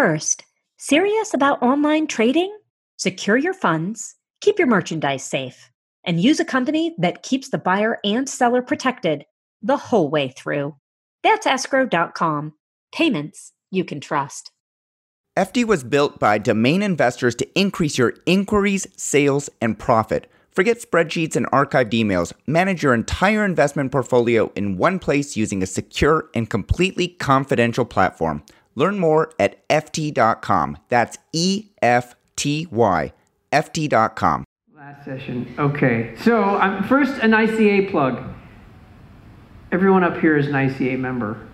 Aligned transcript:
First, 0.00 0.44
serious 0.76 1.34
about 1.34 1.60
online 1.60 2.06
trading? 2.06 2.56
Secure 2.98 3.36
your 3.36 3.52
funds, 3.52 4.14
keep 4.40 4.56
your 4.56 4.68
merchandise 4.68 5.24
safe, 5.24 5.72
and 6.04 6.20
use 6.20 6.38
a 6.38 6.44
company 6.44 6.94
that 6.98 7.24
keeps 7.24 7.48
the 7.48 7.58
buyer 7.58 7.98
and 8.04 8.28
seller 8.28 8.62
protected 8.62 9.24
the 9.60 9.76
whole 9.76 10.08
way 10.08 10.28
through. 10.28 10.76
That's 11.24 11.48
escrow.com. 11.48 12.54
Payments 12.94 13.52
you 13.72 13.84
can 13.84 13.98
trust. 13.98 14.52
Efty 15.36 15.64
was 15.64 15.82
built 15.82 16.20
by 16.20 16.38
domain 16.38 16.80
investors 16.80 17.34
to 17.34 17.58
increase 17.58 17.98
your 17.98 18.14
inquiries, 18.24 18.86
sales, 18.96 19.50
and 19.60 19.80
profit. 19.80 20.30
Forget 20.52 20.80
spreadsheets 20.80 21.34
and 21.34 21.46
archived 21.50 21.90
emails. 21.90 22.32
Manage 22.46 22.84
your 22.84 22.94
entire 22.94 23.44
investment 23.44 23.90
portfolio 23.90 24.52
in 24.54 24.76
one 24.76 25.00
place 25.00 25.36
using 25.36 25.60
a 25.60 25.66
secure 25.66 26.28
and 26.34 26.48
completely 26.48 27.08
confidential 27.08 27.84
platform. 27.84 28.44
Learn 28.78 29.00
more 29.00 29.32
at 29.40 29.66
Efty.com. 29.68 30.78
That's 30.88 31.18
E 31.32 31.66
F 31.82 32.14
T 32.36 32.68
Y. 32.70 33.12
Efty.com. 33.52 34.44
Last 34.76 35.04
session. 35.04 35.52
Okay. 35.58 36.14
So, 36.22 36.44
um, 36.60 36.84
first, 36.84 37.20
an 37.20 37.32
ICA 37.32 37.90
plug. 37.90 38.22
Everyone 39.72 40.04
up 40.04 40.18
here 40.18 40.36
is 40.36 40.46
an 40.46 40.52
ICA 40.52 40.96
member. 40.96 41.44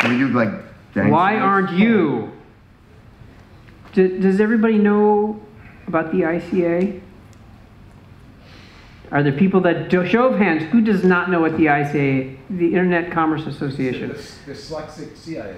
Can 0.00 0.10
we 0.10 0.18
do 0.18 0.28
like 0.28 0.50
thanks? 0.92 1.10
Why 1.10 1.38
aren't 1.38 1.70
you? 1.70 2.30
D- 3.94 4.18
does 4.18 4.38
everybody 4.38 4.76
know 4.76 5.40
about 5.86 6.12
the 6.12 6.20
ICA? 6.20 7.00
Are 9.14 9.22
there 9.22 9.32
people 9.32 9.60
that 9.60 9.88
do, 9.90 10.04
show 10.04 10.26
of 10.26 10.38
hands? 10.38 10.64
Who 10.72 10.80
does 10.80 11.04
not 11.04 11.30
know 11.30 11.40
what 11.40 11.56
the 11.56 11.66
ICA, 11.66 12.36
the 12.50 12.66
Internet 12.66 13.12
Commerce 13.12 13.46
Association? 13.46 14.08
The 14.08 14.14
dyslexic 14.52 15.16
CIA. 15.16 15.54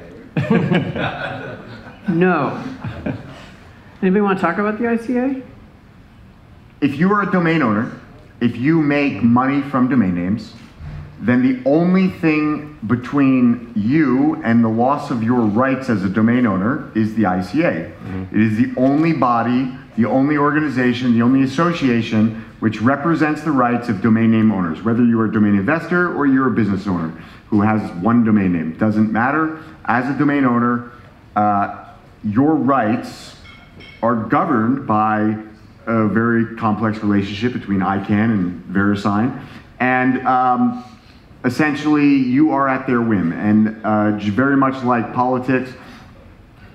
No. 2.10 2.62
Anybody 4.02 4.20
want 4.20 4.38
to 4.38 4.42
talk 4.44 4.58
about 4.58 4.78
the 4.78 4.84
ICA? 4.84 5.42
If 6.82 6.98
you 6.98 7.10
are 7.14 7.22
a 7.22 7.32
domain 7.32 7.62
owner, 7.62 7.98
if 8.42 8.58
you 8.58 8.82
make 8.82 9.22
money 9.22 9.62
from 9.62 9.88
domain 9.88 10.14
names, 10.14 10.52
then 11.20 11.42
the 11.42 11.66
only 11.66 12.10
thing 12.10 12.78
between 12.86 13.72
you 13.74 14.34
and 14.44 14.62
the 14.62 14.68
loss 14.68 15.10
of 15.10 15.22
your 15.22 15.40
rights 15.40 15.88
as 15.88 16.04
a 16.04 16.10
domain 16.10 16.46
owner 16.46 16.92
is 16.94 17.14
the 17.14 17.22
ICA. 17.22 17.90
Mm-hmm. 17.90 18.36
It 18.36 18.40
is 18.42 18.58
the 18.58 18.74
only 18.78 19.14
body, 19.14 19.72
the 19.96 20.04
only 20.04 20.36
organization, 20.36 21.14
the 21.14 21.22
only 21.22 21.42
association 21.42 22.44
which 22.60 22.80
represents 22.80 23.42
the 23.42 23.50
rights 23.50 23.88
of 23.88 24.00
domain 24.00 24.30
name 24.30 24.50
owners, 24.50 24.82
whether 24.82 25.04
you're 25.04 25.26
a 25.26 25.32
domain 25.32 25.54
investor 25.56 26.14
or 26.16 26.26
you're 26.26 26.48
a 26.48 26.50
business 26.50 26.86
owner 26.86 27.08
who 27.48 27.60
has 27.60 27.90
one 28.02 28.24
domain 28.24 28.52
name. 28.52 28.76
Doesn't 28.76 29.12
matter. 29.12 29.62
As 29.84 30.08
a 30.14 30.18
domain 30.18 30.44
owner, 30.44 30.90
uh, 31.36 31.84
your 32.24 32.54
rights 32.54 33.36
are 34.02 34.16
governed 34.16 34.86
by 34.86 35.36
a 35.86 36.08
very 36.08 36.56
complex 36.56 36.98
relationship 36.98 37.52
between 37.52 37.80
ICANN 37.80 38.32
and 38.32 38.64
VeriSign. 38.64 39.44
And 39.78 40.26
um, 40.26 40.84
essentially, 41.44 42.16
you 42.16 42.50
are 42.50 42.68
at 42.68 42.86
their 42.86 43.00
whim. 43.00 43.32
And 43.32 43.84
uh, 43.84 44.18
very 44.32 44.56
much 44.56 44.82
like 44.82 45.14
politics, 45.14 45.70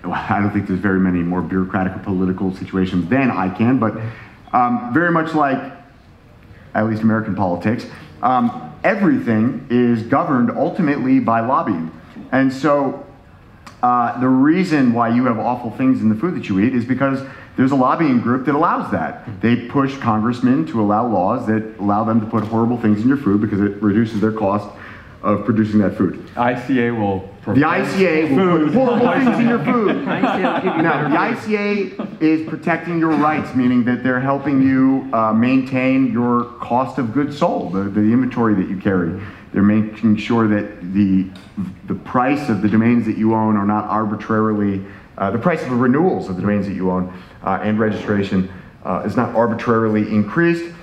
I 0.03 0.39
don't 0.39 0.52
think 0.52 0.67
there's 0.67 0.79
very 0.79 0.99
many 0.99 1.19
more 1.19 1.41
bureaucratic 1.41 1.95
or 1.95 1.99
political 1.99 2.55
situations 2.55 3.09
than 3.09 3.29
ICANN, 3.29 3.79
but 3.79 3.93
um, 4.53 4.94
very 4.94 5.11
much 5.11 5.33
like 5.33 5.73
at 6.73 6.88
least 6.88 7.02
American 7.02 7.35
politics, 7.35 7.85
um, 8.21 8.73
everything 8.83 9.67
is 9.69 10.03
governed 10.03 10.52
ultimately 10.52 11.19
by 11.19 11.41
lobbying. 11.41 11.91
And 12.31 12.52
so 12.52 13.05
uh, 13.83 14.19
the 14.19 14.27
reason 14.27 14.93
why 14.93 15.09
you 15.09 15.26
have 15.26 15.39
awful 15.39 15.71
things 15.71 16.02
in 16.02 16.09
the 16.09 16.15
food 16.15 16.36
that 16.36 16.48
you 16.48 16.59
eat 16.59 16.73
is 16.73 16.86
because 16.86 17.26
there's 17.58 17.71
a 17.71 17.76
lobbying 17.76 18.21
group 18.21 18.45
that 18.45 18.55
allows 18.55 18.92
that. 18.92 19.42
They 19.42 19.67
push 19.67 19.98
congressmen 19.98 20.65
to 20.67 20.81
allow 20.81 21.08
laws 21.08 21.47
that 21.47 21.77
allow 21.80 22.03
them 22.03 22.21
to 22.21 22.26
put 22.26 22.43
horrible 22.43 22.77
things 22.77 23.02
in 23.02 23.08
your 23.08 23.17
food 23.17 23.42
because 23.42 23.59
it 23.59 23.81
reduces 23.81 24.21
their 24.21 24.31
cost 24.31 24.70
of 25.23 25.45
producing 25.45 25.80
that 25.80 25.95
food. 25.95 26.26
ICA 26.36 26.98
will. 26.98 27.30
The 27.54 27.61
ICA 27.61 28.36
will 28.36 28.65
put 28.65 28.73
horrible 28.73 29.11
things 29.26 29.39
in 29.39 29.48
your 29.49 29.64
food. 29.64 29.95
ICA 30.05 30.54
will 30.54 30.61
give 30.61 30.76
you 30.77 30.82
Now, 30.82 31.09
the 31.09 31.15
ICA 31.15 32.21
is 32.21 32.48
protecting 32.48 32.99
your 32.99 33.11
rights, 33.11 33.55
meaning 33.55 33.83
that 33.86 34.04
they're 34.04 34.20
helping 34.20 34.61
you 34.61 35.09
uh, 35.14 35.33
maintain 35.33 36.11
your 36.11 36.45
cost 36.59 36.98
of 36.98 37.14
goods 37.14 37.37
sold, 37.37 37.73
the, 37.73 37.83
the 37.83 38.02
inventory 38.02 38.55
that 38.55 38.70
you 38.70 38.77
carry. 38.77 39.21
They're 39.54 39.64
making 39.64 40.15
sure 40.17 40.48
that 40.48 40.93
the 40.93 41.30
the 41.88 41.95
price 41.95 42.48
of 42.49 42.61
the 42.61 42.70
domains 42.70 43.05
that 43.05 43.17
you 43.17 43.36
own 43.36 43.58
are 43.58 43.65
not 43.65 43.86
arbitrarily 43.86 44.83
uh, 45.17 45.30
the 45.30 45.38
price 45.38 45.61
of 45.61 45.70
the 45.70 45.76
renewals 45.76 46.30
of 46.30 46.36
the 46.36 46.42
domains 46.42 46.65
that 46.65 46.73
you 46.73 46.89
own 46.89 47.14
uh, 47.43 47.59
and 47.61 47.80
registration 47.80 48.52
uh, 48.86 49.03
is 49.05 49.15
not 49.15 49.36
arbitrarily 49.36 50.02
increased 50.03 50.73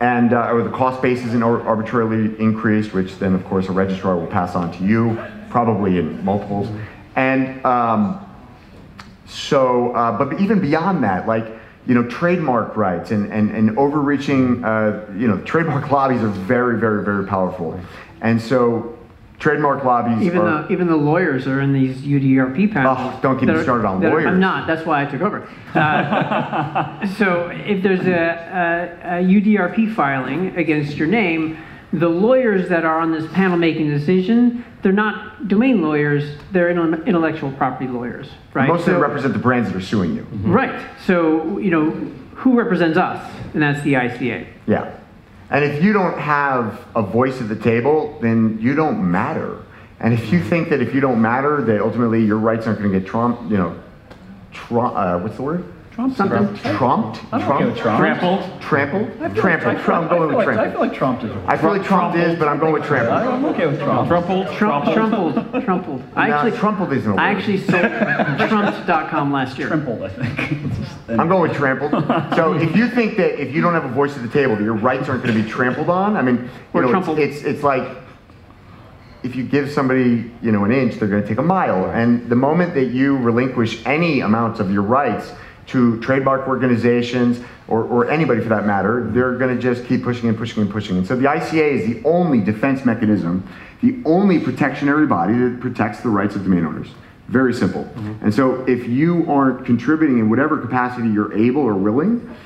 and 0.00 0.32
uh, 0.32 0.50
or 0.50 0.62
the 0.62 0.70
cost 0.70 1.00
base 1.00 1.24
isn't 1.24 1.42
arbitrarily 1.42 2.38
increased, 2.40 2.92
which 2.92 3.18
then 3.18 3.34
of 3.34 3.44
course 3.44 3.68
a 3.68 3.72
registrar 3.72 4.16
will 4.16 4.26
pass 4.26 4.54
on 4.54 4.72
to 4.72 4.84
you, 4.84 5.18
probably 5.50 5.98
in 5.98 6.24
multiples. 6.24 6.68
And 7.16 7.64
um, 7.64 8.24
so, 9.26 9.92
uh, 9.92 10.18
but 10.18 10.40
even 10.40 10.60
beyond 10.60 11.04
that, 11.04 11.26
like 11.26 11.46
you 11.86 11.94
know, 11.94 12.04
trademark 12.08 12.76
rights 12.76 13.10
and 13.10 13.32
and, 13.32 13.50
and 13.50 13.78
overreaching, 13.78 14.64
uh, 14.64 15.06
you 15.16 15.28
know, 15.28 15.38
trademark 15.42 15.90
lobbies 15.92 16.22
are 16.22 16.28
very, 16.28 16.78
very, 16.78 17.04
very 17.04 17.26
powerful. 17.26 17.78
And 18.20 18.40
so, 18.40 18.98
trademark 19.38 19.84
lobbies 19.84 20.24
Even 20.24 20.40
are. 20.40 20.62
the 20.62 20.72
even 20.72 20.86
the 20.86 20.96
lawyers 20.96 21.46
are 21.46 21.60
in 21.60 21.72
these 21.72 21.96
UDRP 21.98 22.72
panels. 22.72 22.98
Oh, 23.00 23.18
don't 23.22 23.38
get 23.38 23.54
me 23.54 23.62
started 23.62 23.86
on 23.86 24.04
are- 24.04 24.10
lawyers. 24.10 24.26
I'm 24.26 24.40
not. 24.40 24.66
That's 24.66 24.86
why 24.86 25.02
I 25.02 25.06
took 25.06 25.20
over. 25.20 25.48
Uh, 25.74 27.06
so 27.18 27.48
if 27.48 27.82
there's 27.82 28.06
a, 28.06 29.00
a, 29.04 29.18
a 29.20 29.22
UDRP 29.22 29.94
filing 29.94 30.56
against 30.56 30.96
your 30.96 31.08
name, 31.08 31.58
the 31.92 32.08
lawyers 32.08 32.68
that 32.68 32.84
are 32.84 32.98
on 33.00 33.12
this 33.12 33.30
panel 33.32 33.56
making 33.56 33.88
the 33.90 33.98
decision, 33.98 34.64
they're 34.82 34.92
not 34.92 35.48
domain 35.48 35.82
lawyers. 35.82 36.36
They're 36.52 36.70
intellectual 36.70 37.52
property 37.52 37.88
lawyers, 37.88 38.30
right? 38.52 38.68
most 38.68 38.80
of 38.80 38.86
them 38.86 38.94
So- 38.96 39.00
represent 39.00 39.32
the 39.32 39.40
brands 39.40 39.70
that 39.70 39.76
are 39.76 39.82
suing 39.82 40.14
you. 40.14 40.26
Right. 40.42 40.86
So 41.06 41.58
you 41.58 41.70
know 41.70 41.90
who 42.34 42.58
represents 42.58 42.98
us, 42.98 43.32
and 43.52 43.62
that's 43.62 43.82
the 43.82 43.94
ICA. 43.94 44.46
Yeah. 44.66 44.96
And 45.54 45.64
if 45.64 45.84
you 45.84 45.92
don't 45.92 46.18
have 46.18 46.84
a 46.96 47.02
voice 47.02 47.40
at 47.40 47.48
the 47.48 47.54
table, 47.54 48.18
then 48.20 48.58
you 48.60 48.74
don't 48.74 49.08
matter. 49.08 49.62
And 50.00 50.12
if 50.12 50.32
you 50.32 50.42
think 50.42 50.68
that 50.70 50.82
if 50.82 50.92
you 50.92 51.00
don't 51.00 51.22
matter, 51.22 51.62
that 51.62 51.80
ultimately 51.80 52.24
your 52.24 52.38
rights 52.38 52.66
aren't 52.66 52.80
going 52.80 52.92
to 52.92 52.98
get 52.98 53.08
trumped, 53.08 53.48
you 53.48 53.56
know, 53.56 53.80
trump, 54.52 54.96
uh, 54.96 55.20
what's 55.20 55.36
the 55.36 55.42
word? 55.42 55.73
Something. 55.96 56.56
Trumped? 56.76 57.20
I'm 57.32 57.42
okay 57.52 57.66
with 57.66 57.76
Trump. 57.76 58.00
Trampled. 58.00 58.60
Trampled? 58.60 59.08
I 59.22 59.28
feel 59.28 59.42
Trampled. 59.42 59.74
like- 59.76 59.88
I'm 59.88 60.08
going 60.08 60.34
with 60.34 60.48
I 60.48 60.50
feel 60.50 60.50
I 60.50 60.54
trampled. 60.56 60.72
feel 60.72 60.80
like 60.80 60.94
Trump 60.94 61.22
is. 61.22 61.30
I 61.46 61.56
feel 61.56 61.70
like 61.70 61.84
Trump 61.84 62.16
is, 62.16 62.36
but 62.38 62.48
I'm 62.48 62.58
going 62.58 62.72
with 62.72 62.84
trampled. 62.84 63.16
I'm 63.16 63.44
okay 63.44 63.66
with 63.68 63.80
Trump. 63.80 64.08
Trumpled. 64.08 64.46
Trump, 64.56 64.84
trumpled, 64.92 65.64
trumpled. 65.64 66.02
I 66.16 66.28
No, 66.28 66.34
actually, 66.34 66.58
trampled 66.58 66.92
isn't 66.94 67.12
a 67.12 67.14
I 67.14 67.32
word. 67.32 67.38
actually 67.38 67.58
sold 67.58 68.48
Trumps.com 68.48 69.32
last 69.32 69.56
year. 69.56 69.68
Trampled, 69.68 70.02
I 70.02 70.08
think. 70.08 70.64
It's 70.64 70.78
just- 71.06 71.10
I'm 71.10 71.28
going 71.28 71.42
with 71.48 71.56
trampled. 71.56 71.92
So 72.34 72.54
if 72.54 72.74
you 72.74 72.88
think 72.88 73.16
that 73.18 73.40
if 73.40 73.54
you 73.54 73.62
don't 73.62 73.74
have 73.74 73.84
a 73.84 73.88
voice 73.94 74.16
at 74.16 74.22
the 74.22 74.28
table, 74.28 74.56
that 74.56 74.64
your 74.64 74.74
rights 74.74 75.08
aren't 75.08 75.22
going 75.22 75.36
to 75.36 75.42
be 75.42 75.48
trampled 75.48 75.90
on, 75.90 76.16
I 76.16 76.22
mean, 76.22 76.36
you 76.36 76.50
Or 76.72 76.82
know, 76.82 76.88
it's, 76.88 76.90
trampled. 76.90 77.18
it's 77.20 77.42
it's 77.42 77.62
like 77.62 77.88
if 79.22 79.36
you 79.36 79.44
give 79.44 79.70
somebody 79.70 80.30
you 80.42 80.50
know 80.50 80.64
an 80.64 80.72
inch, 80.72 80.96
they're 80.96 81.08
going 81.08 81.22
to 81.22 81.28
take 81.28 81.38
a 81.38 81.42
mile. 81.42 81.88
And 81.92 82.28
the 82.28 82.34
moment 82.36 82.74
that 82.74 82.86
you 82.86 83.16
relinquish 83.18 83.80
any 83.86 84.20
amount 84.20 84.58
of 84.58 84.72
your 84.72 84.82
rights 84.82 85.32
to 85.66 86.00
trademark 86.00 86.46
organizations 86.46 87.40
or, 87.68 87.84
or 87.84 88.10
anybody 88.10 88.40
for 88.40 88.48
that 88.50 88.66
matter, 88.66 89.08
they're 89.10 89.36
going 89.36 89.54
to 89.54 89.60
just 89.60 89.86
keep 89.88 90.02
pushing 90.02 90.28
and 90.28 90.36
pushing 90.36 90.62
and 90.62 90.70
pushing. 90.70 90.96
And 90.96 91.06
so 91.06 91.16
the 91.16 91.24
ICA 91.24 91.72
is 91.72 91.86
the 91.86 92.06
only 92.06 92.40
defense 92.40 92.84
mechanism, 92.84 93.48
the 93.80 94.00
only 94.04 94.38
protectionary 94.38 95.06
body 95.06 95.34
that 95.34 95.60
protects 95.60 96.00
the 96.00 96.08
rights 96.08 96.36
of 96.36 96.42
domain 96.42 96.66
owners. 96.66 96.88
Very 97.28 97.54
simple. 97.54 97.84
Mm-hmm. 97.84 98.24
And 98.24 98.34
so 98.34 98.64
if 98.66 98.86
you 98.86 99.24
aren't 99.30 99.64
contributing 99.64 100.18
in 100.18 100.28
whatever 100.28 100.58
capacity 100.58 101.08
you're 101.08 101.32
able 101.32 101.62
or 101.62 101.74
willing, 101.74 102.36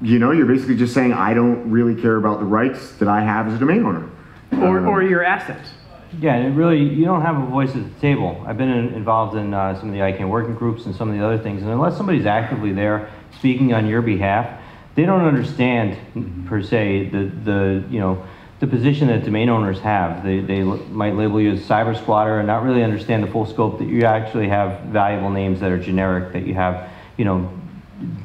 you 0.00 0.18
know, 0.18 0.30
you're 0.30 0.46
basically 0.46 0.76
just 0.76 0.94
saying, 0.94 1.12
I 1.12 1.34
don't 1.34 1.70
really 1.70 2.00
care 2.00 2.16
about 2.16 2.38
the 2.38 2.46
rights 2.46 2.92
that 2.92 3.08
I 3.08 3.20
have 3.20 3.48
as 3.48 3.54
a 3.54 3.58
domain 3.58 3.84
owner. 3.84 4.08
Or, 4.52 4.86
or 4.86 5.02
um, 5.02 5.08
your 5.08 5.22
assets. 5.22 5.68
Yeah, 6.18 6.34
and 6.34 6.52
it 6.52 6.56
really, 6.56 6.82
you 6.82 7.04
don't 7.04 7.22
have 7.22 7.40
a 7.40 7.46
voice 7.46 7.70
at 7.70 7.84
the 7.84 8.00
table. 8.00 8.42
I've 8.44 8.58
been 8.58 8.70
in, 8.70 8.94
involved 8.94 9.36
in 9.36 9.54
uh, 9.54 9.78
some 9.78 9.88
of 9.88 9.94
the 9.94 10.00
ICANN 10.00 10.28
working 10.28 10.56
groups 10.56 10.86
and 10.86 10.94
some 10.94 11.08
of 11.08 11.16
the 11.16 11.24
other 11.24 11.38
things, 11.38 11.62
and 11.62 11.70
unless 11.70 11.96
somebody's 11.96 12.26
actively 12.26 12.72
there 12.72 13.10
speaking 13.38 13.72
on 13.72 13.86
your 13.86 14.02
behalf, 14.02 14.60
they 14.96 15.04
don't 15.04 15.24
understand 15.24 16.46
per 16.48 16.62
se 16.62 17.10
the, 17.10 17.30
the 17.44 17.84
you 17.88 18.00
know 18.00 18.26
the 18.58 18.66
position 18.66 19.08
that 19.08 19.24
domain 19.24 19.48
owners 19.48 19.78
have. 19.80 20.24
They, 20.24 20.40
they 20.40 20.62
might 20.62 21.14
label 21.14 21.40
you 21.40 21.52
as 21.52 21.60
cyber 21.60 21.96
squatter 21.96 22.38
and 22.38 22.46
not 22.46 22.62
really 22.62 22.82
understand 22.82 23.22
the 23.22 23.28
full 23.28 23.46
scope 23.46 23.78
that 23.78 23.88
you 23.88 24.02
actually 24.02 24.48
have 24.48 24.80
valuable 24.86 25.30
names 25.30 25.60
that 25.60 25.70
are 25.70 25.78
generic 25.78 26.32
that 26.34 26.46
you 26.46 26.54
have, 26.54 26.90
you 27.16 27.24
know, 27.24 27.50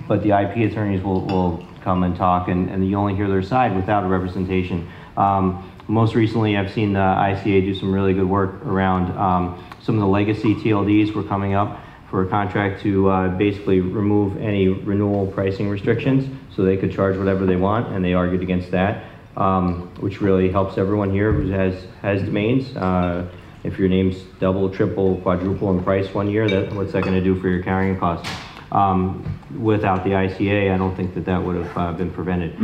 but 0.07 0.23
the 0.23 0.31
IP 0.31 0.69
attorneys 0.69 1.01
will, 1.01 1.21
will 1.21 1.65
come 1.83 2.03
and 2.03 2.17
talk, 2.17 2.49
and, 2.49 2.69
and 2.69 2.89
you 2.89 2.97
only 2.97 3.15
hear 3.15 3.29
their 3.29 3.43
side 3.43 3.73
without 3.75 4.03
a 4.03 4.07
representation. 4.07 4.89
Um, 5.15 5.71
most 5.87 6.15
recently, 6.15 6.57
I've 6.57 6.71
seen 6.71 6.93
the 6.93 6.99
ICA 6.99 7.61
do 7.61 7.75
some 7.75 7.93
really 7.93 8.13
good 8.13 8.27
work 8.27 8.65
around 8.65 9.15
um, 9.17 9.63
some 9.81 9.95
of 9.95 10.01
the 10.01 10.07
legacy 10.07 10.55
TLDs 10.55 11.13
were 11.13 11.23
coming 11.23 11.53
up 11.53 11.79
for 12.09 12.23
a 12.23 12.27
contract 12.27 12.81
to 12.81 13.09
uh, 13.09 13.27
basically 13.37 13.81
remove 13.81 14.37
any 14.37 14.67
renewal 14.67 15.27
pricing 15.27 15.69
restrictions 15.69 16.27
so 16.55 16.63
they 16.63 16.77
could 16.77 16.91
charge 16.91 17.17
whatever 17.17 17.45
they 17.45 17.55
want, 17.55 17.87
and 17.93 18.03
they 18.03 18.13
argued 18.13 18.41
against 18.41 18.71
that, 18.71 19.05
um, 19.37 19.93
which 19.99 20.21
really 20.21 20.49
helps 20.49 20.77
everyone 20.77 21.11
here 21.11 21.31
who 21.31 21.49
has, 21.51 21.85
has 22.01 22.21
domains. 22.23 22.75
Uh, 22.75 23.27
if 23.63 23.77
your 23.77 23.89
name's 23.89 24.17
double, 24.39 24.69
triple, 24.69 25.17
quadruple 25.21 25.71
in 25.71 25.83
price 25.83 26.13
one 26.13 26.29
year, 26.29 26.47
that, 26.47 26.73
what's 26.73 26.93
that 26.93 27.03
going 27.03 27.15
to 27.15 27.23
do 27.23 27.39
for 27.39 27.49
your 27.49 27.63
carrying 27.63 27.99
costs? 27.99 28.29
Um, 28.71 29.39
without 29.59 30.03
the 30.03 30.11
ICA, 30.11 30.73
I 30.73 30.77
don't 30.77 30.95
think 30.95 31.13
that 31.15 31.25
that 31.25 31.43
would 31.43 31.55
have 31.55 31.77
uh, 31.77 31.93
been 31.93 32.11
prevented. 32.11 32.57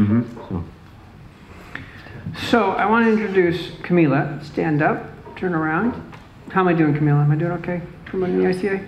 So. 0.50 0.64
So 2.50 2.72
I 2.72 2.86
want 2.86 3.06
to 3.06 3.12
introduce 3.12 3.72
Camila. 3.82 4.44
Stand 4.44 4.82
up, 4.82 5.36
turn 5.36 5.54
around. 5.54 5.94
How 6.50 6.62
am 6.62 6.68
I 6.68 6.74
doing, 6.74 6.94
Camila? 6.94 7.24
Am 7.24 7.32
I 7.32 7.36
doing 7.36 7.52
okay? 7.54 7.82
Promoting 8.06 8.40
the 8.40 8.46
ICA? 8.46 8.88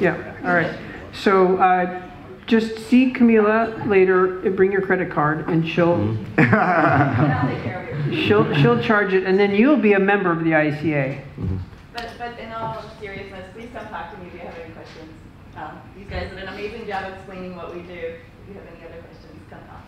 Yeah, 0.00 0.36
all 0.44 0.54
right. 0.54 0.76
So 1.12 1.56
uh, 1.58 2.02
just 2.46 2.78
see 2.88 3.12
Camila 3.12 3.86
later, 3.88 4.50
bring 4.50 4.72
your 4.72 4.82
credit 4.82 5.10
card, 5.10 5.48
and 5.48 5.66
she'll, 5.66 6.16
she'll, 8.26 8.52
she'll 8.54 8.82
charge 8.82 9.14
it, 9.14 9.24
and 9.24 9.38
then 9.38 9.54
you'll 9.54 9.76
be 9.76 9.92
a 9.92 10.00
member 10.00 10.32
of 10.32 10.40
the 10.40 10.50
ICA. 10.50 11.20
But, 11.92 12.10
but 12.18 12.38
in 12.38 12.50
all 12.52 12.84
seriousness, 13.00 13.46
please 13.52 13.68
come 13.72 13.86
talk 13.88 14.12
to 14.12 14.18
me 14.18 14.26
if 14.26 14.34
you 14.34 14.40
have 14.40 14.58
any 14.58 14.72
questions. 14.74 15.12
Um, 15.56 15.80
these 15.96 16.08
guys 16.08 16.30
did 16.30 16.38
an 16.40 16.48
amazing 16.48 16.86
job 16.86 17.12
explaining 17.14 17.56
what 17.56 17.74
we 17.74 17.82
do. 17.82 17.92
If 17.92 18.48
you 18.48 18.54
have 18.54 18.66
any 18.66 18.84
other 18.84 19.00
questions, 19.02 19.40
come 19.48 19.60
talk. 19.68 19.84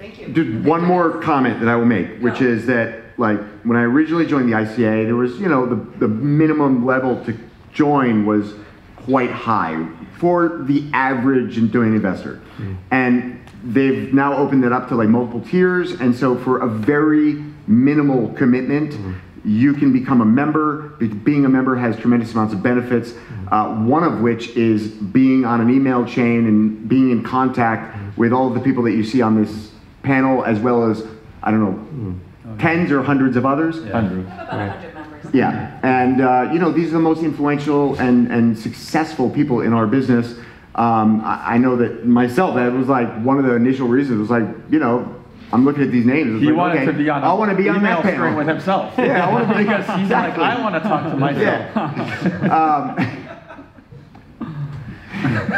Thank 0.00 0.18
you. 0.18 0.28
Just 0.28 0.66
one 0.66 0.82
more 0.82 1.20
comment 1.20 1.60
that 1.60 1.68
I 1.68 1.76
will 1.76 1.84
make, 1.84 2.20
which 2.20 2.40
No. 2.40 2.46
is 2.46 2.64
that, 2.66 3.02
like, 3.18 3.38
when 3.64 3.76
I 3.76 3.82
originally 3.82 4.24
joined 4.24 4.50
the 4.50 4.56
ICA, 4.56 5.04
there 5.04 5.14
was, 5.14 5.38
you 5.38 5.48
know, 5.48 5.66
the, 5.66 5.76
the 5.98 6.08
minimum 6.08 6.86
level 6.86 7.22
to 7.26 7.36
join 7.74 8.24
was 8.24 8.54
quite 8.96 9.30
high 9.30 9.86
for 10.16 10.62
the 10.64 10.84
average 10.94 11.56
domain 11.70 11.94
investor. 11.94 12.40
Mm. 12.56 12.76
And 12.90 13.40
they've 13.62 14.14
now 14.14 14.38
opened 14.38 14.64
it 14.64 14.72
up 14.72 14.88
to 14.88 14.94
like 14.94 15.10
multiple 15.10 15.42
tiers, 15.42 15.92
and 15.92 16.16
so 16.16 16.34
for 16.34 16.60
a 16.60 16.66
very 16.66 17.44
minimal 17.66 18.28
commitment, 18.30 18.92
mm. 18.92 19.14
you 19.44 19.74
can 19.74 19.92
become 19.92 20.22
a 20.22 20.24
member. 20.24 20.96
Be- 20.98 21.08
Being 21.08 21.44
a 21.44 21.48
member 21.50 21.76
has 21.76 21.98
tremendous 21.98 22.32
amounts 22.32 22.54
of 22.54 22.62
benefits, 22.62 23.12
mm. 23.12 23.52
uh, 23.52 23.84
one 23.84 24.02
of 24.02 24.22
which 24.22 24.48
is 24.56 24.88
being 24.88 25.44
on 25.44 25.60
an 25.60 25.68
email 25.68 26.06
chain 26.06 26.46
and 26.46 26.88
being 26.88 27.10
in 27.10 27.22
contact 27.22 28.16
with 28.16 28.32
all 28.32 28.48
of 28.48 28.54
the 28.54 28.60
people 28.60 28.82
that 28.84 28.92
you 28.92 29.04
see 29.04 29.20
on 29.20 29.42
this 29.42 29.69
panel, 30.02 30.44
as 30.44 30.58
well 30.58 30.90
as, 30.90 31.06
I 31.42 31.50
don't 31.50 31.60
know, 31.60 32.56
tens 32.58 32.90
or 32.90 33.02
hundreds 33.02 33.36
of 33.36 33.46
others. 33.46 33.76
Hundred. 33.90 34.26
About 34.26 34.52
a 34.52 34.70
hundred 34.70 34.94
members. 34.94 35.34
Yeah, 35.34 35.78
and 35.82 36.20
uh, 36.20 36.50
you 36.52 36.58
know 36.58 36.72
these 36.72 36.88
are 36.88 36.92
the 36.92 36.98
most 37.00 37.22
influential 37.22 37.98
and, 38.00 38.30
and 38.32 38.58
successful 38.58 39.30
people 39.30 39.60
in 39.60 39.72
our 39.72 39.86
business. 39.86 40.34
Um, 40.74 41.20
I, 41.24 41.54
I 41.54 41.58
know 41.58 41.76
that 41.76 42.06
myself. 42.06 42.54
That 42.56 42.72
was 42.72 42.88
like 42.88 43.08
one 43.22 43.38
of 43.38 43.44
the 43.44 43.54
initial 43.54 43.88
reasons. 43.88 44.20
Was 44.20 44.30
like 44.30 44.44
you 44.70 44.78
know 44.78 45.16
I'm 45.52 45.64
looking 45.64 45.82
at 45.82 45.90
these 45.90 46.06
names. 46.06 46.32
it's 46.34 46.40
He 46.40 46.46
like, 46.48 46.56
wanted 46.56 46.76
okay, 46.78 46.86
to 46.86 46.92
be 46.92 47.08
on. 47.10 47.22
I 47.24 47.32
want 47.32 47.50
to 47.50 47.56
be 47.56 47.68
on 47.68 47.76
email 47.76 48.02
that 48.02 48.14
panel. 48.14 48.36
with 48.36 48.48
himself. 48.48 48.94
Yeah, 48.98 49.26
I 49.26 49.32
want 49.32 49.48
to 49.48 49.54
be 49.56 49.62
because 49.64 49.86
he's 49.86 50.00
exactly. 50.02 50.42
like, 50.42 50.58
I 50.58 50.62
want 50.62 50.74
to 50.74 50.80
talk 50.88 51.10
to 51.10 51.16
myself. 51.16 51.76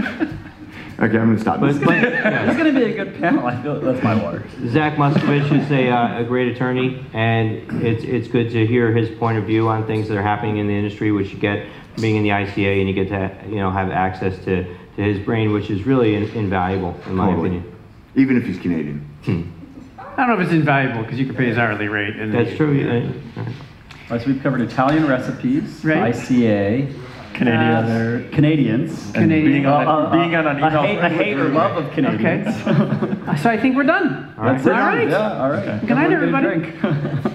Okay, 1.00 1.16
I'm 1.16 1.28
gonna 1.28 1.38
stop. 1.38 1.60
But, 1.60 1.80
but, 1.80 1.94
yeah. 2.02 2.48
It's 2.48 2.56
gonna 2.58 2.72
be 2.72 2.82
a 2.82 3.04
good 3.04 3.20
panel. 3.20 3.46
I 3.46 3.62
feel 3.62 3.80
that's 3.80 4.02
my 4.02 4.16
word. 4.20 4.44
Zak 4.66 4.94
Muscovitch 4.96 5.50
is 5.64 5.70
a, 5.70 5.88
uh, 5.90 6.20
a 6.22 6.24
great 6.24 6.48
attorney, 6.54 7.04
and 7.12 7.82
it's, 7.84 8.02
it's 8.02 8.26
good 8.26 8.50
to 8.50 8.66
hear 8.66 8.92
his 8.92 9.08
point 9.16 9.38
of 9.38 9.44
view 9.44 9.68
on 9.68 9.86
things 9.86 10.08
that 10.08 10.16
are 10.18 10.22
happening 10.22 10.56
in 10.56 10.66
the 10.66 10.74
industry, 10.74 11.12
which 11.12 11.30
you 11.30 11.38
get 11.38 11.66
from 11.94 12.02
being 12.02 12.16
in 12.16 12.24
the 12.24 12.30
ICA, 12.30 12.80
and 12.80 12.88
you 12.88 12.94
get 12.94 13.08
to, 13.10 13.48
you 13.48 13.56
know, 13.56 13.70
have 13.70 13.90
access 13.92 14.36
to, 14.44 14.64
to 14.64 15.02
his 15.02 15.20
brain, 15.24 15.52
which 15.52 15.70
is 15.70 15.84
really 15.84 16.16
in- 16.16 16.28
invaluable, 16.30 16.98
in 17.06 17.14
my 17.14 17.26
Totally. 17.30 17.48
opinion. 17.50 17.74
Even 18.16 18.36
if 18.36 18.42
he's 18.44 18.58
Canadian. 18.58 19.08
I 19.98 20.26
don't 20.26 20.28
know 20.30 20.34
if 20.34 20.40
it's 20.40 20.52
invaluable 20.52 21.02
because 21.04 21.20
you 21.20 21.26
can 21.26 21.36
pay 21.36 21.46
his 21.46 21.58
hourly 21.58 21.86
rate. 21.86 22.16
And 22.16 22.34
That's 22.34 22.56
true. 22.56 22.72
yeah. 22.72 23.12
All 23.36 23.44
right, 24.16 24.20
so 24.20 24.26
we've 24.32 24.42
covered 24.42 24.62
Italian 24.62 25.06
recipes, 25.06 25.84
Right. 25.84 26.12
ICA, 26.12 26.92
Canadians. 27.34 27.88
other 27.90 28.24
Canadians, 28.32 29.04
and 29.06 29.14
Canadian. 29.14 29.52
being 29.52 29.66
on, 29.66 29.86
Uh, 29.86 30.10
being 30.10 30.34
on 30.34 30.46
an 30.46 30.56
a 30.62 30.66
email. 30.68 30.82
hate- 30.82 30.98
a 30.98 31.08
hate 31.08 31.36
or 31.38 31.48
love 31.50 31.76
of 31.84 31.92
Canadians. 31.92 32.48
So 33.42 33.50
I 33.50 33.58
think 33.58 33.76
we're 33.76 33.82
done. 33.84 34.32
That's 34.42 34.66
All 34.66 34.72
it. 34.72 34.76
right. 34.76 35.08
Yeah, 35.08 35.42
all 35.42 35.50
right. 35.50 35.80
Good 35.86 35.90
night, 35.90 36.10
Everyone 36.10 36.42
get 36.42 36.44
a 36.44 36.54
everybody. 36.54 36.70
drink. 36.80 37.34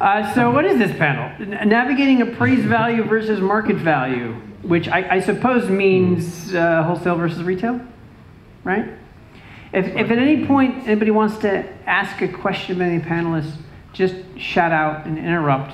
Uh, 0.00 0.34
so 0.34 0.50
what 0.50 0.64
is 0.64 0.78
this 0.78 0.90
panel? 0.98 1.30
N- 1.38 1.68
Navigating 1.68 2.22
appraised 2.22 2.64
value 2.66 3.04
versus 3.04 3.40
market 3.40 3.76
value, 3.76 4.32
which 4.62 4.88
I, 4.88 5.16
I 5.16 5.20
suppose 5.20 5.68
means 5.70 6.52
uh, 6.52 6.82
wholesale 6.82 7.14
versus 7.14 7.44
retail, 7.44 7.80
right? 8.64 8.86
If, 9.72 9.86
if 9.86 10.10
at 10.10 10.18
any 10.18 10.44
point 10.44 10.88
anybody 10.88 11.12
wants 11.12 11.36
to 11.38 11.64
ask 11.88 12.20
a 12.20 12.26
question 12.26 12.74
of 12.76 12.80
any 12.82 12.98
panelists, 12.98 13.52
just 13.92 14.16
shout 14.36 14.72
out 14.72 15.06
and 15.06 15.18
interrupt. 15.18 15.72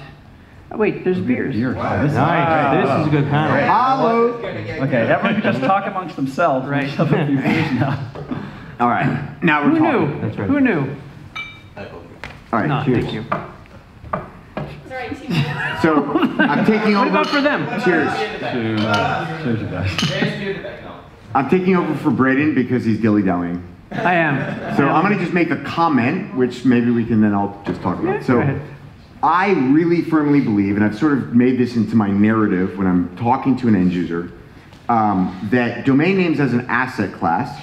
Oh, 0.70 0.76
wait, 0.76 1.02
there's 1.02 1.18
beers. 1.18 1.54
Beer. 1.54 1.74
Wow, 1.74 2.02
this 2.02 2.12
is- 2.12 2.18
Nice, 2.18 2.86
this 2.86 3.00
is 3.00 3.06
a 3.06 3.10
good 3.10 3.30
panel. 3.30 3.56
Hello. 3.56 4.26
Okay, 4.84 4.96
everyone 5.10 5.40
can 5.40 5.52
just 5.52 5.64
talk 5.64 5.86
amongst 5.86 6.16
themselves. 6.16 6.68
Right. 6.68 6.90
Shove 6.90 7.12
a 7.12 7.26
few 7.26 7.36
beers 7.38 7.72
now. 7.72 7.98
All 8.80 8.88
right. 8.88 9.42
Now 9.42 9.64
we're 9.64 9.70
Who 9.70 9.78
talking. 9.78 10.10
knew? 10.14 10.20
That's 10.20 10.36
right. 10.38 10.48
Who 10.48 10.60
knew? 10.60 10.96
All 11.76 12.58
right. 12.60 12.68
No, 12.68 12.84
Cheers. 12.84 13.04
thank 13.04 13.14
you. 13.14 13.20
It's 13.20 13.32
all 14.12 14.20
right, 14.90 15.16
two 15.22 15.28
minutes. 15.28 15.82
So 15.82 16.38
I'm 16.38 16.64
taking 16.66 16.96
over. 16.96 17.10
What 17.10 17.18
over. 17.18 17.20
about 17.20 17.26
for 17.28 17.40
them? 17.40 17.80
Cheers. 17.82 18.12
To, 18.40 18.88
uh, 18.88 19.42
cheers, 19.42 19.60
you 19.60 20.54
guys. 20.54 20.84
I'm 21.34 21.48
taking 21.48 21.76
over 21.76 21.94
for 21.96 22.10
Braden 22.10 22.54
because 22.54 22.84
he's 22.84 22.98
dilly 23.00 23.22
dallying. 23.22 23.62
I 23.90 24.14
am. 24.14 24.76
So 24.76 24.86
I'm 24.88 25.02
gonna 25.02 25.18
just 25.18 25.32
make 25.32 25.50
a 25.50 25.62
comment, 25.62 26.34
which 26.36 26.64
maybe 26.66 26.90
we 26.90 27.04
can 27.06 27.20
then 27.22 27.34
I'll 27.34 27.60
just 27.66 27.80
talk 27.80 27.98
about. 27.98 28.16
Yeah, 28.20 28.22
so 28.22 28.34
go 28.34 28.40
ahead. 28.40 28.60
I 29.22 29.50
really 29.50 30.02
firmly 30.02 30.40
believe, 30.40 30.76
and 30.76 30.84
I've 30.84 30.98
sort 30.98 31.12
of 31.14 31.34
made 31.34 31.58
this 31.58 31.76
into 31.76 31.96
my 31.96 32.08
narrative 32.10 32.78
when 32.78 32.86
I'm 32.86 33.16
talking 33.16 33.56
to 33.58 33.68
an 33.68 33.74
end 33.74 33.92
user, 33.92 34.30
um, 34.88 35.48
that 35.50 35.84
domain 35.84 36.16
names 36.16 36.40
as 36.40 36.52
an 36.52 36.66
asset 36.68 37.12
class 37.14 37.60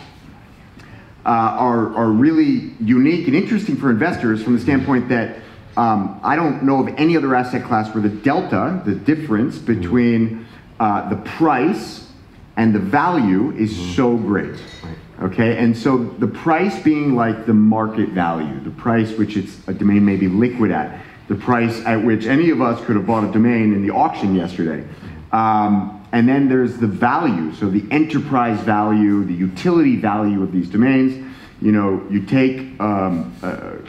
uh, 1.26 1.30
are, 1.30 1.96
are 1.96 2.10
really 2.10 2.74
unique 2.80 3.28
and 3.28 3.36
interesting 3.36 3.78
for 3.78 3.90
investors 3.90 4.44
from 4.44 4.54
the 4.54 4.60
standpoint 4.60 5.10
that 5.10 5.38
um, 5.78 6.20
I 6.24 6.36
don't 6.36 6.64
know 6.64 6.86
of 6.86 6.94
any 6.98 7.18
other 7.18 7.34
asset 7.36 7.64
class 7.64 7.94
where 7.94 8.02
the 8.02 8.10
delta, 8.10 8.82
the 8.86 8.96
difference 8.96 9.58
between 9.58 10.46
uh, 10.80 11.10
the 11.10 11.18
price 11.18 12.12
and 12.58 12.74
the 12.74 12.80
value 12.80 13.52
is 13.52 13.96
so 13.96 14.16
great. 14.16 14.62
Okay, 15.22 15.58
and 15.58 15.76
so 15.76 15.98
the 15.98 16.28
price 16.28 16.82
being 16.82 17.16
like 17.16 17.46
the 17.46 17.54
market 17.54 18.10
value, 18.10 18.60
the 18.62 18.72
price 18.72 19.18
which 19.18 19.38
it's 19.38 19.66
a 19.68 19.74
domain 19.74 20.04
may 20.04 20.18
be 20.18 20.28
liquid 20.28 20.72
at, 20.72 21.05
the 21.28 21.36
price 21.36 21.84
at 21.86 21.98
which 22.04 22.26
any 22.26 22.50
of 22.50 22.62
us 22.62 22.84
could 22.86 22.96
have 22.96 23.08
bought 23.08 23.24
a 23.24 23.32
domain 23.32 23.74
in 23.74 23.86
the 23.86 23.94
auction 23.94 24.36
yesterday. 24.36 24.88
Um, 25.32 26.06
and 26.12 26.30
then 26.30 26.48
there's 26.48 26.78
the 26.78 26.88
value, 26.88 27.54
so 27.54 27.70
the 27.70 27.84
enterprise 27.92 28.60
value, 28.62 29.26
the 29.26 29.34
utility 29.34 29.98
value 29.98 30.42
of 30.44 30.52
these 30.52 30.70
domains. 30.70 31.22
You 31.62 31.72
know, 31.72 32.06
you 32.10 32.22
take, 32.22 32.80
um, 32.80 33.34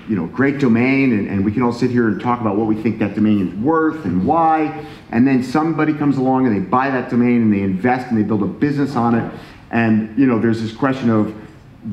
you 0.09 0.17
know, 0.17 0.27
great 0.27 0.59
domain, 0.59 1.13
and, 1.13 1.29
and 1.29 1.45
we 1.45 1.53
can 1.53 1.63
all 1.63 1.73
sit 1.73 1.91
here 1.91 2.09
and 2.09 2.21
talk 2.21 2.41
about 2.41 2.57
what 2.57 2.67
we 2.67 2.81
think 2.81 2.99
that 3.01 3.15
domain 3.15 3.49
is 3.49 3.55
worth 3.55 4.05
and 4.05 4.27
why. 4.27 4.87
And 5.11 5.27
then 5.27 5.43
somebody 5.43 5.93
comes 5.93 6.17
along 6.17 6.47
and 6.47 6.57
they 6.57 6.61
buy 6.61 6.91
that 6.91 7.11
domain 7.11 7.43
and 7.43 7.53
they 7.53 7.61
invest 7.61 8.09
and 8.09 8.19
they 8.19 8.23
build 8.23 8.43
a 8.43 8.47
business 8.47 8.97
on 8.97 9.15
it. 9.15 9.33
And 9.71 10.17
you 10.19 10.27
know, 10.27 10.39
there's 10.39 10.63
this 10.63 10.73
question 10.73 11.11
of 11.11 11.35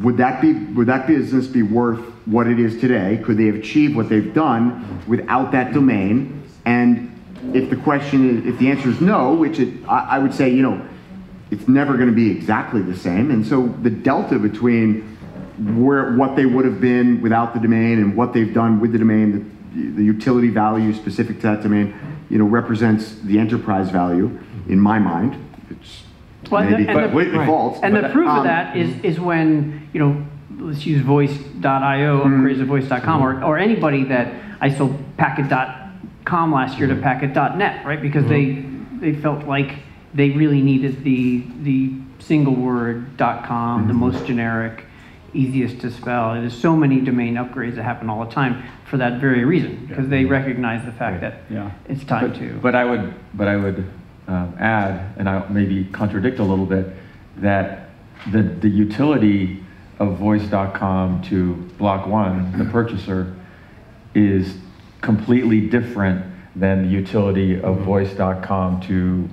would 0.03 0.17
that 0.17 0.41
be 0.41 0.53
would 0.53 0.87
that 0.87 1.05
business 1.05 1.47
be 1.47 1.61
worth 1.61 2.12
what 2.25 2.47
it 2.47 2.59
is 2.59 2.79
today? 2.79 3.21
Could 3.23 3.37
they 3.37 3.45
have 3.47 3.55
achieved 3.55 3.95
what 3.95 4.09
they've 4.09 4.33
done 4.33 5.03
without 5.07 5.51
that 5.51 5.73
domain? 5.73 6.43
And 6.65 7.09
if 7.53 7.69
the 7.69 7.75
question 7.75 8.39
is, 8.39 8.45
if 8.53 8.59
the 8.59 8.69
answer 8.69 8.89
is 8.89 9.01
no, 9.01 9.33
which 9.33 9.59
it, 9.59 9.73
I, 9.87 10.15
I 10.15 10.19
would 10.19 10.33
say, 10.33 10.49
you 10.49 10.61
know, 10.61 10.81
it's 11.51 11.67
never 11.67 11.95
going 11.95 12.09
to 12.09 12.15
be 12.15 12.31
exactly 12.31 12.81
the 12.81 12.95
same. 12.95 13.29
And 13.29 13.45
so 13.45 13.67
the 13.67 13.89
delta 13.89 14.39
between 14.39 15.01
where 15.77 16.13
what 16.15 16.35
they 16.35 16.45
would 16.45 16.65
have 16.65 16.81
been 16.81 17.21
without 17.21 17.53
the 17.53 17.59
domain 17.59 17.99
and 17.99 18.15
what 18.15 18.33
they've 18.33 18.53
done 18.53 18.79
with 18.79 18.91
the 18.91 18.97
domain, 18.97 19.51
the, 19.75 19.89
the 19.97 20.03
utility 20.03 20.49
value 20.49 20.93
specific 20.93 21.37
to 21.37 21.43
that 21.43 21.61
domain, 21.61 21.93
you 22.29 22.37
know, 22.39 22.45
represents 22.45 23.15
the 23.19 23.37
enterprise 23.37 23.89
value 23.89 24.39
in 24.67 24.79
my 24.79 24.97
mind. 24.97 25.35
It's 25.69 26.03
Well, 26.49 26.63
and 26.63 26.73
the- 26.73 26.77
maybe 26.77 26.89
and 26.89 27.11
the- 27.33 27.37
right. 27.37 27.45
false. 27.45 27.79
And 27.83 27.95
the 27.95 28.09
proof 28.09 28.27
um, 28.29 28.39
of 28.39 28.43
that 28.45 28.75
is, 28.77 28.95
is 29.03 29.19
when, 29.19 29.89
you 29.93 29.99
know, 29.99 30.25
let's 30.63 30.85
use 30.85 31.01
voice.io, 31.01 32.23
Mm-hmm. 32.23 33.21
or, 33.21 33.43
or 33.43 33.57
anybody 33.57 34.03
that, 34.05 34.33
I 34.61 34.69
sold 34.73 34.97
packet.com 35.17 36.51
last 36.53 36.77
year 36.79 36.87
to 36.87 36.93
Mm-hmm. 36.95 37.03
packet.net, 37.03 37.85
right? 37.85 38.01
Because 38.01 38.25
they, 38.27 38.65
they 38.99 39.13
felt 39.13 39.45
like 39.45 39.75
they 40.13 40.29
really 40.29 40.61
needed 40.61 41.03
the, 41.03 41.43
the 41.61 41.93
single 42.19 42.55
word 42.55 43.05
.com, 43.17 43.79
Mm-hmm. 43.81 43.87
the 43.89 43.93
most 43.93 44.25
generic. 44.25 44.85
easiest 45.33 45.81
to 45.81 45.89
spell. 45.91 46.35
There's 46.35 46.55
so 46.57 46.75
many 46.75 47.01
domain 47.01 47.33
upgrades 47.35 47.75
that 47.75 47.83
happen 47.83 48.07
all 48.09 48.23
the 48.23 48.31
time 48.31 48.63
for 48.85 48.97
that 48.97 49.19
very 49.19 49.43
reason, 49.43 49.85
because 49.87 50.07
they 50.07 50.25
recognize 50.25 50.85
the 50.85 50.91
fact 50.91 51.21
that 51.21 51.41
Yeah. 51.49 51.71
it's 51.89 52.03
time 52.03 52.29
But- 52.29 52.39
to. 52.39 52.59
But 52.61 52.75
I 52.75 52.85
would, 52.85 53.13
but 53.33 53.47
I 53.47 53.55
would 53.57 53.83
um, 54.27 54.53
add, 54.59 55.13
and 55.17 55.27
I 55.27 55.45
maybe 55.49 55.85
contradict 55.85 56.39
a 56.39 56.43
little 56.43 56.65
bit, 56.67 56.85
that 57.37 57.89
the, 58.31 58.43
the 58.43 58.69
utility 58.69 59.62
of 60.03 60.17
voice.com 60.17 61.21
to 61.23 61.55
Block 61.77 62.07
One, 62.07 62.57
the 62.57 62.65
purchaser, 62.65 63.35
is 64.13 64.57
completely 65.01 65.67
different 65.69 66.25
than 66.55 66.83
the 66.83 66.89
utility 66.89 67.55
of 67.55 67.77
mm-hmm. 67.77 67.83
voice.com 67.85 68.81
to 68.81 69.29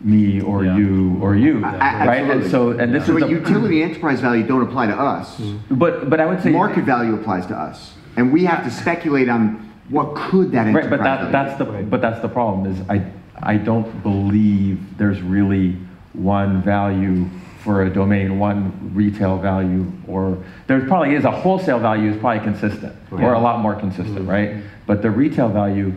me 0.00 0.40
or 0.40 0.64
Yeah. 0.64 0.76
you 0.76 1.18
or 1.20 1.34
you, 1.34 1.58
A- 1.58 1.62
right? 1.62 2.22
And 2.22 2.30
absolutely. 2.42 2.50
so, 2.50 2.70
and 2.70 2.94
this 2.94 3.06
So 3.06 3.16
is 3.16 3.24
a 3.24 3.26
the, 3.26 3.32
utility 3.32 3.82
enterprise 3.82 4.20
value 4.20 4.46
don't 4.46 4.62
apply 4.62 4.86
to 4.86 4.98
us. 4.98 5.36
Mm-hmm. 5.38 5.74
but, 5.74 6.08
but 6.08 6.20
I 6.20 6.26
would 6.26 6.42
say. 6.42 6.50
Market 6.50 6.84
value 6.84 7.14
applies 7.14 7.46
to 7.46 7.56
us. 7.56 7.94
And 8.16 8.32
we 8.32 8.44
have 8.44 8.64
to 8.64 8.70
speculate 8.70 9.28
on 9.28 9.72
what 9.88 10.14
could 10.14 10.52
that 10.52 10.68
enterprise 10.68 10.90
Right, 10.90 10.98
but 10.98 11.04
that, 11.04 11.16
value 11.18 11.32
that's 11.32 11.58
be. 11.58 11.64
the, 11.64 11.82
but 11.82 12.00
that's 12.00 12.20
the 12.20 12.28
problem, 12.28 12.72
is 12.72 12.80
I, 12.88 13.10
I 13.42 13.56
don't 13.56 14.02
believe 14.02 14.80
there's 14.98 15.20
really 15.20 15.76
one 16.12 16.62
value 16.62 17.26
for 17.62 17.82
a 17.82 17.90
domain, 17.90 18.38
one 18.38 18.92
retail 18.94 19.36
value, 19.38 19.90
or, 20.06 20.42
there 20.68 20.80
probably 20.86 21.14
is, 21.14 21.24
a 21.24 21.30
wholesale 21.30 21.78
value 21.78 22.10
is 22.10 22.16
probably 22.16 22.42
consistent, 22.44 22.94
or 23.10 23.32
a 23.32 23.38
lot 23.38 23.60
more 23.60 23.74
consistent, 23.74 24.20
mm-hmm. 24.20 24.30
right? 24.30 24.56
But 24.86 25.02
the 25.02 25.10
retail 25.10 25.48
value 25.48 25.92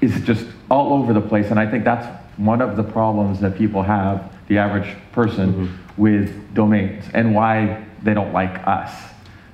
is 0.00 0.20
just 0.22 0.46
all 0.70 0.92
over 0.92 1.12
the 1.12 1.20
place, 1.20 1.50
and 1.50 1.58
I 1.58 1.70
think 1.70 1.84
that's 1.84 2.06
one 2.36 2.60
of 2.60 2.76
the 2.76 2.82
problems 2.82 3.40
that 3.40 3.56
people 3.56 3.82
have, 3.82 4.30
the 4.48 4.58
average 4.58 4.94
person, 5.12 5.52
mm-hmm. 5.52 6.02
with 6.02 6.54
domains, 6.54 7.04
and 7.14 7.34
why 7.34 7.84
they 8.02 8.12
don't 8.12 8.32
like 8.32 8.66
us, 8.66 8.92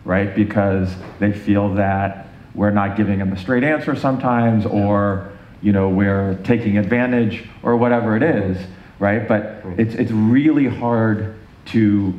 right? 0.05 0.35
Because 0.35 0.93
they 1.21 1.33
feel 1.33 1.75
that 1.75 2.27
we're 2.55 2.71
not 2.71 2.97
giving 2.97 3.21
them 3.21 3.33
a 3.33 3.37
straight 3.37 3.63
answer 3.63 3.95
sometimes, 3.95 4.67
or, 4.67 5.31
you 5.63 5.71
know, 5.71 5.89
we're 5.89 6.35
taking 6.43 6.77
advantage, 6.77 7.45
or 7.63 7.77
whatever 7.77 8.17
it 8.17 8.23
is, 8.23 8.59
right? 8.99 9.27
But 9.27 9.63
mm-hmm. 9.63 9.81
it's, 9.81 9.95
it's 9.95 10.11
really 10.11 10.67
hard 10.67 11.37
to 11.67 12.15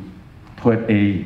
put 0.57 0.79
a, 0.89 1.25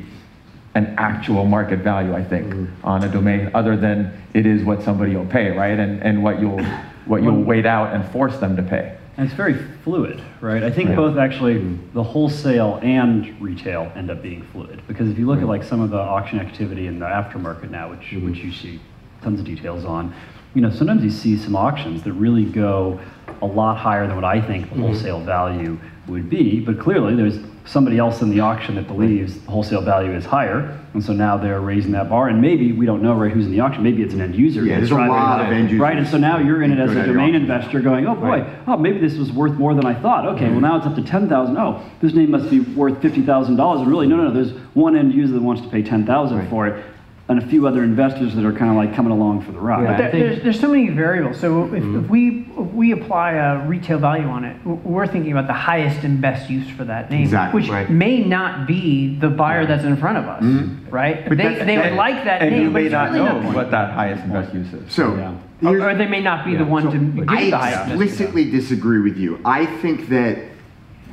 an 0.75 0.95
actual 0.97 1.45
market 1.45 1.79
value, 1.79 2.13
I 2.13 2.23
think, 2.23 2.47
mm-hmm. 2.47 2.85
on 2.85 3.03
a 3.03 3.09
domain, 3.09 3.51
other 3.53 3.77
than 3.77 4.21
it 4.33 4.45
is 4.45 4.63
what 4.63 4.81
somebody 4.83 5.15
will 5.15 5.25
pay, 5.25 5.51
right? 5.51 5.77
And, 5.77 6.01
and 6.01 6.23
what 6.23 6.39
you'll, 6.39 6.63
what 7.05 7.21
you'll 7.23 7.43
wait 7.43 7.65
out 7.65 7.93
and 7.93 8.09
force 8.11 8.37
them 8.37 8.55
to 8.55 8.63
pay. 8.63 8.97
And 9.15 9.27
it's 9.27 9.35
very 9.35 9.53
fluid, 9.83 10.23
right? 10.41 10.63
I 10.63 10.71
think 10.71 10.89
Right. 10.89 10.95
both 10.95 11.17
actually, 11.17 11.55
mm-hmm. 11.55 11.93
the 11.93 12.01
wholesale 12.01 12.79
and 12.81 13.39
retail 13.39 13.91
end 13.95 14.09
up 14.09 14.23
being 14.23 14.41
fluid. 14.51 14.81
Because 14.87 15.07
if 15.09 15.19
you 15.19 15.27
look 15.27 15.39
at 15.39 15.47
like 15.47 15.63
some 15.63 15.81
of 15.81 15.91
the 15.91 15.99
auction 15.99 16.39
activity 16.39 16.87
in 16.87 16.97
the 16.97 17.05
aftermarket 17.05 17.69
now, 17.69 17.91
which, 17.91 18.11
which 18.23 18.39
you 18.39 18.51
see 18.51 18.79
tons 19.21 19.39
of 19.39 19.45
details 19.45 19.85
on, 19.85 20.15
you 20.53 20.61
know, 20.61 20.69
sometimes 20.69 21.03
you 21.03 21.09
see 21.09 21.37
some 21.37 21.55
auctions 21.55 22.03
that 22.03 22.13
really 22.13 22.45
go 22.45 22.99
a 23.41 23.45
lot 23.45 23.77
higher 23.77 24.05
than 24.07 24.15
what 24.15 24.25
I 24.25 24.41
think 24.41 24.69
the 24.69 24.75
mm-hmm. 24.75 24.83
wholesale 24.83 25.19
value 25.19 25.79
would 26.07 26.29
be. 26.29 26.59
But 26.59 26.79
clearly, 26.79 27.15
there's 27.15 27.39
somebody 27.65 27.97
else 27.97 28.21
in 28.21 28.29
the 28.29 28.41
auction 28.41 28.75
that 28.75 28.87
believes 28.87 29.39
the 29.39 29.49
wholesale 29.49 29.81
value 29.81 30.11
is 30.11 30.25
higher. 30.25 30.79
And 30.93 31.03
so 31.03 31.13
now 31.13 31.37
they're 31.37 31.61
raising 31.61 31.93
that 31.93 32.09
bar. 32.09 32.27
And 32.27 32.41
maybe, 32.41 32.71
we 32.73 32.85
don't 32.85 33.01
know 33.01 33.13
right 33.13 33.31
who's 33.31 33.45
in 33.45 33.51
the 33.51 33.61
auction, 33.61 33.83
maybe 33.83 34.03
it's 34.03 34.13
an 34.13 34.21
end 34.21 34.35
user. 34.35 34.63
Yeah, 34.65 34.77
there's 34.77 34.91
a 34.91 34.95
lot 34.95 35.41
of 35.41 35.47
end 35.47 35.69
users. 35.69 35.79
Right, 35.79 35.97
and 35.97 36.07
so 36.07 36.17
now 36.17 36.39
you're 36.39 36.61
in 36.61 36.71
it 36.71 36.79
as 36.79 36.91
a 36.91 37.05
domain 37.05 37.35
investor 37.35 37.79
going, 37.79 38.05
oh 38.05 38.15
boy, 38.15 38.45
oh, 38.67 38.77
maybe 38.77 38.99
this 38.99 39.17
was 39.17 39.31
worth 39.31 39.53
more 39.53 39.73
than 39.73 39.85
I 39.85 39.93
thought. 39.93 40.25
Okay, 40.25 40.45
well 40.45 40.55
mm-hmm. 40.55 40.61
now 40.61 40.77
it's 40.77 40.85
up 40.85 40.95
to 40.95 41.03
10,000. 41.03 41.57
Oh, 41.57 41.83
this 42.01 42.13
name 42.13 42.31
must 42.31 42.49
be 42.49 42.59
worth 42.59 42.95
$50,000. 43.01 43.79
And 43.79 43.87
really, 43.87 44.07
no, 44.07 44.17
no, 44.17 44.29
no, 44.29 44.33
there's 44.33 44.51
one 44.75 44.95
end 44.95 45.13
user 45.13 45.33
that 45.33 45.41
wants 45.41 45.61
to 45.61 45.69
pay 45.69 45.81
10,000 45.81 46.49
for 46.49 46.67
it 46.67 46.83
and 47.29 47.41
a 47.41 47.47
few 47.47 47.65
other 47.65 47.83
investors 47.85 48.35
that 48.35 48.43
are 48.43 48.51
kind 48.51 48.69
of 48.69 48.75
like 48.75 48.93
coming 48.93 49.11
along 49.13 49.41
for 49.41 49.53
the 49.53 49.59
ride. 49.59 49.87
But 49.87 49.97
there, 49.97 50.11
there's, 50.11 50.43
there's 50.43 50.59
so 50.59 50.67
many 50.67 50.89
variables. 50.89 51.39
So 51.39 51.73
if, 51.73 51.81
if 51.81 52.09
we 52.09 52.41
if 52.57 52.71
we 52.73 52.91
apply 52.91 53.31
a 53.33 53.65
retail 53.65 53.97
value 53.97 54.25
on 54.27 54.43
it, 54.43 54.57
we're 54.65 55.07
thinking 55.07 55.31
about 55.31 55.47
the 55.47 55.53
highest 55.53 56.03
and 56.03 56.19
best 56.19 56.49
use 56.49 56.69
for 56.71 56.83
that 56.83 57.09
name, 57.09 57.21
Exactly. 57.23 57.61
which 57.61 57.69
Right. 57.69 57.89
may 57.89 58.19
not 58.19 58.67
be 58.67 59.17
the 59.17 59.29
buyer 59.29 59.65
that's 59.65 59.85
in 59.85 59.95
front 59.95 60.17
of 60.17 60.25
us, 60.25 60.43
right? 60.91 61.27
But 61.27 61.37
they, 61.37 61.43
that's- 61.43 61.65
they 61.65 61.77
would 61.77 61.93
like 61.93 62.25
that 62.25 62.41
and 62.41 62.51
name, 62.51 62.61
you 62.63 62.67
but 62.69 62.73
may 62.79 62.85
it's 62.87 62.91
not 62.91 63.11
really 63.13 63.25
know 63.25 63.41
not. 63.41 63.55
what 63.55 63.71
that 63.71 63.93
highest 63.93 64.23
and 64.23 64.33
best 64.33 64.53
use 64.53 64.73
is. 64.73 64.91
So, 64.93 65.15
Yeah. 65.15 65.35
Or, 65.63 65.79
or 65.79 65.95
they 65.95 66.07
may 66.07 66.19
not 66.21 66.43
be 66.45 66.57
the 66.57 66.65
one 66.65 66.91
to 66.91 66.97
give 67.21 67.29
I 67.29 67.49
the 67.49 67.57
highest. 67.57 67.77
best 67.77 67.91
use. 67.91 68.01
explicitly 68.01 68.51
disagree 68.51 68.99
with 68.99 69.15
you. 69.17 69.39
I 69.45 69.65
think 69.65 70.09
that 70.09 70.39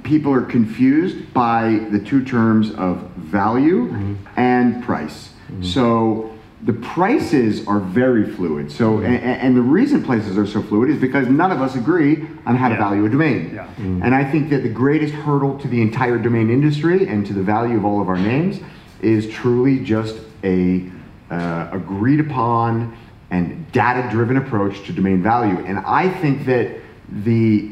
people 0.02 0.33
are 0.33 0.43
confused 0.43 1.33
by 1.33 1.87
the 1.93 2.00
two 2.00 2.25
terms 2.25 2.73
of 2.73 2.99
value 3.17 3.87
Mm-hmm. 3.93 4.14
and 4.37 4.83
price. 4.83 5.29
Mm-hmm. 5.50 5.64
So 5.64 6.33
the 6.62 6.73
prices 6.75 7.66
are 7.66 7.80
very 7.80 8.30
fluid. 8.35 8.71
So, 8.71 8.99
mm-hmm. 8.99 9.07
and, 9.07 9.25
and 9.25 9.57
the 9.57 9.62
reason 9.62 10.02
prices 10.04 10.37
are 10.37 10.47
so 10.47 10.62
fluid 10.62 10.90
is 10.90 11.00
because 11.00 11.26
none 11.28 11.50
of 11.50 11.62
us 11.62 11.75
agree 11.75 12.26
on 12.45 12.57
how 12.57 12.69
to 12.69 12.76
value 12.76 13.07
a 13.07 13.09
domain. 13.09 13.54
Yeah. 13.54 13.64
Mm-hmm. 13.64 14.02
And 14.02 14.14
I 14.14 14.30
think 14.30 14.50
that 14.50 14.62
the 14.62 14.69
greatest 14.69 15.14
hurdle 15.14 15.59
to 15.59 15.69
the 15.69 15.80
entire 15.80 16.19
domain 16.19 16.50
industry 16.50 17.07
and 17.09 17.26
to 17.26 17.33
the 17.33 17.42
value 17.42 17.76
of 17.76 17.85
all 17.85 18.02
of 18.02 18.09
our 18.09 18.19
names 18.19 18.61
is 19.00 19.28
truly 19.30 19.83
just 19.83 20.16
a 20.45 20.90
uh, 21.30 21.71
agreed 21.73 22.21
upon 22.21 22.97
and 23.30 23.71
data-driven 23.73 24.37
approach 24.37 24.85
to 24.85 24.92
domain 24.92 25.23
value. 25.23 25.64
And 25.64 25.78
I 25.78 26.09
think 26.09 26.45
that 26.47 26.76
the 27.09 27.71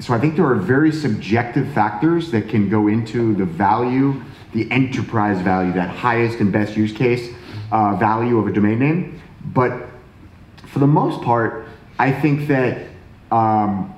so 0.00 0.14
I 0.14 0.18
think 0.18 0.34
there 0.34 0.46
are 0.46 0.56
very 0.56 0.90
subjective 0.90 1.68
factors 1.72 2.30
that 2.32 2.48
can 2.48 2.68
go 2.68 2.88
into 2.88 3.34
the 3.34 3.44
value, 3.44 4.20
the 4.52 4.70
enterprise 4.70 5.40
value, 5.40 5.72
that 5.72 5.88
highest 5.88 6.40
and 6.40 6.52
best 6.52 6.76
use 6.76 6.92
case 6.92 7.34
uh, 7.70 7.96
value 7.96 8.38
of 8.38 8.46
a 8.46 8.52
domain 8.52 8.78
name. 8.78 9.22
But 9.46 9.88
for 10.66 10.78
the 10.78 10.86
most 10.86 11.22
part, 11.22 11.66
I 11.98 12.12
think 12.12 12.48
that 12.48 12.86
um, 13.30 13.94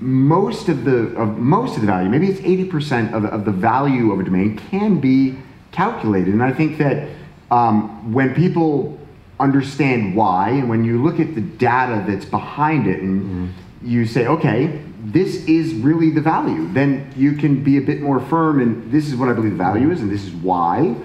most 0.00 0.68
of 0.68 0.84
the 0.84 1.14
of 1.16 1.38
most 1.38 1.76
of 1.76 1.80
the 1.80 1.86
value, 1.86 2.08
maybe 2.08 2.28
it's 2.28 2.40
80% 2.40 3.12
of, 3.12 3.24
of 3.24 3.44
the 3.44 3.52
value 3.52 4.12
of 4.12 4.20
a 4.20 4.24
domain 4.24 4.56
can 4.70 5.00
be 5.00 5.36
calculated. 5.72 6.34
And 6.34 6.42
I 6.42 6.52
think 6.52 6.78
that 6.78 7.08
um, 7.50 8.12
when 8.12 8.34
people 8.34 8.98
understand 9.40 10.14
why, 10.14 10.50
and 10.50 10.68
when 10.68 10.84
you 10.84 11.02
look 11.02 11.18
at 11.18 11.34
the 11.34 11.40
data 11.40 12.04
that's 12.06 12.24
behind 12.24 12.86
it, 12.86 13.00
and 13.00 13.52
you 13.84 14.06
say, 14.06 14.26
okay, 14.26 14.82
this 15.04 15.44
is 15.46 15.74
really 15.74 16.10
the 16.10 16.20
value, 16.20 16.72
then 16.72 17.12
you 17.14 17.34
can 17.34 17.62
be 17.62 17.76
a 17.76 17.80
bit 17.80 18.00
more 18.00 18.20
firm. 18.20 18.60
And 18.60 18.90
this 18.90 19.06
is 19.06 19.16
what 19.16 19.28
I 19.28 19.32
believe 19.34 19.52
the 19.52 19.58
value 19.58 19.90
is, 19.90 20.00
and 20.00 20.10
this 20.10 20.24
is 20.24 20.32
why. 20.32 20.96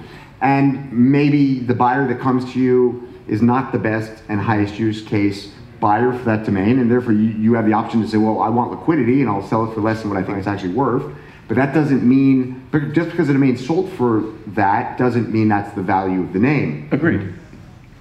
And 0.42 0.92
maybe 0.92 1.60
the 1.60 1.74
buyer 1.74 2.08
that 2.08 2.20
comes 2.20 2.52
to 2.54 2.60
you 2.60 3.08
is 3.28 3.42
not 3.42 3.72
the 3.72 3.78
best 3.78 4.24
and 4.30 4.40
highest 4.40 4.80
use 4.80 5.02
case 5.02 5.52
buyer 5.80 6.12
for 6.12 6.24
that 6.26 6.46
domain, 6.46 6.80
and 6.80 6.92
therefore 6.92 7.14
you, 7.14 7.30
you 7.30 7.54
have 7.54 7.66
the 7.66 7.74
option 7.74 8.02
to 8.02 8.08
say, 8.08 8.18
well, 8.18 8.42
I 8.42 8.50
want 8.50 8.72
liquidity 8.72 9.22
and 9.22 9.30
I'll 9.30 9.48
sell 9.48 9.70
it 9.70 9.74
for 9.74 9.82
less 9.82 10.02
than 10.02 10.10
what 10.12 10.20
I 10.20 10.24
think 10.24 10.38
it's 10.38 10.48
actually 10.48 10.74
worth. 10.74 11.04
But 11.48 11.56
that 11.56 11.74
doesn't 11.74 12.04
mean, 12.04 12.68
just 12.94 13.10
because 13.10 13.28
the 13.28 13.34
domain 13.34 13.58
sold 13.58 13.92
for 13.94 14.22
that 14.48 14.98
doesn't 14.98 15.32
mean 15.32 15.48
that's 15.48 15.74
the 15.76 15.82
value 15.82 16.22
of 16.22 16.34
the 16.34 16.40
name. 16.40 16.90
Agreed. 16.92 17.34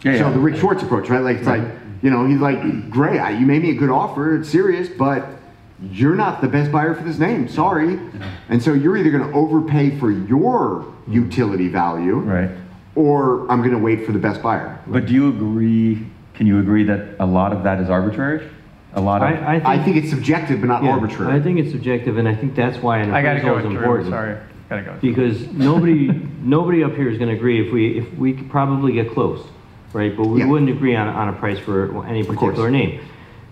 Yeah, 0.02 0.18
So 0.18 0.28
yeah. 0.28 0.30
the 0.30 0.38
Rick 0.38 0.56
Schwartz 0.56 0.82
approach, 0.82 1.08
right? 1.08 1.22
Like 1.22 1.38
it's 1.38 1.46
like, 1.46 1.62
you 2.02 2.10
know, 2.10 2.26
he's 2.26 2.40
like, 2.40 2.90
great, 2.90 3.16
you 3.38 3.46
made 3.46 3.62
me 3.62 3.70
a 3.70 3.74
good 3.74 3.90
offer, 3.90 4.36
it's 4.36 4.48
serious, 4.48 4.88
but 4.88 5.26
you're 5.80 6.14
not 6.14 6.40
the 6.40 6.48
best 6.48 6.70
buyer 6.72 6.94
for 6.94 7.02
this 7.04 7.18
name. 7.18 7.48
Sorry. 7.48 7.98
And 8.48 8.62
so 8.62 8.72
you're 8.74 8.96
either 8.96 9.10
going 9.10 9.28
to 9.28 9.32
overpay 9.36 9.98
for 9.98 10.10
your 10.10 10.86
utility 11.08 11.68
value, 11.68 12.16
Right. 12.18 12.50
or 12.94 13.50
I'm 13.50 13.58
going 13.60 13.72
to 13.72 13.78
wait 13.78 14.04
for 14.04 14.12
the 14.12 14.18
best 14.18 14.42
buyer. 14.42 14.78
But 14.86 15.06
do 15.06 15.14
you 15.14 15.28
agree, 15.28 16.06
can 16.34 16.46
you 16.46 16.58
agree 16.60 16.84
that 16.84 17.16
a 17.20 17.26
lot 17.26 17.52
of 17.52 17.62
that 17.64 17.80
is 17.80 17.90
arbitrary? 17.90 18.48
A 18.94 19.00
lot 19.00 19.22
of, 19.22 19.28
I, 19.28 19.32
I 19.32 19.52
think, 19.58 19.66
I 19.66 19.84
think 19.84 19.96
it's 19.98 20.10
subjective, 20.10 20.60
but 20.60 20.66
not 20.66 20.82
yeah, 20.82 20.90
arbitrary. 20.90 21.32
I 21.32 21.40
think 21.42 21.58
it's 21.58 21.70
subjective, 21.70 22.16
and 22.16 22.26
I 22.26 22.34
think 22.34 22.54
that's 22.54 22.78
why 22.78 22.98
an 22.98 23.10
I 23.12 23.22
gotta 23.22 23.38
appraisal 23.38 23.50
go 23.50 23.58
is 23.58 23.64
with 23.64 23.72
Drew, 23.72 23.82
important. 23.82 24.08
sorry. 24.10 24.36
Gotta 24.70 24.82
go. 24.82 24.96
Because 25.00 25.46
nobody, 25.52 26.08
nobody 26.42 26.82
up 26.82 26.94
here 26.94 27.08
is 27.08 27.18
gonna 27.18 27.32
agree 27.34 27.64
if 27.66 27.72
we, 27.72 27.98
if 27.98 28.12
we 28.14 28.32
could 28.32 28.50
probably 28.50 28.92
get 28.94 29.12
close, 29.12 29.46
right? 29.92 30.16
But 30.16 30.26
we 30.26 30.40
Yeah. 30.40 30.46
wouldn't 30.46 30.70
agree 30.70 30.94
on, 30.94 31.08
on 31.08 31.28
a 31.28 31.32
price 31.32 31.58
for 31.58 32.04
any 32.06 32.22
particular 32.24 32.70
name. 32.70 33.00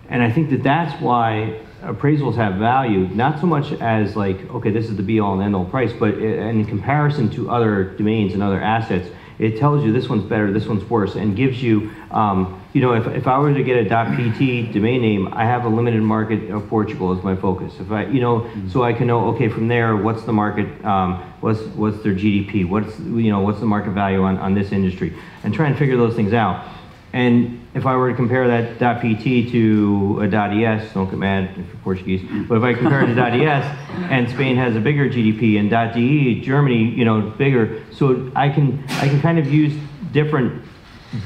And 0.09 0.23
I 0.23 0.31
think 0.31 0.50
that 0.50 0.62
that's 0.62 1.00
why 1.00 1.55
appraisals 1.85 2.37
have 2.37 2.55
value, 2.55 3.09
not 3.14 3.40
so 3.40 3.47
much 3.47 3.73
as 3.75 4.16
like, 4.16 4.50
okay, 4.55 4.71
this 4.71 4.88
is 4.88 4.97
the 4.97 5.02
be 5.02 5.21
all 5.21 5.35
and 5.35 5.43
end 5.43 5.55
all 5.55 5.64
price, 5.64 5.93
but 5.93 6.14
in 6.14 6.64
comparison 6.64 7.28
to 7.31 7.50
other 7.50 7.85
domains 7.85 8.35
and 8.35 8.43
other 8.43 8.61
assets, 8.61 9.09
it 9.38 9.59
tells 9.59 9.85
you 9.85 9.93
this 9.93 10.09
one's 10.09 10.25
better, 10.25 10.50
this 10.52 10.66
one's 10.66 10.88
worse, 10.88 11.14
and 11.14 11.37
gives 11.37 11.62
you, 11.62 11.90
um, 12.11 12.61
you 12.76 12.83
know, 12.83 12.92
if, 12.92 13.06
if 13.06 13.26
I 13.26 13.38
were 13.38 13.54
to 13.54 13.62
get 13.62 13.78
a 13.78 13.88
.pt 13.88 14.71
domain 14.71 15.00
name, 15.00 15.33
I 15.33 15.47
have 15.47 15.64
a 15.64 15.68
limited 15.68 16.02
market 16.02 16.50
of 16.50 16.68
Portugal 16.68 17.16
as 17.16 17.25
my 17.25 17.35
focus. 17.35 17.73
If 17.80 17.90
I, 17.90 18.04
you 18.04 18.21
know, 18.21 18.50
so 18.68 18.83
I 18.83 18.92
can 18.92 19.06
know, 19.06 19.28
okay, 19.28 19.49
from 19.49 19.66
there, 19.66 19.97
what's 19.97 20.25
the 20.25 20.35
market, 20.35 20.85
um, 20.85 21.23
what's, 21.40 21.61
what's 21.75 22.02
their 22.02 22.12
GDP, 22.12 22.68
what's, 22.68 22.99
you 22.99 23.30
know, 23.30 23.40
what's 23.40 23.61
the 23.61 23.64
market 23.64 23.92
value 23.92 24.23
on, 24.25 24.37
on 24.37 24.52
this 24.52 24.73
industry, 24.73 25.16
and 25.42 25.54
try 25.54 25.68
and 25.68 25.78
figure 25.78 25.97
those 25.97 26.14
things 26.14 26.35
out. 26.35 26.68
And 27.14 27.66
if 27.73 27.87
I 27.87 27.97
were 27.97 28.11
to 28.11 28.14
compare 28.14 28.47
that 28.47 29.00
.pt 29.00 29.50
to 29.52 30.18
a 30.21 30.26
.es, 30.26 30.92
don't 30.92 31.09
get 31.09 31.18
mad 31.18 31.49
if 31.52 31.56
you're 31.56 31.76
Portuguese, 31.83 32.21
but 32.47 32.59
if 32.59 32.62
I 32.62 32.75
compare 32.75 33.00
it 33.00 33.14
to 33.14 33.23
.es, 33.23 33.78
and 34.11 34.28
Spain 34.28 34.54
has 34.56 34.76
a 34.76 34.80
bigger 34.80 35.09
GDP, 35.09 35.59
and 35.59 35.71
.de, 35.71 36.42
Germany, 36.42 36.90
you 36.90 37.06
know, 37.06 37.23
bigger, 37.23 37.83
so 37.90 38.30
I 38.37 38.50
can 38.50 38.85
I 39.00 39.09
can 39.09 39.23
kind 39.23 39.38
of 39.38 39.50
use 39.50 39.73
different 40.12 40.62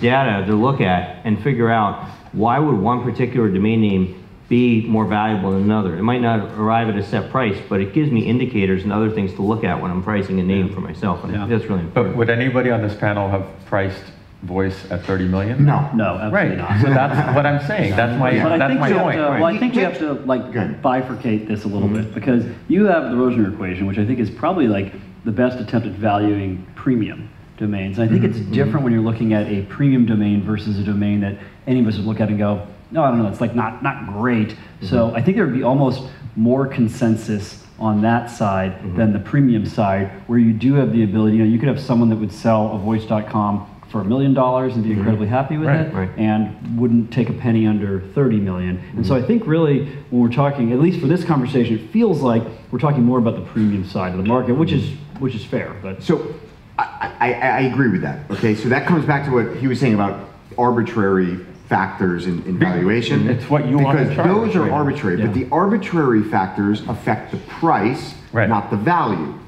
data 0.00 0.46
to 0.46 0.54
look 0.54 0.80
at 0.80 1.24
and 1.24 1.42
figure 1.42 1.70
out 1.70 2.08
why 2.32 2.58
would 2.58 2.76
one 2.76 3.02
particular 3.02 3.48
domain 3.48 3.80
name 3.80 4.16
be 4.48 4.84
more 4.86 5.04
valuable 5.06 5.52
than 5.52 5.62
another. 5.62 5.96
It 5.96 6.02
might 6.02 6.20
not 6.20 6.40
arrive 6.58 6.88
at 6.88 6.96
a 6.96 7.04
set 7.04 7.30
price, 7.30 7.56
but 7.68 7.80
it 7.80 7.92
gives 7.92 8.10
me 8.10 8.26
indicators 8.26 8.82
and 8.82 8.92
other 8.92 9.08
things 9.08 9.32
to 9.34 9.42
look 9.42 9.62
at 9.62 9.80
when 9.80 9.92
I'm 9.92 10.02
pricing 10.02 10.40
a 10.40 10.42
name 10.42 10.74
for 10.74 10.80
myself, 10.80 11.22
and 11.22 11.32
I 11.34 11.38
think 11.46 11.50
that's 11.50 11.70
really 11.70 11.82
important. 11.84 12.14
But 12.14 12.16
would 12.18 12.30
anybody 12.30 12.70
on 12.70 12.82
this 12.82 12.94
panel 12.96 13.28
have 13.28 13.46
priced 13.66 14.02
voice 14.42 14.90
at 14.90 15.04
30 15.04 15.28
million? 15.28 15.64
No. 15.64 15.88
No, 15.94 16.14
absolutely 16.18 16.56
Right, 16.56 16.58
not. 16.58 16.80
so 16.80 16.88
that's 16.88 17.36
what 17.36 17.46
I'm 17.46 17.64
saying, 17.64 17.94
that's 17.94 18.18
my, 18.18 18.42
But 18.42 18.52
I 18.52 18.58
that's 18.58 18.70
think 18.70 18.80
my 18.80 18.88
have 18.88 19.00
point. 19.02 19.16
to, 19.18 19.22
well, 19.22 19.44
I 19.44 19.56
think 19.56 19.76
you 19.76 19.82
have 19.82 19.98
to 19.98 20.14
like 20.14 20.42
bifurcate 20.50 21.46
this 21.46 21.62
a 21.64 21.68
little 21.68 21.88
bit 21.88 22.12
because 22.12 22.44
you 22.66 22.86
have 22.86 23.04
the 23.04 23.16
Rosner 23.16 23.52
equation, 23.52 23.86
which 23.86 23.98
I 23.98 24.04
think 24.04 24.18
is 24.18 24.30
probably 24.30 24.66
like 24.66 24.92
the 25.24 25.32
best 25.32 25.60
attempt 25.60 25.86
at 25.86 25.92
valuing 25.92 26.66
premium 26.74 27.28
domains. 27.60 27.98
And 27.98 28.08
I 28.08 28.12
think 28.12 28.24
it's 28.24 28.38
mm-hmm. 28.38 28.52
different 28.52 28.82
when 28.82 28.92
you're 28.92 29.02
looking 29.02 29.32
at 29.34 29.46
a 29.46 29.62
premium 29.66 30.06
domain 30.06 30.42
versus 30.42 30.78
a 30.78 30.82
domain 30.82 31.20
that 31.20 31.38
any 31.68 31.80
of 31.80 31.86
us 31.86 31.96
would 31.96 32.06
look 32.06 32.20
at 32.20 32.28
and 32.28 32.38
go, 32.38 32.66
no, 32.90 33.04
I 33.04 33.10
don't 33.10 33.22
know, 33.22 33.28
it's 33.28 33.40
like 33.40 33.54
not 33.54 33.82
not 33.84 34.06
great. 34.08 34.56
So 34.82 35.06
mm-hmm. 35.06 35.16
I 35.16 35.22
think 35.22 35.36
there 35.36 35.46
would 35.46 35.54
be 35.54 35.62
almost 35.62 36.02
more 36.34 36.66
consensus 36.66 37.64
on 37.78 38.02
that 38.02 38.30
side 38.30 38.72
mm-hmm. 38.72 38.96
than 38.96 39.12
the 39.12 39.18
premium 39.20 39.64
side, 39.64 40.10
where 40.26 40.38
you 40.38 40.52
do 40.52 40.74
have 40.74 40.92
the 40.92 41.04
ability. 41.04 41.36
You 41.36 41.44
know, 41.44 41.50
you 41.50 41.58
could 41.58 41.68
have 41.68 41.80
someone 41.80 42.08
that 42.08 42.16
would 42.16 42.32
sell 42.32 42.74
a 42.74 42.78
voice.com 42.78 43.66
for 43.90 44.00
a 44.00 44.04
million 44.04 44.32
dollars 44.32 44.74
and 44.74 44.84
be 44.84 44.92
incredibly 44.92 45.26
happy 45.26 45.56
with 45.58 45.66
Right, 45.66 45.80
it 45.80 45.92
right. 45.92 46.10
and 46.16 46.78
wouldn't 46.78 47.12
take 47.12 47.28
a 47.28 47.32
penny 47.32 47.66
under 47.66 48.00
30 48.00 48.36
million. 48.36 48.80
And 48.94 49.04
so 49.04 49.16
I 49.16 49.22
think 49.22 49.48
really 49.48 49.86
when 50.10 50.22
we're 50.22 50.28
talking, 50.28 50.72
at 50.72 50.78
least 50.78 51.00
for 51.00 51.08
this 51.08 51.24
conversation, 51.24 51.76
it 51.76 51.90
feels 51.90 52.20
like 52.20 52.44
we're 52.70 52.78
talking 52.78 53.02
more 53.02 53.18
about 53.18 53.34
the 53.34 53.44
premium 53.46 53.84
side 53.84 54.12
of 54.12 54.18
the 54.18 54.28
market, 54.28 54.54
which 54.54 54.70
is 54.70 54.96
which 55.18 55.34
is 55.34 55.44
fair. 55.44 55.76
But 55.82 56.02
So 56.02 56.34
I, 56.80 57.14
I, 57.20 57.32
I 57.32 57.60
agree 57.62 57.88
with 57.88 58.02
that. 58.02 58.30
Okay, 58.30 58.54
so 58.54 58.68
that 58.68 58.86
comes 58.86 59.04
back 59.04 59.24
to 59.26 59.30
what 59.32 59.56
he 59.56 59.66
was 59.68 59.78
saying 59.80 59.94
about 59.94 60.28
arbitrary 60.58 61.44
factors 61.68 62.26
in, 62.26 62.42
in 62.44 62.58
valuation. 62.58 63.28
It's 63.28 63.48
what 63.48 63.66
you 63.66 63.78
want 63.78 63.98
to 63.98 64.04
because 64.04 64.16
charge, 64.16 64.28
those 64.28 64.56
are 64.56 64.70
arbitrary, 64.70 65.16
but 65.18 65.32
the 65.34 65.48
arbitrary 65.50 66.22
factors 66.24 66.80
affect 66.88 67.30
the 67.30 67.38
price, 67.38 68.14
Right. 68.32 68.48
not 68.48 68.70
the 68.70 68.76
value. 68.76 69.38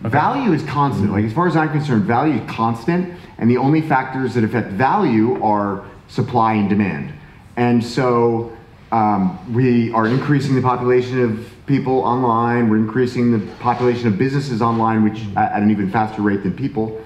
Value 0.00 0.52
is 0.52 0.62
constant. 0.64 1.12
Like 1.12 1.24
as 1.24 1.32
far 1.32 1.46
as 1.46 1.56
I'm 1.56 1.70
concerned, 1.70 2.04
value 2.04 2.40
is 2.40 2.50
constant, 2.50 3.14
and 3.38 3.50
the 3.50 3.58
only 3.58 3.82
factors 3.82 4.34
that 4.34 4.44
affect 4.44 4.68
value 4.68 5.40
are 5.42 5.84
supply 6.08 6.54
and 6.54 6.68
demand. 6.68 7.12
And 7.56 7.84
so 7.84 8.56
um, 8.92 9.54
we 9.54 9.92
are 9.92 10.06
increasing 10.06 10.54
the 10.54 10.62
population 10.62 11.22
of 11.22 11.46
people 11.66 12.00
online. 12.00 12.68
We're 12.68 12.78
increasing 12.78 13.30
the 13.30 13.54
population 13.56 14.08
of 14.08 14.18
businesses 14.18 14.60
online, 14.60 15.04
which 15.04 15.20
at, 15.36 15.52
at 15.52 15.62
an 15.62 15.70
even 15.70 15.90
faster 15.90 16.22
rate 16.22 16.42
than 16.42 16.56
people. 16.56 17.00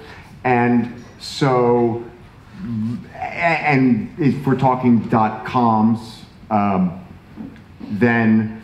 And 0.44 1.04
so, 1.20 2.04
and 3.14 4.14
if 4.18 4.46
we're 4.46 4.58
talking 4.58 5.00
dot 5.08 5.44
coms, 5.44 6.22
um, 6.50 7.04
then 7.80 8.62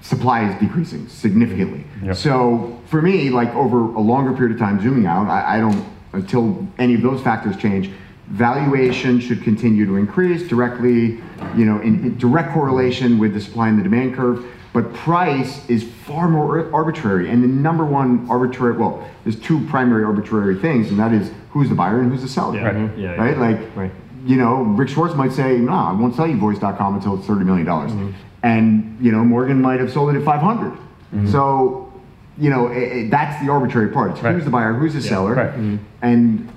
supply 0.00 0.48
is 0.48 0.58
decreasing 0.60 1.08
significantly. 1.08 1.84
Yep. 2.04 2.16
So 2.16 2.80
for 2.86 3.02
me, 3.02 3.28
like 3.30 3.54
over 3.54 3.80
a 3.80 4.00
longer 4.00 4.32
period 4.32 4.52
of 4.52 4.58
time, 4.58 4.80
zooming 4.80 5.06
out, 5.06 5.28
I, 5.28 5.56
I 5.56 5.60
don't 5.60 5.84
until 6.12 6.66
any 6.78 6.94
of 6.94 7.02
those 7.02 7.20
factors 7.20 7.56
change. 7.56 7.90
Valuation 8.28 9.20
should 9.20 9.42
continue 9.42 9.86
to 9.86 9.96
increase 9.96 10.48
directly, 10.48 11.20
you 11.56 11.64
know, 11.64 11.80
in, 11.80 12.00
in 12.04 12.18
direct 12.18 12.52
correlation 12.52 13.18
with 13.18 13.32
the 13.34 13.40
supply 13.40 13.68
and 13.68 13.78
the 13.78 13.82
demand 13.84 14.14
curve. 14.16 14.44
But 14.72 14.92
price 14.92 15.66
is 15.70 15.84
far 16.04 16.28
more 16.28 16.70
arbitrary, 16.74 17.30
and 17.30 17.42
the 17.42 17.46
number 17.48 17.84
one 17.84 18.26
arbitrary 18.28 18.76
well, 18.76 19.08
there's 19.24 19.38
two 19.40 19.64
primary 19.68 20.04
arbitrary 20.04 20.56
things, 20.58 20.90
and 20.90 20.98
that 20.98 21.12
is 21.12 21.30
who's 21.50 21.68
the 21.68 21.74
buyer 21.74 22.00
and 22.00 22.10
who's 22.12 22.22
the 22.22 22.28
seller. 22.28 22.56
Yeah. 22.56 22.72
Mhm. 22.72 22.98
Yeah, 22.98 23.14
yeah. 23.14 23.22
Right? 23.22 23.38
Like, 23.38 23.60
Right. 23.76 23.92
you 24.26 24.36
know, 24.36 24.62
Rick 24.62 24.88
Schwartz 24.90 25.14
might 25.14 25.32
say, 25.32 25.58
no, 25.58 25.72
I 25.72 25.92
won't 25.92 26.14
sell 26.14 26.26
you 26.26 26.36
voice.com 26.36 26.96
until 26.96 27.16
it's 27.16 27.26
$30 27.26 27.44
million. 27.46 27.66
Mm-hmm. 27.66 28.10
And, 28.42 28.98
you 29.00 29.12
know, 29.12 29.24
Morgan 29.24 29.62
might 29.62 29.80
have 29.80 29.90
sold 29.92 30.14
it 30.14 30.18
at 30.18 30.24
500. 30.24 30.72
Mm-hmm. 30.72 31.26
So, 31.28 31.90
you 32.36 32.50
know, 32.50 32.68
i 32.68 32.72
i- 33.04 33.08
that's 33.10 33.42
the 33.42 33.50
arbitrary 33.50 33.88
part. 33.88 34.10
It's 34.10 34.22
Right. 34.22 34.34
who's 34.34 34.44
the 34.44 34.50
buyer, 34.50 34.74
who's 34.74 34.92
the 34.94 35.00
seller, 35.00 35.34
Right. 35.34 35.80
and 36.02 36.48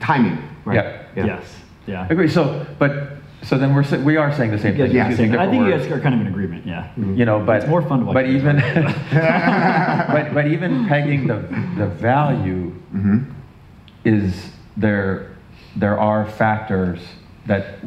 timing. 0.00 0.38
Yeah, 0.70 0.98
Yeah. 1.16 1.26
yes, 1.26 1.44
yeah. 1.86 2.06
agree, 2.10 2.28
so, 2.28 2.66
but, 2.78 3.12
so 3.42 3.58
then 3.58 3.74
we're, 3.74 3.84
we 4.02 4.16
are 4.16 4.34
saying 4.34 4.50
the 4.50 4.58
same 4.58 4.76
thing. 4.76 4.90
Yeah, 4.90 5.08
using 5.10 5.30
same. 5.30 5.38
I 5.38 5.44
different 5.46 5.50
think 5.52 5.66
you 5.66 5.70
guys 5.78 5.86
are 5.92 6.00
kind 6.00 6.14
of 6.14 6.20
in 6.22 6.26
agreement. 6.28 6.66
Yeah. 6.66 6.90
you 6.96 7.24
know, 7.24 7.38
but 7.44 7.56
It's 7.58 7.66
more 7.66 7.82
fun 7.82 8.00
to 8.00 8.04
watch 8.06 8.14
But 8.14 8.26
even, 8.26 8.56
but, 9.12 10.34
but 10.34 10.46
even 10.48 10.86
pegging 10.86 11.26
the 11.26 11.36
the 11.76 11.86
value 11.86 12.72
Mm-hmm. 12.94 13.30
is 14.04 14.50
there. 14.76 15.30
There 15.76 15.98
are 15.98 16.24
factors 16.30 17.00
that 17.46 17.78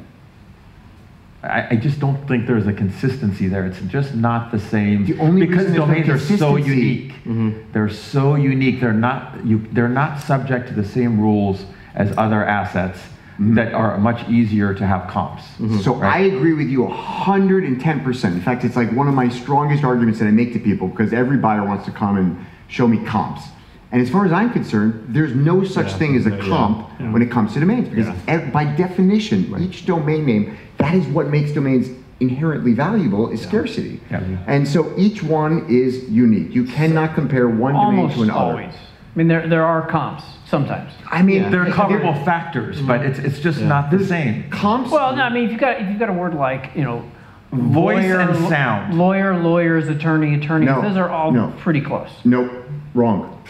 I, 1.41 1.67
I 1.71 1.75
just 1.77 1.99
don't 2.01 2.27
think 2.27 2.45
there's 2.45 2.67
a 2.67 2.73
consistency 2.73 3.47
there. 3.47 3.65
It's 3.65 3.79
just 3.81 4.13
not 4.13 4.51
the 4.51 4.59
same 4.59 5.05
The 5.05 5.17
only 5.19 5.45
because 5.47 5.67
reason 5.67 5.73
there's 5.73 5.87
no 5.87 5.93
domains 5.93 6.09
are 6.09 6.19
so 6.37 6.55
consistency- 6.55 7.13
unique. 7.25 7.71
They're 7.71 7.89
so 7.89 8.35
unique. 8.35 8.81
They're 8.81 8.91
not 8.93 9.45
you. 9.45 9.65
They're 9.71 9.87
not 9.87 10.19
subject 10.19 10.67
to 10.69 10.73
the 10.73 10.83
same 10.83 11.19
rules 11.19 11.65
as 11.95 12.13
other 12.17 12.43
assets 12.43 12.99
Mm-hmm. 13.37 13.53
that 13.53 13.71
are 13.75 13.99
much 13.99 14.27
easier 14.27 14.73
to 14.73 14.83
have 14.83 15.07
comps. 15.11 15.43
So 15.83 16.01
I 16.01 16.21
agree 16.21 16.53
with 16.53 16.69
you 16.69 16.85
110%. 16.85 18.23
In 18.25 18.41
fact, 18.41 18.63
it's 18.63 18.75
like 18.75 18.91
one 18.93 19.07
of 19.07 19.13
my 19.13 19.29
strongest 19.29 19.83
arguments 19.83 20.17
that 20.19 20.25
I 20.25 20.31
make 20.31 20.53
to 20.53 20.59
people 20.59 20.87
because 20.87 21.13
every 21.13 21.37
buyer 21.37 21.63
wants 21.63 21.85
to 21.85 21.91
come 21.91 22.17
and 22.17 22.43
show 22.67 22.87
me 22.87 22.97
comps. 23.05 23.43
And 23.91 24.01
as 24.01 24.09
far 24.09 24.25
as 24.25 24.31
I'm 24.31 24.51
concerned, 24.51 25.05
there's 25.09 25.35
no 25.35 25.63
such 25.63 25.93
thing 25.93 26.15
as 26.15 26.25
a 26.25 26.31
yeah, 26.31 26.39
comp 26.47 26.89
yeah. 26.99 27.11
when 27.11 27.21
it 27.21 27.29
comes 27.29 27.53
to 27.53 27.59
domains 27.59 27.87
because 27.89 28.07
Yeah. 28.07 28.15
ev- 28.27 28.51
by 28.51 28.65
definition, 28.65 29.53
each 29.61 29.85
domain 29.85 30.25
name, 30.25 30.57
that 30.77 30.95
is 30.95 31.05
what 31.05 31.27
makes 31.29 31.51
domains 31.51 31.89
inherently 32.19 32.73
valuable 32.73 33.29
is 33.29 33.41
scarcity. 33.41 33.99
Yeah. 34.09 34.23
And 34.47 34.67
so 34.67 34.91
each 34.97 35.21
one 35.21 35.67
is 35.69 36.09
unique. 36.09 36.55
You 36.55 36.63
cannot 36.63 37.13
compare 37.13 37.47
one 37.47 37.75
domain 37.75 38.09
to 38.15 38.23
another. 38.23 38.39
always. 38.39 38.73
I 39.17 39.19
mean, 39.19 39.27
there, 39.29 39.47
there 39.47 39.65
are 39.65 39.87
comps 39.89 40.23
sometimes. 40.47 40.91
I 41.09 41.23
mean, 41.23 41.49
They're 41.49 41.63
there- 41.65 41.73
comparable 41.73 42.13
factors, 42.23 42.79
but 42.79 43.03
it's 43.03 43.17
it's 43.17 43.39
just 43.39 43.59
not 43.59 43.89
the 43.89 44.05
same. 44.05 44.47
comps 44.51 44.91
Well, 44.91 45.15
no, 45.15 45.23
I 45.23 45.29
mean, 45.31 45.45
if 45.45 45.51
you've 45.51 45.59
got, 45.59 45.81
if 45.81 45.89
you've 45.89 45.97
got 45.97 46.09
a 46.09 46.13
word 46.13 46.35
like, 46.35 46.69
you 46.75 46.83
know, 46.83 47.03
Voice 47.51 48.03
lawyer, 48.03 48.19
and 48.19 48.47
sound. 48.47 48.95
Lawyer, 48.95 49.35
lawyers, 49.41 49.87
attorney, 49.87 50.35
attorney, 50.35 50.67
No, 50.67 50.83
those 50.83 50.97
are 50.97 51.09
all 51.09 51.31
no. 51.31 51.51
pretty 51.61 51.81
close. 51.81 52.09
Nope, 52.25 52.51
wrong. 52.93 53.41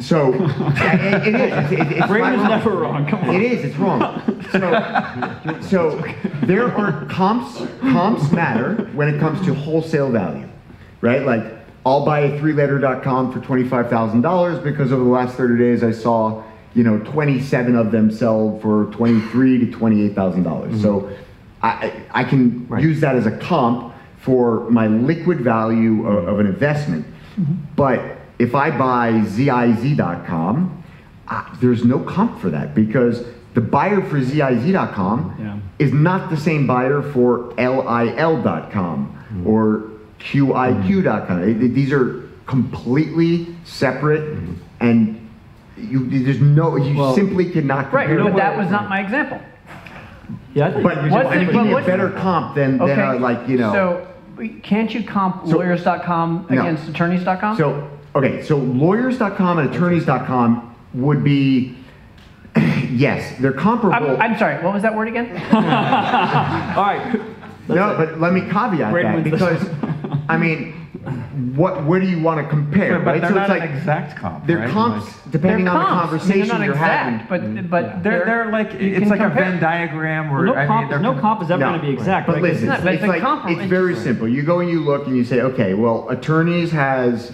So 0.00 0.34
yeah, 0.34 1.16
it, 1.24 1.34
it 1.34 1.34
is. 1.40 1.72
It, 1.72 1.80
it, 1.80 1.92
it's 1.92 2.06
Brain 2.06 2.34
is 2.34 2.40
wrong. 2.40 2.48
never 2.50 2.70
wrong. 2.72 3.06
Come 3.08 3.20
on. 3.30 3.34
It 3.36 3.42
is. 3.42 3.64
It's 3.64 3.76
wrong. 3.76 4.20
So, 4.52 5.58
so 5.62 6.04
there 6.42 6.70
are 6.76 7.06
comps. 7.06 7.62
Comps 7.80 8.30
matter 8.32 8.90
when 8.92 9.08
it 9.08 9.18
comes 9.18 9.40
to 9.46 9.54
wholesale 9.54 10.10
value, 10.10 10.46
right? 11.00 11.22
Like 11.22 11.53
I'll 11.86 12.04
buy 12.04 12.20
a 12.20 12.38
three-letter.com 12.38 13.32
for 13.32 13.40
twenty-five 13.40 13.90
thousand 13.90 14.22
dollars 14.22 14.58
because 14.58 14.92
over 14.92 15.04
the 15.04 15.10
last 15.10 15.36
thirty 15.36 15.58
days 15.58 15.82
I 15.84 15.90
saw, 15.92 16.42
you 16.74 16.82
know, 16.82 16.98
twenty-seven 17.00 17.76
of 17.76 17.90
them 17.92 18.10
sell 18.10 18.58
for 18.60 18.86
twenty-three 18.92 19.58
to 19.58 19.70
twenty-eight 19.70 20.14
thousand 20.14 20.44
dollars. 20.44 20.80
So 20.80 21.10
I, 21.62 21.92
I 22.10 22.24
can 22.24 22.66
use 22.80 23.00
that 23.00 23.16
as 23.16 23.26
a 23.26 23.36
comp 23.38 23.94
for 24.18 24.68
my 24.70 24.86
liquid 24.86 25.40
value 25.42 26.06
of, 26.06 26.26
of 26.28 26.38
an 26.40 26.46
investment. 26.46 27.06
But 27.76 28.16
if 28.38 28.54
I 28.54 28.70
buy 28.70 29.22
ziz.com, 29.24 30.84
uh, 31.28 31.56
there's 31.60 31.84
no 31.84 31.98
comp 32.00 32.40
for 32.40 32.50
that 32.50 32.74
because 32.74 33.24
the 33.54 33.60
buyer 33.60 34.00
for 34.02 34.20
ziz.com 34.22 35.36
Yeah. 35.38 35.58
is 35.78 35.92
not 35.92 36.30
the 36.30 36.36
same 36.36 36.66
buyer 36.66 37.02
for 37.02 37.52
lil.com 37.58 39.42
or 39.46 39.90
qiq.com. 40.24 41.42
It- 41.42 41.62
it- 41.62 41.74
These 41.74 41.92
are 41.92 42.22
completely 42.46 43.54
separate 43.64 44.38
and 44.80 45.20
you, 45.76 46.06
there's 46.08 46.40
no, 46.40 46.76
you 46.76 46.96
Well- 46.96 47.14
simply 47.14 47.46
cannot 47.50 47.90
compare. 47.90 47.98
Right, 48.00 48.08
compare. 48.08 48.32
but 48.32 48.36
that 48.38 48.56
was 48.56 48.70
not 48.70 48.88
my 48.88 49.00
example. 49.00 49.40
Yeah, 50.54 50.66
I 50.66 50.70
think 50.70 50.82
But 50.84 50.94
you're 51.02 51.10
What's 51.10 51.28
just- 51.34 51.46
the- 51.46 51.52
give 51.52 51.66
a 51.66 51.72
what's- 51.72 51.86
better 51.86 52.10
comp 52.10 52.54
than, 52.54 52.78
than 52.78 52.90
Okay. 52.90 53.02
uh, 53.02 53.18
like, 53.18 53.48
you 53.48 53.58
know. 53.58 53.72
So 53.72 54.06
can't 54.62 54.92
you 54.94 55.02
comp 55.02 55.46
So- 55.46 55.56
lawyers.com 55.56 56.46
No. 56.48 56.60
against 56.60 56.88
attorneys.com? 56.88 57.56
So, 57.56 57.88
okay, 58.14 58.42
so 58.42 58.56
lawyers.com 58.56 59.58
and 59.58 59.70
attorneys.com 59.74 60.70
would 60.94 61.24
be, 61.24 61.76
yes, 62.90 63.36
they're 63.40 63.52
comparable. 63.52 64.16
I'm, 64.16 64.32
I'm 64.32 64.38
sorry, 64.38 64.62
what 64.62 64.72
was 64.74 64.82
that 64.82 64.94
word 64.94 65.08
again? 65.08 65.28
All 65.52 65.60
right. 66.82 67.20
no, 67.68 67.94
but 67.96 68.20
let 68.20 68.32
me 68.32 68.42
caveat 68.42 68.92
Braden 68.92 69.14
that 69.14 69.24
because, 69.24 69.68
I 70.28 70.36
mean, 70.36 70.72
what 71.56 71.84
where 71.84 72.00
do 72.00 72.06
you 72.08 72.20
want 72.22 72.40
to 72.44 72.48
compare, 72.48 72.98
But 72.98 73.06
right? 73.06 73.20
they're 73.20 73.30
so 73.30 73.34
not 73.36 73.50
it's 73.50 73.60
like 73.60 73.70
an 73.70 73.76
exact 73.76 74.16
comp, 74.18 74.46
they're 74.46 74.58
right? 74.58 74.70
comps 74.70 75.06
Like- 75.06 75.30
depending 75.32 75.64
They're 75.64 75.74
on 75.74 75.80
the 75.80 75.86
comps. 75.86 75.92
I 75.92 75.94
mean, 75.94 76.08
conversation 76.10 76.48
they're 76.48 76.58
not 76.58 76.64
you're 76.64 76.74
exact, 76.74 77.22
having. 77.30 77.66
But, 77.66 77.70
but 77.70 78.02
They're, 78.02 78.24
they're 78.24 78.50
like, 78.52 78.72
you 78.74 78.78
it's 78.90 78.98
can 79.00 79.08
like 79.08 79.20
a. 79.20 79.28
Venn 79.30 79.60
diagram 79.60 80.30
where, 80.30 80.44
Well, 80.44 80.54
no 80.54 80.60
I 80.60 80.80
mean, 80.80 80.88
comp, 80.90 81.02
no 81.02 81.20
comp 81.20 81.42
is 81.42 81.50
ever 81.50 81.60
No, 81.60 81.68
going 81.70 81.80
to 81.80 81.86
be 81.86 81.92
exact. 81.92 82.26
But 82.26 82.34
right? 82.34 82.42
listen, 82.42 82.66
not- 82.66 82.76
it's, 82.76 82.84
but 82.84 82.94
it's 82.94 83.04
a 83.04 83.06
like 83.06 83.50
it's 83.50 83.60
it's 83.60 83.68
very 83.70 83.96
simple. 83.96 84.28
You 84.28 84.42
go 84.42 84.60
and 84.60 84.70
you 84.70 84.80
look 84.80 85.06
and 85.06 85.16
you 85.16 85.24
say, 85.24 85.40
okay, 85.40 85.74
well, 85.74 86.08
attorneys 86.08 86.70
has 86.70 87.32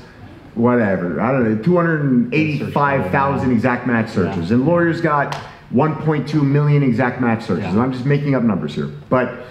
whatever 0.55 1.21
I 1.21 1.31
don't 1.33 1.57
know, 1.57 1.63
two 1.63 1.77
hundred 1.77 2.01
and 2.03 2.35
eighty-five 2.35 3.11
thousand 3.13 3.53
exact 3.53 3.87
match 3.87 4.11
searches, 4.11 4.51
and 4.51 4.67
lawyers 4.67 5.01
got 5.01 5.35
one 5.71 5.95
point 5.97 6.29
two 6.29 6.43
million 6.43 6.83
exact 6.83 7.21
match 7.21 7.43
searches. 7.45 7.65
Yeah. 7.65 7.71
And 7.71 7.81
I'm 7.81 7.93
just 7.93 8.05
making 8.07 8.35
up 8.35 8.43
numbers 8.43 8.75
here, 8.75 8.87
but 9.09 9.47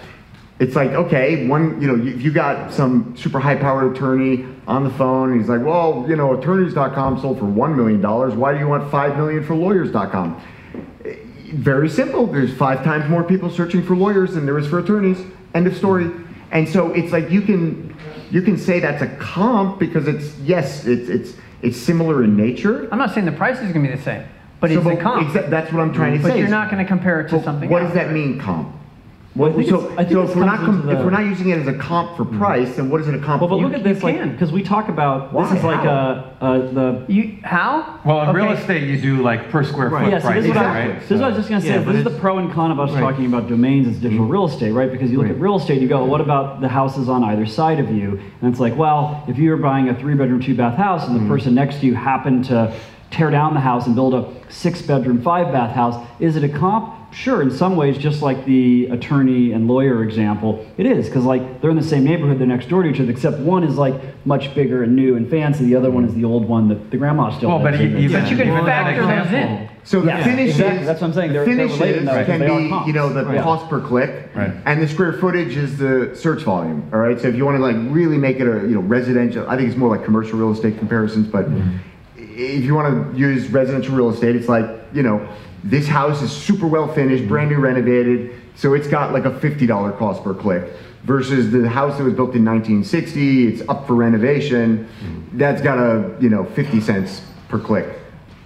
it's 0.60 0.76
like 0.76 0.90
okay, 0.90 1.46
one 1.48 1.80
you 1.80 1.88
know, 1.88 2.06
if 2.06 2.22
you 2.22 2.30
got 2.30 2.72
some 2.72 3.16
super 3.16 3.40
high-powered 3.40 3.96
attorney 3.96 4.46
on 4.68 4.84
the 4.84 4.90
phone, 4.90 5.36
he's 5.38 5.48
like, 5.48 5.62
well, 5.64 6.04
you 6.08 6.14
know, 6.14 6.34
attorneys.com 6.38 7.20
sold 7.20 7.38
for 7.38 7.46
one 7.46 7.76
million 7.76 8.00
dollars. 8.00 8.34
Why 8.34 8.52
do 8.52 8.58
you 8.60 8.68
want 8.68 8.88
5 8.90 9.16
million 9.16 9.42
for 9.44 9.54
lawyers.com? 9.56 10.40
very 11.54 11.88
simple. 11.88 12.26
There's 12.26 12.54
five 12.56 12.84
times 12.84 13.10
more 13.10 13.24
people 13.24 13.50
searching 13.50 13.82
for 13.82 13.96
lawyers 13.96 14.34
than 14.34 14.46
there 14.46 14.56
is 14.58 14.68
for 14.68 14.78
attorneys. 14.78 15.18
End 15.54 15.66
of 15.66 15.76
story. 15.76 16.08
And 16.52 16.68
so 16.68 16.92
it's 16.92 17.12
like 17.12 17.28
you 17.30 17.42
can 17.42 17.96
you 18.30 18.42
can 18.42 18.56
say 18.56 18.78
that's 18.78 19.02
a 19.02 19.08
comp 19.16 19.78
because 19.80 20.06
it's 20.06 20.36
yes, 20.38 20.86
it's 20.86 21.08
it's 21.08 21.32
it's 21.62 21.76
similar 21.76 22.22
in 22.22 22.36
nature. 22.36 22.88
I'm 22.92 22.98
not 22.98 23.12
saying 23.14 23.26
the 23.26 23.32
price 23.32 23.56
is 23.56 23.72
going 23.72 23.84
to 23.84 23.90
be 23.90 23.96
the 23.96 24.02
same, 24.02 24.24
but 24.60 24.70
So, 24.70 24.78
it's 24.78 25.00
a 25.00 25.02
comp. 25.02 25.26
exa- 25.28 25.50
that's 25.50 25.72
what 25.72 25.80
I'm 25.82 25.92
trying 25.92 26.16
to 26.18 26.22
but 26.22 26.32
say. 26.32 26.38
you're 26.38 26.48
not 26.48 26.70
going 26.70 26.82
to 26.84 26.88
compare 26.88 27.20
it 27.20 27.28
to 27.30 27.36
But 27.36 27.44
something 27.44 27.68
What 27.68 27.82
else. 27.82 27.88
does 27.92 27.94
that 27.96 28.12
mean, 28.12 28.38
comp? 28.38 28.74
Well, 29.36 29.48
I 29.48 29.54
think 29.54 29.68
so 29.68 29.90
I 29.92 29.96
think 30.04 30.10
so 30.10 30.22
if 30.22 30.34
we're 30.34 30.44
not 30.44 30.58
comes 30.58 30.80
com- 30.80 30.88
into 30.88 30.98
if 30.98 31.04
we're 31.04 31.10
not 31.10 31.24
using 31.24 31.50
it 31.50 31.58
as 31.58 31.68
a 31.68 31.74
comp 31.74 32.16
for 32.16 32.24
mm-hmm. 32.24 32.38
price, 32.38 32.74
then 32.74 32.90
what 32.90 33.00
is 33.00 33.06
it 33.06 33.14
a 33.14 33.18
comp? 33.18 33.40
For? 33.40 33.46
Well, 33.46 33.58
but 33.58 33.62
for? 33.62 33.68
look 33.68 33.78
at 33.78 33.84
this, 33.84 34.02
like, 34.02 34.20
because 34.32 34.50
we 34.50 34.64
talk 34.64 34.88
about 34.88 35.32
Why? 35.32 35.48
this 35.48 35.58
is 35.58 35.64
like 35.64 35.84
a, 35.84 36.36
a 36.40 36.74
the 36.74 37.04
You 37.08 37.38
how? 37.44 38.00
Well, 38.04 38.28
in 38.28 38.34
real 38.34 38.50
estate, 38.50 38.88
you 38.88 39.00
do 39.00 39.22
like 39.22 39.48
per 39.50 39.62
square 39.62 39.88
foot 39.88 40.10
Yeah, 40.10 40.18
so 40.18 40.28
price, 40.28 40.42
is, 40.42 40.48
what 40.48 40.56
I, 40.56 40.88
right? 40.88 41.00
this 41.00 41.12
is 41.12 41.20
what 41.20 41.26
I 41.26 41.28
was 41.28 41.36
just 41.36 41.48
going 41.48 41.60
to 41.60 41.66
say. 41.66 41.74
Yeah, 41.74 41.82
this 41.84 41.96
is 41.96 42.04
the 42.04 42.18
pro 42.18 42.38
and 42.38 42.52
con 42.52 42.72
of 42.72 42.80
us 42.80 42.90
Right. 42.90 43.00
talking 43.00 43.26
about 43.26 43.48
domains 43.48 43.86
as 43.86 43.98
digital 43.98 44.24
mm-hmm. 44.24 44.32
real 44.32 44.46
estate, 44.46 44.72
right? 44.72 44.90
Because 44.90 45.12
you 45.12 45.18
look 45.18 45.28
Right. 45.28 45.36
at 45.36 45.40
real 45.40 45.56
estate, 45.56 45.80
you 45.80 45.86
go, 45.86 46.04
what 46.04 46.20
about 46.20 46.60
the 46.60 46.68
houses 46.68 47.08
on 47.08 47.22
either 47.22 47.46
side 47.46 47.78
of 47.78 47.88
you? 47.88 48.20
And 48.42 48.50
it's 48.50 48.58
like, 48.58 48.76
well, 48.76 49.22
if 49.28 49.38
you 49.38 49.50
were 49.50 49.58
buying 49.58 49.88
a 49.88 49.94
three 49.94 50.14
bedroom, 50.14 50.40
two 50.40 50.56
bath 50.56 50.76
house 50.76 51.06
and 51.06 51.14
the 51.14 51.20
mm-hmm. 51.20 51.28
person 51.28 51.54
next 51.54 51.80
to 51.80 51.86
you 51.86 51.94
happened 51.94 52.46
to 52.46 52.74
tear 53.12 53.30
down 53.30 53.54
the 53.54 53.60
house 53.60 53.86
and 53.86 53.94
build 53.94 54.14
a 54.14 54.28
six 54.48 54.82
bedroom, 54.82 55.22
five 55.22 55.52
bath 55.52 55.72
house, 55.72 56.04
is 56.18 56.34
it 56.34 56.42
a 56.42 56.48
comp? 56.48 56.96
Sure, 57.12 57.42
in 57.42 57.50
some 57.50 57.74
ways, 57.76 57.98
just 57.98 58.22
like 58.22 58.44
the 58.44 58.86
attorney 58.86 59.52
and 59.52 59.66
lawyer 59.66 60.02
example, 60.04 60.64
it 60.76 60.86
is 60.86 61.06
because 61.06 61.24
like 61.24 61.60
they're 61.60 61.70
in 61.70 61.76
the 61.76 61.82
same 61.82 62.04
neighborhood, 62.04 62.38
they're 62.38 62.46
next 62.46 62.68
door 62.68 62.82
to 62.84 62.88
each 62.88 63.00
other. 63.00 63.10
Except 63.10 63.38
one 63.40 63.64
is 63.64 63.76
like 63.76 63.94
much 64.24 64.54
bigger 64.54 64.84
and 64.84 64.94
new 64.94 65.16
and 65.16 65.28
fancy. 65.28 65.64
The 65.64 65.74
other 65.74 65.90
one 65.90 66.04
is 66.04 66.14
the 66.14 66.24
old 66.24 66.48
one 66.48 66.68
that 66.68 66.90
the 66.90 66.96
grandma 66.96 67.30
still 67.36 67.48
Well, 67.48 67.58
but 67.58 67.74
lives 67.74 67.82
in. 67.94 67.98
e- 67.98 68.08
But 68.08 68.30
you 68.30 68.36
can 68.36 68.48
even 68.48 68.64
that 68.64 68.84
factor 68.84 69.02
those 69.02 69.10
in. 69.10 69.22
example- 69.24 69.66
So 69.82 70.00
the 70.02 70.06
Yeah, 70.08 70.24
finishes, 70.24 70.60
exactly. 70.60 70.86
That's 70.86 71.00
what 71.00 71.06
I'm 71.08 71.12
saying. 71.14 71.32
They're- 71.32 71.44
they're 71.46 71.54
related 71.56 71.78
finishes 71.78 71.98
in 72.00 72.04
that 72.06 72.26
can 72.26 72.40
they 72.40 72.46
are 72.48 72.58
be, 72.60 72.68
comps. 72.68 72.86
you 72.86 72.92
know, 72.92 73.08
the 73.08 73.24
Right. 73.24 73.40
cost 73.42 73.68
per 73.68 73.80
click, 73.80 74.30
Right. 74.36 74.52
and 74.66 74.80
the 74.82 74.86
square 74.86 75.12
footage 75.14 75.56
is 75.56 75.78
the 75.78 76.10
search 76.14 76.44
volume. 76.44 76.84
All 76.92 77.00
right. 77.00 77.18
So 77.20 77.28
if 77.28 77.34
you 77.34 77.44
want 77.44 77.56
to 77.56 77.62
like 77.62 77.76
really 77.90 78.18
make 78.18 78.38
it 78.40 78.46
a 78.46 78.60
you 78.68 78.74
know 78.74 78.82
residential, 78.82 79.44
I 79.48 79.56
think 79.56 79.68
it's 79.68 79.76
more 79.78 79.88
like 79.88 80.04
commercial 80.04 80.38
real 80.38 80.52
estate 80.52 80.78
comparisons. 80.78 81.26
But 81.26 81.50
mm-hmm. 81.50 81.70
if 82.18 82.64
you 82.64 82.74
want 82.74 83.12
to 83.14 83.18
use 83.18 83.50
residential 83.50 83.96
real 83.96 84.10
estate, 84.10 84.36
it's 84.36 84.48
like 84.48 84.66
you 84.92 85.02
know 85.02 85.20
this 85.64 85.86
house 85.86 86.22
is 86.22 86.30
super 86.32 86.66
well 86.66 86.88
finished, 86.92 87.28
brand 87.28 87.50
new 87.50 87.58
renovated, 87.58 88.34
so 88.56 88.74
it's 88.74 88.88
got 88.88 89.12
like 89.12 89.24
a 89.24 89.38
fifty 89.40 89.66
dollar 89.66 89.92
cost 89.92 90.22
per 90.24 90.34
click. 90.34 90.72
Versus 91.04 91.50
the 91.50 91.66
house 91.66 91.96
that 91.96 92.04
was 92.04 92.12
built 92.12 92.34
in 92.34 92.44
1960, 92.44 93.48
it's 93.48 93.68
up 93.70 93.86
for 93.86 93.94
renovation. 93.94 94.86
That's 95.32 95.62
got 95.62 95.78
a 95.78 96.14
you 96.20 96.28
know 96.28 96.44
50 96.44 96.80
cents 96.80 97.22
per 97.48 97.58
click. 97.58 97.86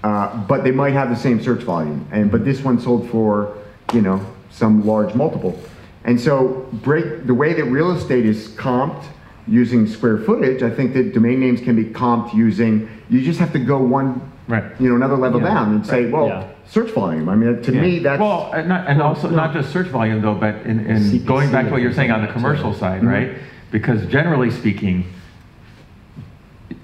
Uh, 0.04 0.36
but 0.46 0.62
they 0.62 0.70
might 0.70 0.92
have 0.92 1.08
the 1.10 1.16
same 1.16 1.42
search 1.42 1.62
volume. 1.62 2.06
And 2.12 2.30
but 2.30 2.44
this 2.44 2.62
one 2.62 2.78
sold 2.78 3.10
for, 3.10 3.56
you 3.92 4.02
know, 4.02 4.24
some 4.50 4.86
large 4.86 5.14
multiple. 5.14 5.58
And 6.04 6.20
so 6.20 6.68
break 6.74 7.26
the 7.26 7.34
way 7.34 7.54
that 7.54 7.64
real 7.64 7.90
estate 7.90 8.24
is 8.24 8.48
comped 8.50 9.02
using 9.48 9.86
square 9.86 10.18
footage, 10.18 10.62
I 10.62 10.70
think 10.70 10.94
that 10.94 11.12
domain 11.12 11.40
names 11.40 11.60
can 11.60 11.74
be 11.74 11.84
comped 11.84 12.34
using. 12.34 12.88
You 13.10 13.20
just 13.22 13.40
have 13.40 13.52
to 13.54 13.58
go 13.58 13.78
one, 13.78 14.20
Right. 14.46 14.64
you 14.78 14.88
know, 14.90 14.96
another 14.96 15.16
level 15.16 15.40
down 15.40 15.74
and 15.74 15.86
say, 15.86 16.08
well, 16.08 16.28
Yeah. 16.28 16.48
Search 16.68 16.90
volume. 16.92 17.28
I 17.28 17.34
mean, 17.36 17.62
to 17.62 17.72
me, 17.72 17.98
that's 18.00 18.20
Well, 18.20 18.50
and, 18.52 18.68
not, 18.68 18.86
and 18.88 19.00
also 19.02 19.28
not 19.30 19.52
just 19.52 19.72
search 19.72 19.86
volume 19.88 20.20
though, 20.22 20.34
but 20.34 20.56
in, 20.66 20.80
in 20.86 20.96
CPC 21.02 21.26
going 21.26 21.50
back 21.52 21.66
to 21.66 21.70
what 21.72 21.82
you're 21.82 21.92
saying 21.92 22.10
on 22.10 22.22
the 22.24 22.32
commercial 22.32 22.72
side, 22.74 23.00
Mm-hmm. 23.02 23.08
right? 23.08 23.38
Because 23.70 24.06
generally 24.06 24.50
speaking, 24.50 25.04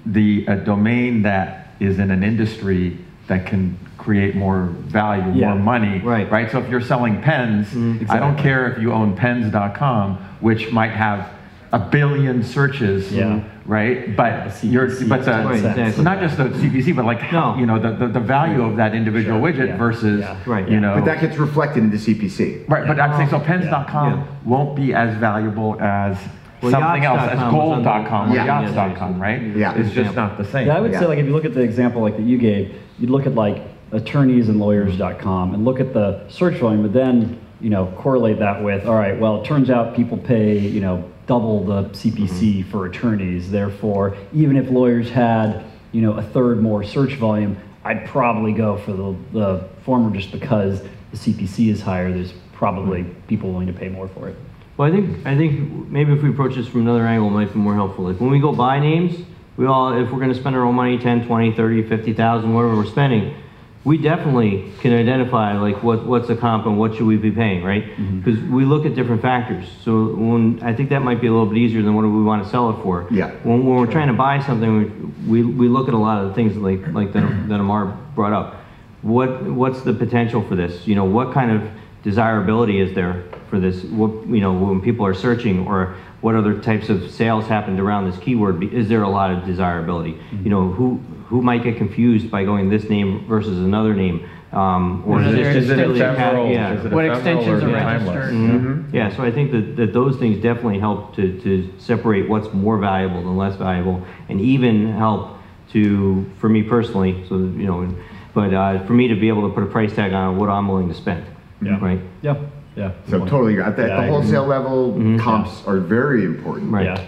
the 0.05 0.45
a 0.47 0.55
domain 0.57 1.21
that 1.23 1.73
is 1.79 1.99
in 1.99 2.11
an 2.11 2.23
industry 2.23 2.97
that 3.27 3.45
can 3.45 3.77
create 3.97 4.35
more 4.35 4.65
value, 4.65 5.31
Yeah. 5.39 5.53
more 5.53 5.59
money, 5.59 5.99
Right. 5.99 6.29
right? 6.31 6.49
So 6.51 6.59
if 6.59 6.69
you're 6.69 6.81
selling 6.81 7.21
pens, 7.21 7.69
I 8.09 8.17
don't 8.19 8.37
care 8.37 8.71
if 8.71 8.81
you 8.81 8.91
own 8.91 9.15
pens.com, 9.15 10.17
which 10.41 10.71
might 10.71 10.91
have 10.91 11.29
a 11.73 11.79
billion 11.79 12.43
searches, 12.43 13.11
Yeah. 13.13 13.39
right? 13.65 14.15
But 14.15 14.59
The 14.61 14.67
you're, 14.67 14.87
but 15.07 15.23
the, 15.23 15.31
Right, 15.31 15.97
not 15.99 16.19
just 16.19 16.37
the 16.37 16.49
CPC, 16.49 16.93
but 16.93 17.05
like, 17.05 17.31
No. 17.31 17.55
you 17.57 17.65
know, 17.65 17.79
the, 17.79 17.91
the, 17.91 18.07
the 18.07 18.19
value 18.19 18.61
of 18.63 18.75
that 18.75 18.93
individual 18.93 19.39
widget 19.39 19.67
Yeah. 19.67 19.77
versus, 19.77 20.19
Yeah. 20.21 20.35
Right. 20.45 20.67
you 20.67 20.79
know. 20.81 20.95
but 20.95 21.05
that 21.05 21.21
gets 21.21 21.37
reflected 21.37 21.83
in 21.83 21.89
the 21.89 21.97
CPC. 21.97 22.65
Right, 22.67 22.85
but 22.85 22.99
I'm 22.99 23.13
saying, 23.15 23.29
so 23.29 23.37
oh, 23.37 23.39
pens.com 23.39 24.11
Yeah. 24.13 24.23
won't 24.43 24.75
be 24.75 24.93
as 24.93 25.15
valuable 25.15 25.77
as 25.79 26.17
Well, 26.61 26.71
something 26.71 27.05
else, 27.05 27.21
as 27.21 27.27
yachts.com 27.39 27.53
was 27.55 27.77
under- 27.77 27.83
gold.com 27.91 28.31
or 28.31 28.35
Yeah. 28.35 28.45
yachts.com, 28.45 29.21
right? 29.21 29.41
Yeah. 29.55 29.73
It's 29.75 29.91
just 29.91 30.13
not 30.15 30.37
the 30.37 30.43
same. 30.43 30.67
Yeah, 30.67 30.75
I 30.77 30.81
would 30.81 30.91
Yeah. 30.91 30.99
say 30.99 31.05
like 31.07 31.19
if 31.19 31.25
you 31.25 31.31
look 31.31 31.45
at 31.45 31.53
the 31.53 31.61
example 31.61 32.01
like 32.01 32.17
that 32.17 32.23
you 32.25 32.37
gave, 32.37 32.73
you'd 32.99 33.09
look 33.09 33.25
at 33.25 33.35
like 33.35 33.61
attorneys 33.93 34.49
and 34.49 34.59
lawyers.com 34.59 35.53
and 35.53 35.63
look 35.65 35.79
at 35.79 35.93
the 35.93 36.19
search 36.27 36.55
volume, 36.55 36.81
but 36.81 36.91
then 36.93 37.37
you 37.61 37.69
know 37.69 37.85
correlate 37.95 38.39
that 38.39 38.61
with 38.63 38.85
all 38.87 38.95
right, 38.95 39.19
well 39.19 39.37
it 39.41 39.45
turns 39.45 39.69
out 39.69 39.95
people 39.95 40.17
pay 40.17 40.57
you 40.57 40.81
know 40.81 41.03
double 41.31 41.63
the 41.63 41.83
CPC 41.91 42.27
mm-hmm. 42.27 42.69
for 42.69 42.87
attorneys, 42.87 43.49
therefore 43.49 44.17
even 44.33 44.57
if 44.57 44.69
lawyers 44.69 45.09
had 45.09 45.63
you 45.93 46.01
know 46.01 46.11
a 46.13 46.21
third 46.21 46.61
more 46.61 46.83
search 46.83 47.13
volume, 47.13 47.55
I'd 47.85 48.05
probably 48.05 48.51
go 48.51 48.77
for 48.77 48.91
the, 48.91 49.15
the 49.31 49.69
former 49.83 50.13
just 50.13 50.33
because 50.33 50.81
the 50.81 51.17
CPC 51.17 51.69
is 51.69 51.79
higher. 51.79 52.11
There's 52.11 52.33
probably 52.51 53.05
people 53.29 53.49
willing 53.49 53.67
to 53.67 53.73
pay 53.73 53.87
more 53.87 54.09
for 54.09 54.27
it. 54.27 54.35
Well, 54.75 54.91
I 54.91 54.91
think, 54.91 55.25
I 55.25 55.37
think 55.37 55.87
maybe 55.87 56.11
if 56.11 56.21
we 56.21 56.29
approach 56.29 56.55
this 56.55 56.67
from 56.67 56.81
another 56.81 57.07
angle, 57.07 57.29
it 57.29 57.31
might 57.31 57.53
be 57.53 57.59
more 57.59 57.75
helpful. 57.75 58.03
Like, 58.05 58.19
when 58.19 58.29
we 58.29 58.39
go 58.39 58.51
buy 58.51 58.79
names, 58.79 59.25
we 59.55 59.65
all, 59.65 59.93
if 59.93 60.11
we're 60.11 60.19
gonna 60.19 60.35
spend 60.35 60.57
our 60.57 60.65
own 60.65 60.75
money, 60.75 60.97
10, 60.97 61.27
20, 61.27 61.53
30, 61.53 61.87
50,000, 61.87 62.53
whatever 62.53 62.75
we're 62.75 62.85
spending, 62.85 63.35
we 63.83 63.97
definitely 63.97 64.71
can 64.79 64.93
identify, 64.93 65.57
like, 65.57 65.81
what, 65.81 66.05
what's 66.05 66.29
a 66.29 66.35
comp 66.35 66.67
and 66.67 66.77
what 66.77 66.93
should 66.93 67.07
we 67.07 67.17
be 67.17 67.31
paying, 67.31 67.63
right? 67.63 67.83
Mm-hmm. 67.83 68.19
Because 68.19 68.39
we 68.43 68.63
look 68.63 68.85
at 68.85 68.93
different 68.93 69.23
factors. 69.23 69.67
So 69.83 70.13
when, 70.13 70.61
I 70.61 70.73
think 70.73 70.89
that 70.89 71.01
might 71.01 71.19
be 71.19 71.27
a 71.27 71.31
little 71.31 71.47
bit 71.47 71.57
easier 71.57 71.81
than 71.81 71.95
what 71.95 72.03
do 72.03 72.11
we 72.15 72.23
wanna 72.23 72.47
sell 72.47 72.69
it 72.69 72.83
for. 72.83 73.07
Yeah. 73.09 73.31
When, 73.43 73.65
when 73.65 73.77
we're 73.77 73.91
trying 73.91 74.09
to 74.09 74.13
buy 74.13 74.39
something, 74.39 75.27
we, 75.27 75.43
we 75.43 75.67
look 75.67 75.87
at 75.87 75.95
a 75.95 75.97
lot 75.97 76.23
of 76.23 76.29
the 76.29 76.35
things 76.35 76.55
like, 76.57 76.87
like 76.93 77.11
that, 77.13 77.49
that 77.49 77.59
Amar 77.59 77.97
brought 78.13 78.33
up. 78.33 78.57
What, 79.01 79.43
what's 79.45 79.81
the 79.81 79.93
potential 79.93 80.43
for 80.47 80.55
this? 80.55 80.85
You 80.85 80.93
know, 80.93 81.05
what 81.05 81.33
kind 81.33 81.51
of 81.51 81.67
desirability 82.03 82.79
is 82.79 82.93
there 82.93 83.23
for 83.49 83.59
this? 83.59 83.83
What, 83.85 84.11
you 84.27 84.41
know, 84.41 84.53
when 84.53 84.79
people 84.81 85.07
are 85.07 85.15
searching 85.15 85.65
or 85.65 85.95
what 86.21 86.35
other 86.35 86.59
types 86.59 86.89
of 86.89 87.09
sales 87.09 87.47
happened 87.47 87.79
around 87.79 88.11
this 88.11 88.19
keyword? 88.19 88.63
Is 88.63 88.87
there 88.89 89.01
a 89.01 89.09
lot 89.09 89.31
of 89.31 89.43
desirability? 89.43 90.13
Mm-hmm. 90.13 90.43
You 90.43 90.49
know, 90.51 90.69
who, 90.69 91.01
who 91.31 91.41
might 91.41 91.63
get 91.63 91.77
confused 91.77 92.29
by 92.29 92.43
going 92.43 92.69
this 92.69 92.89
name 92.89 93.25
versus 93.25 93.57
another 93.57 93.93
name? 93.95 94.27
Um, 94.51 95.01
or 95.07 95.21
Is 95.21 95.27
is 95.27 95.33
it- 95.33 95.37
this 95.37 95.55
is 95.55 95.67
just 95.69 95.79
it 95.79 95.81
really 95.87 95.99
a 96.01 96.03
cat- 96.03 96.13
ephemeral? 96.15 96.51
yeah. 96.51 96.73
Is 96.73 96.85
it 96.85 96.91
What 96.91 97.05
extensions 97.05 97.63
are 97.63 97.71
timeless? 97.71 98.15
registered? 98.15 98.33
Mhm. 98.35 98.93
Yeah, 98.93 99.09
so 99.15 99.23
I 99.23 99.31
think 99.31 99.51
that, 99.53 99.77
that 99.77 99.93
those 99.93 100.17
things 100.17 100.39
definitely 100.43 100.79
help 100.79 101.15
to, 101.15 101.39
to 101.39 101.69
separate 101.77 102.27
what's 102.29 102.53
more 102.53 102.77
valuable 102.77 103.21
than 103.23 103.37
less 103.37 103.55
valuable, 103.55 104.01
and 104.27 104.41
even 104.41 104.91
help 104.91 105.37
to, 105.71 106.25
for 106.37 106.49
me 106.49 106.63
personally, 106.63 107.23
so, 107.29 107.35
you 107.37 107.65
know, 107.65 107.87
but, 108.33 108.53
uh, 108.53 108.79
for 108.85 108.91
me 108.91 109.07
to 109.07 109.15
be 109.15 109.29
able 109.29 109.47
to 109.47 109.53
put 109.55 109.63
a 109.63 109.67
price 109.67 109.95
tag 109.95 110.11
on 110.11 110.35
what 110.37 110.49
I'm 110.49 110.67
willing 110.67 110.89
to 110.89 110.93
spend. 110.95 111.23
Yeah. 111.61 111.79
Right? 111.79 112.01
Yeah, 112.21 112.35
yeah. 112.75 112.91
So 113.07 113.19
totally, 113.19 113.57
at 113.61 113.77
the, 113.77 113.83
Yeah, 113.83 113.87
at 113.87 113.91
I 113.93 113.95
the 113.95 114.01
agree. 114.03 114.11
wholesale 114.11 114.47
level, 114.47 115.15
comps 115.17 115.63
are 115.65 115.77
very 115.77 116.25
important. 116.25 116.73
Right. 116.73 116.87
Yeah. 116.87 117.01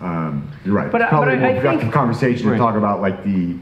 Um, 0.00 0.48
you're 0.64 0.74
right. 0.74 0.90
But 0.90 1.02
I- 1.02 1.08
Probably 1.08 1.36
but 1.36 1.38
I- 1.38 1.40
more 1.40 1.50
I 1.50 1.54
productive 1.60 1.80
think- 1.82 1.92
conversation 1.94 2.50
to 2.50 2.56
talk 2.58 2.74
about 2.76 3.00
like 3.00 3.24
the, 3.24 3.56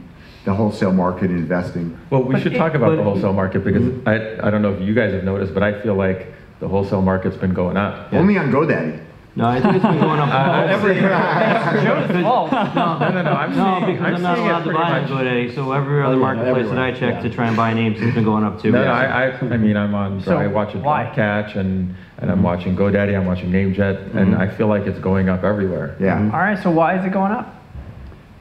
the 0.45 0.53
wholesale 0.53 0.91
market 0.91 1.31
investing. 1.31 1.97
Well, 2.09 2.23
we 2.23 2.33
But 2.33 2.41
should 2.43 2.53
it- 2.53 2.57
talk 2.57 2.73
about 2.73 2.95
the 2.97 3.03
wholesale 3.03 3.33
market 3.33 3.63
because 3.63 3.83
I, 4.05 4.45
I 4.47 4.49
don't 4.51 4.61
know 4.61 4.73
if 4.73 4.81
you 4.81 4.93
guys 4.93 5.13
have 5.13 5.23
noticed, 5.23 5.53
but 5.53 5.63
I 5.63 5.81
feel 5.81 5.95
like 5.95 6.33
the 6.59 6.67
wholesale 6.67 7.01
market's 7.01 7.37
been 7.37 7.53
going 7.53 7.77
up. 7.77 8.11
Only 8.13 8.37
on 8.37 8.51
GoDaddy. 8.51 8.99
No, 9.35 9.47
I 9.47 9.59
think 9.59 9.75
it's 9.75 9.83
been 9.83 9.99
going 9.99 10.19
up. 10.19 10.29
Uh, 10.33 11.83
Joe's 11.83 12.23
fault. 12.23 12.51
No, 12.51 12.97
no, 12.99 13.21
no, 13.21 13.31
I'm 13.31 13.55
No, 13.55 13.79
seeing, 13.79 13.97
because 13.97 14.05
I'm 14.05 14.15
I'm 14.15 14.21
not 14.21 14.37
allowed 14.37 14.61
it 14.61 14.63
to 14.65 14.69
pretty 14.69 14.79
buy 14.79 14.99
on 14.99 15.01
much. 15.01 15.11
GoDaddy, 15.11 15.55
so 15.55 15.71
every 15.71 16.03
other 16.03 16.15
yeah, 16.15 16.19
marketplace 16.19 16.67
that 16.67 16.77
I 16.77 16.91
check 16.91 17.15
yeah. 17.15 17.21
to 17.21 17.29
try 17.29 17.47
and 17.47 17.57
buy 17.57 17.73
names 17.73 17.99
has 17.99 18.13
been 18.13 18.23
going 18.23 18.43
up 18.43 18.61
too. 18.61 18.71
No, 18.71 18.83
no, 18.83 18.91
I, 18.91 19.29
I, 19.29 19.39
I 19.39 19.57
mean, 19.57 19.77
I'm 19.77 19.95
on, 19.95 20.21
So, 20.21 20.37
I 20.37 20.47
watch 20.47 20.75
a 20.75 20.79
why? 20.79 21.05
Dropcatch 21.05 21.55
and, 21.55 21.95
and 22.19 22.31
I'm 22.31 22.43
watching 22.43 22.75
GoDaddy, 22.75 23.17
I'm 23.17 23.25
watching 23.25 23.51
NameJet, 23.51 24.15
and 24.15 24.33
mm-hmm. 24.33 24.41
I 24.41 24.49
feel 24.49 24.67
like 24.67 24.83
it's 24.83 24.99
going 24.99 25.29
up 25.29 25.43
everywhere. 25.43 25.95
Yeah. 25.99 26.19
All 26.33 26.39
right, 26.39 26.61
so 26.61 26.69
why 26.71 26.97
is 26.97 27.05
it 27.05 27.11
going 27.11 27.31
up? 27.31 27.63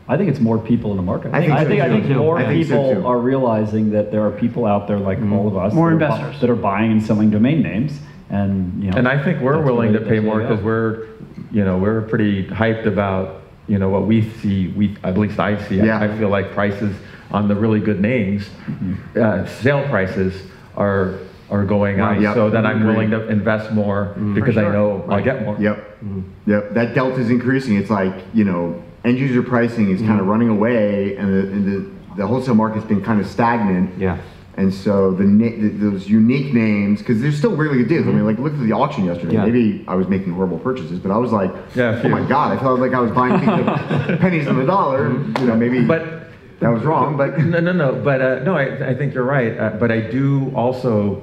I 0.08 0.16
think 0.16 0.30
it's 0.30 0.40
more 0.40 0.58
people 0.58 0.90
in 0.90 0.96
the 0.96 1.02
market. 1.02 1.32
I 1.32 1.40
think 1.40 1.52
I 1.52 1.62
so 1.62 1.68
think, 1.68 1.80
I 1.80 1.88
think 1.88 2.08
more 2.16 2.38
I 2.38 2.46
think 2.46 2.66
so 2.66 2.88
people 2.88 3.02
too. 3.02 3.06
are 3.06 3.18
realizing 3.18 3.90
that 3.92 4.10
there 4.10 4.26
are 4.26 4.32
people 4.32 4.66
out 4.66 4.88
there 4.88 4.98
like 4.98 5.18
mm-hmm. 5.18 5.32
all 5.32 5.48
of 5.48 5.56
us. 5.56 5.72
More 5.72 5.90
that 5.90 5.94
are 5.94 5.98
bu- 5.98 6.14
investors. 6.14 6.40
that 6.40 6.50
are 6.50 6.56
buying 6.56 6.92
and 6.92 7.02
selling 7.02 7.30
domain 7.30 7.62
names, 7.62 7.98
and 8.32 8.82
you 8.82 8.90
know. 8.90 8.96
And 8.98 9.06
I 9.06 9.22
think 9.22 9.40
we're 9.40 9.54
that's 9.56 9.66
willing 9.66 9.92
to 9.92 10.00
pay 10.00 10.18
more 10.18 10.40
because 10.40 10.60
we're, 10.62 11.06
you 11.52 11.64
know, 11.64 11.78
we're 11.78 12.02
pretty 12.02 12.46
hyped 12.48 12.86
about, 12.86 13.42
you 13.68 13.78
know, 13.78 13.88
what 13.90 14.06
we 14.06 14.28
see, 14.40 14.68
we, 14.68 14.96
at 15.04 15.16
least 15.18 15.38
I 15.38 15.62
see. 15.68 15.80
I- 15.80 15.84
Yeah. 15.84 16.00
I 16.00 16.18
feel 16.18 16.30
like 16.30 16.52
prices 16.52 16.96
on 17.30 17.46
the 17.48 17.54
really 17.54 17.80
good 17.80 18.00
names, 18.00 18.48
Mm-hmm. 18.68 19.22
uh, 19.22 19.46
sale 19.46 19.86
prices 19.88 20.34
are, 20.76 21.18
are 21.50 21.64
going 21.64 21.98
Right, 21.98 22.16
up. 22.16 22.22
yep, 22.22 22.34
So 22.34 22.50
that 22.50 22.64
I'm 22.66 22.86
willing 22.86 23.10
to 23.10 23.28
invest 23.28 23.72
more 23.72 24.14
because 24.34 24.56
I 24.56 24.62
sure. 24.62 24.72
know 24.72 25.04
I'll 25.08 25.22
get 25.22 25.44
more. 25.44 25.56
Yep. 25.60 25.98
Yep. 26.46 26.74
That 26.74 26.94
delta 26.94 27.20
is 27.20 27.30
increasing. 27.30 27.76
It's 27.76 27.90
like, 27.90 28.14
you 28.34 28.44
know, 28.44 28.82
end 29.04 29.18
user 29.18 29.42
pricing 29.42 29.90
is 29.90 30.00
kind 30.00 30.20
of 30.20 30.26
running 30.26 30.48
away 30.48 31.16
and 31.16 31.28
the, 31.32 31.40
and 31.52 31.64
the, 31.66 32.16
the 32.16 32.26
wholesale 32.26 32.54
market's 32.54 32.86
been 32.86 33.02
kind 33.02 33.20
of 33.20 33.26
stagnant. 33.26 33.98
Yeah. 33.98 34.18
And 34.56 34.72
so 34.72 35.12
the, 35.12 35.24
na- 35.24 35.56
the 35.62 35.68
those 35.70 36.08
unique 36.08 36.52
names, 36.52 36.98
because 36.98 37.22
there's 37.22 37.38
still 37.38 37.56
really 37.56 37.78
good 37.78 37.88
deals. 37.88 38.06
I 38.06 38.10
mean, 38.10 38.26
like 38.26 38.38
look 38.38 38.52
at 38.52 38.60
the 38.60 38.72
auction 38.72 39.06
yesterday. 39.06 39.34
Yeah. 39.34 39.46
Maybe 39.46 39.84
I 39.88 39.94
was 39.94 40.08
making 40.08 40.32
horrible 40.34 40.58
purchases, 40.58 40.98
but 40.98 41.10
I 41.10 41.16
was 41.16 41.32
like, 41.32 41.50
Yeah, 41.74 42.00
oh 42.04 42.08
my 42.08 42.26
god, 42.28 42.56
I 42.56 42.60
felt 42.60 42.78
like 42.78 42.92
I 42.92 43.00
was 43.00 43.10
buying 43.12 43.40
pennies 44.18 44.46
on 44.46 44.56
the 44.58 44.66
dollar. 44.66 45.10
You 45.10 45.46
know, 45.46 45.56
maybe 45.56 45.84
But 45.84 46.28
that 46.60 46.68
was 46.68 46.82
wrong, 46.82 47.16
but 47.16 47.38
No, 47.38 47.60
no, 47.60 47.72
no. 47.72 47.94
But 47.94 48.20
uh, 48.20 48.38
no, 48.40 48.54
I, 48.54 48.90
I 48.90 48.94
think 48.94 49.14
you're 49.14 49.24
right. 49.24 49.58
Uh, 49.58 49.70
but 49.70 49.90
I 49.90 50.00
do 50.00 50.52
also, 50.54 51.22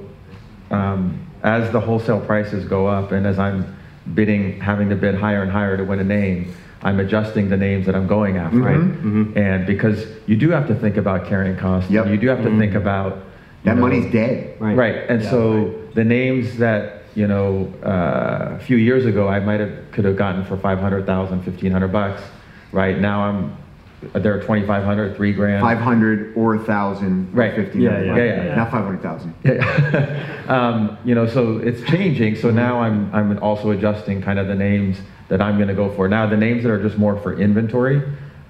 um, 0.72 1.24
as 1.44 1.70
the 1.70 1.80
wholesale 1.80 2.20
prices 2.20 2.64
go 2.64 2.86
up, 2.88 3.12
and 3.12 3.26
as 3.28 3.38
I'm 3.38 3.76
bidding, 4.12 4.60
having 4.60 4.88
to 4.90 4.96
bid 4.96 5.14
higher 5.14 5.42
and 5.42 5.52
higher 5.52 5.76
to 5.76 5.84
win 5.84 6.00
a 6.00 6.04
name, 6.04 6.52
I'm 6.82 6.98
adjusting 6.98 7.50
the 7.50 7.56
names 7.56 7.86
that 7.86 7.94
I'm 7.94 8.06
going 8.06 8.36
after. 8.36 8.58
Mhm. 8.58 9.34
Right. 9.34 9.36
And 9.44 9.66
because 9.66 10.06
you 10.26 10.36
do 10.36 10.50
have 10.50 10.66
to 10.68 10.74
think 10.74 10.96
about 10.96 11.26
carrying 11.26 11.56
costs. 11.56 11.90
Yep. 11.90 12.08
You 12.08 12.16
do 12.16 12.28
have 12.28 12.42
to 12.42 12.58
think 12.58 12.74
about 12.74 13.18
that 13.64 13.76
know, 13.76 13.82
money's 13.82 14.10
dead. 14.10 14.54
Right. 14.58 14.76
Right. 14.76 14.94
And 15.08 15.22
so 15.22 15.74
the 15.94 16.04
names 16.04 16.56
that 16.58 17.02
you 17.14 17.26
know 17.26 17.68
uh, 17.84 18.56
a 18.56 18.60
few 18.60 18.76
years 18.76 19.04
ago 19.04 19.28
I 19.28 19.40
might 19.40 19.60
have 19.60 19.72
could 19.92 20.04
have 20.04 20.16
gotten 20.16 20.44
for 20.44 20.56
500,000, 20.56 21.44
1500 21.44 21.88
bucks. 21.88 22.22
Right 22.72 22.98
now 22.98 23.24
I'm 23.24 23.56
they're 24.14 24.40
2,500, 24.40 25.14
three 25.16 25.34
grand. 25.34 25.60
Five 25.60 25.76
hundred 25.78 26.32
or 26.34 26.54
a 26.54 26.58
thousand, 26.58 27.28
Right. 27.34 27.54
fifteen. 27.54 27.82
Yeah, 27.82 28.00
yeah, 28.00 28.16
yeah, 28.16 28.44
yeah. 28.44 28.54
Not 28.54 28.70
five 28.70 28.84
hundred 28.84 29.02
thousand. 29.02 29.34
Yeah. 29.44 30.42
um, 30.48 30.96
you 31.04 31.14
know, 31.14 31.26
so 31.26 31.58
it's 31.58 31.82
changing. 31.82 32.36
So 32.36 32.50
now 32.50 32.80
I'm 32.80 33.10
I'm 33.12 33.38
also 33.42 33.72
adjusting 33.72 34.22
kind 34.22 34.38
of 34.38 34.46
the 34.46 34.54
names 34.54 34.96
that 35.30 35.40
I'm 35.40 35.56
going 35.56 35.68
to 35.68 35.74
go 35.74 35.90
for. 35.94 36.08
Now 36.08 36.26
the 36.26 36.36
names 36.36 36.64
that 36.64 36.70
are 36.70 36.82
just 36.82 36.98
more 36.98 37.16
for 37.22 37.40
inventory, 37.40 38.02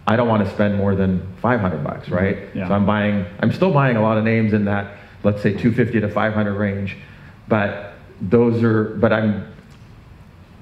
I 0.06 0.16
don't 0.16 0.26
want 0.28 0.44
to 0.44 0.50
spend 0.52 0.76
more 0.76 0.96
than 0.96 1.22
500 1.40 1.84
bucks, 1.84 2.08
right? 2.08 2.48
Yeah. 2.54 2.66
So 2.66 2.74
I'm 2.74 2.84
buying. 2.86 3.24
I'm 3.38 3.52
still 3.52 3.72
buying 3.72 3.96
a 3.96 4.02
lot 4.02 4.18
of 4.18 4.24
names 4.24 4.52
in 4.52 4.64
that 4.64 4.96
let's 5.22 5.42
say 5.42 5.50
250 5.50 6.00
to 6.00 6.08
500 6.08 6.54
range, 6.54 6.96
but 7.46 7.92
those 8.22 8.62
are 8.64 8.84
but 8.96 9.12
I'm 9.12 9.52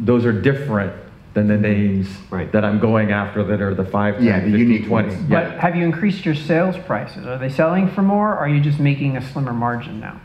those 0.00 0.24
are 0.26 0.32
different 0.32 0.92
than 1.34 1.46
the 1.46 1.56
names 1.56 2.08
Right. 2.30 2.50
that 2.52 2.64
I'm 2.64 2.80
going 2.80 3.12
after 3.12 3.44
that 3.44 3.60
are 3.60 3.74
the 3.74 3.84
5, 3.84 4.16
10, 4.16 4.24
Yeah, 4.24 4.38
the 4.40 4.46
15, 4.46 4.58
unique 4.58 4.86
20. 4.86 5.08
ones. 5.08 5.28
But 5.28 5.58
have 5.58 5.76
you 5.76 5.84
increased 5.84 6.24
your 6.26 6.34
sales 6.34 6.76
prices? 6.86 7.26
Are 7.26 7.38
they 7.38 7.48
selling 7.48 7.88
for 7.88 8.02
more, 8.02 8.32
or 8.32 8.38
are 8.38 8.48
you 8.48 8.60
just 8.60 8.80
making 8.80 9.16
a 9.16 9.22
slimmer 9.32 9.52
margin 9.52 10.00
now? 10.00 10.20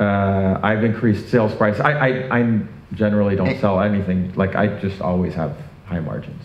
Uh, 0.00 0.58
I've 0.62 0.82
increased 0.84 1.28
sales 1.28 1.54
price. 1.54 1.78
I, 1.80 1.92
I, 1.92 2.38
I 2.40 2.60
generally 2.94 3.36
don't 3.36 3.58
sell 3.60 3.80
anything. 3.80 4.32
Like 4.34 4.54
I 4.54 4.66
just 4.80 5.00
always 5.00 5.34
have 5.34 5.56
high 5.86 6.00
margins. 6.00 6.42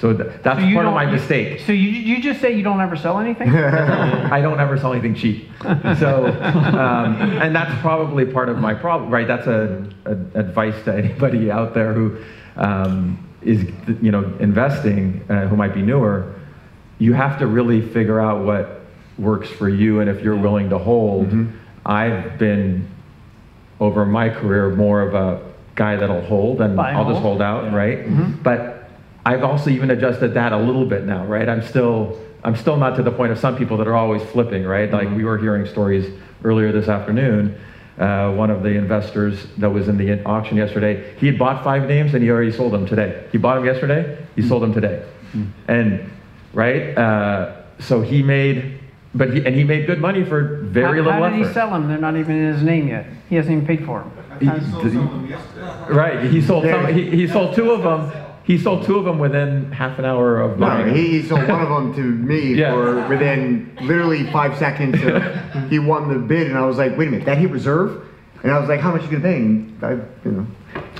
So 0.00 0.16
th- 0.16 0.30
that's 0.42 0.58
So 0.60 0.64
part 0.64 0.66
of 0.66 0.74
don't- 0.84 0.94
my 0.94 1.04
you- 1.04 1.10
mistake. 1.12 1.60
So 1.60 1.72
you, 1.72 1.90
you 1.90 2.22
just 2.22 2.40
say 2.40 2.56
you 2.56 2.62
don't 2.62 2.80
ever 2.80 2.96
sell 2.96 3.18
anything? 3.18 3.50
I 3.54 4.40
don't 4.40 4.58
ever 4.58 4.78
sell 4.78 4.92
anything 4.94 5.14
cheap. 5.14 5.50
So, 5.98 6.26
um, 6.28 7.14
and 7.42 7.54
that's 7.54 7.78
probably 7.82 8.24
part 8.24 8.48
of 8.48 8.56
my 8.58 8.72
problem, 8.72 9.10
right? 9.10 9.26
That's 9.28 9.46
a, 9.46 9.86
a 10.06 10.12
advice 10.38 10.82
to 10.84 10.94
anybody 10.96 11.50
out 11.50 11.74
there 11.74 11.92
who 11.92 12.16
um, 12.56 13.18
is, 13.42 13.70
you 14.00 14.10
know, 14.10 14.24
investing, 14.40 15.22
uh, 15.28 15.46
who 15.48 15.56
might 15.56 15.74
be 15.74 15.82
newer. 15.82 16.34
You 16.98 17.12
have 17.12 17.38
to 17.40 17.46
really 17.46 17.82
figure 17.82 18.18
out 18.18 18.42
what 18.44 18.80
works 19.18 19.50
for 19.50 19.68
you, 19.68 20.00
and 20.00 20.08
if 20.08 20.22
you're 20.22 20.36
willing 20.36 20.70
to 20.70 20.78
hold. 20.78 21.28
I've 21.84 22.38
been 22.38 22.88
over 23.78 24.04
my 24.06 24.28
career 24.30 24.70
more 24.74 25.02
of 25.02 25.14
a 25.14 25.49
guy 25.80 25.96
that'll 25.96 26.20
hold, 26.20 26.60
and 26.60 26.76
Buy 26.76 26.92
I'll 26.92 27.08
just 27.08 27.22
hold. 27.22 27.40
hold 27.40 27.42
out, 27.42 27.72
right? 27.72 27.98
But 28.42 28.90
I've 29.24 29.42
also 29.42 29.70
even 29.70 29.90
adjusted 29.90 30.34
that 30.34 30.52
a 30.52 30.58
little 30.58 30.84
bit 30.84 31.04
now, 31.04 31.24
right? 31.24 31.48
I'm 31.48 31.62
still 31.62 32.20
I'm 32.44 32.54
still 32.54 32.76
not 32.76 32.96
to 32.96 33.02
the 33.02 33.10
point 33.10 33.32
of 33.32 33.38
some 33.38 33.56
people 33.56 33.78
that 33.78 33.88
are 33.88 33.96
always 33.96 34.22
flipping, 34.30 34.64
right? 34.64 34.90
Like 34.90 35.08
we 35.08 35.24
were 35.24 35.38
hearing 35.38 35.64
stories 35.66 36.06
earlier 36.44 36.70
this 36.70 36.88
afternoon. 36.88 37.58
Uh, 37.98 38.32
one 38.32 38.50
of 38.50 38.62
the 38.62 38.70
investors 38.70 39.46
that 39.58 39.70
was 39.70 39.88
in 39.88 39.96
the 39.96 40.22
auction 40.24 40.56
yesterday, 40.58 41.14
he 41.18 41.26
had 41.26 41.38
bought 41.38 41.64
five 41.64 41.88
names 41.88 42.12
and 42.14 42.22
he 42.22 42.30
already 42.30 42.52
sold 42.52 42.72
them 42.72 42.86
today. 42.86 43.26
He 43.32 43.38
bought 43.38 43.54
them 43.56 43.64
yesterday, 43.64 44.02
he 44.36 44.42
sold 44.42 44.62
them 44.62 44.74
today, 44.74 45.02
and 45.66 46.10
right. 46.52 46.96
Uh, 46.96 47.56
so 47.78 48.02
he 48.02 48.22
made, 48.22 48.78
but 49.14 49.32
he 49.32 49.38
and 49.46 49.54
he 49.54 49.64
made 49.64 49.86
good 49.86 50.00
money 50.00 50.24
for 50.24 50.40
very 50.78 50.98
how, 50.98 51.04
little 51.04 51.12
how 51.12 51.30
did 51.30 51.46
he 51.46 51.52
sell 51.54 51.70
them? 51.70 51.88
They're 51.88 52.06
not 52.08 52.16
even 52.16 52.36
in 52.36 52.52
his 52.54 52.62
name 52.62 52.88
yet. 52.88 53.06
He 53.30 53.36
hasn't 53.36 53.52
even 53.54 53.66
paid 53.66 53.86
for 53.86 54.00
them. 54.00 54.19
He- 54.40 54.46
Right. 55.92 56.24
He 56.30 56.40
sold 56.40 56.64
some, 56.64 56.86
he, 56.94 57.10
he 57.10 57.26
sold 57.28 57.54
two 57.54 57.70
of 57.72 57.82
them. 57.82 58.10
He 58.44 58.58
sold 58.58 58.84
two 58.84 58.96
of 58.98 59.04
them 59.04 59.18
within 59.18 59.70
half 59.70 59.98
an 59.98 60.04
hour 60.04 60.40
of 60.40 60.58
No, 60.58 60.66
buying. 60.66 60.94
he, 60.94 61.20
he 61.20 61.28
sold 61.28 61.46
one 61.46 61.60
of 61.62 61.68
them 61.68 61.94
to 61.94 62.00
me 62.02 62.54
Yeah. 62.54 62.72
for 62.72 63.06
within 63.08 63.76
literally 63.82 64.24
five 64.32 64.56
seconds. 64.58 64.98
Of, 65.04 65.70
he 65.70 65.78
won 65.78 66.08
the 66.08 66.18
bid, 66.18 66.48
and 66.48 66.58
I 66.58 66.64
was 66.66 66.76
like, 66.78 66.96
"Wait 66.96 67.08
a 67.08 67.10
minute, 67.12 67.26
that 67.26 67.38
hit 67.38 67.50
reserve?" 67.50 68.06
And 68.42 68.50
I 68.50 68.58
was 68.58 68.68
like, 68.68 68.80
"How 68.80 68.90
much 68.92 69.02
you 69.02 69.08
gonna 69.10 69.22
pay?" 69.22 69.36
And 69.36 69.84
I, 69.84 69.90
you 70.24 70.32
know, 70.32 70.46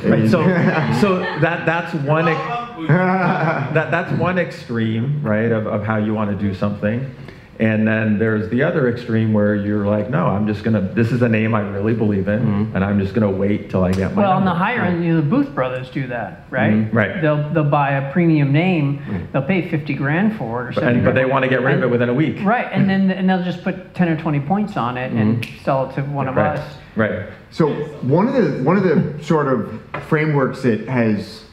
Right, 0.05 0.29
so, 0.31 0.43
so 1.01 1.19
that 1.41 1.67
that's 1.67 1.93
one 1.95 2.29
ex- 2.29 2.39
that 2.89 3.91
that's 3.91 4.13
one 4.13 4.39
extreme, 4.39 5.23
right, 5.23 5.51
of, 5.51 5.67
of 5.67 5.83
how 5.85 5.97
you 5.97 6.15
want 6.15 6.31
to 6.31 6.37
do 6.37 6.55
something, 6.55 7.13
and 7.61 7.87
then 7.87 8.19
there's 8.19 8.49
the 8.49 8.63
other 8.63 8.89
extreme 8.89 9.35
where 9.35 9.55
you're 9.55 9.87
like, 9.87 10.09
no, 10.09 10.27
I'm 10.27 10.47
just 10.47 10.65
gonna. 10.65 10.81
This 10.81 11.13
is 11.13 11.21
a 11.21 11.29
name 11.29 11.55
I 11.55 11.61
really 11.61 11.93
believe 11.93 12.27
in, 12.27 12.41
mm-hmm. 12.41 12.75
and 12.75 12.83
I'm 12.83 12.99
just 12.99 13.13
gonna 13.13 13.31
wait 13.31 13.69
till 13.69 13.85
I 13.85 13.93
get 13.93 14.15
my. 14.15 14.23
Well, 14.23 14.33
on 14.33 14.47
the 14.47 14.53
number. 14.53 14.65
higher 14.65 14.81
end, 14.81 15.05
you 15.05 15.13
know, 15.13 15.21
the 15.21 15.27
Booth 15.29 15.55
brothers 15.55 15.91
do 15.91 16.07
that, 16.07 16.47
mm-hmm. 16.47 16.55
right? 16.55 16.73
Mhm, 16.73 16.95
right. 16.95 17.21
They'll 17.21 17.53
they'll 17.53 17.65
buy 17.71 17.93
a 17.93 18.13
premium 18.13 18.51
name. 18.51 18.99
Mm-hmm. 18.99 19.33
They'll 19.33 19.43
pay 19.43 19.69
fifty 19.69 19.93
grand 19.93 20.39
for 20.39 20.65
it 20.65 20.69
or 20.69 20.73
something. 20.73 20.97
and, 20.97 21.05
but 21.05 21.15
they 21.15 21.27
want 21.27 21.43
to 21.43 21.51
get 21.51 21.61
rid 21.61 21.77
of 21.77 21.83
it 21.83 21.91
within 21.91 22.09
a 22.09 22.15
week. 22.15 22.39
Right, 22.43 22.67
and 22.73 22.89
then 22.89 23.11
and 23.19 23.29
they'll 23.29 23.45
just 23.45 23.63
put 23.63 23.95
ten 23.95 24.09
or 24.09 24.19
twenty 24.19 24.41
points 24.41 24.79
on 24.79 24.97
it 24.97 25.13
and 25.13 25.47
sell 25.63 25.91
it 25.91 25.95
to 25.97 26.03
one 26.03 26.29
of 26.29 26.37
Right. 26.37 26.59
us. 26.59 26.77
Right. 26.97 27.27
So 27.51 27.69
one 28.01 28.27
of 28.27 28.35
the 28.35 28.63
one 28.65 28.79
of 28.79 28.85
the 28.85 29.23
sort 29.23 29.49
of 29.49 29.83
frameworks 30.09 30.63
that 30.63 30.89
has, 30.89 31.45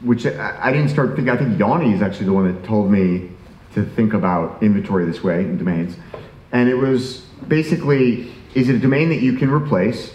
which 0.00 0.26
I, 0.26 0.58
I 0.60 0.72
didn't 0.72 0.88
start 0.88 1.10
thinking. 1.10 1.30
I 1.30 1.36
think 1.36 1.56
Yanni 1.56 1.92
is 1.92 2.02
actually 2.02 2.26
the 2.26 2.32
one 2.32 2.52
that 2.52 2.64
told 2.64 2.90
me 2.90 3.30
to 3.74 3.84
think 3.84 4.12
about 4.14 4.62
inventory 4.62 5.04
this 5.04 5.22
way 5.22 5.40
in 5.40 5.58
domains, 5.58 5.96
and 6.52 6.68
it 6.68 6.74
was 6.74 7.18
basically: 7.48 8.32
is 8.54 8.68
it 8.68 8.74
a 8.76 8.78
domain 8.78 9.08
that 9.10 9.20
you 9.20 9.34
can 9.36 9.50
replace? 9.50 10.14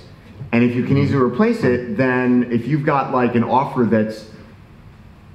And 0.52 0.63
if 0.63 0.76
you 0.76 0.86
can 0.86 0.98
easily 0.98 1.22
replace 1.22 1.63
it, 1.63 1.98
then 1.98 2.50
if 2.52 2.67
you've 2.67 2.86
got 2.86 3.13
like 3.13 3.36
an 3.36 3.43
offer 3.43 3.84
that's 3.84 4.30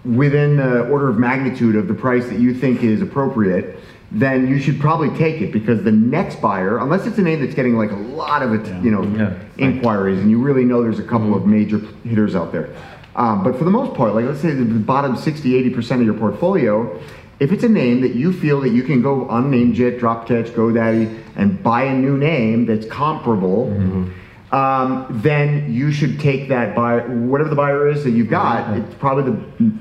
within 0.04 0.56
the 0.56 0.86
order 0.88 1.08
of 1.08 1.18
magnitude 1.18 1.76
of 1.76 1.86
the 1.86 1.94
price 1.94 2.26
that 2.28 2.38
you 2.38 2.54
think 2.54 2.82
is 2.82 3.02
appropriate, 3.02 3.78
then 4.10 4.48
you 4.48 4.58
should 4.58 4.80
probably 4.80 5.10
take 5.16 5.40
it 5.40 5.52
because 5.52 5.82
the 5.84 5.92
next 5.92 6.40
buyer, 6.40 6.78
unless 6.78 7.06
it's 7.06 7.18
a 7.18 7.22
name 7.22 7.40
that's 7.40 7.54
getting 7.54 7.76
like 7.76 7.90
a 7.92 7.96
lot 7.96 8.42
of 8.42 8.52
it, 8.52 8.66
you 8.82 8.90
know, 8.90 9.02
Yeah. 9.02 9.34
inquiries, 9.58 10.18
and 10.18 10.30
you 10.30 10.38
really 10.38 10.64
know 10.64 10.82
there's 10.82 10.98
a 10.98 11.04
couple 11.04 11.34
of 11.34 11.46
major 11.46 11.80
hitters 12.04 12.34
out 12.34 12.52
there. 12.52 12.70
Um, 13.14 13.44
but 13.44 13.56
for 13.56 13.64
the 13.64 13.70
most 13.70 13.94
part, 13.94 14.14
like 14.14 14.24
let's 14.24 14.40
say 14.40 14.52
the 14.54 14.64
bottom 14.64 15.14
60, 15.16 15.52
80% 15.54 16.00
of 16.00 16.06
your 16.06 16.14
portfolio, 16.14 16.98
if 17.42 17.50
it's 17.50 17.64
a 17.64 17.68
name 17.68 18.02
that 18.02 18.14
you 18.14 18.32
feel 18.32 18.60
that 18.60 18.68
you 18.68 18.84
can 18.84 19.02
go 19.02 19.28
on 19.28 19.50
NameJet, 19.50 19.98
DropCatch, 19.98 20.50
GoDaddy, 20.50 21.22
and 21.34 21.60
buy 21.60 21.82
a 21.82 21.92
new 21.94 22.16
name 22.16 22.66
that's 22.66 22.86
comparable, 22.86 23.72
um, 24.52 25.06
then 25.10 25.72
you 25.72 25.90
should 25.90 26.20
take 26.20 26.48
that 26.50 26.76
buyer, 26.76 27.08
whatever 27.26 27.50
the 27.50 27.56
buyer 27.56 27.88
is 27.88 28.04
that 28.04 28.12
you've 28.12 28.30
got, 28.30 28.76
it's 28.78 28.94
probably 28.94 29.32
the 29.32 29.72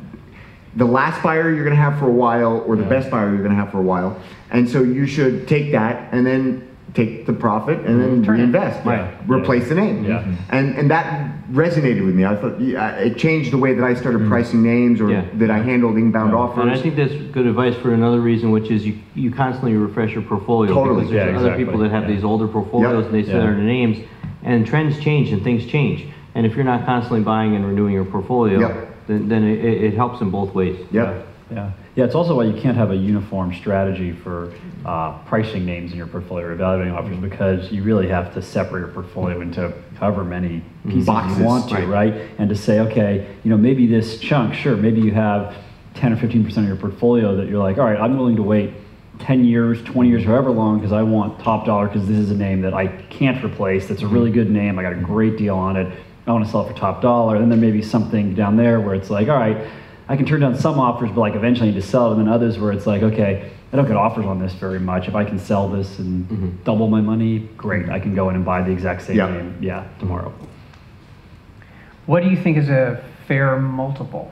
the 0.76 0.86
last 0.86 1.22
buyer 1.22 1.54
you're 1.54 1.66
going 1.66 1.76
to 1.76 1.82
have 1.82 2.00
for 2.00 2.08
a 2.08 2.12
while 2.12 2.64
or 2.66 2.78
the 2.78 2.84
best 2.84 3.12
buyer 3.12 3.28
you're 3.28 3.44
going 3.44 3.52
to 3.52 3.58
have 3.58 3.72
for 3.72 3.80
a 3.80 3.84
while. 3.84 4.18
And 4.52 4.68
so 4.68 4.82
you 4.82 5.06
should 5.06 5.46
take 5.46 5.74
that 5.74 6.14
and 6.14 6.26
then 6.26 6.71
take 6.94 7.26
the 7.26 7.34
profit 7.34 7.80
and 7.86 8.02
then 8.02 8.24
Turn 8.24 8.36
it. 8.36 8.40
reinvest. 8.40 8.86
Right. 8.86 9.14
Replace 9.28 9.70
the 9.70 9.76
name. 9.76 10.04
Yeah. 10.04 10.26
And 10.50 10.76
and 10.76 10.92
that 10.92 11.32
resonated 11.52 12.06
with 12.06 12.16
me. 12.16 12.26
I 12.26 12.36
thought 12.36 12.60
yeah, 12.60 12.96
it 12.96 13.18
changed 13.18 13.52
the 13.52 13.58
way 13.58 13.74
that 13.74 13.84
I 13.84 13.94
started 13.94 14.22
mm. 14.22 14.28
pricing 14.28 14.62
names 14.62 15.00
or 15.00 15.10
Yeah. 15.10 15.26
that 15.36 15.50
I 15.50 15.60
handled 15.60 15.98
inbound 15.98 16.34
offers. 16.34 16.64
And 16.64 16.72
I 16.72 16.82
think 16.82 16.96
that's 16.96 17.14
good 17.32 17.46
advice 17.46 17.76
for 17.76 17.94
another 17.94 18.20
reason, 18.20 18.52
which 18.52 18.70
is 18.70 18.86
you, 18.86 18.98
you 19.16 19.32
constantly 19.32 19.76
refresh 19.76 20.12
your 20.12 20.24
portfolio. 20.24 20.74
Totally. 20.74 21.02
Because 21.02 21.12
there's 21.12 21.32
Yeah, 21.32 21.38
other 21.38 21.48
exactly. 21.48 21.66
people 21.66 21.80
that 21.80 21.92
have 21.92 22.04
Yeah. 22.04 22.16
these 22.16 22.24
older 22.24 22.48
portfolios 22.48 23.04
Yep. 23.04 23.06
and 23.06 23.14
they 23.16 23.24
sit 23.24 23.36
Yeah. 23.36 23.42
under 23.42 23.62
names, 23.62 23.98
and 24.44 24.66
trends 24.66 25.00
change 25.00 25.32
and 25.32 25.42
things 25.44 25.66
change. 25.66 26.08
And 26.36 26.46
if 26.46 26.56
you're 26.56 26.66
not 26.66 26.86
constantly 26.86 27.22
buying 27.22 27.56
and 27.56 27.66
renewing 27.66 27.94
your 27.94 28.06
portfolio, 28.06 28.60
Yep. 28.60 28.88
then, 29.08 29.28
then 29.30 29.44
it, 29.44 29.64
it 29.64 29.84
it 29.84 29.94
helps 29.94 30.22
in 30.22 30.30
both 30.30 30.54
ways. 30.54 30.78
Yep. 30.92 31.28
Yeah, 31.54 31.70
yeah. 31.96 32.06
It's 32.06 32.16
also 32.16 32.36
why 32.36 32.46
you 32.46 32.60
can't 32.60 32.78
have 32.78 32.92
a 32.92 32.96
uniform 32.96 33.54
strategy 33.54 34.12
for 34.12 34.54
uh, 34.86 35.18
pricing 35.26 35.66
names 35.66 35.92
in 35.92 35.98
your 35.98 36.08
portfolio 36.08 36.48
or 36.48 36.52
evaluating 36.54 36.94
offers 36.94 37.12
mm-hmm. 37.12 37.30
because 37.30 37.72
you 37.72 37.84
really 37.84 38.08
have 38.08 38.34
to 38.34 38.42
separate 38.42 38.82
your 38.82 38.90
portfolio 38.90 39.42
into 39.42 39.74
however 39.96 40.24
many 40.24 40.60
mm-hmm. 40.60 40.90
pieces 40.90 41.06
Boxes, 41.06 41.38
you 41.38 41.44
want 41.44 41.70
to, 41.70 41.76
right. 41.76 42.14
right. 42.14 42.30
And 42.38 42.50
to 42.50 42.56
say, 42.56 42.80
okay, 42.80 43.36
you 43.44 43.50
know, 43.50 43.58
maybe 43.58 43.88
this 43.88 44.20
chunk, 44.20 44.54
sure, 44.54 44.76
maybe 44.76 45.02
you 45.02 45.12
have 45.12 45.56
10 45.96 46.14
or 46.14 46.18
15 46.18 46.46
percent 46.46 46.66
of 46.66 46.68
your 46.70 46.78
portfolio 46.78 47.36
that 47.36 47.48
you're 47.48 47.62
like, 47.62 47.78
all 47.78 47.86
right, 47.86 48.00
I'm 48.00 48.18
willing 48.18 48.38
to 48.38 48.44
wait 48.44 48.74
10 49.20 49.46
years, 49.46 49.82
20 49.84 50.10
years, 50.10 50.24
however 50.24 50.52
long, 50.52 50.80
because 50.80 50.92
I 50.92 51.04
want 51.04 51.40
top 51.40 51.66
dollar 51.66 51.88
because 51.88 52.08
this 52.08 52.18
is 52.18 52.32
a 52.32 52.36
name 52.36 52.62
that 52.62 52.74
I 52.74 52.88
can't 52.88 53.44
replace. 53.44 53.88
That's 53.88 54.02
a 54.02 54.08
really 54.08 54.30
mm-hmm. 54.30 54.40
good 54.40 54.50
name. 54.50 54.80
I 54.80 54.84
got 54.84 54.94
a 54.94 54.96
great 54.96 55.38
deal 55.38 55.56
on 55.56 55.76
it. 55.76 55.98
I 56.26 56.32
want 56.32 56.46
to 56.46 56.52
sell 56.52 56.66
it 56.66 56.72
for 56.72 56.78
top 56.78 57.02
dollar. 57.02 57.36
And 57.36 57.44
then 57.44 57.50
there 57.60 57.70
may 57.70 57.76
be 57.76 57.84
something 57.84 58.36
down 58.36 58.56
there 58.56 58.80
where 58.80 58.96
it's 58.96 59.10
like, 59.10 59.28
all 59.28 59.38
right, 59.38 59.68
I 60.12 60.18
can 60.18 60.26
turn 60.26 60.42
down 60.42 60.58
some 60.60 60.78
offers, 60.78 61.10
but 61.10 61.22
like 61.22 61.36
eventually 61.36 61.70
I 61.70 61.72
need 61.72 61.80
to 61.80 61.88
sell 61.88 62.10
it. 62.10 62.18
And 62.18 62.28
then 62.28 62.34
others 62.34 62.60
where 62.60 62.74
it's 62.74 62.86
like, 62.86 63.02
okay, 63.02 63.50
I 63.72 63.76
don't 63.78 63.88
get 63.88 63.96
offers 63.96 64.26
on 64.26 64.40
this 64.40 64.52
very 64.52 64.78
much. 64.78 65.08
If 65.08 65.16
I 65.16 65.24
can 65.24 65.40
sell 65.40 65.70
this 65.70 66.00
and 66.00 66.28
mm-hmm. 66.28 66.64
double 66.66 66.90
my 66.90 67.00
money, 67.00 67.48
great. 67.56 67.88
I 67.88 67.98
can 67.98 68.14
go 68.14 68.28
in 68.28 68.36
and 68.36 68.44
buy 68.44 68.62
the 68.62 68.72
exact 68.72 69.04
same 69.04 69.16
Yeah. 69.16 69.32
name, 69.32 69.58
yeah, 69.62 69.88
tomorrow. 70.00 70.34
What 72.08 72.24
do 72.24 72.30
you 72.30 72.36
think 72.36 72.58
is 72.58 72.68
a 72.68 73.02
fair 73.26 73.58
multiple? 73.58 74.30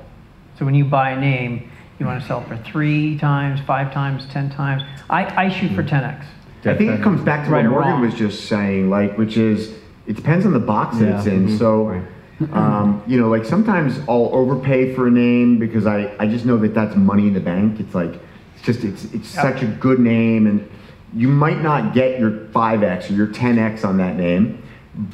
So 0.57 0.65
when 0.65 0.75
you 0.75 0.83
buy 0.83 1.11
a 1.11 1.19
name, 1.19 1.71
you 1.97 2.05
want 2.05 2.19
to 2.19 2.27
sell 2.27 2.41
for 2.43 2.57
three 2.57 3.17
times, 3.17 3.61
five 3.61 3.93
times, 3.93 4.27
10 4.33 4.49
times? 4.49 4.83
I, 5.09 5.45
I 5.45 5.47
shoot 5.47 5.71
for 5.71 5.83
mm-hmm. 5.83 5.95
10x. 6.65 6.73
I 6.73 6.77
think 6.77 6.91
it 6.91 7.01
comes 7.01 7.21
back 7.21 7.45
to 7.45 7.51
Right 7.51 7.63
what 7.63 7.67
or 7.67 7.69
Morgan 7.69 7.91
wrong. 7.93 8.01
was 8.01 8.15
just 8.15 8.49
saying, 8.49 8.89
like, 8.89 9.17
which 9.17 9.37
is, 9.37 9.73
it 10.07 10.17
depends 10.17 10.45
on 10.45 10.51
the 10.51 10.59
box 10.59 10.97
that 10.97 11.19
it's 11.19 11.25
Yeah. 11.25 11.33
in. 11.35 11.47
Mm-hmm. 11.47 11.57
So, 11.57 12.05
um, 12.53 13.03
you 13.05 13.19
know, 13.19 13.29
like 13.29 13.45
sometimes 13.45 13.99
I'll 14.07 14.29
overpay 14.33 14.95
for 14.95 15.07
a 15.07 15.11
name 15.11 15.59
because 15.59 15.85
I, 15.85 16.15
I 16.19 16.27
just 16.27 16.45
know 16.45 16.57
that 16.57 16.73
that's 16.73 16.95
money 16.95 17.27
in 17.27 17.33
the 17.33 17.39
bank. 17.39 17.79
It's 17.79 17.93
like, 17.93 18.13
it's 18.55 18.63
just, 18.63 18.83
it's, 18.83 19.05
it's 19.05 19.35
Yep. 19.35 19.43
such 19.43 19.61
a 19.63 19.67
good 19.67 19.99
name 19.99 20.47
and 20.47 20.69
you 21.13 21.27
might 21.27 21.61
not 21.61 21.93
get 21.93 22.19
your 22.19 22.31
5x 22.31 23.09
or 23.09 23.13
your 23.13 23.27
10x 23.27 23.83
on 23.83 23.97
that 23.97 24.15
name, 24.15 24.61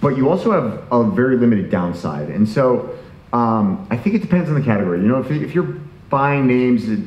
but 0.01 0.17
you 0.17 0.29
also 0.29 0.51
have 0.51 0.83
a 0.91 1.03
very 1.09 1.38
limited 1.38 1.69
downside. 1.69 2.29
And 2.29 2.47
so, 2.47 2.95
um, 3.33 3.88
I 3.89 3.97
think 3.97 4.15
it 4.15 4.21
depends 4.21 4.49
on 4.49 4.55
the 4.55 4.61
category. 4.61 5.01
You 5.01 5.07
know, 5.07 5.19
if, 5.19 5.31
if 5.31 5.55
you're 5.55 5.75
buying 6.09 6.47
names 6.47 6.88
at 6.89 6.99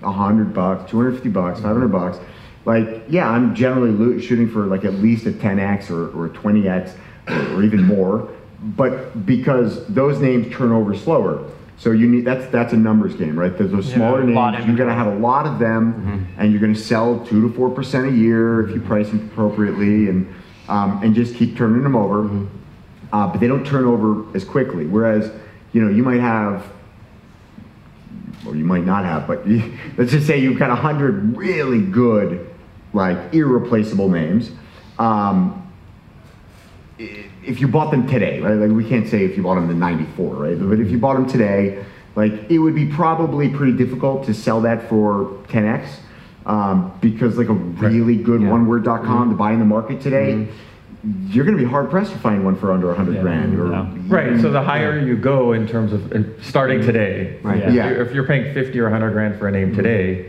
100 0.00 0.54
bucks, 0.54 0.90
250 0.90 1.28
bucks, 1.30 1.60
500 1.60 1.88
bucks, 1.88 2.18
like, 2.64 3.04
yeah, 3.08 3.28
I'm 3.28 3.54
generally 3.54 4.20
shooting 4.20 4.48
for 4.48 4.66
like 4.66 4.84
at 4.84 4.94
least 4.94 5.26
a 5.26 5.30
10x 5.30 5.90
or, 5.90 6.08
or 6.16 6.26
a 6.26 6.30
20x 6.30 6.94
or, 7.28 7.56
or 7.56 7.62
even 7.62 7.82
more, 7.82 8.28
but 8.60 9.26
because 9.26 9.86
those 9.86 10.18
names 10.20 10.54
turn 10.54 10.72
over 10.72 10.94
slower. 10.94 11.50
So 11.78 11.90
you 11.90 12.08
need 12.08 12.24
that's 12.24 12.50
that's 12.50 12.72
a 12.72 12.76
numbers 12.76 13.14
game, 13.14 13.38
right? 13.38 13.56
There's 13.56 13.70
those 13.70 13.92
smaller 13.92 14.20
of 14.20 14.26
names. 14.28 14.34
You're 14.66 14.76
going 14.76 14.88
to 14.88 14.94
have 14.94 15.08
a 15.08 15.16
lot 15.18 15.46
of 15.46 15.58
them, 15.58 16.26
and 16.38 16.50
you're 16.50 16.60
going 16.60 16.72
to 16.72 16.80
sell 16.80 17.24
two 17.26 17.46
to 17.46 17.54
four 17.54 17.68
percent 17.68 18.06
a 18.06 18.10
year 18.12 18.66
if 18.66 18.74
you 18.74 18.80
price 18.80 19.08
them 19.08 19.28
appropriately, 19.30 20.08
and 20.08 20.32
um, 20.68 21.02
and 21.02 21.14
just 21.14 21.34
keep 21.34 21.54
turning 21.56 21.82
them 21.82 21.94
over. 21.94 22.46
Uh, 23.12 23.28
but 23.30 23.40
they 23.40 23.46
don't 23.46 23.66
turn 23.66 23.84
over 23.84 24.24
as 24.34 24.42
quickly. 24.42 24.86
Whereas, 24.86 25.30
you 25.72 25.82
know, 25.84 25.90
you 25.90 26.02
might 26.02 26.20
have 26.20 26.66
or 28.46 28.56
you 28.56 28.64
might 28.64 28.84
not 28.86 29.04
have, 29.04 29.26
but 29.26 29.46
you, 29.46 29.76
let's 29.98 30.12
just 30.12 30.26
say 30.26 30.38
you've 30.38 30.58
got 30.58 30.70
a 30.70 30.74
hundred 30.74 31.36
really 31.36 31.82
good, 31.82 32.48
like 32.94 33.34
irreplaceable 33.34 34.08
names. 34.08 34.50
Um, 34.98 35.70
i- 36.98 37.25
if 37.46 37.60
you 37.60 37.68
bought 37.68 37.90
them 37.90 38.06
today, 38.06 38.40
right? 38.40 38.54
Like 38.54 38.70
we 38.70 38.88
can't 38.88 39.08
say 39.08 39.24
if 39.24 39.36
you 39.36 39.42
bought 39.42 39.54
them 39.54 39.70
in 39.70 39.78
'94, 39.78 40.34
right? 40.34 40.58
But 40.58 40.80
if 40.80 40.90
you 40.90 40.98
bought 40.98 41.14
them 41.14 41.26
today, 41.26 41.84
like 42.16 42.50
it 42.50 42.58
would 42.58 42.74
be 42.74 42.86
probably 42.86 43.48
pretty 43.48 43.76
difficult 43.76 44.24
to 44.26 44.34
sell 44.34 44.60
that 44.62 44.88
for 44.88 45.26
10x 45.48 45.86
um, 46.46 46.92
because 47.00 47.36
like 47.36 47.48
a 47.48 47.52
really 47.52 48.16
good 48.16 48.40
Yeah. 48.40 48.48
oneword.com 48.48 49.06
mm-hmm. 49.06 49.30
to 49.30 49.36
buy 49.36 49.52
in 49.52 49.58
the 49.58 49.64
market 49.64 50.00
today. 50.00 50.32
Mm-hmm. 50.32 50.52
You're 51.28 51.44
going 51.44 51.56
to 51.56 51.62
be 51.62 51.68
hard 51.68 51.88
pressed 51.88 52.10
to 52.12 52.18
find 52.18 52.44
one 52.44 52.56
for 52.56 52.72
under 52.72 52.88
100 52.88 53.14
Yeah. 53.14 53.22
grand. 53.22 53.60
Or 53.60 53.70
Yeah. 53.70 53.92
Right, 54.08 54.40
so 54.40 54.50
the 54.50 54.62
higher 54.62 54.98
you 54.98 55.16
go 55.16 55.52
in 55.52 55.68
terms 55.68 55.92
of 55.92 56.12
starting 56.42 56.78
mm-hmm. 56.78 56.86
today, 56.86 57.38
Right. 57.42 57.62
if, 57.62 57.74
Yeah. 57.74 57.90
you're, 57.90 58.00
if 58.02 58.12
you're 58.12 58.26
paying 58.26 58.52
50 58.52 58.80
or 58.80 58.84
100 58.84 59.12
grand 59.12 59.38
for 59.38 59.46
a 59.46 59.52
name 59.52 59.74
today, 59.74 60.26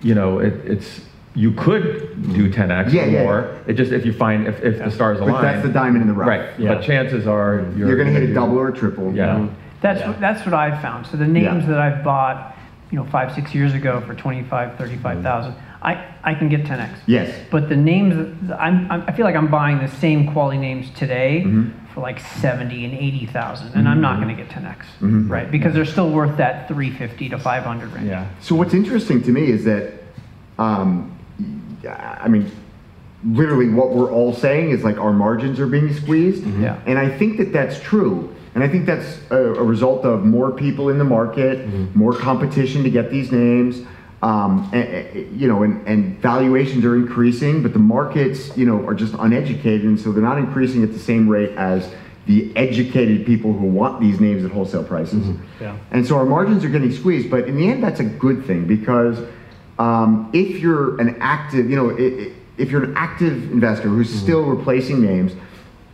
you 0.00 0.14
know, 0.14 0.38
it, 0.38 0.54
it's, 0.64 1.00
you 1.34 1.52
could 1.52 2.32
do 2.34 2.50
10x 2.52 2.92
Yeah, 2.92 3.02
or 3.04 3.06
yeah, 3.08 3.22
more. 3.22 3.60
It 3.66 3.74
just, 3.74 3.90
if 3.92 4.04
you 4.04 4.12
find, 4.12 4.46
if, 4.46 4.62
if 4.62 4.78
the 4.78 4.90
stars 4.90 5.18
align. 5.20 5.32
But 5.32 5.42
that's 5.42 5.66
the 5.66 5.72
diamond 5.72 6.02
in 6.02 6.08
the 6.08 6.14
rough. 6.14 6.28
Right, 6.28 6.60
Yeah. 6.60 6.74
but 6.74 6.82
chances 6.84 7.26
are 7.26 7.66
you're. 7.76 7.88
You're, 7.88 7.96
going 7.96 8.08
to 8.08 8.12
hit 8.12 8.22
a 8.24 8.26
do- 8.26 8.34
double 8.34 8.58
or 8.58 8.68
a 8.68 8.72
triple. 8.76 9.14
Yeah. 9.14 9.48
That's, 9.80 10.00
Yeah. 10.00 10.08
what 10.10 10.20
that's 10.20 10.44
what 10.44 10.54
I've 10.54 10.80
found. 10.82 11.06
So 11.06 11.16
the 11.16 11.26
names 11.26 11.64
Yeah. 11.64 11.70
that 11.70 11.78
I've 11.80 12.04
bought, 12.04 12.54
you 12.90 12.96
know, 12.98 13.04
five, 13.06 13.32
six 13.34 13.54
years 13.54 13.72
ago 13.72 14.00
for 14.06 14.14
25, 14.14 14.76
35,000, 14.76 15.54
I, 15.80 16.04
I 16.22 16.34
can 16.34 16.48
get 16.50 16.64
10x. 16.64 16.90
Yes. 17.06 17.34
But 17.50 17.68
the 17.70 17.76
names, 17.76 18.14
I'm, 18.58 18.90
I'm, 18.92 19.02
I 19.08 19.12
feel 19.12 19.24
like 19.24 19.34
I'm 19.34 19.50
buying 19.50 19.78
the 19.78 19.88
same 19.88 20.30
quality 20.32 20.58
names 20.58 20.90
today 20.90 21.42
Mm-hmm. 21.46 21.86
for 21.94 22.00
like 22.02 22.20
70 22.20 22.84
and 22.84 22.94
80,000, 22.94 23.72
and 23.74 23.88
I'm 23.88 24.00
not 24.02 24.22
going 24.22 24.28
to 24.36 24.40
get 24.40 24.50
10x, 24.52 24.76
Mm-hmm. 25.00 25.32
right? 25.32 25.50
Because 25.50 25.72
they're 25.74 25.84
still 25.86 26.10
worth 26.10 26.36
that 26.36 26.68
350 26.68 27.30
to 27.30 27.38
500 27.38 27.92
range. 27.94 28.06
Yeah. 28.06 28.28
So 28.40 28.54
what's 28.54 28.74
interesting 28.74 29.22
to 29.22 29.30
me 29.32 29.50
is 29.50 29.64
that, 29.64 29.94
um, 30.58 31.18
I 32.22 32.28
mean, 32.28 32.50
literally 33.24 33.68
what 33.68 33.90
we're 33.90 34.10
all 34.10 34.32
saying 34.32 34.70
is 34.70 34.82
like 34.84 34.98
our 34.98 35.12
margins 35.12 35.60
are 35.60 35.66
being 35.66 35.92
squeezed. 35.94 36.44
Mm-hmm. 36.44 36.62
Yeah. 36.62 36.80
And 36.86 36.98
I 36.98 37.08
think 37.08 37.38
that 37.38 37.52
that's 37.52 37.80
true. 37.80 38.34
And 38.54 38.62
I 38.62 38.68
think 38.68 38.84
that's 38.84 39.20
a, 39.30 39.36
a 39.36 39.62
result 39.62 40.04
of 40.04 40.24
more 40.24 40.52
people 40.52 40.90
in 40.90 40.98
the 40.98 41.04
market, 41.04 41.58
mm-hmm. 41.58 41.98
more 41.98 42.14
competition 42.14 42.82
to 42.82 42.90
get 42.90 43.10
these 43.10 43.32
names. 43.32 43.86
Um, 44.22 44.70
and, 44.72 45.40
you 45.40 45.48
know, 45.48 45.64
and, 45.64 45.84
and 45.88 46.16
valuations 46.20 46.84
are 46.84 46.94
increasing, 46.94 47.60
but 47.62 47.72
the 47.72 47.80
markets, 47.80 48.56
you 48.56 48.64
know, 48.64 48.86
are 48.86 48.94
just 48.94 49.14
uneducated, 49.14 49.82
and 49.84 49.98
so 49.98 50.12
they're 50.12 50.22
not 50.22 50.38
increasing 50.38 50.84
at 50.84 50.92
the 50.92 50.98
same 50.98 51.28
rate 51.28 51.50
as 51.56 51.92
the 52.26 52.56
educated 52.56 53.26
people 53.26 53.52
who 53.52 53.66
want 53.66 54.00
these 54.00 54.20
names 54.20 54.44
at 54.44 54.52
wholesale 54.52 54.84
prices. 54.84 55.24
Mm-hmm. 55.24 55.64
Yeah. 55.64 55.76
And 55.90 56.06
so 56.06 56.16
our 56.16 56.24
margins 56.24 56.64
are 56.64 56.68
getting 56.68 56.92
squeezed, 56.92 57.30
but 57.32 57.48
in 57.48 57.56
the 57.56 57.68
end, 57.68 57.82
that's 57.82 57.98
a 57.98 58.04
good 58.04 58.44
thing 58.44 58.64
because 58.64 59.18
um, 59.78 60.30
if 60.32 60.60
you're 60.60 61.00
an 61.00 61.16
active, 61.20 61.68
you 61.70 61.76
know, 61.76 61.90
i- 61.90 61.94
i- 62.24 62.30
if 62.58 62.70
you're 62.70 62.84
an 62.84 62.94
active 62.96 63.50
investor 63.52 63.88
who's 63.88 64.08
mm-hmm. 64.08 64.18
still 64.18 64.42
replacing 64.44 65.00
names, 65.02 65.32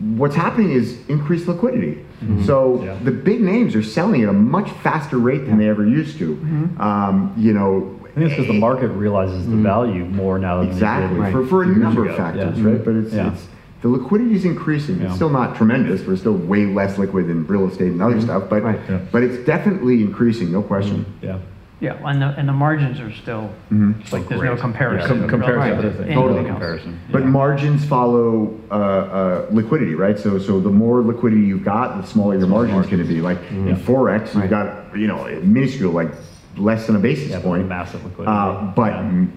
what's 0.01 0.35
happening 0.35 0.71
is 0.71 0.99
increased 1.09 1.49
liquidity. 1.49 2.05
Mm-hmm. 2.23 2.45
So 2.45 2.83
Yeah. 2.85 2.97
the 3.03 3.11
big 3.11 3.41
names 3.41 3.75
are 3.75 3.83
selling 3.83 4.23
at 4.23 4.29
a 4.29 4.33
much 4.33 4.71
faster 4.83 5.19
rate 5.19 5.47
than 5.47 5.59
they 5.59 5.69
ever 5.69 5.87
used 5.87 6.19
to. 6.19 6.35
Mm-hmm. 6.35 6.81
Um, 6.81 7.33
you 7.37 7.53
know, 7.53 7.95
I 8.05 8.09
think 8.21 8.27
it's 8.27 8.35
because 8.35 8.47
the 8.49 8.57
eh, 8.57 8.61
market 8.61 8.89
realizes 8.89 9.47
the 9.49 9.57
value 9.57 10.05
more 10.05 10.39
now 10.39 10.59
than 10.61 10.69
exactly 10.71 11.17
they 11.19 11.25
did 11.27 11.33
for, 11.33 11.47
for 11.47 11.63
a 11.63 11.67
few 11.67 11.75
years 11.75 11.83
number 11.83 12.09
of 12.09 12.17
factors, 12.17 12.59
Yeah. 12.59 12.67
right? 12.67 12.85
But 12.85 12.95
it's, 12.97 13.15
Yeah. 13.15 13.33
it's 13.33 13.47
the 13.83 13.89
liquidity 13.89 14.35
is 14.35 14.45
increasing. 14.45 14.99
Yeah. 15.01 15.07
It's 15.07 15.15
still 15.15 15.31
not 15.31 15.55
tremendous. 15.55 16.05
We're 16.05 16.17
still 16.17 16.33
way 16.33 16.67
less 16.67 16.99
liquid 16.99 17.29
than 17.29 17.47
real 17.47 17.69
estate 17.69 17.93
and 17.93 18.03
other 18.03 18.21
stuff, 18.21 18.45
but 18.51 18.65
Right. 18.65 18.81
Yeah. 18.91 18.99
but 19.13 19.23
it's 19.23 19.45
definitely 19.47 20.03
increasing, 20.03 20.51
no 20.51 20.63
question. 20.63 21.07
Yeah. 21.23 21.39
Yeah, 21.81 21.95
and 22.05 22.21
the, 22.21 22.27
and 22.37 22.49
the 22.49 22.53
margins 22.53 22.99
are 22.99 23.13
still, 23.13 23.51
like, 23.71 24.27
there's 24.29 24.31
no 24.31 24.39
Great. 24.39 24.59
comparison. 24.59 25.21
Com- 25.21 25.29
compared 25.29 25.55
to 25.55 25.59
relative 25.61 25.79
other 25.79 25.91
things. 25.91 25.99
anything 26.01 26.15
Totally. 26.17 26.39
else. 26.41 26.49
Comparison. 26.49 27.01
But 27.13 27.27
margins 27.27 27.85
follow 27.87 28.59
uh, 28.71 28.75
uh, 28.75 29.47
liquidity, 29.53 29.95
right? 29.95 30.19
So 30.19 30.41
so 30.41 30.59
the 30.61 30.71
more 30.71 31.03
liquidity 31.03 31.43
you've 31.43 31.65
got, 31.65 32.01
the 32.01 32.07
smaller 32.07 32.37
your 32.37 32.49
margin's 32.49 32.87
going 32.87 32.99
to 33.03 33.05
be. 33.09 33.21
Like 33.21 33.39
in 33.51 33.77
forex, 33.77 34.35
you've 34.35 34.51
got 34.51 34.97
you 34.99 35.07
know 35.07 35.25
minuscule, 35.43 35.93
like 35.93 36.11
less 36.57 36.87
than 36.89 36.97
a 36.97 36.99
basis 36.99 37.31
Yeah, 37.31 37.41
point. 37.41 37.69
massive 37.69 38.03
liquidity. 38.05 38.37
Uh, 38.37 38.73
but 38.75 38.93
Yeah. 38.95 39.03
mm, 39.03 39.31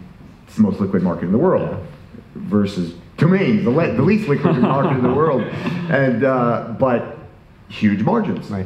it's 0.47 0.55
the 0.55 0.63
most 0.63 0.79
liquid 0.79 1.03
market 1.03 1.25
in 1.25 1.31
the 1.31 1.37
world 1.37 1.77
versus 2.33 2.95
domains, 3.17 3.63
the, 3.65 3.69
le- 3.69 3.93
the 3.93 4.01
least 4.01 4.27
liquid 4.27 4.57
market 4.57 4.97
in 4.97 5.03
the 5.03 5.13
world, 5.13 5.41
and 5.91 6.23
uh, 6.23 6.73
but 6.79 7.19
huge 7.69 8.01
margins. 8.01 8.49
Right. 8.49 8.65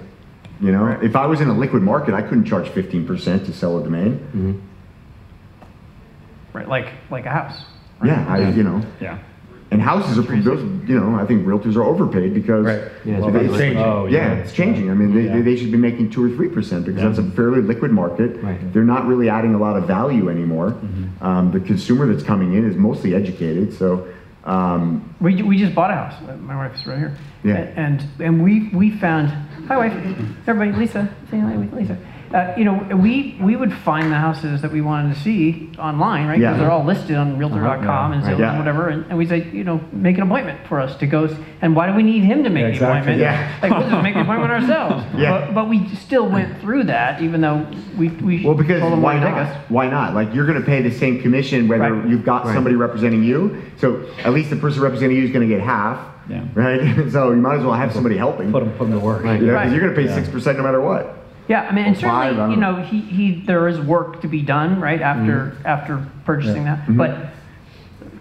You 0.62 0.72
know, 0.72 0.88
if 1.02 1.16
I 1.16 1.26
was 1.26 1.42
in 1.42 1.50
a 1.50 1.54
liquid 1.58 1.84
market, 1.84 2.14
I 2.14 2.22
couldn't 2.22 2.46
charge 2.46 2.68
15% 2.68 3.46
to 3.46 3.54
sell 3.54 3.78
a 3.78 3.84
domain. 3.84 4.62
Right, 6.54 6.68
like, 6.68 6.88
like 7.12 7.26
a 7.26 7.30
house. 7.30 7.62
Yeah, 8.04 8.26
I, 8.28 8.50
you 8.50 8.64
know, 8.64 8.82
Yeah. 9.02 9.18
and 9.72 9.82
houses 9.82 10.18
are, 10.18 10.22
those, 10.42 10.62
you 10.88 10.98
know, 11.00 11.16
I 11.20 11.26
think 11.26 11.46
realtors 11.46 11.76
are 11.76 11.84
overpaid 11.84 12.34
because 12.34 12.66
Right. 12.66 12.82
Yeah, 13.04 13.20
Well, 13.20 13.36
it's 13.36 13.58
changing. 13.58 13.84
Oh, 13.84 14.06
yeah, 14.06 14.34
it's 14.34 14.54
changing. 14.54 14.90
I 14.90 14.94
mean, 14.94 15.14
they, 15.14 15.24
Yeah. 15.26 15.42
they 15.42 15.56
should 15.58 15.72
be 15.72 15.78
making 15.78 16.12
two 16.12 16.24
or 16.24 16.30
three 16.30 16.48
percent 16.50 16.86
because 16.86 17.02
Yeah. 17.02 17.10
that's 17.10 17.20
a 17.20 17.24
fairly 17.32 17.62
liquid 17.62 17.92
market. 17.92 18.42
Right. 18.42 18.58
They're 18.74 18.84
not 18.84 19.06
really 19.08 19.28
adding 19.30 19.54
a 19.54 19.58
lot 19.58 19.76
of 19.76 19.86
value 19.88 20.30
anymore. 20.30 20.72
Mm-hmm. 20.72 21.26
Um, 21.26 21.52
the 21.52 21.60
consumer 21.60 22.06
that's 22.08 22.24
coming 22.24 22.54
in 22.54 22.70
is 22.70 22.78
mostly 22.78 23.14
educated, 23.16 23.74
so 23.74 24.06
um, 24.46 25.02
We, 25.20 25.42
we 25.42 25.58
just 25.58 25.74
bought 25.74 25.90
a 25.90 25.96
house. 25.96 26.14
My 26.46 26.56
wife's 26.56 26.86
right 26.86 27.00
here. 27.00 27.18
Yeah. 27.44 27.56
And 27.76 28.04
and 28.20 28.44
we 28.44 28.70
we 28.74 28.92
found 28.92 29.34
hi 29.68 29.78
wife, 29.78 29.94
everybody, 30.48 30.78
Lisa, 30.78 31.10
say 31.32 31.40
hi, 31.40 31.56
Lisa. 31.56 31.98
uh, 32.34 32.54
you 32.58 32.66
know, 32.66 32.74
we, 32.98 33.38
we 33.42 33.56
would 33.56 33.72
find 33.74 34.12
the 34.12 34.16
houses 34.16 34.62
that 34.62 34.72
we 34.72 34.82
wanted 34.82 35.16
to 35.16 35.22
see 35.22 35.70
online, 35.80 36.28
right? 36.28 36.40
Yeah. 36.40 36.50
Because 36.52 36.60
they're 36.62 36.72
all 36.72 36.84
listed 36.84 37.16
on 37.16 37.38
Realtor.com 37.38 38.14
and 38.14 38.24
Zillow 38.24 38.40
Yeah. 38.40 38.50
and 38.52 38.60
whatever, 38.60 38.90
and, 38.90 39.06
and 39.10 39.18
we 39.18 39.26
say, 39.26 39.50
you 39.52 39.64
know, 39.64 39.80
make 39.92 40.18
an 40.18 40.24
appointment 40.24 40.60
for 40.68 40.80
us 40.80 40.96
to 40.98 41.08
go, 41.08 41.36
and 41.62 41.76
why 41.76 41.88
do 41.88 41.94
we 41.94 42.04
need 42.04 42.24
him 42.24 42.44
to 42.44 42.50
make 42.50 42.62
Yeah, 42.62 42.68
the 42.68 42.74
exactly. 42.74 43.14
appointment? 43.14 43.20
Yeah. 43.22 43.60
Like, 43.62 43.72
we'll 43.72 43.90
just 43.90 44.04
make 44.04 44.14
the 44.16 44.22
appointment 44.22 44.52
ourselves. 44.62 45.06
Yeah. 45.18 45.30
But, 45.46 45.54
but 45.54 45.70
we 45.70 45.88
still 45.96 46.28
went 46.30 46.60
through 46.62 46.84
that, 46.86 47.22
even 47.22 47.42
though 47.42 47.66
we, 47.98 48.10
we 48.10 48.44
Well, 48.46 48.56
because 48.56 48.82
told 48.82 48.92
them 48.94 49.02
why 49.02 49.16
where 49.20 49.30
not? 49.32 49.40
us. 49.40 49.66
Why 49.70 49.88
not? 49.90 50.14
Like 50.14 50.34
you're 50.34 50.46
going 50.48 50.60
to 50.60 50.66
pay 50.66 50.82
the 50.82 50.92
same 50.92 51.22
commission 51.22 51.68
whether 51.68 51.94
Right. 51.94 52.10
you've 52.10 52.26
got 52.26 52.46
somebody 52.48 52.76
representing 52.76 53.24
you. 53.24 53.62
So 53.78 54.06
at 54.24 54.34
least 54.34 54.50
the 54.50 54.56
person 54.58 54.82
representing 54.82 55.18
you 55.18 55.24
is 55.24 55.32
going 55.32 55.48
to 55.48 55.54
get 55.56 55.64
half, 55.64 56.14
Yeah. 56.30 56.44
right? 56.56 56.82
so 57.12 57.30
you 57.32 57.38
might 57.38 57.58
as 57.60 57.64
well 57.64 57.74
have 57.74 57.94
somebody 57.94 58.18
helping. 58.18 58.52
Put 58.52 58.64
them, 58.64 58.74
put 58.74 58.86
'em 58.86 58.92
to 58.94 59.00
work. 59.00 59.24
You 59.24 59.28
know, 59.32 59.38
'cause 59.38 59.48
Right. 59.50 59.72
you're 59.72 59.80
going 59.82 59.94
to 59.94 60.00
pay 60.02 60.08
Yeah. 60.08 60.16
six 60.16 60.30
percent 60.30 60.58
no 60.58 60.64
matter 60.64 60.82
what. 60.82 61.18
Yeah, 61.48 61.68
I 61.70 61.76
mean, 61.76 61.86
and 61.86 61.96
Or 61.98 62.00
five, 62.00 62.34
I 62.34 62.36
certainly, 62.38 62.56
you 62.56 62.62
know. 62.62 62.72
know, 62.78 62.82
he, 62.82 63.00
he, 63.02 63.44
there 63.46 63.68
is 63.68 63.80
work 63.80 64.22
to 64.22 64.28
be 64.28 64.42
done, 64.42 64.82
right, 64.82 65.00
after, 65.00 65.54
after 65.64 66.00
purchasing 66.26 66.64
that. 66.64 66.80
Mm-hmm. 66.80 66.98
But 66.98 67.16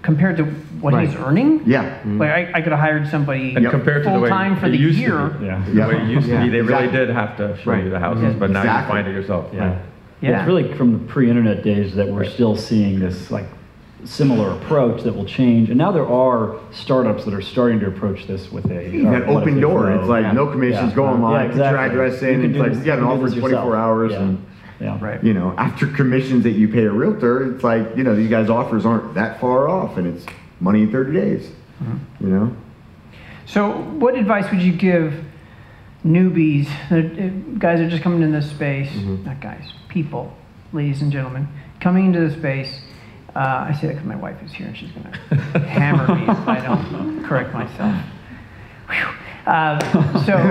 compared 0.03 0.37
to 0.37 0.45
what 0.83 0.93
he's 1.03 1.17
earning, 1.17 1.63
Yeah. 1.65 1.95
like, 2.05 2.29
I, 2.31 2.51
I 2.53 2.61
could 2.61 2.73
have 2.73 2.81
hired 2.81 3.09
somebody 3.09 3.55
And 3.57 3.67
compared 3.71 4.03
to 4.05 4.11
the 4.11 4.17
way 4.21 4.29
full-time 4.29 4.57
for 4.57 4.67
it 4.67 4.71
the 4.73 4.77
used 4.77 4.99
to 4.99 5.03
year. 5.03 5.29
be. 5.41 5.47
Yeah. 5.47 5.63
The 5.67 5.81
way 5.97 6.03
it 6.03 6.09
used 6.11 6.29
to 6.29 6.39
be, 6.43 6.51
they 6.51 6.61
really 6.61 6.85
Exactly. 6.85 6.99
did 6.99 7.09
have 7.11 7.37
to 7.39 7.57
show 7.63 7.73
you 7.73 7.89
the 7.89 7.99
houses, 7.99 8.25
Yeah. 8.25 8.39
but 8.39 8.51
now 8.51 8.63
you 8.63 8.87
find 8.89 9.09
it 9.09 9.13
yourself. 9.13 9.47
Yeah. 9.55 9.77
Yeah. 10.21 10.39
It's 10.41 10.47
really 10.47 10.73
from 10.75 10.93
the 10.93 10.99
pre-internet 10.99 11.63
days 11.63 11.95
that 11.97 12.07
we're 12.09 12.25
still 12.25 12.57
seeing 12.57 13.01
this 13.01 13.31
like 13.31 13.47
similar 14.05 14.51
approach 14.51 15.03
that 15.03 15.15
will 15.15 15.25
change. 15.25 15.69
And 15.71 15.79
now 15.79 15.91
there 15.93 16.07
are 16.07 16.57
startups 16.73 17.25
that 17.25 17.35
are 17.35 17.41
starting 17.43 17.81
to 17.81 17.87
approach 17.87 18.27
this 18.27 18.51
with 18.53 18.71
a 18.71 18.89
You 18.91 19.09
uh, 19.09 19.19
got 19.21 19.27
what 19.29 19.49
if 19.49 19.55
Opendoor. 19.55 19.81
grow. 19.83 19.99
It's 19.99 20.09
like 20.09 20.23
Yeah. 20.25 20.33
no 20.33 20.47
commissions, 20.47 20.91
Yeah. 20.91 20.95
go 20.97 21.05
Yeah, 21.05 21.11
online, 21.13 21.49
put 21.49 21.57
your 21.57 21.67
exactly. 21.67 21.91
address 21.91 22.23
You 22.23 22.29
in. 22.29 22.41
can 22.43 22.51
It's 22.51 22.59
like 22.59 22.69
this- 22.71 22.79
you 22.81 22.85
got 22.87 22.99
an 22.99 23.05
offer 23.05 23.25
this 23.31 23.35
24 23.35 23.77
hours 23.77 24.13
Yeah. 24.13 24.21
and 24.23 24.39
Yeah. 24.81 24.99
Right. 25.01 25.23
you 25.25 25.33
know, 25.35 25.55
after 25.57 25.87
commissions 25.87 26.43
that 26.45 26.53
you 26.53 26.69
pay 26.69 26.85
a 26.85 26.91
realtor, 26.93 27.51
it's 27.55 27.65
like, 27.65 27.97
you 27.97 28.05
know, 28.05 28.15
these 28.15 28.29
guys' 28.31 28.51
offers 28.51 28.85
aren't 28.85 29.15
that 29.15 29.41
far 29.41 29.69
off 29.69 29.97
and 29.97 30.07
it's 30.07 30.27
money 30.61 30.83
in 30.83 30.91
30 30.91 31.13
days. 31.13 31.51
Mm-hmm. 31.83 32.27
You 32.27 32.33
know? 32.33 32.53
So, 33.47 33.71
what 33.99 34.15
advice 34.17 34.51
would 34.51 34.61
you 34.63 34.73
give 34.73 35.15
newbies, 36.07 36.69
uh, 36.91 36.97
uh, 36.97 37.29
guys 37.59 37.79
that 37.79 37.87
are 37.87 37.91
just 37.91 38.03
coming 38.03 38.23
into 38.23 38.39
this 38.39 38.51
space, 38.51 38.91
Mm-hmm. 38.91 39.25
not 39.25 39.41
guys, 39.41 39.73
people, 39.89 40.33
ladies 40.73 41.01
and 41.03 41.11
gentlemen, 41.13 41.49
coming 41.81 42.07
into 42.07 42.21
the 42.21 42.31
space? 42.31 42.81
Uh, 43.35 43.67
I 43.69 43.77
say 43.81 43.89
that 43.89 43.95
because 43.95 44.07
my 44.07 44.17
wife 44.17 44.41
is 44.45 44.53
here 44.53 44.69
and 44.69 44.77
she's 44.77 44.93
going 44.93 45.13
to 45.13 45.59
hammer 45.59 46.15
me 46.15 46.23
if 46.23 46.49
I 46.49 46.61
don't 46.61 47.25
correct 47.25 47.53
myself. 47.53 48.01
Uh, 49.45 50.25
so, 50.25 50.35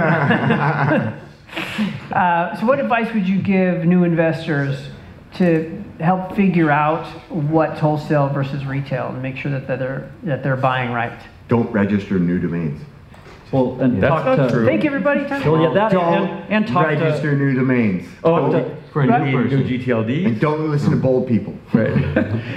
uh, 2.13 2.59
so, 2.59 2.65
what 2.65 2.79
advice 2.79 3.13
would 3.13 3.27
you 3.27 3.41
give 3.41 3.86
new 3.86 4.03
investors 4.03 4.89
to 5.36 5.84
help 5.99 6.36
figure 6.36 6.69
out 6.69 7.05
what's 7.29 7.79
wholesale 7.79 8.29
versus 8.29 8.65
retail 8.65 9.07
and 9.07 9.21
make 9.21 9.38
sure 9.38 9.51
that 9.51 9.67
they're 9.67 10.11
that 10.23 10.43
they're 10.43 10.57
buying 10.57 10.91
right? 10.91 11.17
Don't 11.47 11.71
register 11.71 12.19
new 12.19 12.39
domains. 12.39 12.81
Well, 13.53 13.79
and 13.79 14.01
That's 14.01 14.09
talk 14.11 14.25
not 14.25 14.35
to, 14.47 14.51
true. 14.51 14.65
Thank 14.65 14.83
you, 14.83 14.89
everybody. 14.89 15.25
Time 15.27 15.43
to- 15.43 15.51
Well, 15.51 15.61
yeah, 15.61 15.73
that 15.75 15.91
Don't 15.91 16.03
and, 16.27 16.53
and 16.53 16.67
talk 16.67 16.87
register 16.87 17.31
to. 17.31 17.37
new 17.37 17.53
domains. 17.53 18.07
Oh, 18.23 18.51
For 18.91 19.03
a 19.03 19.07
Right. 19.07 19.21
new 19.25 19.31
new 19.31 19.43
person. 19.43 19.63
GTLD? 19.67 20.25
And 20.25 20.39
don't 20.39 20.69
listen 20.69 20.89
to 20.91 20.95
bold 20.97 21.27
people. 21.27 21.53
Right. 21.73 21.93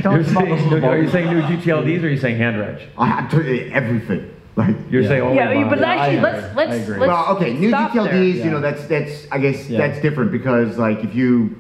Don't 0.03 0.15
You're 0.15 0.25
smell 0.25 0.47
saying- 0.47 0.71
the 0.71 0.87
are 0.89 0.99
you 0.99 1.09
saying 1.09 1.29
new 1.31 1.43
GTLDs 1.43 2.03
or 2.03 2.07
are 2.07 2.11
you 2.11 2.17
saying 2.17 2.39
hand 2.39 2.59
reg? 2.59 2.79
I 2.99 3.07
have 3.07 3.31
to, 3.31 3.71
everything. 3.73 4.31
Like, 4.57 4.75
You're 4.91 5.05
saying 5.05 5.21
only 5.23 5.37
Yeah, 5.37 5.65
but 5.69 5.81
bond. 5.81 5.85
actually, 5.85 6.19
I 6.19 6.23
let's 6.23 6.39
agree. 6.39 6.57
let's 6.57 6.73
I 6.73 6.99
let's 6.99 6.99
well, 7.01 7.37
okay, 7.37 7.53
new 7.53 7.69
stop 7.69 7.93
there. 7.93 8.05
GTLDs, 8.05 8.45
you 8.45 8.51
know, 8.51 8.61
that's, 8.61 8.87
that's, 8.87 9.27
I 9.31 9.37
guess, 9.39 9.69
Yeah. 9.69 9.87
that's 9.87 10.01
different 10.01 10.33
because 10.33 10.79
like 10.79 11.05
if 11.05 11.15
you, 11.15 11.57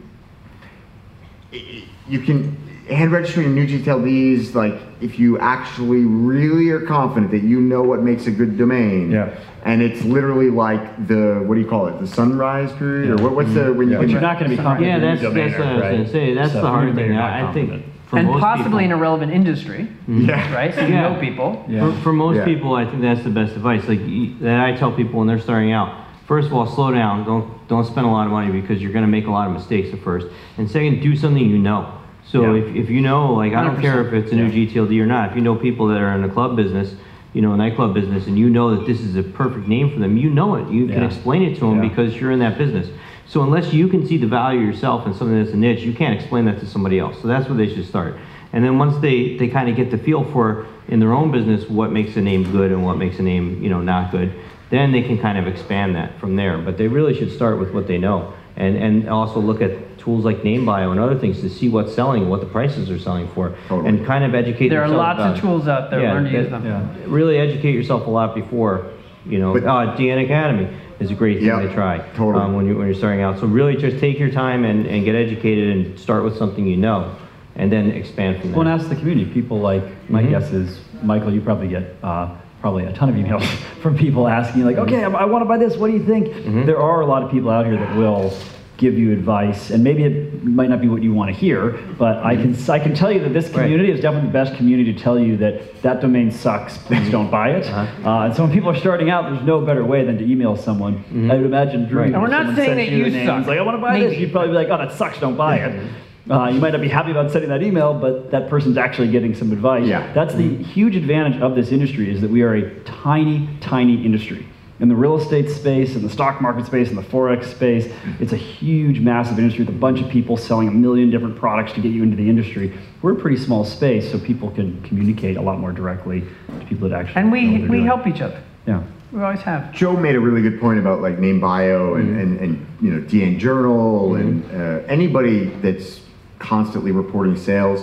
you 2.09 2.21
can, 2.21 2.57
hand 2.89 3.11
registering 3.13 3.55
new 3.55 3.67
GTLDs, 3.67 4.55
like 4.55 4.75
if 5.01 5.19
you 5.19 5.39
actually 5.39 6.05
really 6.05 6.71
are 6.71 6.81
confident 6.81 7.31
that 7.33 7.43
you 7.43 7.61
know 7.61 7.83
what 7.83 8.03
makes 8.03 8.27
a 8.27 8.31
good 8.31 8.57
domain. 8.57 9.11
Yeah. 9.11 9.37
And 9.65 9.83
it's 9.83 10.03
literally 10.05 10.49
like 10.51 11.09
the, 11.09 11.43
what 11.45 11.57
do 11.57 11.61
you 11.61 11.67
call 11.67 11.89
it, 11.89 11.99
the 12.01 12.07
sunrise 12.07 12.73
period, 12.75 13.11
or 13.19 13.23
what, 13.25 13.35
what's 13.35 13.53
the, 13.53 13.73
when 13.73 13.91
you? 13.91 13.99
But 13.99 14.09
you're 14.09 14.21
not 14.21 14.39
going 14.39 14.51
to 14.53 14.57
be 14.57 14.63
confident. 14.63 15.03
Yeah, 15.03 15.09
that's, 15.09 15.23
your 15.23 15.33
that's 15.33 15.59
what 15.59 15.67
I 15.67 15.73
was 15.75 15.83
right? 15.83 15.97
gonna 15.97 16.09
say. 16.09 16.35
That's 16.35 16.53
So 16.53 16.63
the 16.63 16.69
hard 16.69 16.95
thing. 16.95 17.17
I 17.17 17.51
I 17.51 17.53
think 17.53 17.85
for 18.07 18.19
and 18.21 18.29
most 18.29 18.41
possibly 18.41 18.85
in 18.85 18.93
a 18.93 18.97
relevant 18.97 19.33
industry, 19.33 19.81
mm-hmm. 19.81 20.27
Yeah. 20.27 20.55
right? 20.55 20.73
So 20.73 20.83
you 20.83 20.95
Yeah. 20.95 21.09
know 21.15 21.21
people. 21.21 21.65
Yeah. 21.69 21.91
For, 21.97 22.01
for 22.03 22.13
most 22.13 22.37
Yeah. 22.37 22.45
people, 22.45 22.75
I 22.77 22.85
think 22.89 23.03
that's 23.03 23.25
the 23.25 23.31
best 23.31 23.57
advice. 23.57 23.89
Like 23.89 23.99
that, 24.41 24.61
I 24.61 24.77
tell 24.77 24.93
people 24.93 25.19
when 25.19 25.27
they're 25.27 25.41
starting 25.41 25.73
out. 25.73 26.05
First 26.29 26.47
of 26.47 26.55
all, 26.55 26.67
slow 26.67 26.93
down. 26.93 27.25
Don't 27.25 27.67
don't 27.67 27.85
spend 27.85 28.07
a 28.07 28.11
lot 28.11 28.27
of 28.27 28.33
money 28.33 28.53
because 28.61 28.81
you're 28.81 28.93
going 28.93 29.05
to 29.05 29.11
make 29.11 29.27
a 29.27 29.31
lot 29.33 29.49
of 29.49 29.53
mistakes 29.53 29.93
at 29.93 29.99
first. 30.01 30.29
And 30.59 30.71
second, 30.71 31.01
do 31.01 31.17
something 31.17 31.45
you 31.45 31.59
know. 31.59 31.93
So 32.27 32.55
Yeah. 32.55 32.63
if, 32.63 32.75
if 32.77 32.91
you 32.91 33.01
know, 33.01 33.35
like 33.35 33.55
I 33.55 33.63
don't 33.63 33.81
care 33.81 34.07
if 34.07 34.13
it's 34.13 34.33
a 34.33 34.35
new 34.35 34.51
GTLD 34.51 35.01
or 35.01 35.07
not. 35.07 35.31
If 35.31 35.37
you 35.37 35.43
know 35.43 35.55
people 35.55 35.87
that 35.89 36.01
are 36.01 36.13
in 36.15 36.23
the 36.23 36.29
club 36.29 36.57
business, 36.57 36.95
you 37.33 37.43
know, 37.43 37.55
nightclub 37.55 37.95
business, 37.95 38.27
and 38.27 38.39
you 38.39 38.49
know 38.49 38.75
that 38.77 38.87
this 38.87 39.01
is 39.01 39.15
a 39.17 39.23
perfect 39.23 39.69
name 39.69 39.93
for 39.93 39.99
them, 40.01 40.17
you 40.17 40.31
know 40.31 40.55
it. 40.57 40.69
You 40.71 40.87
can 40.89 41.03
explain 41.03 41.43
it 41.43 41.55
to 41.57 41.61
them 41.61 41.83
Yeah. 41.83 41.89
because 41.89 42.17
you're 42.17 42.33
in 42.33 42.39
that 42.41 42.57
business. 42.59 42.89
So 43.29 43.43
unless 43.43 43.73
you 43.73 43.89
can 43.89 44.07
see 44.07 44.17
the 44.17 44.27
value 44.27 44.61
yourself 44.61 45.07
in 45.07 45.13
something 45.13 45.37
that's 45.37 45.53
a 45.53 45.57
niche, 45.57 45.81
you 45.83 45.93
can't 45.93 46.15
explain 46.19 46.45
that 46.47 46.61
to 46.61 46.67
somebody 46.67 46.99
else. 46.99 47.21
So 47.21 47.29
that's 47.29 47.49
where 47.49 47.59
they 47.59 47.73
should 47.73 47.87
start. 47.87 48.17
And 48.53 48.65
then 48.65 48.79
once 48.79 48.97
they, 48.99 49.37
they 49.37 49.49
kind 49.49 49.69
of 49.69 49.77
get 49.77 49.91
the 49.91 49.99
feel 49.99 50.25
for 50.25 50.67
in 50.89 51.01
their 51.01 51.13
own 51.13 51.31
business 51.33 51.69
what 51.69 51.91
makes 51.93 52.17
a 52.17 52.21
name 52.21 52.51
good 52.53 52.71
and 52.71 52.85
what 52.85 52.97
makes 52.97 53.19
a 53.19 53.23
name 53.23 53.63
you 53.63 53.69
know 53.69 53.81
not 53.83 54.11
good, 54.13 54.33
then 54.71 54.93
they 54.93 55.03
can 55.03 55.19
kind 55.19 55.37
of 55.39 55.47
expand 55.47 55.95
that 55.97 56.19
from 56.19 56.37
there. 56.37 56.57
But 56.59 56.79
they 56.79 56.89
really 56.89 57.15
should 57.15 57.33
start 57.33 57.59
with 57.59 57.73
what 57.73 57.87
they 57.87 57.99
know 57.99 58.33
and 58.57 58.77
and 58.77 59.09
also 59.09 59.41
look 59.41 59.61
at 59.61 59.96
tools 60.07 60.25
like 60.25 60.39
NameBio 60.43 60.93
and 60.93 61.01
other 61.01 61.19
things 61.19 61.41
to 61.41 61.51
see 61.51 61.69
what's 61.69 61.93
selling 61.93 62.29
what 62.29 62.39
the 62.39 62.47
prices 62.47 62.89
are 62.91 62.99
selling 62.99 63.27
for, 63.35 63.57
Totally. 63.67 63.89
and 63.89 64.07
kind 64.07 64.23
of 64.25 64.37
educate. 64.37 64.69
There 64.69 64.81
are 64.85 64.89
lots 64.89 65.19
about 65.19 65.35
of 65.35 65.41
tools 65.41 65.67
out 65.67 65.91
there. 65.91 66.01
Yeah, 66.01 66.13
Learn 66.13 66.25
to 66.27 66.31
that- 66.31 66.39
use 66.43 66.51
them. 66.51 66.65
Yeah. 66.65 66.87
Really 67.07 67.39
educate 67.39 67.75
yourself 67.75 68.07
a 68.07 68.11
lot 68.11 68.33
before, 68.33 68.87
you 69.27 69.41
know. 69.41 69.53
But- 69.53 69.65
uh, 69.65 69.97
DN 69.97 70.25
Academy 70.25 70.69
is 71.01 71.11
a 71.11 71.15
great 71.15 71.39
thing 71.39 71.49
Yeah, 71.49 71.61
to 71.61 71.75
try 71.75 71.99
totally. 72.15 72.45
um, 72.45 72.55
when 72.55 72.67
you 72.69 72.77
when 72.79 72.87
you're 72.87 72.95
starting 72.95 73.21
out. 73.21 73.41
So 73.41 73.49
really, 73.49 73.75
just 73.77 73.99
take 73.99 74.21
your 74.21 74.31
time 74.31 74.65
and, 74.65 74.87
and 74.87 75.05
get 75.05 75.17
educated 75.17 75.77
and 75.77 75.99
start 75.99 76.23
with 76.23 76.37
something 76.37 76.65
you 76.69 76.77
know, 76.77 77.11
and 77.57 77.71
then 77.73 77.91
expand 77.91 78.39
from 78.41 78.51
there. 78.53 78.59
Well, 78.61 78.69
and 78.69 78.81
ask 78.81 78.89
the 78.89 78.95
community. 78.95 79.29
People 79.29 79.59
like, 79.59 79.83
my 80.09 80.23
Mhm. 80.23 80.31
guess 80.31 80.53
is, 80.53 80.79
Michael, 81.03 81.33
you 81.35 81.41
probably 81.41 81.67
get 81.67 81.97
uh, 82.05 82.29
probably 82.61 82.85
a 82.85 82.93
ton 82.93 83.09
of 83.09 83.17
emails 83.17 83.43
from 83.83 83.99
people 83.99 84.29
asking, 84.29 84.65
like, 84.65 84.77
okay, 84.79 85.03
I, 85.03 85.11
I 85.11 85.25
want 85.25 85.43
to 85.43 85.47
buy 85.49 85.59
this. 85.59 85.77
What 85.77 85.89
do 85.91 85.95
you 85.95 86.05
think? 86.05 86.65
There 86.65 86.81
are 86.81 87.01
a 87.01 87.07
lot 87.07 87.25
of 87.25 87.31
people 87.33 87.51
out 87.51 87.67
here 87.67 87.77
that 87.77 87.97
will 87.97 88.33
give 88.77 88.99
you 88.99 89.13
advice, 89.13 89.71
and 89.71 89.83
maybe 89.83 90.05
it 90.05 90.45
might 90.45 90.69
not 90.69 90.81
be 90.81 90.89
what 90.89 91.03
you 91.03 91.13
want 91.13 91.33
to 91.33 91.37
hear, 91.37 91.71
but 91.99 92.19
I 92.19 92.37
can 92.37 92.55
I 92.71 92.79
can 92.79 92.95
tell 92.95 93.11
you 93.11 93.21
that 93.21 93.33
this 93.33 93.51
community 93.51 93.91
is 93.91 94.01
definitely 94.01 94.29
the 94.29 94.33
best 94.33 94.55
community 94.57 94.93
to 94.93 94.99
tell 94.99 95.19
you 95.19 95.37
that 95.39 95.83
that 95.83 96.01
domain 96.01 96.31
sucks. 96.31 96.77
Please 96.79 97.11
don't 97.17 97.31
buy 97.31 97.51
it. 97.51 97.67
uh 97.67 98.27
and 98.27 98.35
so 98.37 98.43
when 98.45 98.53
people 98.53 98.71
are 98.71 98.77
starting 98.79 99.11
out, 99.11 99.31
there's 99.31 99.45
no 99.47 99.61
better 99.61 99.85
way 99.85 100.05
than 100.05 100.19
to 100.19 100.25
email 100.31 100.57
someone. 100.57 101.05
I 101.31 101.37
would 101.37 101.47
imagine 101.47 101.87
Drew. 101.89 102.03
Right. 102.03 102.13
And 102.13 102.21
we're 102.23 102.29
not 102.29 102.55
saying 102.57 102.77
that 102.77 102.89
you 102.89 103.11
name, 103.11 103.27
suck. 103.27 103.47
like, 103.47 103.59
I 103.59 103.63
want 103.63 103.77
to 103.77 103.83
buy 103.83 103.99
this. 103.99 104.19
You'd 104.19 104.33
probably 104.33 104.49
be 104.51 104.55
like, 104.55 104.69
oh, 104.69 104.79
that 104.79 104.93
sucks. 104.97 105.19
Don't 105.19 105.37
buy 105.37 105.57
it. 105.57 105.91
Uh, 106.29 106.49
you 106.49 106.61
might 106.61 106.73
not 106.73 106.81
be 106.81 106.89
happy 106.89 107.13
about 107.13 107.31
sending 107.31 107.49
that 107.51 107.63
email, 107.63 107.95
but 107.95 108.33
that 108.33 108.49
person's 108.51 108.77
actually 108.77 109.09
getting 109.09 109.33
some 109.33 109.53
advice. 109.53 109.87
Yeah. 109.87 110.13
That's 110.13 110.35
the 110.35 110.57
huge 110.63 110.97
advantage 110.97 111.41
of 111.41 111.55
this 111.55 111.71
industry 111.71 112.11
is 112.11 112.21
that 112.21 112.31
we 112.31 112.43
are 112.43 112.55
a 112.55 112.81
tiny, 112.81 113.49
tiny 113.61 114.05
industry. 114.05 114.45
In 114.79 114.89
the 114.91 114.95
real 114.95 115.17
estate 115.17 115.49
space, 115.49 115.95
in 115.97 116.03
the 116.03 116.11
stock 116.11 116.43
market 116.43 116.67
space, 116.67 116.91
in 116.91 116.97
the 116.97 117.03
forex 117.03 117.45
space, 117.47 117.91
it's 118.21 118.33
a 118.35 118.37
huge, 118.37 119.01
massive 119.01 119.39
industry 119.39 119.65
with 119.65 119.75
a 119.75 119.79
bunch 119.79 120.01
of 120.03 120.11
people 120.11 120.37
selling 120.37 120.69
a 120.69 120.71
million 120.71 121.11
different 121.11 121.37
products 121.37 121.73
to 121.73 121.81
get 121.81 121.93
you 121.93 122.03
into 122.03 122.15
the 122.17 122.29
industry. 122.29 122.77
We're 123.01 123.13
a 123.13 123.17
pretty 123.17 123.39
small 123.39 123.65
space, 123.65 124.11
so 124.11 124.19
people 124.19 124.51
can 124.51 124.83
communicate 124.83 125.39
a 125.39 125.41
lot 125.41 125.59
more 125.61 125.73
directly 125.73 126.25
to 126.61 126.67
people 126.67 126.89
that 126.91 126.99
actually. 127.01 127.21
And 127.23 127.31
know 127.31 127.37
what 127.37 127.41
we 127.41 127.59
we 127.63 127.67
doing. 127.69 127.87
help 127.87 128.07
each 128.07 128.21
other. 128.21 128.43
Yeah. 128.67 128.83
We 129.13 129.23
always 129.23 129.41
have. 129.41 129.73
Joe 129.73 129.97
made 129.97 130.15
a 130.15 130.21
really 130.21 130.43
good 130.43 130.61
point 130.61 130.79
about 130.79 131.01
like 131.01 131.17
NameBio 131.19 131.99
and, 131.99 132.09
Mm-hmm. 132.09 132.19
and, 132.19 132.41
and 132.41 132.67
you 132.83 132.91
know 132.93 133.01
DN 133.07 133.39
Journal 133.39 134.17
and 134.17 134.45
uh, 134.51 134.85
anybody 134.89 135.47
that's 135.63 136.01
constantly 136.39 136.91
reporting 136.93 137.37
sales. 137.37 137.83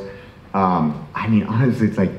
Um, 0.54 1.08
I 1.16 1.28
mean, 1.28 1.44
honestly, 1.44 1.88
it's 1.88 1.98
like 1.98 2.12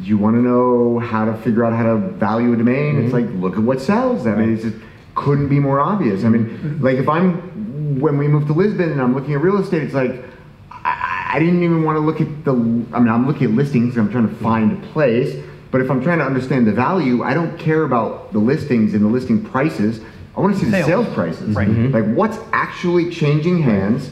you 0.00 0.16
want 0.18 0.36
to 0.36 0.40
know 0.42 0.98
how 0.98 1.24
to 1.24 1.34
figure 1.38 1.64
out 1.64 1.72
how 1.74 1.82
to 1.84 1.96
value 1.96 2.52
a 2.52 2.56
domain. 2.56 2.96
It's 3.04 3.12
Mm-hmm. 3.12 3.32
like 3.32 3.42
look 3.42 3.54
at 3.54 3.62
what 3.62 3.80
sells. 3.80 4.26
I 4.26 4.34
mean, 4.34 4.56
it 4.56 4.62
just 4.62 4.76
couldn't 5.14 5.48
be 5.48 5.58
more 5.60 5.80
obvious. 5.80 6.24
I 6.24 6.28
mean, 6.28 6.46
Mm-hmm. 6.46 6.84
like 6.84 6.96
if 6.98 7.08
I'm 7.08 8.00
when 8.00 8.16
we 8.16 8.26
moved 8.26 8.46
to 8.46 8.54
Lisbon 8.54 8.90
and 8.90 9.00
I'm 9.02 9.14
looking 9.14 9.34
at 9.34 9.40
real 9.42 9.58
estate, 9.58 9.82
it's 9.82 9.94
like 9.94 10.24
I, 10.70 11.32
I 11.34 11.38
didn't 11.38 11.62
even 11.62 11.82
want 11.84 11.96
to 11.96 12.00
look 12.00 12.20
at 12.20 12.44
the. 12.44 12.52
I 12.52 12.98
mean, 13.00 13.08
I'm 13.08 13.26
looking 13.26 13.44
at 13.44 13.50
listings. 13.52 13.96
I'm 13.96 14.10
trying 14.10 14.28
to 14.28 14.34
find 14.36 14.72
a 14.72 14.86
place. 14.88 15.42
But 15.70 15.80
if 15.80 15.90
I'm 15.90 16.02
trying 16.02 16.18
to 16.18 16.24
understand 16.24 16.66
the 16.66 16.72
value, 16.72 17.22
I 17.22 17.32
don't 17.32 17.58
care 17.58 17.84
about 17.84 18.32
the 18.32 18.38
listings 18.38 18.92
and 18.94 19.02
the 19.02 19.08
listing 19.08 19.42
prices. 19.44 20.00
I 20.36 20.40
want 20.40 20.54
to 20.54 20.60
see 20.60 20.66
the 20.66 20.82
Sales. 20.82 20.86
sales 21.06 21.14
prices. 21.14 21.54
Right. 21.56 21.68
Like 21.68 22.04
what's 22.14 22.38
actually 22.52 23.10
changing 23.10 23.62
hands, 23.62 24.10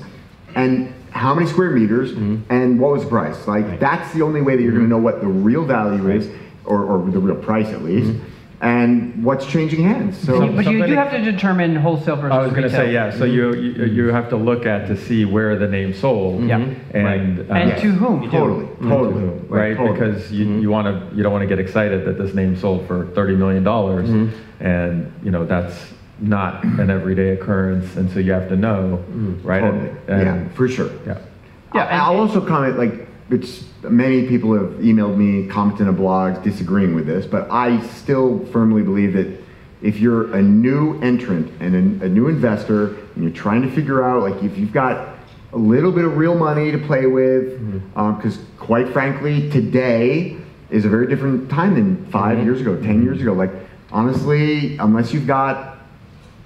and 0.54 0.92
how 1.10 1.34
many 1.34 1.46
square 1.48 1.70
meters, 1.70 2.12
mm-hmm. 2.12 2.52
and 2.52 2.80
what 2.80 2.92
was 2.92 3.02
the 3.02 3.08
price. 3.08 3.46
Like 3.46 3.80
that's 3.80 4.12
the 4.14 4.22
only 4.22 4.42
way 4.42 4.56
that 4.56 4.62
you're 4.62 4.72
going 4.72 4.88
to 4.88 4.94
mm-hmm. 4.94 5.04
know 5.04 5.10
what 5.10 5.20
the 5.20 5.26
real 5.26 5.64
value 5.64 6.10
is, 6.10 6.28
or, 6.64 6.84
or 6.84 7.10
the 7.10 7.18
real 7.18 7.36
price 7.36 7.68
at 7.68 7.82
least. 7.82 8.10
Mm-hmm. 8.10 8.26
and 8.62 9.24
what's 9.24 9.46
changing 9.46 9.82
hands. 9.84 10.18
So, 10.18 10.52
But 10.52 10.66
you 10.66 10.86
do 10.86 10.94
have 10.94 11.10
to 11.12 11.22
determine 11.22 11.76
wholesale 11.76 12.16
versus 12.16 12.32
I 12.32 12.42
was 12.42 12.50
going 12.50 12.64
to 12.64 12.70
say, 12.70 12.88
retail. 12.88 12.92
yeah, 12.92 13.18
so 13.18 13.24
you, 13.24 13.54
you 13.54 13.84
you 13.86 14.06
have 14.08 14.28
to 14.28 14.36
look 14.36 14.66
at 14.66 14.86
to 14.88 14.96
see 14.96 15.24
where 15.24 15.58
the 15.58 15.66
name 15.66 15.94
sold. 15.94 16.44
Yeah. 16.44 16.58
And. 16.92 17.40
uh, 17.50 17.54
And 17.54 17.80
to 17.80 17.90
whom? 17.92 18.30
totally, 18.30 18.66
totally, 18.82 19.24
Right, 19.48 19.76
totally. 19.76 19.98
because 19.98 20.30
you, 20.30 20.60
you 20.60 20.70
want 20.70 20.86
to, 20.88 21.16
you 21.16 21.22
don't 21.22 21.32
want 21.32 21.42
to 21.42 21.48
get 21.48 21.58
excited 21.58 22.04
that 22.04 22.18
this 22.18 22.34
name 22.34 22.54
sold 22.54 22.86
for 22.86 23.06
$30 23.06 23.36
million. 23.38 23.66
And, 24.60 25.10
you 25.24 25.30
know, 25.30 25.46
that's 25.46 25.74
not 26.20 26.62
an 26.64 26.90
everyday 26.90 27.30
occurrence, 27.30 27.96
and 27.96 28.10
so 28.10 28.18
you 28.18 28.32
have 28.32 28.48
to 28.48 28.56
know, 28.56 29.02
mm. 29.10 29.44
right? 29.44 29.60
Totally. 29.60 29.90
And- 30.08 30.22
yeah, 30.22 30.48
for 30.54 30.68
sure. 30.68 30.90
Yeah. 31.06 31.18
Yeah, 31.74 31.84
I- 31.84 31.98
I'll 31.98 32.20
also 32.20 32.40
comment, 32.40 32.78
like, 32.78 33.08
it's, 33.30 33.64
many 33.82 34.26
people 34.26 34.52
have 34.54 34.80
emailed 34.80 35.16
me, 35.16 35.46
commented 35.46 35.86
on 35.86 35.96
blogs, 35.96 36.42
disagreeing 36.42 36.94
with 36.94 37.06
this, 37.06 37.26
but 37.26 37.50
I 37.50 37.80
still 37.86 38.44
firmly 38.46 38.82
believe 38.82 39.12
that 39.12 39.28
if 39.82 39.98
you're 39.98 40.34
a 40.34 40.42
new 40.42 41.00
entrant 41.00 41.50
and 41.60 42.02
a, 42.02 42.06
a 42.06 42.08
new 42.08 42.28
investor, 42.28 42.88
and 43.14 43.24
you're 43.24 43.32
trying 43.32 43.62
to 43.62 43.70
figure 43.70 44.04
out, 44.04 44.22
like, 44.22 44.42
if 44.42 44.58
you've 44.58 44.72
got 44.72 45.16
a 45.52 45.56
little 45.56 45.90
bit 45.90 46.04
of 46.04 46.16
real 46.16 46.34
money 46.34 46.70
to 46.70 46.78
play 46.78 47.06
with, 47.06 47.60
mm-hmm. 47.60 47.98
um, 47.98 48.16
because 48.16 48.38
quite 48.58 48.88
frankly, 48.90 49.50
today 49.50 50.36
is 50.70 50.84
a 50.84 50.88
very 50.88 51.06
different 51.06 51.50
time 51.50 51.74
than 51.74 52.06
5 52.06 52.36
mm-hmm. 52.36 52.46
years 52.46 52.60
ago, 52.60 52.76
10 52.76 52.84
mm-hmm. 52.84 53.04
years 53.04 53.20
ago. 53.20 53.32
Like, 53.32 53.50
honestly, 53.90 54.76
unless 54.78 55.12
you've 55.12 55.26
got 55.26 55.79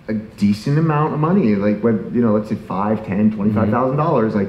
a 0.08 0.14
decent 0.14 0.78
amount 0.78 1.14
of 1.14 1.20
money, 1.20 1.54
like 1.54 1.82
what 1.82 1.94
you 2.12 2.20
know, 2.20 2.32
let's 2.32 2.48
say 2.48 2.56
five, 2.56 3.04
ten, 3.06 3.28
mm-hmm. 3.28 3.36
twenty-five 3.36 3.70
thousand 3.70 3.96
dollars, 3.96 4.34
like 4.34 4.48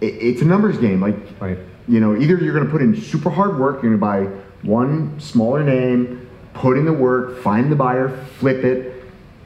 it, 0.00 0.14
it's 0.14 0.42
a 0.42 0.44
numbers 0.44 0.78
game. 0.78 1.00
Like 1.00 1.16
Right. 1.40 1.58
you 1.86 2.00
know, 2.00 2.16
either 2.16 2.36
you're 2.36 2.54
gonna 2.54 2.70
put 2.70 2.82
in 2.82 2.94
super 3.00 3.30
hard 3.30 3.58
work, 3.58 3.82
you're 3.82 3.96
gonna 3.96 4.24
buy 4.24 4.30
one 4.62 5.18
smaller 5.20 5.62
name, 5.62 6.28
put 6.54 6.76
in 6.76 6.84
the 6.84 6.92
work, 6.92 7.38
find 7.38 7.70
the 7.70 7.76
buyer, 7.76 8.08
flip 8.38 8.64
it, 8.64 9.04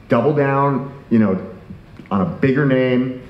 double 0.09 0.33
down, 0.33 0.93
you 1.09 1.19
know, 1.19 1.39
on 2.11 2.21
a 2.21 2.25
bigger 2.25 2.65
name, 2.65 3.23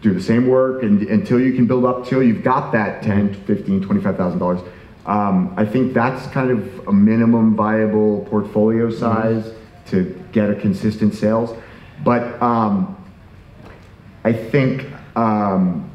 do 0.00 0.14
the 0.14 0.22
same 0.22 0.46
work 0.46 0.82
and, 0.82 1.02
until 1.02 1.40
you 1.40 1.52
can 1.54 1.66
build 1.66 1.84
up 1.84 2.06
till 2.06 2.22
you've 2.22 2.42
got 2.42 2.72
that 2.72 3.02
mm-hmm. 3.02 3.32
10 3.32 3.44
15 3.44 3.82
25000 3.82 4.38
dollars 4.38 4.60
um, 5.06 5.52
i 5.56 5.64
think 5.64 5.92
that's 5.92 6.26
kind 6.28 6.50
of 6.50 6.88
a 6.88 6.92
minimum 6.92 7.56
viable 7.56 8.24
portfolio 8.30 8.90
size 8.90 9.44
mm-hmm. 9.44 9.57
To 9.90 10.24
get 10.32 10.50
a 10.50 10.54
consistent 10.54 11.14
sales. 11.14 11.56
But 12.04 12.40
um, 12.42 12.94
i 14.24 14.32
think 14.32 14.86
um, 15.16 15.90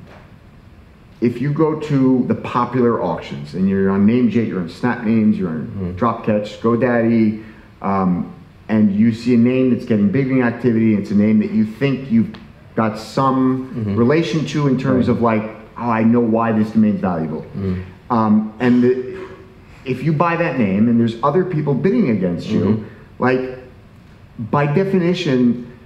if 1.21 1.39
you 1.39 1.53
go 1.53 1.79
to 1.79 2.25
the 2.27 2.35
popular 2.35 3.01
auctions 3.01 3.53
and 3.53 3.69
you're 3.69 3.89
on 3.89 4.05
NameJet, 4.05 4.47
you're 4.47 4.59
on 4.59 4.67
SnapNames, 4.67 5.37
you're 5.37 5.49
on 5.49 5.95
Dropcatch, 5.97 6.59
GoDaddy, 6.59 7.43
um, 7.81 8.33
and 8.67 8.93
you 8.93 9.13
see 9.13 9.35
a 9.35 9.37
name 9.37 9.73
that's 9.73 9.85
getting 9.85 10.11
bidding 10.11 10.41
activity, 10.41 10.95
it's 10.95 11.11
a 11.11 11.15
name 11.15 11.39
that 11.39 11.51
you 11.51 11.65
think 11.65 12.11
you've 12.11 12.35
got 12.75 12.97
some 12.97 13.95
relation 13.95 14.45
to 14.47 14.67
in 14.67 14.77
terms 14.77 15.07
of 15.07 15.21
like, 15.21 15.43
oh, 15.77 15.89
I 15.89 16.03
know 16.03 16.19
why 16.19 16.51
this 16.51 16.71
domain's 16.71 16.99
valuable. 16.99 17.45
Um, 18.09 18.53
and 18.59 18.83
the, 18.83 19.27
if 19.85 20.03
you 20.03 20.11
buy 20.11 20.35
that 20.35 20.57
name 20.59 20.89
and 20.89 20.99
there's 20.99 21.15
other 21.23 21.45
people 21.45 21.73
bidding 21.73 22.09
against 22.09 22.47
you, 22.47 22.85
like 23.19 23.59
by 24.39 24.65
definition, 24.65 25.77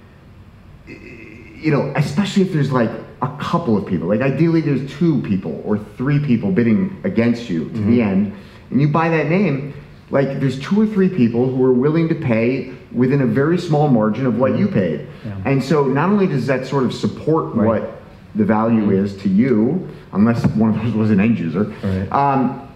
you 0.86 1.70
know, 1.70 1.92
especially 1.96 2.42
if 2.42 2.52
there's 2.52 2.72
like 2.72 2.90
a 3.20 3.36
couple 3.38 3.76
of 3.76 3.86
people, 3.86 4.08
like 4.08 4.20
ideally 4.20 4.60
there's 4.60 4.90
two 4.98 5.20
people 5.22 5.60
or 5.64 5.78
three 5.96 6.18
people 6.24 6.50
bidding 6.50 7.00
against 7.04 7.50
you 7.50 7.64
to 7.64 7.70
the 7.70 7.78
mm-hmm. 7.78 8.00
end, 8.00 8.36
and 8.70 8.80
you 8.80 8.88
buy 8.88 9.08
that 9.08 9.26
name, 9.28 9.74
like 10.10 10.40
there's 10.40 10.58
two 10.60 10.80
or 10.80 10.86
three 10.86 11.08
people 11.08 11.48
who 11.48 11.62
are 11.64 11.72
willing 11.72 12.08
to 12.08 12.14
pay 12.14 12.74
within 12.92 13.20
a 13.20 13.26
very 13.26 13.58
small 13.58 13.88
margin 13.88 14.24
of 14.24 14.38
what 14.38 14.58
you 14.58 14.66
mm-hmm. 14.66 14.74
paid. 14.74 15.06
And 15.44 15.62
so 15.62 15.84
not 15.84 16.08
only 16.08 16.26
does 16.26 16.46
that 16.46 16.66
sort 16.66 16.84
of 16.84 16.94
support 16.94 17.54
what 17.54 18.00
the 18.34 18.44
value 18.44 18.82
mm-hmm. 18.82 19.04
is 19.04 19.16
to 19.22 19.28
you, 19.28 19.88
unless 20.12 20.46
one 20.46 20.70
of 20.70 20.82
those 20.82 20.94
was 20.94 21.10
an 21.10 21.20
end 21.20 21.38
user, 21.38 21.64
Right. 21.82 22.12
um, 22.12 22.68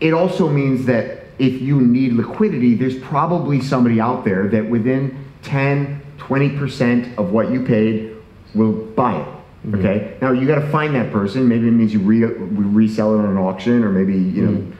it 0.00 0.12
also 0.12 0.48
means 0.48 0.86
that 0.86 1.17
if 1.38 1.60
you 1.62 1.80
need 1.80 2.12
liquidity, 2.14 2.74
there's 2.74 2.98
probably 2.98 3.60
somebody 3.60 4.00
out 4.00 4.24
there 4.24 4.48
that 4.48 4.68
within 4.68 5.24
10, 5.42 6.00
20% 6.18 7.16
of 7.18 7.30
what 7.32 7.50
you 7.50 7.64
paid 7.64 8.16
will 8.54 8.72
buy 8.72 9.16
it. 9.20 9.26
Mm-hmm. 9.66 9.74
Okay. 9.76 10.16
Now 10.20 10.32
you 10.32 10.46
got 10.46 10.56
to 10.60 10.68
find 10.70 10.94
that 10.94 11.12
person. 11.12 11.48
Maybe 11.48 11.68
it 11.68 11.72
means 11.72 11.92
you 11.92 12.00
re- 12.00 12.24
resell 12.24 13.14
it 13.14 13.18
on 13.18 13.26
an 13.26 13.36
auction, 13.38 13.82
or 13.84 13.90
maybe 13.90 14.14
you 14.16 14.46
know, 14.46 14.72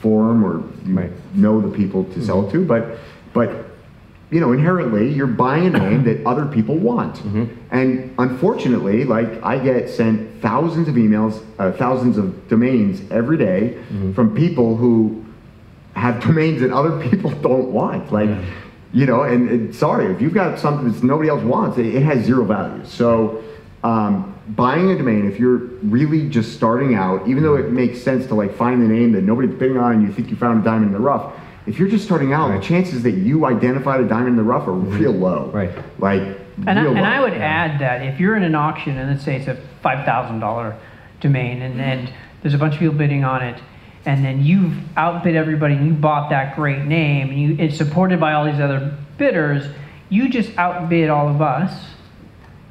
forum, 0.00 0.44
or 0.44 0.54
you 0.56 0.62
Mm-hmm. 0.82 0.98
Right. 0.98 1.12
know 1.34 1.60
the 1.60 1.68
people 1.76 2.04
to 2.12 2.24
sell 2.24 2.48
it 2.48 2.52
to. 2.52 2.64
But, 2.64 2.98
but 3.32 3.66
you 4.32 4.40
know, 4.40 4.52
inherently, 4.52 5.12
you're 5.12 5.26
buying 5.28 5.66
a 5.66 5.78
name 5.78 6.02
that 6.04 6.26
other 6.26 6.46
people 6.46 6.76
want. 6.76 7.16
Mm-hmm. 7.16 7.44
And 7.70 8.14
unfortunately, 8.18 9.04
like 9.04 9.42
I 9.44 9.58
get 9.58 9.88
sent 9.90 10.40
thousands 10.42 10.88
of 10.88 10.96
emails, 10.96 11.44
uh, 11.58 11.70
thousands 11.72 12.18
of 12.18 12.48
domains 12.48 13.00
every 13.12 13.36
day 13.38 13.76
Mm-hmm. 13.92 14.12
from 14.14 14.34
people 14.34 14.76
who 14.76 15.21
have 15.94 16.22
domains 16.22 16.60
that 16.60 16.72
other 16.72 17.08
people 17.08 17.30
don't 17.42 17.72
want. 17.72 18.12
Like, 18.12 18.30
you 18.92 19.06
know, 19.06 19.22
and, 19.22 19.48
and 19.48 19.74
sorry, 19.74 20.12
if 20.12 20.20
you've 20.20 20.34
got 20.34 20.58
something 20.58 20.90
that 20.90 21.02
nobody 21.02 21.28
else 21.28 21.42
wants, 21.42 21.78
it, 21.78 21.86
it 21.86 22.02
has 22.02 22.24
zero 22.24 22.44
value. 22.44 22.84
So, 22.84 23.42
um, 23.82 24.32
buying 24.48 24.90
a 24.90 24.96
domain, 24.96 25.30
if 25.30 25.38
you're 25.38 25.56
really 25.56 26.28
just 26.28 26.54
starting 26.54 26.94
out, 26.94 27.26
even 27.28 27.42
though 27.42 27.56
it 27.56 27.66
mm-hmm. 27.66 27.76
makes 27.76 28.02
sense 28.02 28.26
to 28.26 28.34
like 28.34 28.54
find 28.54 28.82
the 28.82 28.88
name 28.88 29.12
that 29.12 29.22
nobody's 29.22 29.54
bidding 29.54 29.78
on 29.78 29.94
and 29.94 30.02
you 30.02 30.12
think 30.12 30.30
you 30.30 30.36
found 30.36 30.60
a 30.60 30.64
diamond 30.64 30.86
in 30.86 30.92
the 30.92 31.00
rough, 31.00 31.32
if 31.66 31.78
you're 31.78 31.88
just 31.88 32.04
starting 32.04 32.32
out, 32.32 32.48
the 32.48 32.64
chances 32.64 33.02
that 33.04 33.12
you 33.12 33.46
identified 33.46 34.00
a 34.00 34.08
diamond 34.08 34.30
in 34.30 34.36
the 34.36 34.42
rough 34.42 34.66
are 34.66 34.72
mm-hmm. 34.72 34.98
real 34.98 35.12
low. 35.12 35.50
Right. 35.50 35.70
Like, 35.98 36.38
And 36.66 36.78
I, 36.78 36.82
real 36.82 36.96
and. 36.96 37.06
I 37.06 37.20
would 37.20 37.34
add 37.34 37.80
that 37.80 38.02
if 38.02 38.18
you're 38.18 38.36
in 38.36 38.42
an 38.42 38.54
auction 38.54 38.98
and 38.98 39.10
let's 39.10 39.24
say 39.24 39.36
it's 39.36 39.48
a 39.48 39.54
five 39.80 40.04
thousand 40.04 40.40
dollar 40.40 40.76
domain 41.20 41.62
and, 41.62 41.74
mm-hmm. 41.74 41.80
and 41.80 42.12
there's 42.42 42.54
a 42.54 42.58
bunch 42.58 42.74
of 42.74 42.80
people 42.80 42.96
bidding 42.96 43.24
on 43.24 43.42
it, 43.42 43.60
and 44.04 44.24
then 44.24 44.44
you've 44.44 44.76
outbid 44.96 45.36
everybody 45.36 45.74
and 45.74 45.86
you 45.86 45.92
bought 45.92 46.30
that 46.30 46.56
great 46.56 46.84
name 46.84 47.30
and 47.30 47.40
you 47.40 47.56
it's 47.58 47.76
supported 47.76 48.18
by 48.18 48.32
all 48.32 48.44
these 48.44 48.60
other 48.60 48.96
bidders, 49.16 49.64
you 50.08 50.28
just 50.28 50.56
outbid 50.58 51.08
all 51.08 51.28
of 51.28 51.40
us 51.40 51.90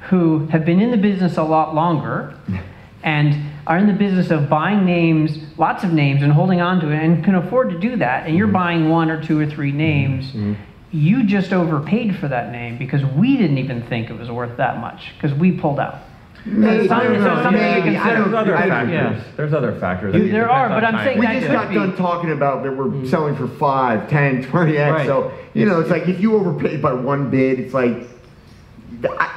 who 0.09 0.47
have 0.47 0.65
been 0.65 0.81
in 0.81 0.91
the 0.91 0.97
business 0.97 1.37
a 1.37 1.43
lot 1.43 1.73
longer 1.73 2.35
and 3.03 3.51
are 3.67 3.77
in 3.77 3.87
the 3.87 3.93
business 3.93 4.31
of 4.31 4.49
buying 4.49 4.85
names, 4.85 5.37
lots 5.57 5.83
of 5.83 5.93
names, 5.93 6.23
and 6.23 6.31
holding 6.31 6.61
on 6.61 6.79
to 6.81 6.89
it 6.89 6.97
and 7.01 7.23
can 7.23 7.35
afford 7.35 7.69
to 7.69 7.79
do 7.79 7.95
that, 7.95 8.27
and 8.27 8.35
you're 8.35 8.47
mm-hmm. 8.47 8.53
buying 8.53 8.89
one 8.89 9.09
or 9.09 9.23
two 9.23 9.39
or 9.39 9.45
three 9.45 9.71
names, 9.71 10.27
mm-hmm. 10.27 10.53
Mm-hmm. 10.53 10.61
you 10.91 11.23
just 11.23 11.53
overpaid 11.53 12.17
for 12.17 12.27
that 12.27 12.51
name 12.51 12.77
because 12.77 13.05
we 13.05 13.37
didn't 13.37 13.59
even 13.59 13.83
think 13.83 14.09
it 14.09 14.17
was 14.17 14.29
worth 14.31 14.57
that 14.57 14.79
much 14.79 15.11
because 15.15 15.37
we 15.37 15.51
pulled 15.51 15.79
out. 15.79 15.99
Maybe, 16.43 16.87
So 16.87 16.97
it's 16.97 17.19
no, 17.23 17.35
something 17.43 17.51
to 17.51 17.51
maybe, 17.51 17.97
I 17.97 18.01
consider. 18.01 18.15
don't- 18.15 18.31
There's 18.31 18.33
other 18.33 18.55
I 18.57 18.67
factors. 18.67 18.93
yeah. 18.93 19.21
There's 19.37 19.53
other 19.53 19.71
factors. 19.73 20.15
You- 20.15 20.19
I 20.21 20.23
mean, 20.23 20.31
there 20.33 20.49
are, 20.49 20.69
but 20.69 20.83
I'm 20.83 21.05
saying 21.05 21.19
we 21.19 21.25
that 21.27 21.39
just 21.39 21.51
got 21.51 21.69
be. 21.69 21.75
done 21.75 21.95
talking 21.95 22.31
about 22.31 22.63
that 22.63 22.75
we're 22.75 23.05
selling 23.05 23.35
for 23.35 23.47
5 23.47 24.09
10 24.09 24.43
20x 24.45 24.91
Right. 24.91 25.05
so 25.05 25.31
you 25.53 25.65
know 25.67 25.79
it's 25.81 25.91
like 25.91 26.07
if 26.07 26.19
you 26.19 26.35
overpay 26.35 26.77
by 26.77 26.93
one 26.93 27.29
bid 27.29 27.59
it's 27.59 27.73
like 27.75 28.07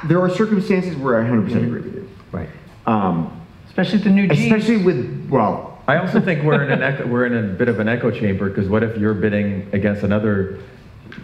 there 0.05 0.19
are 0.21 0.29
circumstances 0.29 0.95
where 0.95 1.19
i 1.21 1.23
100% 1.27 1.55
agree 1.55 1.81
with 1.81 1.93
you 1.95 2.09
Right. 2.31 2.49
um, 2.87 3.31
Especially 3.67 3.97
with 3.97 4.03
the 4.05 4.09
new 4.11 4.27
G's. 4.27 4.43
especially 4.45 4.77
with 4.77 5.27
well 5.29 5.73
I 5.87 5.97
also 5.97 6.19
think 6.19 6.43
we're 6.43 6.63
in 6.63 6.71
an 6.71 6.81
echo, 6.81 7.05
we're 7.05 7.27
in 7.27 7.35
a 7.37 7.43
bit 7.43 7.67
of 7.67 7.79
an 7.79 7.87
echo 7.87 8.09
chamber 8.09 8.49
because 8.49 8.67
what 8.67 8.81
if 8.81 8.97
you're 8.97 9.13
bidding 9.13 9.67
against 9.73 10.01
another 10.01 10.57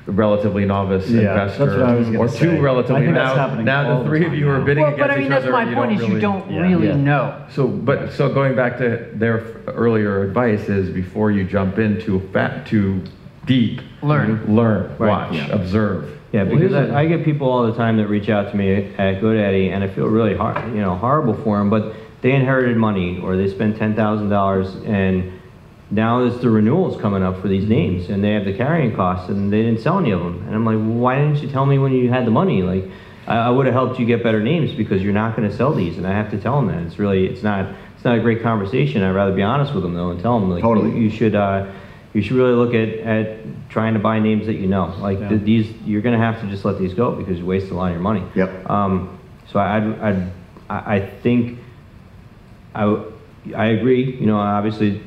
relatively 0.06 0.66
novice 0.66 1.10
Yeah, 1.10 1.34
that's 1.34 1.54
investor 1.60 1.80
what 1.82 1.90
I 1.90 1.96
was 1.96 2.08
gonna 2.08 2.20
or 2.20 2.28
say. 2.28 2.40
two 2.58 2.62
relatively 2.62 3.02
I 3.02 3.06
think 3.06 3.16
that's 3.16 3.36
now 3.36 3.42
happening 3.48 3.66
now 3.66 3.90
all 3.92 3.98
the 4.00 4.04
the 4.04 4.10
three 4.10 4.22
of 4.26 4.32
time 4.32 4.40
you 4.40 4.50
are 4.50 4.58
now. 4.60 4.66
bidding 4.66 4.84
well, 4.84 4.94
against 4.94 5.08
but 5.08 5.12
I 5.12 5.16
mean 5.16 5.24
each 5.26 5.30
that's 5.30 5.44
other 5.44 5.52
my 5.52 5.62
and 5.62 5.70
you 5.72 5.76
point. 5.76 5.90
don't 5.90 5.96
Is 5.96 6.02
really, 6.02 6.16
you 6.16 6.22
don't 6.22 6.52
Yeah. 6.52 6.62
really 6.62 6.88
Yeah. 6.88 6.96
know. 6.96 7.34
So, 7.50 7.68
but 7.68 8.12
so 8.14 8.30
going 8.34 8.56
back 8.56 8.78
to 8.80 9.06
their 9.14 9.40
f- 9.40 9.46
earlier 9.76 10.24
advice 10.24 10.70
is 10.70 10.90
before 10.90 11.32
you 11.32 11.44
jump 11.44 11.78
in 11.78 11.98
into 11.98 12.20
fat 12.32 12.66
too 12.66 13.02
deep, 13.46 13.82
Learn. 14.02 14.40
learn, 14.48 14.90
Right. 14.98 15.10
watch, 15.10 15.34
Yeah. 15.34 15.48
observe. 15.52 16.06
Yeah, 16.32 16.44
Well, 16.44 16.56
because 16.56 16.72
here's 16.72 16.90
a- 16.90 16.94
I, 16.94 17.02
I 17.02 17.06
get 17.08 17.26
people 17.26 17.50
all 17.52 17.66
the 17.66 17.74
time 17.74 17.98
that 17.98 18.08
reach 18.08 18.30
out 18.30 18.50
to 18.52 18.56
me 18.58 18.88
at 18.98 19.22
GoDaddy, 19.22 19.72
and 19.74 19.84
I 19.84 19.88
feel 19.88 20.08
really 20.08 20.36
hard, 20.36 20.58
you 20.74 20.80
know, 20.82 20.92
horrible 20.92 21.34
for 21.34 21.58
them. 21.58 21.70
But 21.70 21.94
they 22.22 22.32
inherited 22.32 22.78
money, 22.78 23.20
or 23.22 23.36
they 23.36 23.48
spent 23.48 23.76
ten 23.78 23.94
thousand 23.96 24.30
dollars, 24.30 24.78
and 24.86 25.24
now 25.92 26.22
there's 26.22 26.40
the 26.42 26.50
renewals 26.50 27.00
coming 27.02 27.22
up 27.22 27.42
for 27.42 27.48
these 27.48 27.68
names, 27.68 28.10
and 28.10 28.24
they 28.24 28.32
have 28.32 28.46
the 28.46 28.54
carrying 28.54 28.96
costs, 28.96 29.30
and 29.30 29.52
they 29.52 29.62
didn't 29.62 29.82
sell 29.82 30.00
any 30.00 30.12
of 30.12 30.20
them. 30.22 30.44
And 30.48 30.56
I'm 30.56 30.66
like, 30.66 30.78
well, 30.78 30.98
why 30.98 31.16
didn't 31.20 31.42
you 31.44 31.50
tell 31.50 31.66
me 31.66 31.78
when 31.78 31.92
you 31.92 32.10
had 32.10 32.26
the 32.26 32.32
money? 32.32 32.64
Like, 32.64 32.86
I, 33.28 33.38
I 33.38 33.50
would 33.50 33.66
have 33.66 33.76
helped 33.76 34.00
you 34.00 34.06
get 34.06 34.24
better 34.24 34.42
names 34.42 34.72
because 34.72 35.04
you're 35.04 35.14
not 35.14 35.36
going 35.36 35.50
to 35.50 35.56
sell 35.56 35.74
these, 35.74 35.98
and 35.98 36.08
I 36.08 36.12
have 36.12 36.32
to 36.32 36.40
tell 36.40 36.56
them 36.56 36.68
that. 36.68 36.82
It's 36.88 36.98
really, 36.98 37.28
it's 37.28 37.44
not, 37.44 37.74
it's 37.96 38.06
not 38.06 38.18
a 38.18 38.22
great 38.22 38.42
conversation. 38.42 39.04
I'd 39.04 39.12
rather 39.12 39.34
be 39.36 39.44
honest 39.44 39.74
with 39.74 39.84
them 39.84 39.94
though, 39.94 40.12
and 40.12 40.20
tell 40.22 40.40
them 40.40 40.50
like, 40.50 40.62
Totally. 40.62 40.92
you, 40.92 41.04
you 41.04 41.10
should. 41.10 41.36
Uh, 41.36 41.72
you 42.14 42.22
should 42.22 42.34
really 42.36 42.52
look 42.56 42.74
at, 42.74 42.90
at 43.08 43.70
trying 43.70 43.94
to 43.94 44.00
buy 44.02 44.20
names 44.20 44.46
that 44.48 44.56
you 44.56 44.68
know. 44.68 44.94
Like 45.00 45.18
Yeah. 45.18 45.30
th- 45.30 45.44
these, 45.44 45.72
you're 45.86 46.02
going 46.02 46.12
to 46.20 46.20
have 46.26 46.42
to 46.42 46.48
just 46.50 46.66
let 46.66 46.78
these 46.78 46.94
go 46.94 47.16
because 47.16 47.38
you 47.40 47.46
waste 47.46 47.72
a 47.72 47.74
lot 47.74 47.86
of 47.86 47.94
your 47.94 48.02
money. 48.02 48.22
Yep. 48.36 48.70
Um, 48.70 49.18
so 49.50 49.60
i 49.60 49.78
i 49.78 50.10
i 50.10 50.14
think 50.14 50.30
I 50.70 50.96
I 50.96 51.00
think 51.24 51.60
I, 52.76 52.82
w- 52.82 53.14
I 53.56 53.66
agree, 53.68 54.18
you 54.20 54.26
know, 54.26 54.38
obviously, 54.38 55.02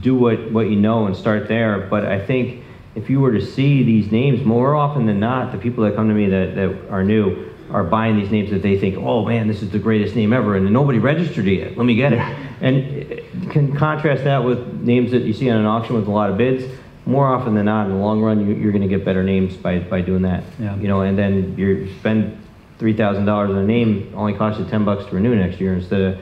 do 0.00 0.14
what, 0.14 0.50
what 0.52 0.68
you 0.70 0.76
know 0.76 1.06
and 1.06 1.16
start 1.16 1.48
there, 1.48 1.86
but 1.90 2.04
I 2.04 2.24
think 2.24 2.64
if 2.94 3.10
you 3.10 3.20
were 3.20 3.32
to 3.32 3.44
see 3.44 3.82
these 3.82 4.10
names, 4.10 4.44
more 4.44 4.74
often 4.74 5.06
than 5.06 5.20
not, 5.20 5.52
the 5.52 5.58
people 5.58 5.84
that 5.84 5.94
come 5.94 6.08
to 6.08 6.14
me 6.14 6.28
that, 6.28 6.54
that 6.54 6.90
are 6.90 7.04
new 7.04 7.50
are 7.70 7.84
buying 7.84 8.16
these 8.16 8.30
names 8.30 8.50
that 8.50 8.62
they 8.62 8.78
think, 8.78 8.96
oh 8.96 9.24
man, 9.26 9.48
this 9.48 9.62
is 9.62 9.70
the 9.70 9.78
greatest 9.78 10.14
name 10.14 10.32
ever, 10.32 10.56
and 10.56 10.72
nobody 10.72 10.98
registered 10.98 11.46
it 11.46 11.58
yet, 11.58 11.76
let 11.76 11.84
me 11.84 11.94
get 11.94 12.12
it. 12.12 12.20
And 12.60 13.50
can 13.50 13.76
contrast 13.76 14.24
that 14.24 14.44
with 14.44 14.80
names 14.80 15.10
that 15.10 15.22
you 15.22 15.32
see 15.32 15.50
on 15.50 15.58
an 15.58 15.66
auction 15.66 15.96
with 15.96 16.06
a 16.06 16.10
lot 16.10 16.30
of 16.30 16.38
bids, 16.38 16.64
more 17.04 17.26
often 17.26 17.54
than 17.54 17.66
not, 17.66 17.86
in 17.86 17.92
the 17.92 17.98
long 17.98 18.20
run, 18.22 18.46
you, 18.46 18.54
you're 18.54 18.72
gonna 18.72 18.88
get 18.88 19.04
better 19.04 19.22
names 19.22 19.56
by, 19.56 19.80
by 19.80 20.00
doing 20.00 20.22
that. 20.22 20.44
Yeah. 20.58 20.76
You 20.76 20.88
know, 20.88 21.02
and 21.02 21.18
then 21.18 21.56
you 21.56 21.92
spend 21.98 22.38
three 22.78 22.94
thousand 22.94 23.26
dollars 23.26 23.50
on 23.50 23.58
a 23.58 23.64
name, 23.64 24.12
only 24.14 24.34
costs 24.34 24.60
you 24.60 24.66
ten 24.66 24.84
bucks 24.84 25.04
to 25.06 25.14
renew 25.14 25.34
next 25.34 25.60
year 25.60 25.74
instead 25.74 26.00
of, 26.00 26.20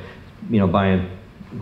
you 0.51 0.59
know, 0.59 0.67
buying 0.67 1.09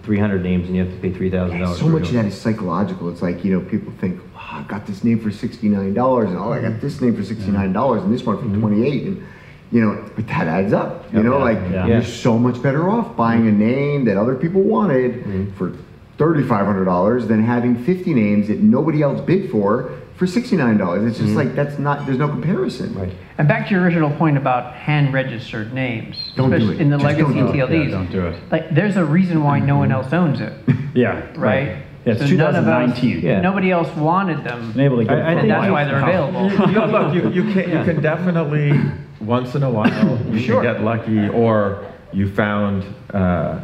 three 0.02 0.18
hundred 0.18 0.42
names 0.42 0.66
and 0.66 0.76
you 0.76 0.84
have 0.84 0.92
to 0.92 1.00
pay 1.00 1.12
three 1.12 1.30
thousand 1.30 1.60
dollars. 1.60 1.78
So 1.78 1.88
much 1.88 2.08
of 2.08 2.14
that 2.14 2.26
is 2.26 2.40
psychological. 2.40 3.08
It's 3.10 3.22
like, 3.22 3.44
you 3.44 3.52
know, 3.52 3.68
people 3.68 3.92
think, 4.00 4.20
wow, 4.34 4.60
I 4.60 4.62
got 4.68 4.86
this 4.86 5.04
name 5.04 5.20
for 5.20 5.30
$69 5.30 6.26
and 6.26 6.36
oh, 6.36 6.52
I 6.52 6.60
got 6.60 6.80
this 6.80 7.00
name 7.00 7.14
for 7.14 7.22
$69 7.22 8.02
and 8.02 8.12
this 8.12 8.24
one 8.24 8.38
for 8.38 8.44
mm-hmm. 8.44 8.60
28 8.60 9.02
and 9.04 9.26
you 9.70 9.80
know, 9.80 10.10
but 10.14 10.26
that 10.28 10.46
adds 10.46 10.74
up. 10.74 11.10
You 11.12 11.22
know, 11.22 11.38
Yeah, 11.38 11.44
like 11.44 11.58
yeah. 11.70 11.86
you're 11.86 12.04
so 12.04 12.38
much 12.38 12.62
better 12.62 12.90
off 12.90 13.16
buying 13.16 13.48
a 13.48 13.52
name 13.52 14.04
that 14.04 14.18
other 14.18 14.34
people 14.34 14.60
wanted 14.60 15.12
mm-hmm. 15.12 15.52
for 15.52 15.70
$3,500 16.18 17.26
than 17.26 17.42
having 17.42 17.82
50 17.82 18.12
names 18.12 18.48
that 18.48 18.58
nobody 18.58 19.02
else 19.02 19.20
bid 19.22 19.50
for 19.50 20.01
for 20.22 20.40
$69. 20.40 21.08
It's 21.08 21.18
just 21.18 21.32
like, 21.34 21.54
that's 21.56 21.80
not, 21.80 22.06
there's 22.06 22.18
no 22.18 22.28
comparison. 22.28 22.94
Right. 22.94 23.12
And 23.38 23.48
back 23.48 23.66
to 23.66 23.74
your 23.74 23.82
original 23.82 24.10
point 24.10 24.36
about 24.36 24.72
hand-registered 24.74 25.72
names, 25.74 26.32
Don't 26.36 26.50
do 26.50 26.56
especially 26.56 26.76
it. 26.76 26.80
in 26.82 26.90
the 26.90 26.98
Just 26.98 27.18
don't 27.18 27.34
legacy 27.36 27.56
do 27.58 27.64
it. 27.64 27.68
TLDs. 27.68 27.84
Yeah, 27.86 27.90
don't 27.90 28.10
do 28.12 28.26
it. 28.28 28.52
Like, 28.52 28.70
there's 28.72 28.96
a 28.96 29.04
reason 29.04 29.42
why 29.42 29.58
no 29.58 29.76
one 29.78 29.90
else 29.90 30.12
owns 30.12 30.40
it, 30.40 30.52
Yeah. 30.94 31.26
right? 31.36 31.66
Yeah, 32.04 32.12
it's 32.12 32.20
So 32.20 32.26
none 32.36 32.54
of 32.54 32.68
us- 32.68 33.00
2019. 33.00 33.20
Yeah. 33.20 33.40
Nobody 33.40 33.72
else 33.72 33.88
wanted 33.96 34.44
them, 34.44 34.70
Been 34.72 34.82
able 34.82 34.98
to 34.98 35.04
get 35.04 35.12
I- 35.14 35.20
I 35.20 35.32
it 35.32 35.34
for 35.34 35.38
and 35.40 35.50
a 35.50 35.54
that's 35.54 35.70
why 35.72 35.84
they're 35.84 36.02
available. 36.02 36.50
You 36.68 36.72
know, 36.72 36.86
look, 36.86 37.14
you, 37.14 37.30
you 37.42 37.52
can, 37.52 37.70
you 37.70 37.84
can 37.84 38.00
definitely, 38.00 38.80
once 39.20 39.56
in 39.56 39.64
a 39.64 39.70
while, 39.70 40.18
you 40.30 40.38
Sure. 40.38 40.62
can 40.62 40.74
get 40.74 40.84
lucky, 40.84 41.28
or 41.30 41.84
you 42.12 42.30
found, 42.32 42.84
uh, 43.12 43.60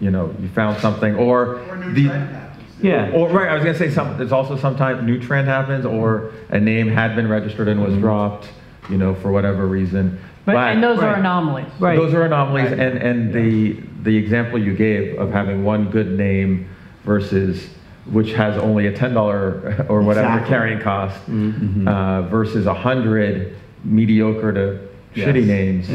you 0.00 0.10
know, 0.10 0.34
you 0.40 0.48
found 0.48 0.80
something, 0.80 1.14
or 1.14 1.62
the. 1.94 2.49
Yeah. 2.82 3.10
Or, 3.12 3.28
right, 3.28 3.48
I 3.48 3.54
was 3.54 3.64
gonna 3.64 3.76
say 3.76 3.90
some, 3.90 4.16
there's 4.16 4.32
also 4.32 4.56
sometimes 4.56 5.02
new 5.02 5.20
trend 5.20 5.48
happens, 5.48 5.84
or 5.84 6.32
a 6.48 6.58
name 6.60 6.88
had 6.88 7.14
been 7.16 7.28
registered 7.28 7.68
and 7.68 7.80
was 7.82 7.92
mm-hmm. 7.92 8.00
dropped, 8.02 8.48
you 8.88 8.98
know, 8.98 9.14
for 9.14 9.30
whatever 9.30 9.66
reason. 9.66 10.18
But, 10.44 10.56
and 10.56 10.82
those 10.82 10.98
are 11.00 11.14
anomalies. 11.14 11.68
Right. 11.78 11.96
Those 11.96 12.14
are 12.14 12.24
anomalies, 12.24 12.72
and, 12.72 12.98
and 12.98 13.32
the, 13.32 13.80
the 14.02 14.16
example 14.16 14.58
you 14.58 14.74
gave 14.74 15.18
of 15.18 15.30
having 15.30 15.64
one 15.64 15.90
good 15.90 16.16
name 16.18 16.68
versus, 17.04 17.68
which 18.06 18.32
has 18.32 18.56
only 18.56 18.86
a 18.86 18.92
ten 18.92 19.14
dollar 19.14 19.84
or 19.88 20.02
whatever 20.02 20.26
Exactly. 20.28 20.48
carrying 20.48 20.80
cost, 20.80 21.16
mm-hmm. 21.22 21.50
Mm-hmm. 21.50 21.88
uh, 21.88 22.22
versus 22.22 22.66
a 22.66 22.74
hundred 22.74 23.56
mediocre 23.84 24.52
to 24.52 24.88
shitty 25.14 25.46
Yes. 25.46 25.88
names, 25.88 25.90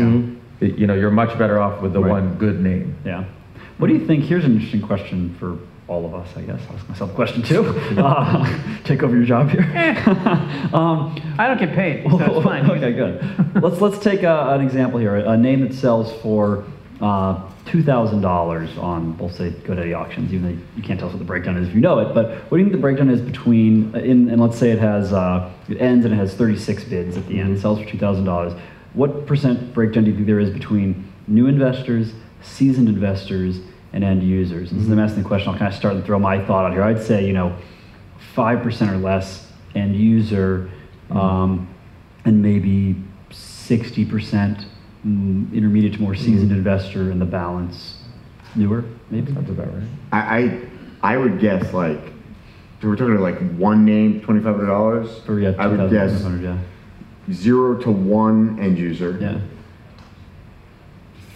it- 0.61 0.77
you 0.77 0.87
know, 0.87 0.93
you're 0.93 1.11
much 1.11 1.37
better 1.37 1.59
off 1.59 1.81
with 1.81 1.93
the 1.93 1.99
Right. 1.99 2.11
one 2.11 2.35
good 2.35 2.61
name. 2.61 2.95
Yeah. 3.05 3.25
What 3.77 3.87
do 3.87 3.93
you 3.93 4.05
think? 4.07 4.23
Here's 4.23 4.45
an 4.45 4.53
interesting 4.53 4.81
question 4.81 5.35
for 5.39 5.57
all 5.87 6.05
of 6.05 6.13
us, 6.15 6.27
I 6.35 6.41
guess. 6.41 6.59
I'll 6.69 6.75
ask 6.75 6.89
myself 6.89 7.11
a 7.11 7.13
question 7.13 7.41
too. 7.41 7.63
Uh, 7.95 8.83
take 8.83 9.03
over 9.03 9.15
your 9.15 9.25
job 9.25 9.49
here. 9.49 9.61
um, 10.73 11.15
I 11.39 11.47
don't 11.47 11.57
get 11.57 11.73
paid, 11.73 12.03
so 12.09 12.19
it's 12.19 12.43
fine. 12.43 12.69
okay, 12.71 12.93
good. 12.93 13.63
let's 13.63 13.79
let's 13.81 13.99
take 13.99 14.23
a, 14.23 14.49
an 14.49 14.61
example 14.61 14.99
here. 14.99 15.15
A 15.15 15.37
name 15.37 15.61
that 15.61 15.73
sells 15.73 16.13
for 16.21 16.65
uh, 17.01 17.41
two 17.65 17.83
thousand 17.83 18.21
dollars 18.21 18.77
on, 18.77 19.17
we'll 19.17 19.29
say, 19.29 19.51
GoDaddy 19.51 19.97
auctions. 19.97 20.33
Even 20.33 20.55
though 20.55 20.61
you 20.75 20.83
can't 20.83 20.99
tell 20.99 21.07
us 21.07 21.13
what 21.13 21.19
the 21.19 21.25
breakdown 21.25 21.57
is 21.57 21.69
if 21.69 21.75
you 21.75 21.81
know 21.81 21.99
it, 21.99 22.13
but 22.13 22.31
what 22.49 22.57
do 22.57 22.57
you 22.57 22.65
think 22.65 22.73
the 22.73 22.81
breakdown 22.81 23.09
is 23.09 23.21
between? 23.21 23.95
In, 23.95 24.29
and 24.29 24.41
let's 24.41 24.57
say 24.57 24.71
it 24.71 24.79
has 24.79 25.13
uh, 25.13 25.51
it 25.69 25.81
ends 25.81 26.05
and 26.05 26.13
it 26.13 26.17
has 26.17 26.35
thirty 26.35 26.57
six 26.57 26.83
bids 26.83 27.17
at 27.17 27.25
the 27.27 27.39
end. 27.39 27.55
It 27.55 27.61
sells 27.61 27.79
for 27.79 27.85
two 27.85 27.97
thousand 27.97 28.25
dollars. 28.25 28.53
What 28.93 29.25
percent 29.25 29.73
breakdown 29.73 30.03
do 30.03 30.11
you 30.11 30.15
think 30.15 30.27
there 30.27 30.39
is 30.39 30.51
between 30.51 31.11
new 31.27 31.47
investors, 31.47 32.13
seasoned 32.41 32.87
investors, 32.87 33.59
and 33.95 34.03
end 34.03 34.21
users? 34.21 34.71
And 34.71 34.79
since 34.79 34.91
I'm 34.91 34.99
asking 34.99 35.23
the 35.23 35.27
question, 35.27 35.49
I'll 35.49 35.57
kind 35.57 35.71
of 35.71 35.77
start 35.77 35.95
and 35.95 36.05
throw 36.05 36.19
my 36.19 36.45
thought 36.45 36.65
out 36.65 36.73
here. 36.73 36.83
I'd 36.83 37.01
say, 37.01 37.25
you 37.25 37.33
know, 37.33 37.57
five 38.35 38.61
percent 38.61 38.91
or 38.91 38.97
less 38.97 39.51
end 39.73 39.95
user, 39.95 40.69
um, 41.09 41.67
and 42.25 42.43
maybe 42.43 42.95
sixty 43.31 44.05
percent 44.05 44.67
intermediate 45.03 45.93
to 45.93 46.01
more 46.01 46.15
seasoned 46.15 46.51
investor, 46.51 47.09
and 47.11 47.19
the 47.19 47.25
balance 47.25 48.03
newer, 48.55 48.83
maybe. 49.09 49.33
Sounds 49.33 49.49
about 49.49 49.73
right. 49.73 49.83
I, 50.11 50.19
I, 51.01 51.13
I 51.13 51.17
would 51.17 51.39
guess 51.39 51.73
like, 51.73 51.99
so 52.81 52.87
we're 52.87 52.95
talking 52.95 53.19
like 53.19 53.37
one 53.51 53.85
name, 53.85 54.21
$2,500? 54.21 55.29
Or 55.29 55.39
yeah, 55.39 55.53
I 55.57 55.67
would 55.67 55.77
guess 55.91 56.11
2,500, 56.11 56.43
yeah. 56.43 57.33
zero 57.33 57.79
to 57.81 57.91
one 57.91 58.59
end 58.59 58.77
user. 58.77 59.17
Yeah. 59.19 59.39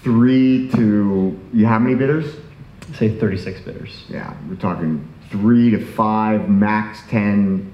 Three 0.04 0.70
to, 0.72 1.40
you 1.54 1.66
how 1.68 1.78
many 1.80 1.96
bidders? 1.96 2.36
Say 2.96 3.10
thirty-six 3.20 3.62
bidders. 3.62 4.04
Yeah, 4.10 4.34
we're 4.50 4.56
talking 4.56 5.08
three 5.30 5.70
to 5.72 5.86
five, 5.94 6.50
max 6.50 7.02
10 7.10 7.72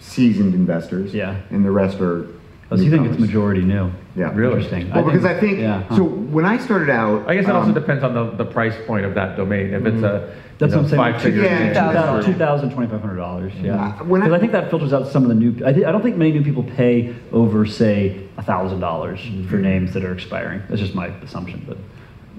seasoned 0.00 0.54
investors. 0.54 1.12
Yeah. 1.12 1.40
And 1.50 1.64
the 1.64 1.70
rest 1.70 2.00
are. 2.00 2.26
Oh, 2.70 2.76
so 2.76 2.82
you 2.82 2.90
think 2.90 3.06
it's 3.08 3.18
majority 3.18 3.62
new? 3.62 3.90
Yeah. 4.14 4.30
Really? 4.34 4.56
Interesting. 4.62 4.90
Well, 4.90 5.02
because 5.04 5.24
I 5.24 5.38
think, 5.40 5.58
yeah, 5.58 5.82
huh. 5.84 5.96
so 5.96 6.04
when 6.04 6.44
I 6.44 6.58
started 6.58 6.90
out. 6.90 7.26
I 7.26 7.34
guess 7.34 7.44
it 7.46 7.50
also 7.50 7.68
um, 7.68 7.74
depends 7.74 8.04
on 8.04 8.12
the, 8.14 8.30
the 8.32 8.44
price 8.44 8.74
point 8.86 9.06
of 9.06 9.14
that 9.14 9.36
domain. 9.38 9.72
If 9.72 9.86
it's 9.86 10.02
a, 10.02 10.34
you 10.34 10.54
That's 10.58 10.72
know, 10.72 10.78
what 10.78 10.84
I'm 10.84 10.88
saying. 10.90 11.12
five 11.14 11.22
figure 11.22 11.42
Yeah, 11.44 11.58
name. 11.60 11.68
2,000, 11.74 12.24
True. 12.24 12.32
2,000, 12.34 12.70
2,500 12.70 13.16
dollars. 13.16 13.52
Yeah. 13.54 13.74
Uh, 13.98 14.04
when 14.04 14.20
I- 14.22 14.26
Because 14.26 14.36
I, 14.36 14.40
think 14.40 14.52
that 14.52 14.68
filters 14.70 14.92
out 14.92 15.08
some 15.08 15.22
of 15.22 15.28
the 15.30 15.34
new. 15.34 15.64
I, 15.64 15.72
thi- 15.72 15.84
I 15.86 15.90
don't 15.92 16.02
think 16.02 16.16
many 16.16 16.30
new 16.32 16.44
people 16.44 16.62
pay 16.62 17.16
over, 17.32 17.64
say, 17.66 18.28
thousand 18.42 18.80
dollars 18.80 19.18
Mm-hmm. 19.20 19.48
for 19.48 19.56
names 19.56 19.94
that 19.94 20.04
are 20.04 20.12
expiring. 20.12 20.62
That's 20.68 20.80
just 20.80 20.94
my 20.94 21.06
assumption, 21.06 21.64
but. 21.66 21.78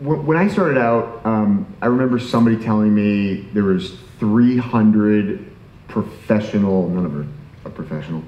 When 0.02 0.26
when 0.26 0.38
I 0.38 0.48
started 0.48 0.78
out, 0.78 1.22
um, 1.26 1.66
I 1.82 1.88
remember 1.88 2.20
somebody 2.20 2.58
telling 2.58 2.94
me 2.94 3.48
there 3.54 3.64
was 3.66 3.98
300 4.20 5.46
professional, 5.88 6.88
none 6.90 7.06
of 7.06 7.12
them 7.14 7.34
are 7.66 7.72
professional, 7.72 8.24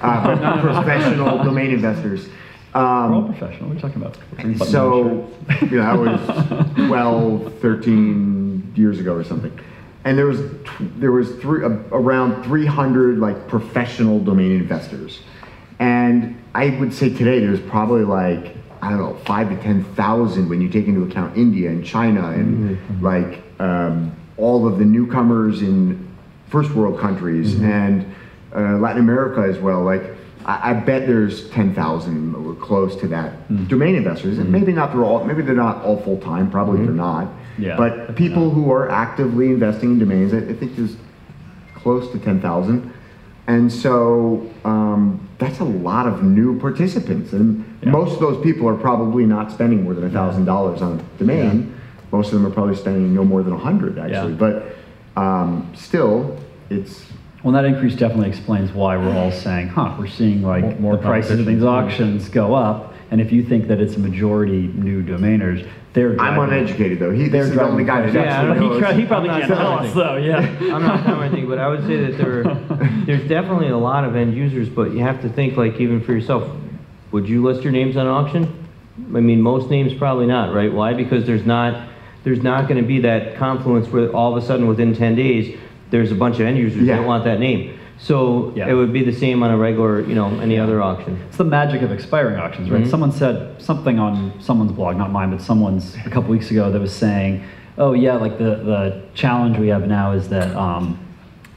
uh, 0.00 0.60
professional 0.60 1.44
domain 1.44 1.70
investors. 1.70 2.28
We're 2.74 2.80
all 2.80 3.14
Um, 3.14 3.26
professional. 3.34 3.68
What 3.68 3.72
are 3.72 3.74
you 3.74 3.80
talking 3.80 4.02
about? 4.02 4.16
and 4.38 4.58
so, 4.58 5.28
you 5.60 5.76
know, 5.76 5.82
that 5.82 5.98
was 5.98 6.70
12, 6.88 7.52
13 7.60 8.72
years 8.74 8.98
ago 8.98 9.14
or 9.14 9.22
something. 9.24 9.52
And 10.04 10.16
there 10.18 10.26
was 10.26 10.40
there 10.98 11.12
was 11.12 11.30
three, 11.36 11.62
uh, 11.64 11.68
around 11.92 12.42
300 12.44 13.18
like 13.18 13.46
professional 13.46 14.18
domain 14.18 14.52
investors. 14.52 15.20
And 15.78 16.36
I 16.54 16.70
would 16.80 16.92
say 16.92 17.10
today 17.10 17.38
there's 17.40 17.60
probably 17.60 18.04
like 18.04 18.56
I 18.82 18.90
don't 18.90 18.98
know 18.98 19.14
five 19.24 19.48
to 19.48 19.56
ten 19.62 19.84
thousand 19.94 20.48
when 20.48 20.60
you 20.60 20.68
take 20.68 20.86
into 20.86 21.04
account 21.04 21.36
India 21.36 21.70
and 21.70 21.86
China 21.86 22.30
and 22.30 22.76
mm-hmm. 22.76 23.04
like 23.04 23.42
um, 23.60 24.14
all 24.36 24.66
of 24.66 24.78
the 24.78 24.84
newcomers 24.84 25.62
in 25.62 26.10
first 26.48 26.72
world 26.72 26.98
countries 26.98 27.54
mm-hmm. 27.54 27.64
and 27.64 28.14
uh, 28.54 28.78
Latin 28.78 29.00
America 29.00 29.40
as 29.40 29.58
well. 29.58 29.82
Like 29.82 30.02
I, 30.44 30.70
I 30.70 30.72
bet 30.74 31.06
there's 31.06 31.48
ten 31.50 31.72
thousand 31.74 32.34
or 32.34 32.56
close 32.56 32.96
to 32.96 33.08
that 33.08 33.48
mm. 33.48 33.68
domain 33.68 33.94
investors, 33.94 34.38
and 34.38 34.48
mm. 34.48 34.50
maybe 34.50 34.72
not 34.72 34.92
they're 34.92 35.04
all 35.04 35.24
maybe 35.24 35.42
they're 35.42 35.54
not 35.54 35.84
all 35.84 36.02
full 36.02 36.20
time. 36.20 36.50
Probably 36.50 36.78
mm-hmm. 36.78 36.86
they're 36.86 36.94
not. 36.94 37.28
Yeah. 37.58 37.76
But 37.76 38.16
people 38.16 38.50
who 38.50 38.72
are 38.72 38.90
actively 38.90 39.46
investing 39.48 39.92
in 39.92 39.98
domains, 40.00 40.34
I, 40.34 40.38
I 40.38 40.54
think 40.54 40.74
there's 40.74 40.96
close 41.74 42.10
to 42.12 42.18
10,000. 42.18 42.92
And 43.46 43.72
so 43.72 44.48
um, 44.64 45.28
that's 45.38 45.58
a 45.58 45.64
lot 45.64 46.06
of 46.06 46.22
new 46.22 46.58
participants. 46.60 47.32
And 47.32 47.64
most 47.84 48.14
of 48.14 48.20
those 48.20 48.42
people 48.42 48.68
are 48.68 48.76
probably 48.76 49.26
not 49.26 49.50
spending 49.50 49.82
more 49.82 49.94
than 49.94 50.08
$1,000 50.10 50.80
on 50.80 51.00
a 51.00 51.18
domain. 51.18 51.78
Most 52.12 52.28
of 52.28 52.34
them 52.34 52.46
are 52.46 52.54
probably 52.54 52.76
spending 52.76 53.14
no 53.14 53.24
more 53.24 53.42
than 53.42 53.52
100 53.54 53.98
actually. 53.98 54.32
Yeah. 54.32 54.38
But 54.38 55.20
um, 55.20 55.72
still, 55.74 56.38
it's 56.70 57.04
Well, 57.42 57.52
that 57.54 57.64
increase 57.64 57.96
definitely 57.96 58.28
explains 58.28 58.70
why 58.72 58.96
we're 58.96 59.16
all 59.16 59.32
saying, 59.46 59.68
huh, 59.68 59.96
we're 59.98 60.06
seeing 60.06 60.42
like 60.42 60.62
More- 60.62 60.78
more 60.78 60.96
the 60.96 61.02
prices 61.02 61.40
of 61.40 61.46
these 61.46 61.64
auctions 61.64 62.28
go 62.28 62.54
up. 62.54 62.94
And 63.10 63.20
if 63.20 63.32
you 63.32 63.42
think 63.44 63.66
that 63.68 63.80
it's 63.80 63.96
a 63.96 63.98
majority 64.00 64.68
new 64.74 65.02
domainers, 65.02 65.68
they're 65.92 66.18
I'm 66.20 66.38
uneducated 66.38 66.98
though. 66.98 67.10
He, 67.10 67.28
this 67.28 67.48
is 67.48 67.54
the 67.54 67.62
only 67.62 67.84
guy 67.84 68.02
that 68.02 68.14
Yeah, 68.14 68.20
actually 68.22 68.54
don't- 68.54 68.62
He, 68.62 68.68
knows. 68.68 68.78
tra- 68.80 68.94
he 68.94 69.04
probably 69.06 69.30
I'm 69.30 69.40
can't 69.42 69.52
tell 69.52 69.78
us 69.78 69.94
though, 69.94 70.16
yeah. 70.16 70.38
I'm 70.74 70.82
not 70.82 71.04
telling 71.04 71.22
anything, 71.28 71.48
but 71.48 71.58
I 71.58 71.68
would 71.68 71.86
say 71.86 71.96
that 72.06 72.16
there, 72.18 72.44
there's 73.06 73.28
definitely 73.28 73.68
a 73.68 73.76
lot 73.76 74.04
of 74.04 74.16
end 74.16 74.34
users, 74.34 74.68
but 74.68 74.92
you 74.92 75.00
have 75.00 75.20
to 75.22 75.28
think 75.28 75.56
like 75.56 75.78
even 75.80 76.00
for 76.02 76.12
yourself, 76.12 76.50
would 77.10 77.28
you 77.28 77.42
list 77.42 77.62
your 77.62 77.72
names 77.72 77.96
on 77.98 78.06
auction? 78.06 78.44
I 79.14 79.20
mean, 79.20 79.40
most 79.42 79.68
names 79.70 79.92
probably 79.94 80.26
not, 80.26 80.54
right? 80.54 80.72
Why? 80.72 80.94
Because 80.94 81.26
there's 81.26 81.44
not, 81.44 81.88
there's 82.24 82.42
not 82.42 82.68
gonna 82.68 82.82
be 82.82 83.00
that 83.00 83.36
confluence 83.36 83.88
where 83.88 84.10
all 84.12 84.34
of 84.36 84.42
a 84.42 84.46
sudden 84.46 84.66
within 84.66 84.94
ten 84.94 85.14
days, 85.14 85.58
there's 85.90 86.10
a 86.10 86.14
bunch 86.14 86.36
of 86.36 86.46
end 86.46 86.56
users 86.56 86.82
Yeah. 86.84 86.96
that 86.98 87.06
want 87.06 87.24
that 87.24 87.38
name. 87.38 87.78
So 88.02 88.52
Yeah. 88.56 88.66
it 88.68 88.74
would 88.74 88.92
be 88.92 89.04
the 89.04 89.12
same 89.12 89.44
on 89.44 89.50
a 89.52 89.56
regular, 89.56 90.00
you 90.00 90.16
know, 90.16 90.26
any 90.42 90.58
other 90.58 90.82
auction. 90.82 91.18
It's 91.28 91.36
the 91.36 91.44
magic 91.44 91.82
of 91.82 91.92
expiring 91.92 92.36
auctions, 92.36 92.68
right? 92.68 92.82
Mhm. 92.82 92.88
Someone 92.88 93.12
said 93.12 93.50
something 93.58 94.00
on 94.00 94.32
someone's 94.40 94.72
blog, 94.72 94.96
not 94.96 95.12
mine, 95.12 95.30
but 95.30 95.40
someone's 95.40 95.96
a 96.04 96.10
couple 96.10 96.30
weeks 96.30 96.50
ago 96.50 96.68
that 96.72 96.80
was 96.80 96.92
saying, 96.92 97.42
oh 97.78 97.92
yeah, 97.92 98.14
like 98.16 98.38
the, 98.38 98.56
the 98.56 99.00
challenge 99.14 99.56
we 99.56 99.68
have 99.68 99.86
now 99.86 100.10
is 100.10 100.28
that 100.30 100.54
um, 100.56 100.98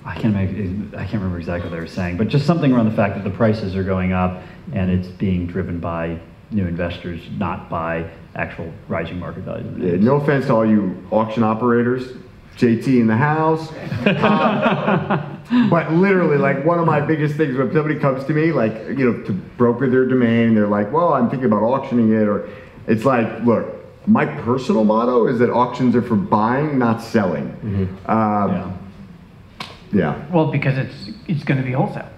I 0.05 0.13
can't 0.13 0.35
make, 0.35 0.51
I 0.95 0.99
can't 1.03 1.13
remember 1.15 1.39
exactly 1.39 1.67
what 1.67 1.75
they 1.75 1.81
were 1.81 1.87
saying, 1.87 2.17
but 2.17 2.27
just 2.27 2.45
something 2.45 2.71
around 2.71 2.85
the 2.85 2.95
fact 2.95 3.15
that 3.15 3.23
the 3.23 3.35
prices 3.35 3.75
are 3.75 3.83
going 3.83 4.13
up 4.13 4.43
and 4.71 4.91
it's 4.91 5.07
being 5.07 5.47
driven 5.47 5.79
by 5.79 6.19
new 6.51 6.67
investors, 6.67 7.21
not 7.39 7.71
by 7.71 8.05
actual 8.35 8.71
rising 8.87 9.17
market 9.19 9.41
values. 9.45 9.65
Yeah, 9.79 9.95
no 9.99 10.17
offense 10.17 10.45
to 10.45 10.53
all 10.53 10.65
you 10.65 10.95
auction 11.09 11.41
operators, 11.41 12.13
JT 12.57 12.87
in 12.87 13.07
the 13.07 13.17
house. 13.17 13.69
Um, 14.05 15.67
but 15.69 15.91
literally, 15.91 16.37
like 16.37 16.63
one 16.65 16.79
of 16.79 16.85
my 16.85 17.01
biggest 17.01 17.35
things 17.35 17.55
when 17.57 17.71
somebody 17.73 17.99
comes 17.99 18.23
to 18.25 18.33
me, 18.33 18.51
like 18.51 18.73
you 18.97 19.11
know, 19.11 19.21
to 19.23 19.33
broker 19.33 19.89
their 19.89 20.05
domain, 20.05 20.55
they're 20.55 20.67
like, 20.67 20.91
"Well, 20.91 21.13
I'm 21.13 21.29
thinking 21.29 21.47
about 21.47 21.63
auctioning 21.63 22.11
it," 22.13 22.27
or 22.27 22.49
it's 22.87 23.05
like, 23.05 23.43
"Look, 23.43 23.67
my 24.07 24.25
personal 24.25 24.83
motto 24.83 25.27
is 25.27 25.39
that 25.39 25.49
auctions 25.49 25.95
are 25.95 26.01
for 26.01 26.15
buying, 26.15 26.77
not 26.79 27.01
selling." 27.01 27.49
Mm-hmm. 27.63 28.11
Um, 28.11 28.77
Yeah. 29.91 30.15
yeah, 30.17 30.33
Well, 30.33 30.51
because 30.51 30.77
it's, 30.77 31.11
it's 31.27 31.43
gonna 31.43 31.61
be 31.63 31.71
wholesale, 31.73 32.09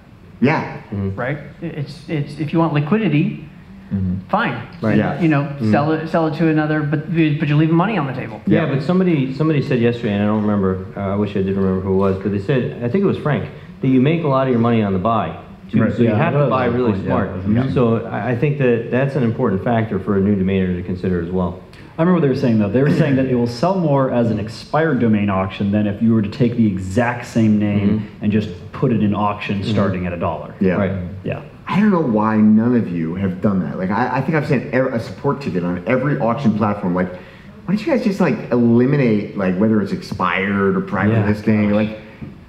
yeah, 0.41 0.81
right? 1.15 1.37
It's, 1.61 2.07
it's, 2.09 2.39
if 2.39 2.53
you 2.53 2.59
want 2.59 2.73
liquidity, 2.73 3.46
Mm-hmm. 3.91 4.27
fine. 4.27 4.67
Right. 4.81 4.97
Yeah. 4.97 5.21
You 5.21 5.29
know, 5.29 5.43
mm-hmm. 5.43 5.71
sell 5.71 5.93
it, 5.93 6.09
sell 6.09 6.27
it 6.27 6.37
to 6.37 6.49
another, 6.49 6.83
but, 6.83 7.05
but 7.05 7.47
you're 7.47 7.57
leaving 7.57 7.75
money 7.75 7.97
on 7.97 8.05
the 8.05 8.13
table. 8.13 8.41
Yeah, 8.45 8.65
but 8.65 8.83
somebody 8.83 9.33
somebody 9.33 9.61
said 9.61 9.79
yesterday, 9.79 10.13
and 10.13 10.23
I 10.23 10.25
don't 10.25 10.41
remember. 10.41 10.93
Uh, 10.97 11.13
I 11.13 11.15
wish 11.15 11.31
I 11.31 11.41
did 11.41 11.55
remember 11.55 11.81
who 11.81 11.93
it 11.93 11.97
was, 11.97 12.21
but 12.21 12.31
they 12.31 12.39
said 12.39 12.83
I 12.83 12.89
think 12.89 13.03
it 13.03 13.07
was 13.07 13.17
Frank 13.17 13.49
that 13.81 13.87
you 13.87 14.01
make 14.01 14.23
a 14.23 14.27
lot 14.27 14.47
of 14.47 14.51
your 14.51 14.59
money 14.59 14.81
on 14.81 14.93
the 14.93 14.99
buy. 14.99 15.41
Too, 15.71 15.81
Right. 15.81 15.93
So 15.93 16.01
you 16.01 16.09
have 16.09 16.33
to 16.33 16.47
buy 16.47 16.65
really 16.65 16.93
point, 16.93 17.05
smart. 17.05 17.43
that 17.43 17.65
was. 17.65 17.73
So 17.73 18.05
I, 18.05 18.31
I 18.31 18.35
think 18.37 18.57
that 18.57 18.87
that's 18.89 19.15
an 19.15 19.23
important 19.23 19.63
factor 19.63 19.99
for 19.99 20.17
a 20.17 20.21
new 20.21 20.35
domainer 20.35 20.75
to 20.75 20.83
consider 20.83 21.21
as 21.21 21.29
well. 21.29 21.61
I 21.97 22.03
remember 22.03 22.19
what 22.19 22.21
they 22.21 22.29
were 22.29 22.39
saying 22.39 22.59
though. 22.59 22.69
They 22.69 22.83
were 22.83 22.91
saying 22.91 23.15
that 23.15 23.25
it 23.25 23.35
will 23.35 23.47
sell 23.47 23.79
more 23.79 24.11
as 24.11 24.29
an 24.29 24.39
expired 24.39 24.99
domain 24.99 25.29
auction 25.29 25.71
than 25.71 25.87
if 25.87 26.01
you 26.01 26.13
were 26.13 26.21
to 26.21 26.29
take 26.29 26.55
the 26.55 26.67
exact 26.67 27.25
same 27.25 27.57
name 27.57 27.99
mm-hmm. 27.99 28.23
and 28.23 28.31
just 28.31 28.49
put 28.71 28.93
it 28.93 29.01
in 29.01 29.15
auction 29.15 29.63
starting 29.63 30.05
at 30.05 30.13
a 30.13 30.17
dollar. 30.17 30.53
yeah. 30.59 30.73
Right. 30.73 31.09
Yeah. 31.23 31.43
I 31.69 31.79
don't 31.79 31.91
know 31.91 31.99
why 32.01 32.37
none 32.37 32.75
of 32.75 32.87
you 32.89 33.15
have 33.15 33.41
done 33.41 33.59
that. 33.59 33.77
Like, 33.77 33.89
I, 33.89 34.17
I 34.17 34.21
think 34.21 34.35
I've 34.35 34.47
sent 34.47 34.73
a 34.73 34.99
support 34.99 35.41
ticket 35.41 35.63
on 35.63 35.83
every 35.87 36.17
auction 36.19 36.57
platform. 36.57 36.95
Like, 36.95 37.11
why 37.11 37.75
don't 37.75 37.79
you 37.85 37.85
guys 37.93 38.03
just 38.05 38.21
like 38.21 38.49
eliminate 38.51 39.37
like 39.37 39.57
whether 39.57 39.81
it's 39.81 39.91
expired 39.91 40.77
or 40.77 40.81
private 40.81 41.13
Yeah. 41.13 41.25
listing? 41.27 41.71
Like, 41.71 41.99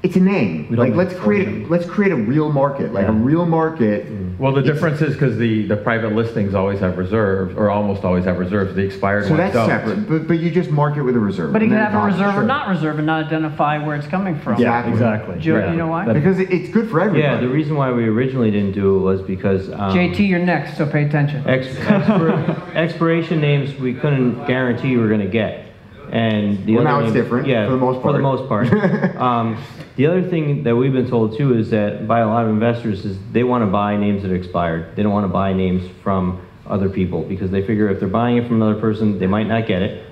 it's 0.03 0.15
a 0.15 0.21
name. 0.21 0.73
Like, 0.75 0.95
let's 0.95 1.13
create 1.15 1.49
a, 1.49 1.67
let's 1.67 1.85
create 1.85 2.13
a 2.13 2.17
real 2.17 2.53
market. 2.53 2.93
Like 2.93 3.09
a 3.09 3.13
real 3.13 3.47
market. 3.47 4.07
Well, 4.39 4.53
the 4.53 4.63
difference 4.63 5.01
is 5.03 5.15
because 5.15 5.37
the, 5.37 5.67
the 5.67 5.77
private 5.77 6.13
listings 6.13 6.55
always 6.55 6.79
have 6.79 6.97
reserves, 6.97 7.57
or 7.57 7.71
almost 7.71 8.05
always 8.05 8.25
have 8.25 8.39
reserves. 8.39 8.77
The 8.77 8.83
expired 8.83 9.25
So 9.25 9.31
ones 9.31 9.41
that's 9.41 9.55
don't. 9.55 9.69
separate. 9.69 10.09
But 10.09 10.29
but 10.29 10.39
you 10.39 10.53
just 10.53 10.71
market 10.71 11.03
with 11.03 11.17
a 11.17 11.19
reserve. 11.19 11.53
But 11.53 11.63
he 11.63 11.67
and 11.67 11.73
could 11.73 11.81
then 11.81 11.91
have 11.91 12.03
a 12.03 12.07
reserve 12.07 12.35
sure. 12.35 12.43
or 12.45 12.47
not 12.47 12.69
reserve 12.69 12.99
and 12.99 13.07
not 13.07 13.27
identify 13.27 13.85
where 13.85 13.97
it's 13.97 14.07
coming 14.07 14.39
from. 14.39 14.61
Yeah. 14.61 14.89
Exactly. 14.89 15.41
Joe, 15.41 15.59
Yeah. 15.59 15.73
you 15.73 15.77
know 15.77 15.89
why? 15.89 16.13
Because 16.13 16.39
it's 16.39 16.69
good 16.69 16.89
for 16.89 17.01
everybody. 17.01 17.23
Yeah, 17.23 17.41
the 17.41 17.49
reason 17.49 17.75
why 17.75 17.91
we 17.91 18.05
originally 18.05 18.53
didn't 18.53 18.73
do 18.73 18.97
it 18.97 19.01
was 19.01 19.21
because 19.23 19.69
um, 19.71 19.91
JT, 19.93 20.29
you're 20.29 20.39
next, 20.39 20.77
so 20.79 20.87
pay 20.87 21.05
attention. 21.07 21.45
Ex- 21.49 21.67
expir- 21.67 22.75
expiration 22.77 23.41
names 23.41 23.75
we 23.81 23.93
couldn't 23.95 24.47
guarantee 24.47 24.89
you 24.91 25.01
were 25.01 25.09
going 25.09 25.21
to 25.21 25.27
get, 25.27 25.68
and 26.13 26.65
the 26.67 26.75
Well, 26.77 26.81
other 26.87 26.91
now 26.91 26.99
it's 27.01 27.15
names- 27.15 27.25
different, 27.25 27.47
Yeah, 27.49 27.67
for 27.67 27.73
the 27.73 27.79
most 27.79 28.03
part. 28.03 28.15
For 28.15 28.19
the 28.19 28.23
part. 28.47 28.71
most 28.73 28.73
part. 28.73 29.17
um, 29.21 29.57
the 29.97 30.07
other 30.07 30.23
thing 30.23 30.63
that 30.65 30.77
we've 30.77 30.93
been 30.93 31.09
told 31.09 31.37
too 31.37 31.55
is 31.57 31.71
that 31.71 32.07
by 32.07 32.21
a 32.21 32.27
lot 32.29 32.45
of 32.45 32.51
investors 32.51 33.05
is 33.05 33.19
they 33.33 33.45
want 33.45 33.63
to 33.63 33.67
buy 33.67 33.97
names 33.97 34.23
that 34.23 34.31
are 34.31 34.37
expired. 34.37 34.95
They 34.97 35.03
don't 35.03 35.13
want 35.13 35.25
to 35.25 35.33
buy 35.33 35.53
names 35.53 35.89
from 36.03 36.41
other 36.67 36.89
people 36.89 37.23
because 37.23 37.51
they 37.51 37.63
figure 37.67 37.89
if 37.89 37.99
they're 37.99 38.09
buying 38.09 38.37
it 38.37 38.47
from 38.47 38.61
another 38.63 38.81
person, 38.81 39.19
they 39.19 39.27
might 39.27 39.47
not 39.47 39.67
get 39.67 39.83
it, 39.83 40.05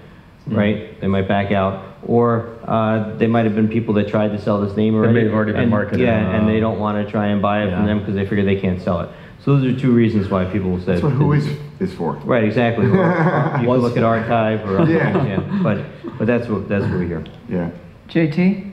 Hmm. 0.49 0.57
right? 0.57 1.01
They 1.01 1.07
might 1.07 1.29
back 1.29 1.53
out, 1.53 1.85
or 2.07 2.49
uh, 2.65 3.15
they 3.17 3.27
might 3.27 3.45
have 3.45 3.55
been 3.55 3.69
people 3.69 3.95
that 3.95 4.09
tried 4.09 4.29
to 4.29 4.41
sell 4.41 4.61
this 4.61 4.77
name 4.77 4.95
already. 4.95 5.13
They 5.13 5.21
may 5.21 5.25
have 5.27 5.35
already 5.35 5.53
been 5.53 5.63
and- 5.63 5.71
marketed. 5.71 6.01
Yeah, 6.01 6.19
and 6.35 6.49
they 6.49 6.61
don't 6.61 6.79
want 6.79 7.05
to 7.05 7.11
try 7.11 7.27
and 7.29 7.43
buy 7.43 7.65
it 7.65 7.71
from 7.75 7.85
them 7.87 7.99
because 8.01 8.15
they 8.15 8.25
figure 8.27 8.45
they 8.45 8.57
can't 8.61 8.81
sell 8.81 9.01
it. 9.01 9.09
So 9.45 9.57
those 9.57 9.65
are 9.77 9.79
two 9.79 9.93
reasons 9.93 10.29
why 10.31 10.45
people 10.47 10.79
said. 10.79 10.97
That's 10.97 11.03
what 11.05 11.13
WHOIS 11.15 11.47
is 11.81 11.93
for. 11.95 12.13
Right, 12.25 12.45
exactly. 12.45 12.87
Or, 12.87 12.91
or 13.05 13.61
you 13.61 13.67
can 13.67 13.79
look 13.79 13.97
at 13.97 14.03
archive 14.03 14.69
or 14.69 14.79
other 14.79 14.93
Yeah. 14.93 15.13
things, 15.13 15.29
yeah. 15.29 15.63
But 15.63 15.85
but 16.19 16.27
that's 16.27 16.49
what 16.49 16.69
that's 16.69 16.85
what 16.85 16.99
we 16.99 17.07
hear. 17.07 17.25
Yeah. 17.49 17.71
JT? 18.09 18.73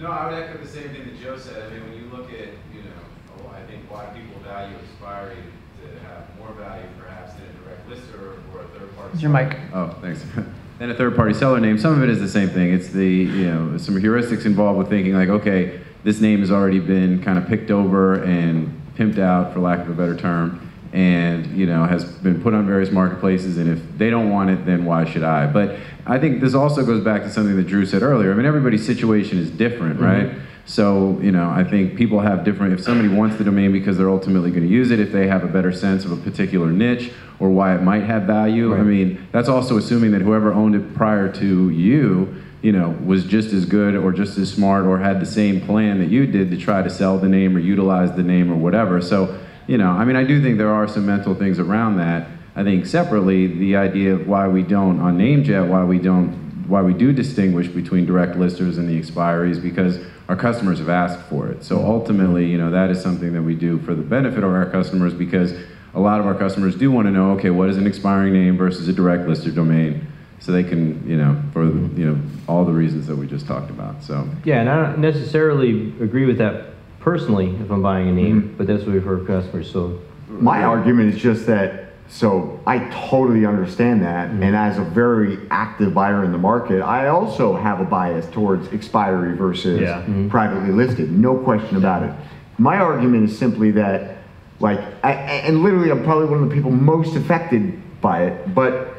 No, 0.00 0.08
I 0.10 0.30
would 0.30 0.34
echo 0.42 0.58
the 0.58 0.68
same 0.68 0.90
thing 0.90 1.04
that 1.04 1.20
Joe 1.20 1.36
said. 1.38 1.70
I 1.70 1.74
mean, 1.74 1.82
when 1.84 1.92
you 1.94 2.10
look 2.10 2.28
at, 2.30 2.48
you 2.74 2.82
know, 2.82 3.40
oh, 3.40 3.50
I 3.54 3.66
think 3.66 3.90
why 3.90 4.04
people 4.06 4.40
value 4.44 4.76
expiry 4.76 5.36
to 5.82 5.98
have 6.06 6.24
more 6.38 6.52
value 6.52 6.84
perhaps 7.00 7.32
than 7.34 7.44
a 7.44 7.64
direct 7.64 7.88
lister 7.88 8.34
or 8.54 8.60
a 8.60 8.68
third 8.78 8.94
party. 8.96 9.14
Is 9.16 9.22
your 9.22 9.30
mic? 9.30 9.56
Oh, 9.72 9.96
thanks. 10.00 10.24
Then 10.78 10.90
a 10.90 10.94
third-party 10.94 11.32
seller 11.32 11.58
name. 11.58 11.78
Some 11.78 11.94
of 11.94 12.02
it 12.02 12.10
is 12.10 12.20
the 12.20 12.28
same 12.28 12.50
thing. 12.50 12.70
It's 12.74 12.88
the 12.88 13.06
you 13.08 13.46
know 13.46 13.78
some 13.78 13.94
heuristics 13.94 14.44
involved 14.44 14.76
with 14.78 14.90
thinking 14.90 15.14
like, 15.14 15.30
okay, 15.30 15.80
this 16.04 16.20
name 16.20 16.40
has 16.40 16.50
already 16.50 16.80
been 16.80 17.22
kind 17.22 17.38
of 17.38 17.46
picked 17.48 17.70
over 17.70 18.22
and 18.22 18.78
pimped 18.94 19.18
out, 19.18 19.54
for 19.54 19.60
lack 19.60 19.78
of 19.78 19.88
a 19.88 19.94
better 19.94 20.14
term, 20.14 20.65
and 20.92 21.46
you 21.56 21.66
know 21.66 21.84
has 21.84 22.04
been 22.04 22.42
put 22.42 22.54
on 22.54 22.66
various 22.66 22.90
marketplaces. 22.90 23.58
And 23.58 23.68
if 23.68 23.98
they 23.98 24.10
don't 24.10 24.30
want 24.30 24.50
it, 24.50 24.66
then 24.66 24.84
why 24.84 25.04
should 25.04 25.24
I? 25.24 25.46
But 25.46 25.78
I 26.06 26.18
think 26.18 26.40
this 26.40 26.54
also 26.54 26.84
goes 26.84 27.02
back 27.02 27.22
to 27.22 27.30
something 27.30 27.56
that 27.56 27.66
Drew 27.66 27.84
said 27.84 28.02
earlier. 28.02 28.32
I 28.32 28.34
mean, 28.34 28.46
everybody's 28.46 28.86
situation 28.86 29.38
is 29.38 29.50
different, 29.50 29.96
mm-hmm. 29.96 30.04
right? 30.04 30.46
So, 30.66 31.18
you 31.20 31.30
know, 31.30 31.48
I 31.48 31.62
think 31.62 31.96
people 31.96 32.18
have 32.20 32.44
different, 32.44 32.72
if 32.72 32.82
somebody 32.82 33.08
wants 33.08 33.36
the 33.36 33.44
domain 33.44 33.70
because 33.70 33.96
they're 33.96 34.10
ultimately 34.10 34.50
going 34.50 34.64
to 34.64 34.68
use 34.68 34.90
it, 34.90 34.98
if 34.98 35.12
they 35.12 35.28
have 35.28 35.44
a 35.44 35.46
better 35.46 35.70
sense 35.70 36.04
of 36.04 36.10
a 36.10 36.16
particular 36.16 36.72
niche 36.72 37.12
or 37.38 37.50
why 37.50 37.76
it 37.76 37.82
might 37.82 38.02
have 38.02 38.24
value, 38.24 38.74
I 38.74 38.82
mean, 38.82 39.28
that's 39.30 39.48
also 39.48 39.78
assuming 39.78 40.10
that 40.10 40.22
whoever 40.22 40.52
owned 40.52 40.74
it 40.74 40.92
prior 40.94 41.32
to 41.34 41.70
you, 41.70 42.42
you 42.62 42.72
know, 42.72 42.90
was 43.04 43.24
just 43.24 43.52
as 43.52 43.64
good 43.64 43.94
or 43.94 44.12
just 44.12 44.38
as 44.38 44.52
smart 44.52 44.86
or 44.86 44.98
had 44.98 45.20
the 45.20 45.26
same 45.26 45.60
plan 45.60 46.00
that 46.00 46.08
you 46.08 46.26
did 46.26 46.50
to 46.50 46.56
try 46.56 46.82
to 46.82 46.90
sell 46.90 47.16
the 47.16 47.28
name 47.28 47.56
or 47.56 47.60
utilize 47.60 48.10
the 48.16 48.24
name 48.24 48.50
or 48.50 48.56
whatever. 48.56 49.00
So, 49.00 49.38
you 49.66 49.78
know, 49.78 49.90
I 49.90 50.04
mean, 50.04 50.16
I 50.16 50.24
do 50.24 50.40
think 50.42 50.58
there 50.58 50.72
are 50.72 50.86
some 50.86 51.06
mental 51.06 51.34
things 51.34 51.58
around 51.58 51.96
that. 51.96 52.28
I 52.54 52.64
think 52.64 52.86
separately, 52.86 53.46
the 53.46 53.76
idea 53.76 54.14
of 54.14 54.26
why 54.26 54.48
we 54.48 54.62
don't, 54.62 55.00
on 55.00 55.18
NameJet, 55.18 55.68
why 55.68 55.84
we 55.84 55.98
don't 55.98 56.46
why 56.66 56.82
we 56.82 56.92
do 56.92 57.12
distinguish 57.12 57.68
between 57.68 58.04
direct 58.06 58.36
listers 58.36 58.76
and 58.78 58.88
the 58.88 59.00
expiries 59.00 59.62
because 59.62 60.00
our 60.28 60.34
customers 60.34 60.80
have 60.80 60.88
asked 60.88 61.20
for 61.28 61.48
it. 61.48 61.62
So 61.62 61.78
ultimately, 61.78 62.46
you 62.46 62.58
know, 62.58 62.70
that 62.72 62.90
is 62.90 63.00
something 63.00 63.32
that 63.34 63.42
we 63.42 63.54
do 63.54 63.78
for 63.78 63.94
the 63.94 64.02
benefit 64.02 64.42
of 64.42 64.50
our 64.50 64.68
customers 64.68 65.14
because 65.14 65.54
a 65.94 66.00
lot 66.00 66.18
of 66.18 66.26
our 66.26 66.34
customers 66.34 66.74
do 66.74 66.90
want 66.90 67.06
to 67.06 67.12
know, 67.12 67.30
okay, 67.32 67.50
what 67.50 67.70
is 67.70 67.76
an 67.76 67.86
expiring 67.86 68.32
name 68.32 68.56
versus 68.56 68.88
a 68.88 68.92
direct 68.92 69.28
lister 69.28 69.50
domain? 69.50 70.06
So 70.40 70.52
they 70.52 70.64
can, 70.64 71.08
you 71.08 71.16
know, 71.16 71.40
for 71.52 71.64
you 71.64 72.14
know 72.14 72.20
all 72.46 72.64
the 72.64 72.72
reasons 72.72 73.06
that 73.06 73.16
we 73.16 73.26
just 73.26 73.46
talked 73.46 73.70
about. 73.70 74.02
So 74.02 74.28
Yeah, 74.44 74.60
and 74.60 74.68
I 74.68 74.82
don't 74.82 74.98
necessarily 74.98 75.94
agree 76.00 76.26
with 76.26 76.38
that 76.38 76.66
personally 77.06 77.54
if 77.60 77.70
I'm 77.70 77.82
buying 77.82 78.08
a 78.08 78.12
name, 78.12 78.42
mm-hmm. 78.42 78.56
but 78.56 78.66
that's 78.66 78.82
what 78.82 78.92
we've 78.92 79.04
heard 79.04 79.24
from 79.24 79.40
customers. 79.40 79.70
So 79.70 80.00
My 80.28 80.64
argument 80.64 81.14
is 81.14 81.20
just 81.20 81.46
that, 81.46 81.92
so 82.08 82.60
I 82.66 82.80
totally 83.08 83.46
understand 83.46 84.02
that, 84.02 84.28
mm-hmm. 84.28 84.42
and 84.42 84.56
as 84.56 84.76
a 84.78 84.82
very 84.82 85.38
active 85.52 85.94
buyer 85.94 86.24
in 86.24 86.32
the 86.32 86.38
market, 86.38 86.82
I 86.82 87.06
also 87.06 87.54
have 87.54 87.80
a 87.80 87.84
bias 87.84 88.26
towards 88.30 88.72
expiry 88.72 89.36
versus 89.36 89.82
Yeah. 89.82 90.00
Mm-hmm. 90.00 90.30
privately 90.30 90.72
listed, 90.72 91.12
no 91.12 91.38
question 91.38 91.76
about 91.76 92.02
it. 92.02 92.12
My 92.58 92.78
argument 92.78 93.30
is 93.30 93.38
simply 93.38 93.70
that, 93.72 94.16
like, 94.58 94.80
I, 95.04 95.12
and 95.46 95.62
literally 95.62 95.92
I'm 95.92 96.02
probably 96.02 96.26
one 96.26 96.42
of 96.42 96.48
the 96.48 96.54
people 96.56 96.72
most 96.72 97.14
affected 97.14 97.80
by 98.00 98.24
it, 98.24 98.52
but 98.52 98.96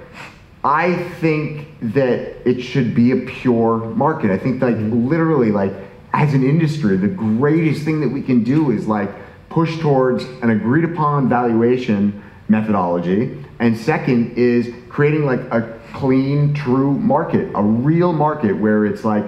I 0.64 0.96
think 1.20 1.68
that 1.82 2.48
it 2.48 2.62
should 2.62 2.96
be 2.96 3.12
a 3.12 3.18
pure 3.18 3.78
market. 4.06 4.32
I 4.32 4.38
think 4.38 4.62
like 4.62 4.78
literally 4.78 5.52
like 5.52 5.74
as 6.14 6.34
an 6.34 6.44
industry, 6.44 6.98
the 6.98 7.08
greatest 7.08 7.84
thing 7.84 8.02
that 8.02 8.10
we 8.10 8.22
can 8.22 8.44
do 8.44 8.72
is 8.72 8.88
like 8.88 9.10
push 9.50 9.80
towards 9.80 10.24
an 10.42 10.50
agreed 10.50 10.86
upon 10.86 11.30
valuation 11.30 12.24
methodology. 12.48 13.44
And 13.60 13.78
second 13.78 14.38
is 14.38 14.74
creating 14.90 15.26
like 15.26 15.42
a 15.52 15.80
clean, 15.94 16.54
true 16.54 16.94
market, 16.94 17.52
a 17.56 17.62
real 17.64 18.14
market 18.14 18.54
where 18.54 18.86
it's 18.86 19.04
like 19.04 19.26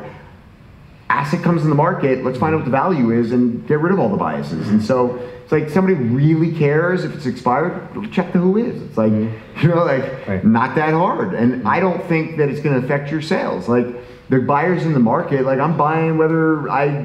asset 1.09 1.41
comes 1.41 1.63
in 1.63 1.69
the 1.69 1.75
market, 1.75 2.23
let's 2.23 2.37
find 2.37 2.53
out 2.53 2.59
what 2.59 2.65
the 2.65 2.71
value 2.71 3.11
is 3.11 3.31
and 3.31 3.67
get 3.67 3.79
rid 3.79 3.91
of 3.91 3.99
all 3.99 4.09
the 4.09 4.17
biases. 4.17 4.69
And 4.69 4.83
so 4.83 5.15
it's 5.43 5.51
like 5.51 5.69
somebody 5.69 5.95
really 5.95 6.51
cares 6.51 7.03
if 7.03 7.15
it's 7.15 7.25
expired, 7.25 7.73
check 8.11 8.31
the 8.31 8.39
WHOIS. 8.39 8.81
It's 8.87 8.97
like, 8.97 9.11
mm-hmm. 9.11 9.61
you 9.61 9.69
know, 9.69 9.83
like 9.83 10.27
Right. 10.27 10.45
not 10.45 10.75
that 10.75 10.93
hard. 10.93 11.33
And 11.33 11.67
I 11.67 11.79
don't 11.79 12.03
think 12.05 12.37
that 12.37 12.49
it's 12.49 12.61
going 12.61 12.79
to 12.79 12.85
affect 12.85 13.11
your 13.11 13.21
sales. 13.21 13.67
Like 13.67 13.87
the 14.29 14.39
buyers 14.39 14.85
in 14.85 14.93
the 14.93 14.99
market, 14.99 15.43
like 15.43 15.59
I'm 15.59 15.75
buying 15.75 16.17
whether 16.17 16.69
I, 16.69 17.01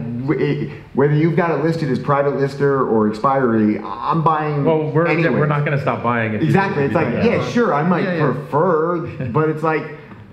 whether 0.95 1.15
you've 1.15 1.37
got 1.37 1.51
it 1.59 1.65
listed 1.65 1.91
as 1.91 1.99
private 1.99 2.37
lister 2.37 2.87
or 2.87 3.09
expiry, 3.09 3.79
I'm 3.83 4.23
buying. 4.23 4.65
Well, 4.65 4.91
we're, 4.91 5.07
anyway. 5.07 5.31
we're 5.31 5.47
not 5.47 5.65
going 5.65 5.77
to 5.77 5.81
stop 5.83 6.03
buying. 6.03 6.35
If 6.35 6.43
you- 6.43 6.47
Exactly. 6.49 6.85
if 6.85 6.91
It's 6.91 6.95
like, 6.95 7.13
don't. 7.13 7.25
yeah, 7.25 7.51
sure, 7.51 7.73
I 7.73 7.83
might 7.83 8.05
Yeah, 8.05 8.17
yeah. 8.17 8.33
prefer, 8.33 9.07
but 9.29 9.49
it's 9.49 9.63
like, 9.63 9.83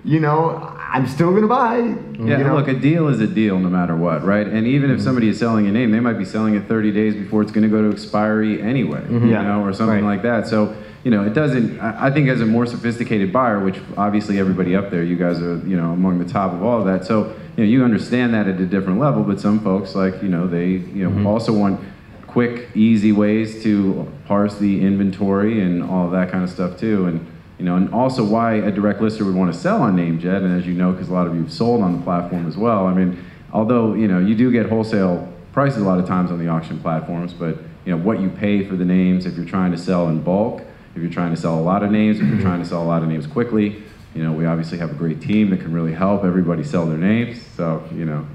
you 0.04 0.20
know, 0.20 0.50
I'm 0.92 1.06
still 1.06 1.30
going 1.30 1.42
to 1.42 1.48
buy. 1.48 1.78
Yeah, 1.78 2.38
you 2.38 2.44
know? 2.44 2.56
look, 2.56 2.68
a 2.68 2.74
deal 2.74 3.08
is 3.08 3.20
a 3.20 3.26
deal 3.26 3.58
no 3.58 3.70
matter 3.70 3.96
what, 3.96 4.22
right? 4.22 4.46
And 4.46 4.66
even 4.66 4.90
if 4.90 4.96
mm-hmm. 4.98 5.04
somebody 5.04 5.28
is 5.28 5.38
selling 5.38 5.66
a 5.66 5.72
name, 5.72 5.92
they 5.92 6.00
might 6.00 6.18
be 6.18 6.26
selling 6.26 6.54
it 6.54 6.66
30 6.68 6.92
days 6.92 7.14
before 7.14 7.40
it's 7.40 7.52
going 7.52 7.62
to 7.62 7.70
go 7.70 7.80
to 7.80 7.90
expiry 7.90 8.60
anyway, 8.60 9.00
mm-hmm. 9.00 9.24
you 9.26 9.32
Yeah. 9.32 9.42
know, 9.42 9.62
or 9.64 9.72
something 9.72 10.04
like 10.04 10.20
that. 10.22 10.46
So, 10.46 10.76
you 11.04 11.10
know, 11.10 11.24
it 11.24 11.34
doesn't, 11.34 11.80
I 11.80 12.10
think 12.12 12.28
as 12.28 12.40
a 12.40 12.46
more 12.46 12.64
sophisticated 12.64 13.32
buyer, 13.32 13.58
which 13.58 13.78
obviously 13.96 14.38
everybody 14.38 14.76
up 14.76 14.90
there, 14.90 15.02
you 15.02 15.16
guys 15.16 15.40
are, 15.40 15.56
you 15.66 15.76
know, 15.76 15.90
among 15.90 16.18
the 16.18 16.24
top 16.24 16.52
of 16.52 16.62
all 16.62 16.78
of 16.78 16.86
that. 16.86 17.04
So, 17.04 17.34
you 17.56 17.64
know, 17.64 17.70
you 17.70 17.84
understand 17.84 18.32
that 18.34 18.46
at 18.46 18.60
a 18.60 18.66
different 18.66 19.00
level, 19.00 19.24
but 19.24 19.40
some 19.40 19.60
folks, 19.60 19.94
like, 19.94 20.22
you 20.22 20.28
know, 20.28 20.46
they, 20.46 20.66
you 20.68 21.04
know, 21.04 21.10
mm-hmm. 21.10 21.26
also 21.26 21.52
want 21.52 21.80
quick, 22.28 22.68
easy 22.74 23.12
ways 23.12 23.62
to 23.64 24.10
parse 24.26 24.56
the 24.58 24.80
inventory 24.80 25.60
and 25.60 25.82
all 25.82 26.08
that 26.10 26.30
kind 26.30 26.44
of 26.44 26.50
stuff 26.50 26.78
too. 26.78 27.06
And, 27.06 27.26
you 27.58 27.68
know, 27.68 27.76
and 27.76 27.92
also 27.92 28.24
why 28.24 28.54
a 28.54 28.70
direct 28.70 29.00
lister 29.00 29.24
would 29.24 29.34
want 29.36 29.52
to 29.52 29.58
sell 29.58 29.82
on 29.82 29.96
NameJet, 29.96 30.38
and 30.38 30.58
as 30.58 30.66
you 30.66 30.74
know, 30.74 30.90
because 30.90 31.08
a 31.08 31.12
lot 31.12 31.28
of 31.28 31.34
you 31.34 31.42
have 31.42 31.52
sold 31.52 31.80
on 31.80 31.96
the 31.96 32.02
platform 32.02 32.46
as 32.48 32.56
well. 32.56 32.86
I 32.86 32.92
mean, 32.94 33.24
although 33.52 33.94
you 33.94 34.08
know 34.08 34.18
you 34.18 34.34
do 34.34 34.50
get 34.50 34.68
wholesale 34.68 35.32
prices 35.52 35.80
a 35.80 35.84
lot 35.84 36.00
of 36.00 36.06
times 36.08 36.32
on 36.32 36.40
the 36.40 36.48
auction 36.48 36.80
platforms, 36.80 37.32
but 37.32 37.58
you 37.84 37.94
know 37.94 37.98
what 37.98 38.18
you 38.20 38.30
pay 38.30 38.64
for 38.64 38.74
the 38.74 38.84
names 38.84 39.26
if 39.26 39.36
you're 39.36 39.46
trying 39.46 39.70
to 39.70 39.78
sell 39.78 40.08
in 40.08 40.22
bulk, 40.22 40.64
if 40.94 41.02
you're 41.02 41.10
trying 41.10 41.34
to 41.34 41.40
sell 41.40 41.58
a 41.58 41.62
lot 41.62 41.82
of 41.82 41.90
names, 41.90 42.20
if 42.20 42.26
you're 42.26 42.40
trying 42.40 42.62
to 42.62 42.68
sell 42.68 42.82
a 42.82 42.84
lot 42.84 43.02
of 43.02 43.08
names 43.08 43.26
quickly. 43.26 43.82
You 44.14 44.22
know, 44.22 44.32
we 44.32 44.44
obviously 44.44 44.76
have 44.78 44.90
a 44.90 44.94
great 44.94 45.22
team 45.22 45.48
that 45.50 45.60
can 45.60 45.72
really 45.72 45.94
help 45.94 46.22
everybody 46.24 46.62
sell 46.64 46.84
their 46.86 46.98
names. 46.98 47.40
So 47.56 47.82
you 47.94 48.04
know, 48.04 48.26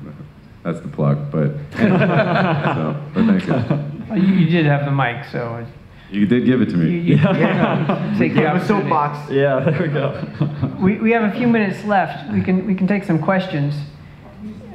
that's 0.63 0.79
the 0.79 0.87
plug. 0.87 1.29
But 1.31 1.51
so, 1.77 3.03
but 3.13 3.25
thank 3.25 3.45
you. 3.47 4.15
You, 4.15 4.35
you 4.39 4.49
did 4.49 4.65
have 4.65 4.85
the 4.85 4.91
mic, 4.91 5.25
so 5.31 5.65
You 6.09 6.25
did 6.25 6.45
give 6.45 6.61
it 6.61 6.69
to 6.69 6.77
you, 6.77 6.77
me. 6.77 7.15
yeah. 7.15 8.15
take 8.17 8.33
the 8.33 8.39
Give 8.39 8.45
a 8.45 8.55
opportunity. 8.55 8.67
soapbox. 8.67 9.29
Yeah, 9.31 9.59
there 9.59 9.81
we 9.81 9.87
go. 9.89 10.75
We, 10.81 10.97
we 10.97 11.11
have 11.11 11.31
a 11.31 11.37
few 11.37 11.47
minutes 11.47 11.83
left. 11.85 12.31
We 12.31 12.41
can 12.41 12.65
we 12.65 12.73
can 12.73 12.87
take 12.87 13.03
some 13.03 13.19
questions. 13.21 13.75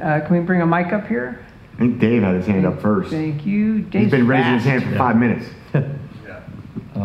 Uh, 0.01 0.20
can 0.20 0.37
we 0.37 0.41
bring 0.45 0.61
a 0.62 0.66
mic 0.66 0.93
up 0.93 1.07
here? 1.09 1.45
I 1.74 1.76
think 1.78 1.99
Dave 1.99 2.22
had 2.22 2.35
his 2.37 2.47
hand 2.47 2.64
up 2.66 2.80
first. 2.80 3.11
Thank 3.11 3.45
you. 3.47 3.85
He's 3.91 4.03
He's 4.03 4.11
been 4.11 4.26
raising 4.28 4.53
his 4.55 4.64
hand 4.64 4.85
for 4.85 4.95
five 4.97 5.16
minutes. 5.16 5.47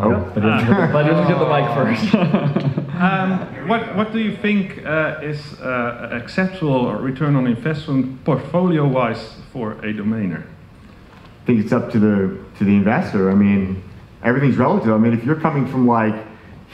Oh, 0.04 0.30
but 0.34 0.40
didn't 0.40 0.58
get 0.66 0.68
the- 0.68 0.92
but 0.92 1.28
get 1.28 1.38
the 1.38 1.48
mic 1.48 1.66
first. 1.74 2.74
Um, 2.98 3.68
what, 3.68 3.94
what 3.94 4.12
do 4.12 4.18
you 4.18 4.36
think 4.36 4.84
uh, 4.84 5.20
is 5.22 5.38
uh, 5.60 6.08
acceptable 6.10 6.92
return 6.94 7.36
on 7.36 7.46
investment 7.46 8.24
portfolio-wise 8.24 9.36
for 9.52 9.74
a 9.74 9.92
domainer? 9.94 10.42
I 10.42 11.46
think 11.46 11.60
it's 11.60 11.72
up 11.72 11.92
to 11.92 12.00
the 12.00 12.40
to 12.58 12.64
the 12.64 12.72
investor. 12.74 13.30
I 13.30 13.34
mean, 13.34 13.84
everything's 14.24 14.56
relative. 14.56 14.92
I 14.92 14.98
mean, 14.98 15.12
if 15.12 15.22
you're 15.24 15.40
coming 15.40 15.68
from 15.68 15.86
like, 15.86 16.26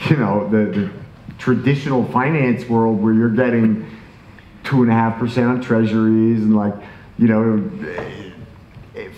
you 0.09 0.15
know, 0.15 0.49
the, 0.49 0.65
the 0.71 0.89
traditional 1.37 2.03
finance 2.05 2.67
world 2.67 2.99
where 3.03 3.13
you're 3.13 3.29
getting 3.29 3.85
two 4.63 4.81
and 4.81 4.89
a 4.91 4.95
half 4.95 5.19
percent 5.19 5.45
on 5.47 5.61
treasuries 5.61 6.41
and 6.41 6.55
like, 6.55 6.73
you 7.19 7.27
know, 7.27 8.24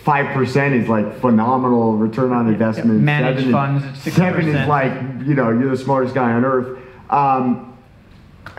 five 0.08 0.34
percent 0.34 0.74
is 0.74 0.88
like 0.88 1.20
phenomenal 1.20 1.98
return 1.98 2.32
on 2.32 2.48
investment. 2.48 3.02
Managed 3.02 3.40
Seven 3.40 3.50
is- 3.50 3.54
funds 3.54 3.84
at 4.08 4.14
6%. 4.14 4.16
Seven 4.16 4.48
is 4.48 4.68
like, 4.70 4.94
you 5.28 5.34
know, 5.36 5.50
you're 5.50 5.70
the 5.70 5.76
smartest 5.78 6.16
guy 6.16 6.32
on 6.32 6.46
earth. 6.46 6.80
Um, 7.10 7.78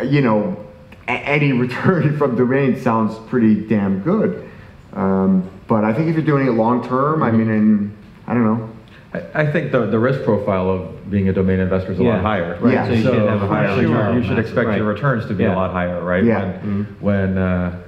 you 0.05 0.21
know, 0.21 0.63
a- 1.09 1.13
any 1.13 1.53
return 1.65 2.19
from 2.19 2.37
domain 2.37 2.79
sounds 2.79 3.15
pretty 3.31 3.55
damn 3.67 4.01
good. 4.01 4.47
Um, 4.93 5.49
but 5.67 5.85
I 5.85 5.95
think 5.95 6.09
if 6.11 6.17
you're 6.17 6.25
doing 6.27 6.47
it 6.49 6.51
long 6.51 6.87
term, 6.87 7.23
I 7.23 7.31
mean, 7.31 7.49
and 7.49 7.97
I 8.27 8.35
don't 8.35 8.45
know. 8.45 8.71
I, 9.15 9.43
I 9.45 9.51
think 9.51 9.73
the, 9.73 9.87
the 9.87 9.99
risk 9.99 10.25
profile 10.25 10.69
of 10.69 11.11
being 11.11 11.31
a 11.31 11.33
domain 11.33 11.61
investor 11.61 11.93
is 11.93 11.99
a 11.99 12.03
Yeah. 12.03 12.17
lot 12.17 12.21
higher. 12.23 12.59
Right, 12.61 12.75
Yeah. 12.75 12.85
so 12.89 12.93
you 12.93 13.03
should 13.05 13.15
have 13.15 13.41
a 13.43 13.47
you 13.47 13.51
higher 13.51 13.75
should- 13.75 13.85
return. 13.89 14.17
You 14.23 14.29
should 14.29 14.39
expect 14.39 14.69
Right. 14.69 14.77
your 14.77 14.87
returns 14.87 15.25
to 15.29 15.33
be 15.35 15.45
Yeah. 15.45 15.55
a 15.55 15.57
lot 15.57 15.73
higher, 15.73 16.05
right? 16.05 16.23
Yeah. 16.25 16.59
When, 16.61 16.85
when 17.01 17.39
uh, 17.39 17.79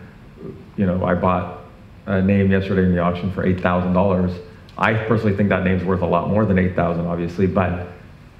you 0.79 0.87
know, 0.87 1.05
I 1.05 1.15
bought 1.15 1.59
a 2.11 2.23
name 2.23 2.51
yesterday 2.51 2.85
in 2.85 2.93
the 2.95 3.01
auction 3.01 3.31
for 3.33 3.45
eight 3.45 3.61
thousand 3.61 3.93
dollars. 3.93 4.33
I 4.77 4.95
personally 4.95 5.37
think 5.37 5.49
that 5.51 5.65
name's 5.65 5.85
worth 5.85 6.03
a 6.03 6.07
lot 6.07 6.29
more 6.29 6.45
than 6.45 6.59
eight 6.59 6.75
thousand, 6.75 7.07
obviously, 7.07 7.47
but 7.47 7.89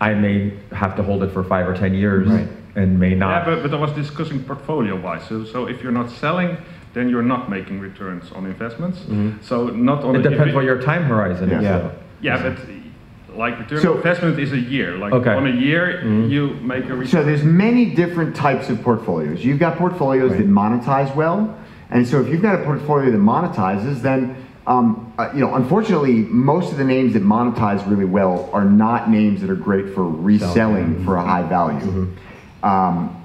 I 0.01 0.15
may 0.15 0.59
have 0.73 0.97
to 0.97 1.03
hold 1.03 1.23
it 1.23 1.31
for 1.33 1.45
five 1.45 1.69
or 1.69 1.75
ten 1.75 1.95
years 1.95 2.27
Right. 2.29 2.49
and 2.75 2.99
may 2.99 3.11
Yeah, 3.11 3.17
not. 3.17 3.45
but, 3.45 3.63
but 3.63 3.75
I 3.75 3.77
was 3.77 3.93
discussing 3.93 4.43
portfolio-wise. 4.45 5.25
So, 5.29 5.45
so 5.45 5.67
if 5.67 5.83
you're 5.83 5.93
not 5.93 6.11
selling, 6.11 6.57
then 6.95 7.11
you're 7.11 7.23
not 7.23 7.51
making 7.51 7.81
returns 7.81 8.33
on 8.33 8.47
investments. 8.47 9.01
Mm-hmm. 9.01 9.43
So 9.43 9.67
not 9.69 10.03
on 10.03 10.17
it 10.17 10.23
depends 10.23 10.49
if 10.49 10.55
what 10.55 10.65
your 10.65 10.81
time 10.81 11.05
horizon 11.05 11.51
is. 11.53 11.63
Yeah. 11.63 11.79
though. 11.79 11.93
Yeah, 12.23 12.43
but 12.43 13.37
like 13.37 13.59
return 13.59 13.81
So- 13.81 13.91
on 13.93 13.97
investment 13.99 14.39
is 14.41 14.53
a 14.53 14.59
year. 14.59 14.97
Like 14.97 15.13
Okay. 15.13 15.35
on 15.35 15.47
a 15.47 15.51
year, 15.51 16.01
mm-hmm. 16.03 16.31
you 16.31 16.55
make 16.63 16.85
a 16.87 16.95
return. 16.95 17.07
So 17.07 17.23
there's 17.23 17.45
many 17.45 17.95
different 17.95 18.35
types 18.35 18.71
of 18.71 18.81
portfolios. 18.83 19.45
You've 19.45 19.59
got 19.61 19.77
portfolios 19.77 20.33
that 20.33 20.49
monetize 20.49 21.15
well, 21.15 21.55
and 21.91 22.07
so 22.07 22.21
if 22.21 22.29
you've 22.29 22.43
got 22.43 22.61
a 22.61 22.65
portfolio 22.65 23.11
that 23.11 23.19
monetizes, 23.19 24.01
then 24.03 24.37
um, 24.67 25.13
uh, 25.19 25.31
you 25.35 25.41
know, 25.41 25.55
unfortunately, 25.55 26.13
most 26.29 26.71
of 26.71 26.79
the 26.79 26.85
names 26.85 27.15
that 27.15 27.23
monetize 27.23 27.89
really 27.91 28.05
well 28.05 28.49
are 28.53 28.65
not 28.65 29.11
names 29.11 29.41
that 29.41 29.51
are 29.51 29.57
great 29.57 29.95
for 29.95 30.05
reselling 30.09 31.05
for 31.05 31.17
a 31.17 31.23
high 31.25 31.43
value. 31.43 32.15
Um, 32.63 33.17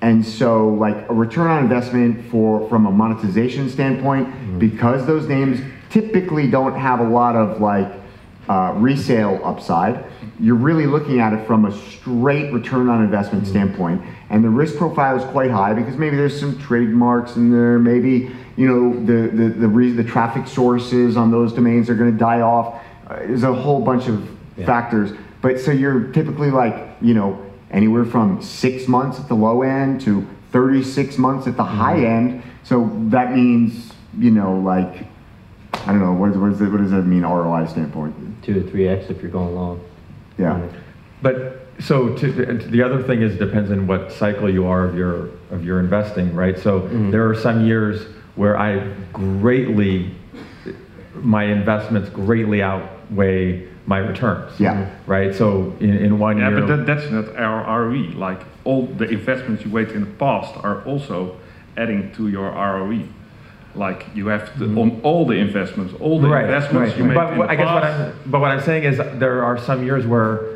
and 0.00 0.24
so, 0.26 0.68
like 0.68 1.08
a 1.08 1.14
return 1.14 1.46
on 1.46 1.62
investment 1.62 2.30
for 2.30 2.68
from 2.68 2.86
a 2.86 2.90
monetization 2.90 3.68
standpoint, 3.70 4.58
because 4.58 5.06
those 5.06 5.28
names 5.28 5.60
typically 5.90 6.50
don't 6.50 6.74
have 6.74 7.00
a 7.00 7.08
lot 7.08 7.36
of 7.36 7.60
like 7.60 7.92
uh, 8.48 8.72
resale 8.76 9.40
upside, 9.44 10.04
you're 10.40 10.56
really 10.56 10.86
looking 10.86 11.20
at 11.20 11.32
it 11.32 11.46
from 11.46 11.66
a 11.66 11.72
straight 11.72 12.52
return 12.52 12.88
on 12.88 13.02
investment 13.02 13.46
standpoint. 13.46 14.02
And 14.30 14.42
the 14.42 14.48
risk 14.48 14.76
profile 14.76 15.16
is 15.16 15.24
quite 15.30 15.50
high 15.50 15.74
because 15.74 15.96
maybe 15.96 16.16
there's 16.16 16.38
some 16.38 16.58
trademarks 16.58 17.36
in 17.36 17.50
there, 17.50 17.78
maybe 17.78 18.30
you 18.56 18.66
know 18.66 19.04
the 19.04 19.28
the 19.28 19.48
the, 19.66 19.92
the 19.92 20.04
traffic 20.04 20.46
sources 20.46 21.16
on 21.16 21.30
those 21.30 21.52
domains 21.52 21.90
are 21.90 21.94
going 21.94 22.12
to 22.12 22.18
die 22.18 22.40
off. 22.40 22.80
Uh, 23.06 23.16
there's 23.16 23.42
a 23.42 23.52
whole 23.52 23.80
bunch 23.80 24.08
of 24.08 24.26
factors, 24.64 25.12
but 25.42 25.60
so 25.60 25.70
you're 25.70 26.12
typically 26.12 26.50
like 26.50 26.96
you 27.00 27.12
know 27.12 27.44
anywhere 27.70 28.04
from 28.04 28.40
six 28.40 28.88
months 28.88 29.18
at 29.18 29.28
the 29.28 29.34
low 29.34 29.62
end 29.62 30.00
to 30.02 30.26
36 30.52 31.18
months 31.18 31.48
at 31.48 31.56
the 31.56 31.64
high 31.64 32.04
end. 32.04 32.40
So 32.62 32.88
that 33.08 33.34
means, 33.34 33.92
you 34.16 34.30
know, 34.30 34.56
like, 34.60 35.04
I 35.72 35.86
don't 35.86 35.98
know, 35.98 36.12
what, 36.12 36.30
is, 36.30 36.36
what, 36.38 36.52
is 36.52 36.60
it, 36.60 36.68
what 36.68 36.80
does 36.80 36.92
that 36.92 37.02
mean, 37.02 37.22
ROI 37.22 37.66
standpoint? 37.66 38.14
Two 38.44 38.54
to 38.54 38.70
three 38.70 38.86
X 38.86 39.10
if 39.10 39.20
you're 39.20 39.32
going 39.32 39.54
long. 39.56 39.84
Yeah. 40.38 40.64
But 41.20 41.63
so 41.80 42.14
to, 42.16 42.48
and 42.48 42.60
the 42.72 42.82
other 42.82 43.02
thing 43.02 43.22
is 43.22 43.34
it 43.34 43.38
depends 43.38 43.70
on 43.70 43.86
what 43.86 44.12
cycle 44.12 44.48
you 44.48 44.66
are 44.66 44.84
of 44.84 44.96
your 44.96 45.30
of 45.50 45.64
your 45.64 45.80
investing, 45.80 46.34
right? 46.34 46.58
So 46.58 46.80
Mm-hmm. 46.82 47.10
there 47.10 47.28
are 47.28 47.34
some 47.34 47.66
years 47.66 48.02
where 48.36 48.56
I 48.58 48.92
greatly 49.12 50.14
my 51.14 51.44
investments 51.44 52.08
greatly 52.10 52.62
outweigh 52.62 53.68
my 53.86 53.98
returns. 53.98 54.58
Yeah. 54.58 54.90
Right. 55.06 55.34
So 55.34 55.76
in, 55.80 55.90
in 55.96 56.18
one 56.18 56.38
yeah, 56.38 56.48
year. 56.48 56.58
Yeah, 56.60 56.66
but 56.66 56.76
that, 56.76 56.86
that's 56.86 57.10
not 57.10 57.36
our 57.36 57.82
ROE. 57.86 58.12
Like 58.16 58.40
all 58.64 58.86
the 58.86 59.04
investments 59.08 59.64
you 59.64 59.70
made 59.70 59.90
in 59.90 60.00
the 60.00 60.10
past 60.12 60.54
are 60.64 60.82
also 60.84 61.36
adding 61.76 62.12
to 62.14 62.28
your 62.28 62.50
ROE. 62.50 63.02
Like 63.74 64.06
you 64.14 64.28
have 64.28 64.56
to, 64.58 64.64
on 64.80 65.00
all 65.02 65.26
the 65.26 65.34
investments, 65.34 65.92
all 66.00 66.20
the 66.20 66.32
investments 66.32 66.96
you 66.96 67.04
made 67.04 67.14
but 67.14 67.32
in 67.32 67.38
what- 67.38 67.46
the 67.48 67.52
I 67.52 67.56
guess 67.56 67.74
what. 67.74 67.84
I'm, 67.84 68.14
but 68.26 68.40
what 68.40 68.50
I'm 68.52 68.60
saying 68.62 68.84
is 68.84 68.96
there 68.96 69.44
are 69.44 69.58
some 69.58 69.84
years 69.84 70.06
where 70.06 70.53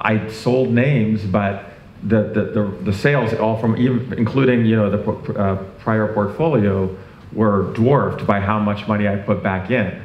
I 0.00 0.28
sold 0.28 0.70
names, 0.70 1.22
but 1.24 1.72
the, 2.02 2.22
the, 2.22 2.44
the, 2.44 2.78
the 2.84 2.92
sales, 2.92 3.34
all 3.34 3.58
from 3.58 3.76
even 3.76 4.12
including 4.14 4.64
you 4.64 4.76
know 4.76 4.90
the 4.90 4.98
po- 4.98 5.32
uh, 5.34 5.62
prior 5.80 6.12
portfolio, 6.12 6.96
were 7.32 7.72
dwarfed 7.74 8.26
by 8.26 8.40
how 8.40 8.58
much 8.58 8.88
money 8.88 9.06
I 9.06 9.16
put 9.16 9.42
back 9.42 9.70
in. 9.70 10.02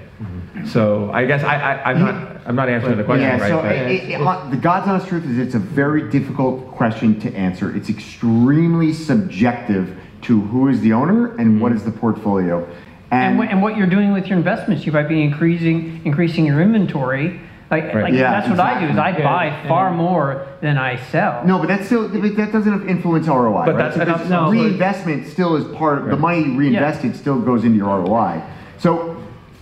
So 0.67 1.11
I 1.11 1.25
guess 1.25 1.43
I, 1.43 1.55
I 1.55 1.91
I'm 1.91 1.99
not 1.99 2.41
I'm 2.45 2.55
not 2.55 2.69
answering 2.69 2.97
the 2.97 3.03
question 3.03 3.27
yeah, 3.27 3.37
right. 3.37 3.49
so 3.49 3.61
but- 3.61 3.75
it, 3.75 4.09
it, 4.09 4.21
uh, 4.21 4.49
the 4.49 4.55
God's 4.57 4.87
honest 4.87 5.07
truth 5.07 5.25
is 5.25 5.37
it's 5.37 5.55
a 5.55 5.59
very 5.59 6.09
difficult 6.09 6.71
question 6.71 7.19
to 7.21 7.33
answer. 7.35 7.75
It's 7.75 7.89
extremely 7.89 8.93
subjective 8.93 9.97
to 10.23 10.41
who 10.41 10.69
is 10.69 10.79
the 10.81 10.93
owner 10.93 11.35
and 11.35 11.61
what 11.61 11.71
is 11.71 11.83
the 11.83 11.91
portfolio. 11.91 12.67
And, 13.11 13.37
what, 13.37 13.49
and 13.49 13.61
what 13.61 13.77
you're 13.77 13.87
doing 13.87 14.13
with 14.13 14.27
your 14.27 14.37
investments, 14.37 14.85
you 14.85 14.91
might 14.91 15.07
be 15.07 15.21
increasing 15.21 16.01
increasing 16.05 16.45
your 16.45 16.61
inventory. 16.61 17.41
Like, 17.71 17.93
Right. 17.93 18.03
like 18.03 18.13
Yeah, 18.13 18.31
that's 18.31 18.49
what 18.49 18.59
I 18.59 18.79
do. 18.79 18.85
Is 18.87 18.97
I 18.97 19.09
exactly. 19.09 19.23
buy 19.23 19.53
far 19.67 19.91
more 19.91 20.43
than 20.61 20.77
I 20.77 20.97
sell. 20.97 21.41
No, 21.45 21.57
but 21.57 21.67
that's 21.67 21.87
still 21.87 22.07
but 22.07 22.35
that 22.37 22.51
doesn't 22.51 22.87
influence 22.87 23.27
ROI. 23.27 23.65
But 23.65 23.75
right? 23.75 23.77
that's- 23.77 23.93
and 23.95 24.05
Because 24.05 24.21
that's- 24.21 24.29
no, 24.29 24.45
but- 24.45 24.51
reinvestment 24.51 25.27
still 25.27 25.55
is 25.55 25.63
part. 25.75 26.03
of 26.03 26.09
The 26.09 26.17
money 26.17 26.55
reinvested 26.55 27.15
still 27.15 27.39
goes 27.39 27.63
into 27.63 27.77
your 27.77 27.89
ROI. 27.89 28.41
So. 28.77 29.15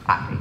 I, 0.05 0.35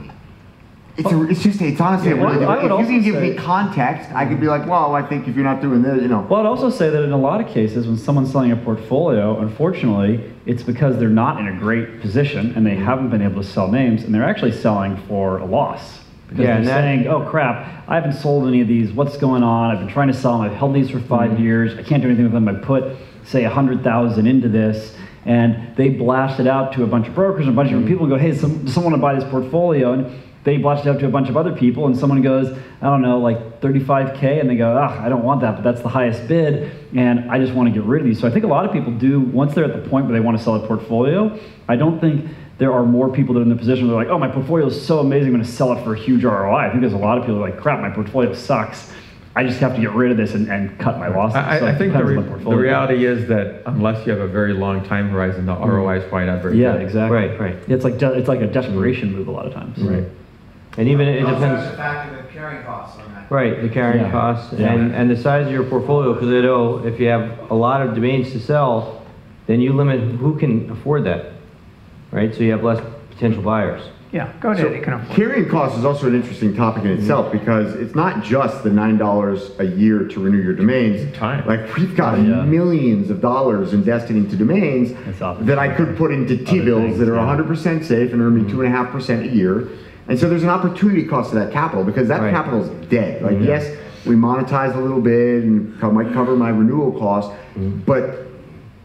it's, 0.97 1.11
a, 1.11 1.23
it's 1.31 1.43
just 1.43 1.63
it's 1.63 1.81
honestly 1.81 2.11
a 2.11 2.17
really 2.17 2.37
well, 2.39 2.51
I 2.51 2.57
if 2.57 2.63
you 2.65 2.69
can 2.69 2.73
also 2.73 3.01
give 3.01 3.23
me 3.23 3.35
context 3.35 4.11
I 4.13 4.27
could 4.27 4.41
be 4.41 4.47
like 4.49 4.67
well 4.67 4.95
I 4.95 5.01
think 5.03 5.27
if 5.27 5.35
you're 5.35 5.45
not 5.45 5.63
doing 5.63 5.81
this 5.83 6.03
you 6.03 6.09
know 6.09 6.27
Well, 6.29 6.41
I'd 6.41 6.47
also 6.47 6.69
say 6.69 6.91
that 6.91 7.03
in 7.03 7.13
a 7.13 7.17
lot 7.17 7.41
of 7.41 7.47
cases, 7.47 7.87
when 7.87 7.97
someone's 7.97 8.31
selling 8.31 8.53
a 8.53 8.57
portfolio, 8.57 9.39
unfortunately, 9.39 10.21
it's 10.47 10.63
because 10.63 10.99
they're 10.99 11.09
not 11.09 11.39
in 11.41 11.49
a 11.49 11.57
great 11.59 12.01
position 12.03 12.53
and 12.57 12.67
they 12.67 12.75
haven't 12.75 13.09
been 13.09 13.23
able 13.23 13.41
to 13.41 13.49
sell 13.49 13.69
names, 13.69 14.03
and 14.03 14.15
they're 14.15 14.25
actually 14.29 14.53
selling 14.53 14.97
for 15.09 15.39
a 15.39 15.47
loss 15.47 16.01
because 16.33 16.45
Yeah, 16.45 16.57
and 16.57 16.67
they're 16.67 16.83
saying, 16.83 17.07
"Oh 17.07 17.21
crap, 17.29 17.85
I 17.89 17.95
haven't 17.95 18.15
sold 18.15 18.49
any 18.49 18.61
of 18.61 18.69
these. 18.69 18.93
What's 18.93 19.17
going 19.17 19.43
on? 19.43 19.71
I've 19.71 19.79
been 19.79 19.89
trying 19.89 20.09
to 20.09 20.15
sell 20.15 20.33
them. 20.39 20.43
I've 20.51 20.57
held 20.57 20.75
these 20.75 20.91
for 20.91 21.01
5 21.01 21.31
Mm-hmm. 21.33 21.43
years. 21.43 21.79
I 21.79 21.83
can't 21.83 22.03
do 22.03 22.09
anything 22.09 22.25
with 22.25 22.33
them. 22.33 22.49
I 22.49 22.55
put 22.55 22.85
say 23.25 23.45
a 23.45 23.51
hundred 23.51 23.83
thousand 23.85 24.27
into 24.27 24.49
this." 24.49 24.97
And 25.25 25.77
they 25.77 25.89
blast 25.89 26.41
it 26.41 26.49
out 26.49 26.73
to 26.73 26.83
a 26.83 26.87
bunch 26.89 27.07
of 27.07 27.15
brokers 27.15 27.47
and 27.47 27.51
a 27.51 27.57
bunch 27.57 27.71
of 27.71 27.77
Mm-hmm. 27.79 27.87
different 27.87 28.01
people 28.01 28.07
go, 28.09 28.19
hey, 28.21 28.35
some, 28.35 28.65
does 28.65 28.75
someone 28.75 28.93
want 28.93 29.01
to 29.01 29.07
buy 29.07 29.15
this 29.15 29.31
portfolio? 29.31 29.93
And 29.93 30.21
they 30.43 30.57
blast 30.57 30.85
it 30.85 30.91
out 30.91 30.99
to 30.99 31.07
a 31.07 31.11
bunch 31.11 31.29
of 31.29 31.37
other 31.37 31.55
people 31.55 31.87
and 31.87 31.97
someone 31.97 32.21
goes, 32.23 32.51
I 32.81 32.87
don't 32.87 33.03
know, 33.03 33.21
like 33.21 33.61
35K. 33.61 34.41
And 34.41 34.51
they 34.51 34.57
go, 34.57 34.77
ah, 34.77 35.01
I 35.01 35.09
don't 35.09 35.23
want 35.23 35.41
that, 35.43 35.55
but 35.55 35.63
that's 35.63 35.81
the 35.81 35.89
highest 35.89 36.27
bid. 36.27 36.73
And 36.97 37.31
I 37.31 37.39
just 37.39 37.53
want 37.55 37.69
to 37.69 37.73
get 37.73 37.85
rid 37.87 38.01
of 38.03 38.07
these. 38.09 38.19
So 38.19 38.27
I 38.27 38.33
think 38.33 38.45
a 38.45 38.49
lot 38.49 38.65
of 38.67 38.73
people 38.73 38.93
do, 38.93 39.21
once 39.21 39.55
they're 39.55 39.65
at 39.65 39.81
the 39.81 39.89
point 39.89 40.07
where 40.07 40.13
they 40.13 40.19
want 40.21 40.37
to 40.37 40.43
sell 40.43 40.57
a 40.57 40.67
portfolio, 40.67 41.39
I 41.69 41.77
don't 41.77 42.01
think 42.01 42.29
there 42.59 42.73
are 42.73 42.85
more 42.85 43.09
people 43.09 43.35
that 43.35 43.41
are 43.41 43.45
in 43.45 43.49
the 43.49 43.57
position 43.57 43.87
where 43.89 43.97
they're 43.97 44.05
like, 44.05 44.15
oh, 44.15 44.19
my 44.19 44.29
portfolio 44.29 44.67
is 44.67 44.87
so 44.87 45.01
amazing, 45.01 45.29
I'm 45.29 45.35
going 45.35 45.45
to 45.45 45.51
sell 45.51 45.73
it 45.73 45.83
for 45.85 45.95
a 45.95 45.99
huge 45.99 46.23
ROI. 46.25 46.55
I 46.55 46.69
think 46.69 46.81
there's 46.81 46.93
a 46.93 46.97
lot 46.99 47.19
of 47.19 47.25
people 47.25 47.37
who 47.37 47.43
are 47.45 47.51
like, 47.51 47.59
crap, 47.61 47.81
my 47.81 47.91
portfolio 47.91 48.33
sucks. 48.35 48.93
I 49.35 49.45
just 49.45 49.61
have 49.61 49.75
to 49.75 49.81
get 49.81 49.93
rid 49.93 50.11
of 50.11 50.19
this 50.19 50.35
and, 50.35 50.49
and 50.53 50.79
cut 50.79 50.99
my 50.99 51.09
losses. 51.09 51.37
I, 51.37 51.59
So 51.61 51.67
I 51.67 51.75
think 51.75 51.95
the, 51.95 52.05
re- 52.05 52.17
on 52.19 52.45
the 52.45 52.55
reality 52.57 53.07
is 53.07 53.27
that 53.29 53.63
unless 53.65 54.07
you 54.07 54.13
have 54.13 54.21
a 54.21 54.27
very 54.29 54.53
long 54.53 54.85
time 54.85 55.09
horizon, 55.09 55.47
the 55.47 55.55
ROI 55.57 56.01
is 56.01 56.05
probably 56.11 56.27
not 56.27 56.43
very 56.43 56.59
Yeah, 56.59 56.73
good. 56.73 56.83
exactly. 56.83 57.17
Right, 57.17 57.41
right. 57.41 57.57
It's 57.67 57.83
like 57.83 57.97
de- 57.97 58.13
it's 58.13 58.29
like 58.29 58.41
a 58.43 58.47
desperation 58.47 59.11
move 59.11 59.29
a 59.29 59.31
lot 59.31 59.47
of 59.47 59.55
times. 59.55 59.79
Right. 59.79 60.05
And 60.77 60.87
even 60.89 61.09
it 61.09 61.25
Also, 61.25 61.41
depends. 61.41 61.71
the 61.71 61.77
factor 61.79 62.19
of 62.19 62.27
the 62.27 62.31
carrying 62.31 62.63
costs 62.65 62.99
on 63.01 63.15
that. 63.15 63.31
Right, 63.31 63.63
the 63.63 63.71
carrying 63.71 64.05
Yeah. 64.05 64.11
costs 64.11 64.53
Yeah. 64.53 64.73
and, 64.75 64.95
and 64.95 65.11
the 65.11 65.17
size 65.17 65.47
of 65.47 65.53
your 65.53 65.65
portfolio, 65.65 66.13
because 66.13 66.29
I 66.29 66.41
know 66.43 66.85
if 66.85 67.01
you 67.01 67.09
have 67.09 67.51
a 67.51 67.55
lot 67.55 67.81
of 67.81 67.95
domains 67.95 68.33
to 68.33 68.39
sell, 68.41 69.01
then 69.47 69.63
you 69.63 69.73
limit 69.73 70.01
who 70.01 70.37
can 70.39 70.71
afford 70.71 71.05
that, 71.05 71.32
right? 72.13 72.33
So 72.35 72.41
you 72.43 72.53
have 72.53 72.63
less 72.63 72.81
potential 73.11 73.43
buyers. 73.43 73.83
Yeah, 74.13 74.31
go 74.41 74.55
So 74.55 74.67
ahead, 74.67 74.77
you 74.77 74.83
can 74.83 74.93
afford. 74.93 75.17
carrying 75.17 75.49
cost 75.49 75.79
is 75.79 75.87
also 75.87 76.07
an 76.07 76.15
interesting 76.15 76.55
topic 76.55 76.85
in 76.85 76.91
mm-hmm. 76.91 77.01
itself 77.01 77.33
because 77.33 77.75
it's 77.77 77.95
not 77.95 78.23
just 78.23 78.63
the 78.63 78.69
nine 78.69 78.99
dollars 78.99 79.59
a 79.59 79.65
year 79.65 80.07
to 80.07 80.21
renew 80.21 80.43
your 80.43 80.53
domains. 80.53 81.17
Time. 81.17 81.47
Like 81.47 81.75
we've 81.77 81.97
got 81.97 82.19
yeah. 82.19 82.43
millions 82.43 83.09
of 83.09 83.23
dollars 83.23 83.73
invested 83.73 84.17
into 84.17 84.37
domains 84.37 84.93
that 85.19 85.59
I 85.59 85.75
could 85.75 85.97
put 85.97 86.13
into 86.13 86.37
T-bills 86.37 86.99
that 86.99 87.09
are 87.09 87.15
yeah. 87.15 87.37
100% 87.37 87.85
safe 87.85 88.13
and 88.13 88.21
earn 88.21 88.35
me 88.35 88.43
mm-hmm. 88.43 88.51
two 88.51 88.61
and 88.61 88.73
a 88.73 88.77
half 88.77 88.93
percent 88.93 89.25
a 89.25 89.29
year. 89.35 89.69
And 90.09 90.19
so 90.19 90.29
there's 90.29 90.43
an 90.43 90.51
opportunity 90.51 91.05
cost 91.07 91.31
to 91.31 91.37
that 91.37 91.51
capital 91.51 91.83
because 91.83 92.09
that 92.09 92.21
Right. 92.21 92.35
capital 92.35 92.63
is 92.63 92.69
dead. 92.89 93.23
Like 93.23 93.37
mm-hmm. 93.37 93.45
yes, 93.45 93.79
we 94.05 94.15
monetize 94.15 94.75
a 94.75 94.81
little 94.81 95.01
bit 95.01 95.45
and 95.45 95.81
might 95.81 96.13
cover 96.13 96.37
my 96.37 96.51
renewal 96.51 96.93
cost, 96.99 97.31
but 97.87 98.27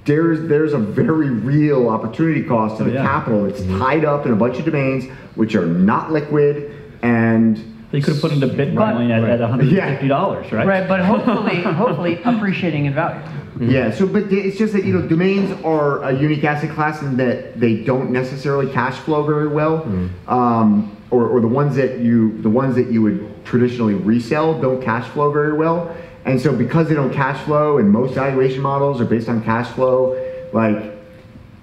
there's 0.08 0.47
there's 0.47 0.74
a 0.74 0.80
very 0.80 1.30
real 1.30 1.89
opportunity 1.89 2.41
cost 2.41 2.78
to 2.78 2.84
the 2.84 2.91
oh, 2.91 2.93
yeah. 2.93 3.03
capital. 3.03 3.45
It's 3.45 3.60
mm-hmm. 3.60 3.78
tied 3.78 4.05
up 4.05 4.26
in 4.26 4.32
a 4.32 4.36
bunch 4.36 4.58
of 4.58 4.66
domains 4.66 5.05
which 5.36 5.53
are 5.53 5.66
not 5.66 6.12
liquid 6.12 6.74
and 7.03 7.58
They 7.91 8.01
could 8.01 8.14
have 8.14 8.22
put 8.22 8.32
into 8.32 8.47
Bitcoin 8.47 9.12
at, 9.12 9.24
at 9.30 9.39
$150, 9.39 10.51
right? 10.51 10.68
Right, 10.68 10.88
but 10.88 10.99
hopefully, 11.05 11.62
hopefully 11.62 12.22
appreciating 12.24 12.86
in 12.86 12.93
value. 12.93 13.22
Mm-hmm. 13.22 13.70
Yeah, 13.70 13.91
so 13.91 14.08
but 14.08 14.32
it's 14.32 14.58
just 14.58 14.74
that 14.74 14.86
you 14.86 14.93
know 14.93 15.08
domains 15.08 15.51
are 15.64 16.03
a 16.03 16.14
unique 16.14 16.43
asset 16.43 16.70
class 16.72 17.01
in 17.01 17.18
that 17.18 17.60
they 17.60 17.84
don't 17.84 18.12
necessarily 18.12 18.72
cash 18.72 18.95
flow 18.99 19.24
very 19.24 19.47
well, 19.47 19.80
mm-hmm. 19.80 20.30
um, 20.30 20.95
or, 21.12 21.28
or 21.28 21.41
the 21.41 21.47
ones 21.47 21.76
that 21.76 21.99
you 21.99 22.39
the 22.41 22.49
ones 22.49 22.76
that 22.76 22.91
you 22.91 23.01
would 23.01 23.45
traditionally 23.45 23.95
resell 23.95 24.60
don't 24.62 24.82
cash 24.82 25.08
flow 25.10 25.32
very 25.32 25.53
well, 25.53 25.95
and 26.28 26.42
so 26.42 26.54
because 26.54 26.90
they 26.90 26.94
don't 26.94 27.14
cash 27.14 27.42
flow 27.46 27.78
and 27.78 27.90
most 27.90 28.14
valuation 28.14 28.62
models 28.62 29.00
are 29.00 29.06
based 29.06 29.30
on 29.30 29.42
cash 29.44 29.68
flow, 29.70 30.22
like 30.52 30.94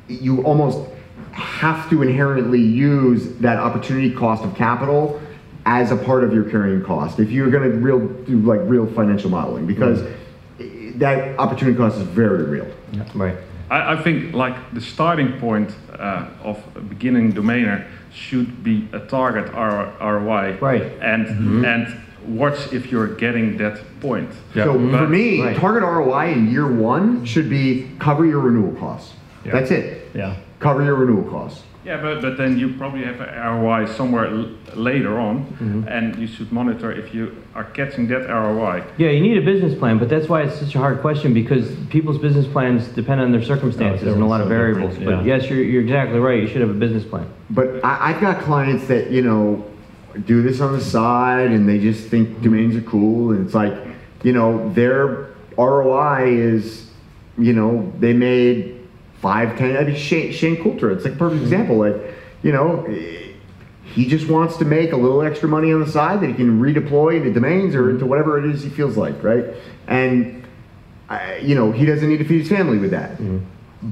you 0.09 0.43
almost 0.43 0.91
have 1.33 1.89
to 1.91 2.03
inherently 2.03 2.61
use 2.61 3.35
that 3.37 3.59
opportunity 3.59 4.11
cost 4.11 4.43
of 4.43 4.55
capital 4.55 5.21
as 5.67 5.91
a 5.91 5.97
part 5.97 6.25
of 6.25 6.33
your 6.33 6.45
carrying 6.45 6.83
cost 6.83 7.19
if 7.19 7.31
you're 7.31 7.51
going 7.51 7.71
to 7.71 7.77
real 7.79 8.07
do 8.25 8.39
like 8.41 8.61
real 8.65 8.87
financial 8.87 9.31
modeling 9.31 9.67
because 9.67 10.03
that 10.97 11.39
opportunity 11.39 11.77
cost 11.77 11.97
is 11.97 12.03
very 12.03 12.45
real. 12.45 12.67
Right. 13.15 13.37
I, 13.71 13.95
I 13.95 14.03
think 14.03 14.35
like 14.35 14.57
the 14.73 14.81
starting 14.81 15.39
point 15.41 15.75
uh, 15.99 16.29
of 16.43 16.62
a 16.77 16.81
beginning 16.81 17.33
domainer 17.33 17.87
should 18.12 18.62
be 18.62 18.89
a 18.93 19.01
target 19.01 19.53
R- 19.53 19.93
ROI. 20.01 20.59
Right. 20.61 20.83
And 21.03 21.67
and 21.67 22.01
watch 22.27 22.72
if 22.72 22.91
you're 22.91 23.09
getting 23.16 23.57
that 23.59 23.81
point. 24.01 24.31
Yeah. 24.55 24.64
So 24.64 24.72
for 24.75 25.09
me, 25.09 25.43
Right. 25.43 25.57
target 25.57 25.83
ROI 25.83 26.33
in 26.33 26.51
year 26.51 26.66
one 26.70 27.25
should 27.25 27.49
be 27.51 27.89
cover 27.99 28.25
your 28.25 28.41
renewal 28.41 28.72
costs. 28.75 29.14
Yeah. 29.45 29.53
That's 29.53 29.70
it. 29.70 30.11
Yeah. 30.14 30.37
Cover 30.61 30.83
your 30.85 30.95
renewal 30.95 31.25
costs. 31.31 31.62
Yeah, 31.85 32.01
but, 32.01 32.22
but 32.22 32.39
then 32.39 32.59
you 32.59 32.72
probably 32.79 33.05
have 33.05 33.20
a 33.20 33.27
ROI 33.61 33.85
somewhere 33.85 34.27
l- 34.29 34.49
later 34.75 35.18
on, 35.20 35.45
Mm-hmm. 35.61 35.87
and 35.87 36.16
you 36.16 36.27
should 36.27 36.51
monitor 36.51 36.91
if 36.91 37.12
you 37.14 37.37
are 37.55 37.64
catching 37.64 38.09
that 38.09 38.27
ROI. 38.27 38.83
Yeah, 38.97 39.11
you 39.11 39.20
need 39.20 39.37
a 39.37 39.43
business 39.45 39.79
plan, 39.79 39.99
but 39.99 40.09
that's 40.09 40.27
why 40.27 40.45
it's 40.45 40.59
such 40.59 40.75
a 40.75 40.79
hard 40.79 41.03
question 41.03 41.35
because 41.35 41.77
people's 41.91 42.16
business 42.16 42.47
plans 42.47 42.89
depend 42.89 43.20
on 43.20 43.33
their 43.33 43.43
circumstances 43.43 44.11
and 44.11 44.22
a 44.22 44.25
lot 44.25 44.41
of 44.41 44.49
variables. 44.49 44.97
different, 44.97 45.18
But 45.20 45.27
yes, 45.27 45.51
you're, 45.51 45.62
you're 45.62 45.83
exactly 45.83 46.18
right. 46.18 46.41
You 46.41 46.49
should 46.49 46.62
have 46.62 46.70
a 46.70 46.81
business 46.87 47.05
plan. 47.05 47.27
But 47.51 47.85
I, 47.85 48.12
I've 48.14 48.20
got 48.22 48.41
clients 48.41 48.87
that, 48.87 49.11
you 49.11 49.20
know, 49.20 49.62
do 50.27 50.43
this 50.43 50.61
on 50.61 50.73
the 50.73 50.81
side 50.81 51.51
and 51.51 51.69
they 51.69 51.79
just 51.79 52.09
think 52.09 52.41
domains 52.43 52.77
are 52.77 52.83
cool. 52.83 53.33
And 53.33 53.45
it's 53.45 53.55
like, 53.55 53.75
you 54.23 54.33
know, 54.33 54.73
their 54.73 55.29
ROI 55.59 56.27
is, 56.29 56.91
you 57.39 57.53
know, 57.53 57.93
they 57.99 58.12
made 58.12 58.87
five, 59.21 59.57
ten, 59.59 59.77
I 59.77 59.85
mean, 59.85 59.97
Shane, 59.97 60.33
Shane 60.33 60.62
Cultra, 60.62 60.95
it's 60.95 61.05
like 61.05 61.15
a 61.15 61.17
perfect 61.17 61.43
example. 61.43 61.77
Like, 61.79 61.97
you 62.43 62.53
know, 62.53 62.83
he 63.85 64.07
just 64.07 64.29
wants 64.29 64.57
to 64.59 64.65
make 64.65 64.93
a 64.93 64.97
little 64.97 65.23
extra 65.23 65.49
money 65.49 65.73
on 65.73 65.81
the 65.81 65.91
side 65.91 66.21
that 66.21 66.27
he 66.29 66.35
can 66.35 66.61
redeploy 66.61 67.17
into 67.17 67.33
domains 67.33 67.75
or 67.75 67.91
into 67.91 68.07
whatever 68.07 68.39
it 68.39 68.51
is 68.53 68.62
he 68.62 68.69
feels 68.71 68.97
like, 68.97 69.23
right? 69.23 69.45
And, 69.87 70.45
I, 71.09 71.37
you 71.37 71.55
know, 71.55 71.71
he 71.73 71.85
doesn't 71.87 72.09
need 72.09 72.19
to 72.19 72.25
feed 72.25 72.41
his 72.41 72.49
family 72.49 72.79
with 72.79 72.91
that. 72.91 73.12
Mm-hmm. 73.12 73.39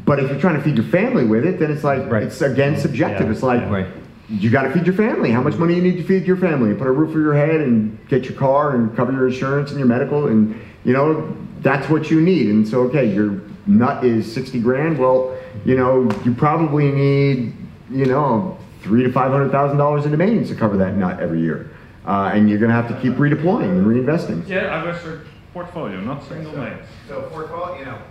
But 0.06 0.18
if 0.18 0.30
you're 0.30 0.40
trying 0.40 0.56
to 0.56 0.62
feed 0.62 0.76
your 0.76 0.86
family 0.86 1.24
with 1.24 1.44
it, 1.44 1.58
then 1.58 1.70
it's 1.70 1.84
like, 1.84 2.10
Right. 2.10 2.22
it's 2.22 2.40
again 2.40 2.78
subjective. 2.78 3.26
Yeah, 3.26 3.32
It's 3.32 3.42
like, 3.42 3.68
Right. 3.70 3.86
You 4.32 4.50
got 4.50 4.62
to 4.62 4.72
feed 4.72 4.86
your 4.86 4.94
family. 4.94 5.30
How 5.30 5.42
much 5.42 5.54
money 5.56 5.74
you 5.74 5.82
need 5.82 5.96
to 5.98 6.04
feed 6.04 6.26
your 6.26 6.36
family? 6.36 6.74
Put 6.74 6.86
a 6.86 6.90
roof 6.92 7.10
over 7.10 7.20
your 7.20 7.34
head 7.34 7.60
and 7.60 7.98
get 8.08 8.24
your 8.24 8.38
car 8.38 8.74
and 8.74 8.94
cover 8.96 9.12
your 9.12 9.28
insurance 9.28 9.70
and 9.70 9.78
your 9.78 9.88
medical, 9.88 10.28
and 10.28 10.58
you 10.84 10.92
know 10.92 11.36
that's 11.60 11.88
what 11.90 12.10
you 12.10 12.20
need. 12.20 12.48
And 12.48 12.66
so, 12.66 12.80
okay, 12.82 13.12
your 13.12 13.40
nut 13.66 14.04
is 14.04 14.32
sixty 14.32 14.60
grand. 14.60 14.98
Well, 14.98 15.36
you 15.64 15.76
know 15.76 16.10
you 16.24 16.34
probably 16.34 16.90
need 16.90 17.54
you 17.90 18.06
know 18.06 18.56
three 18.82 19.02
to 19.02 19.12
five 19.12 19.30
hundred 19.30 19.50
thousand 19.50 19.76
dollars 19.78 20.04
in 20.06 20.10
domains 20.12 20.48
to 20.48 20.54
cover 20.54 20.76
that 20.78 20.96
nut 20.96 21.20
every 21.20 21.40
year, 21.40 21.70
uh, 22.06 22.30
and 22.32 22.48
you're 22.48 22.58
going 22.58 22.70
to 22.70 22.74
have 22.74 22.88
to 22.88 23.00
keep 23.00 23.14
redeploying 23.14 23.70
and 23.70 23.86
reinvesting. 23.86 24.48
Yeah, 24.48 24.66
I 24.68 24.82
was 24.84 24.96
a 25.04 25.20
portfolio, 25.52 26.00
not 26.00 26.24
single 26.26 26.56
names. 26.56 26.86
So 27.06 27.22
portfolio, 27.30 27.78
you 27.78 27.84
know, 27.84 27.94
ev- 27.96 28.02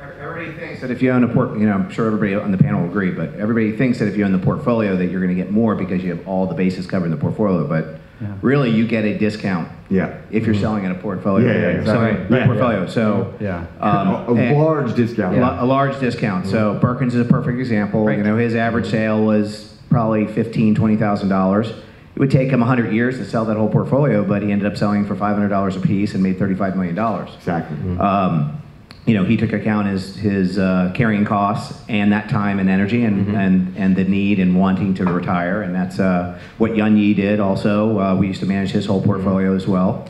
everybody 0.00 0.52
thinks 0.58 0.80
that 0.80 0.90
if 0.90 1.02
you 1.02 1.10
own 1.10 1.24
a 1.24 1.28
port, 1.28 1.58
you 1.58 1.66
know, 1.66 1.72
I'm 1.72 1.90
sure 1.90 2.06
everybody 2.06 2.34
on 2.34 2.52
the 2.52 2.58
panel 2.58 2.82
will 2.82 2.88
agree, 2.90 3.10
but 3.10 3.34
everybody 3.34 3.76
thinks 3.76 3.98
that 3.98 4.08
if 4.08 4.16
you 4.16 4.24
own 4.24 4.32
the 4.32 4.38
portfolio 4.38 4.96
that 4.96 5.06
you're 5.06 5.20
going 5.20 5.34
to 5.34 5.40
get 5.42 5.50
more 5.50 5.74
because 5.74 6.02
you 6.02 6.14
have 6.14 6.26
all 6.28 6.46
the 6.46 6.54
bases 6.54 6.86
covered 6.86 7.06
in 7.06 7.10
the 7.10 7.16
portfolio, 7.16 7.66
but 7.66 7.98
really 8.40 8.70
you 8.70 8.86
get 8.86 9.04
a 9.04 9.16
discount 9.18 9.68
Yeah, 9.90 10.18
if 10.30 10.46
you're 10.46 10.54
selling 10.54 10.84
in 10.84 10.90
a 10.90 10.94
portfolio. 10.94 11.46
Yeah, 11.46 11.52
yeah, 11.52 11.66
exactly. 11.78 11.84
selling 12.16 12.32
a 12.32 12.36
Yeah, 12.38 12.46
portfolio. 12.46 12.86
So 12.86 13.34
Yeah. 13.40 13.66
um, 13.80 14.38
a, 14.38 14.52
a 14.52 14.54
large 14.58 14.94
discount. 14.94 15.36
a 15.36 15.62
a 15.62 15.66
large 15.66 15.98
discount. 16.00 16.46
So 16.46 16.78
Perkins 16.80 17.14
is 17.14 17.26
a 17.26 17.30
perfect 17.30 17.58
example. 17.58 18.10
You 18.10 18.22
know, 18.22 18.36
his 18.36 18.54
average 18.54 18.86
sale 18.90 19.24
was 19.24 19.76
probably 19.90 20.26
fifteen, 20.26 20.74
twenty 20.74 20.96
thousand 20.96 21.28
dollars. 21.28 21.68
It 21.70 22.18
would 22.20 22.30
take 22.30 22.48
him 22.50 22.62
hundred 22.62 22.92
years 22.94 23.18
to 23.18 23.24
sell 23.26 23.44
that 23.44 23.58
whole 23.58 23.68
portfolio, 23.68 24.24
but 24.24 24.42
he 24.42 24.50
ended 24.50 24.66
up 24.66 24.78
selling 24.78 25.04
for 25.04 25.14
five 25.14 25.34
hundred 25.36 25.50
dollars 25.50 25.76
a 25.76 25.80
piece 25.80 26.14
and 26.14 26.22
made 26.22 26.38
thirty-five 26.38 26.74
million 26.74 26.94
dollars. 26.94 27.28
Exactly. 27.36 27.76
Um, 27.98 28.62
you 29.06 29.14
know, 29.14 29.24
he 29.24 29.36
took 29.36 29.52
account 29.52 29.86
his 29.86 30.16
his 30.16 30.58
uh, 30.58 30.90
carrying 30.94 31.24
costs 31.24 31.80
and 31.88 32.12
that 32.12 32.28
time 32.28 32.58
and 32.58 32.68
energy 32.68 33.04
and, 33.04 33.36
and, 33.36 33.76
and 33.76 33.94
the 33.94 34.02
need 34.02 34.40
and 34.40 34.58
wanting 34.58 34.94
to 34.94 35.04
retire, 35.04 35.62
and 35.62 35.72
that's 35.72 36.00
uh, 36.00 36.38
what 36.58 36.76
Yun 36.76 36.96
Yi 36.96 37.14
did. 37.14 37.38
Also, 37.38 37.98
uh, 38.00 38.16
we 38.16 38.26
used 38.26 38.40
to 38.40 38.46
manage 38.46 38.70
his 38.70 38.84
whole 38.84 39.00
portfolio 39.00 39.54
as 39.54 39.66
well. 39.66 40.08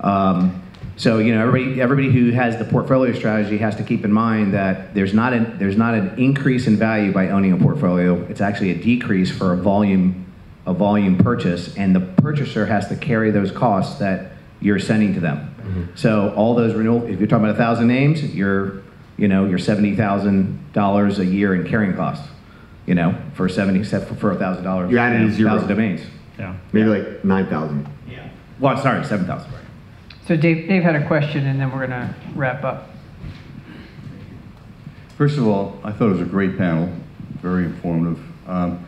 Um, 0.00 0.62
so 0.96 1.18
you 1.18 1.34
know, 1.34 1.44
everybody 1.44 1.80
everybody 1.80 2.12
who 2.12 2.30
has 2.30 2.58
the 2.58 2.64
portfolio 2.64 3.12
strategy 3.12 3.58
has 3.58 3.74
to 3.76 3.82
keep 3.82 4.04
in 4.04 4.12
mind 4.12 4.54
that 4.54 4.94
there's 4.94 5.14
not 5.14 5.32
an 5.32 5.58
there's 5.58 5.76
not 5.76 5.94
an 5.94 6.16
increase 6.16 6.68
in 6.68 6.76
value 6.76 7.12
by 7.12 7.30
owning 7.30 7.52
a 7.52 7.56
portfolio. 7.56 8.20
It's 8.26 8.40
actually 8.40 8.70
a 8.70 8.76
decrease 8.76 9.36
for 9.36 9.52
a 9.52 9.56
volume 9.56 10.26
a 10.64 10.74
volume 10.74 11.18
purchase, 11.18 11.76
and 11.76 11.94
the 11.94 12.00
purchaser 12.00 12.66
has 12.66 12.88
to 12.88 12.96
carry 12.96 13.30
those 13.30 13.50
costs 13.50 13.98
that 13.98 14.32
you're 14.60 14.78
sending 14.78 15.14
to 15.14 15.20
them. 15.20 15.54
So 15.94 16.32
all 16.34 16.54
those 16.54 16.74
renewal, 16.74 17.04
if 17.04 17.18
you're 17.18 17.28
talking 17.28 17.44
about 17.44 17.54
a 17.56 17.58
thousand 17.58 17.88
names, 17.88 18.22
you're 18.34 18.82
you 19.16 19.28
know 19.28 19.44
you're 19.46 19.58
seventy 19.58 19.94
thousand 19.94 20.72
dollars 20.72 21.18
a 21.18 21.24
year 21.26 21.54
in 21.54 21.68
carrying 21.68 21.94
costs. 21.94 22.28
You 22.86 22.94
know, 22.94 23.14
for 23.34 23.48
seventy 23.48 23.84
for 23.84 24.32
a 24.32 24.36
thousand 24.36 24.64
dollars. 24.64 24.90
You're 24.90 25.00
adding 25.00 25.30
zero. 25.30 25.50
thousand 25.50 25.68
domains. 25.68 26.00
Yeah. 26.38 26.56
Maybe 26.72 26.88
like 26.88 27.24
nine 27.24 27.46
thousand. 27.48 27.86
Yeah. 28.08 28.28
Well, 28.60 28.76
sorry, 28.78 29.04
seven 29.04 29.26
thousand. 29.26 29.52
So 30.26 30.36
Dave, 30.36 30.68
Dave 30.68 30.82
had 30.82 30.94
a 30.94 31.06
question, 31.06 31.46
and 31.46 31.60
then 31.60 31.70
we're 31.72 31.86
gonna 31.86 32.14
wrap 32.34 32.64
up. 32.64 32.90
First 35.16 35.36
of 35.36 35.46
all, 35.46 35.78
I 35.82 35.90
thought 35.90 36.10
it 36.10 36.12
was 36.12 36.20
a 36.20 36.24
great 36.26 36.56
panel, 36.56 36.90
very 37.42 37.64
informative. 37.64 38.22
Um, 38.46 38.84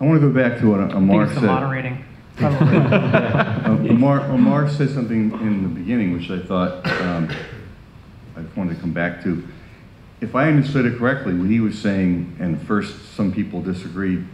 I 0.00 0.04
want 0.04 0.20
to 0.20 0.28
go 0.28 0.34
back 0.34 0.60
to 0.60 0.70
what 0.70 0.80
uh, 0.80 0.84
I 0.84 0.88
think 0.88 1.00
Mark 1.02 1.26
it's 1.28 1.34
the 1.34 1.40
said. 1.40 1.46
moderating. 1.46 2.04
Uh, 2.40 3.86
Omar, 3.88 4.22
Omar 4.22 4.68
said 4.68 4.90
something 4.90 5.30
in 5.32 5.62
the 5.62 5.68
beginning, 5.68 6.12
which 6.12 6.30
I 6.30 6.40
thought, 6.40 6.84
um, 7.02 7.30
I 8.36 8.42
wanted 8.56 8.74
to 8.74 8.80
come 8.80 8.92
back 8.92 9.22
to. 9.22 9.46
If 10.20 10.34
I 10.34 10.48
understood 10.48 10.86
it 10.86 10.98
correctly, 10.98 11.34
what 11.34 11.48
he 11.48 11.60
was 11.60 11.78
saying, 11.78 12.36
and 12.40 12.60
first 12.66 13.14
some 13.14 13.32
people 13.32 13.60
disagreed, 13.60 14.26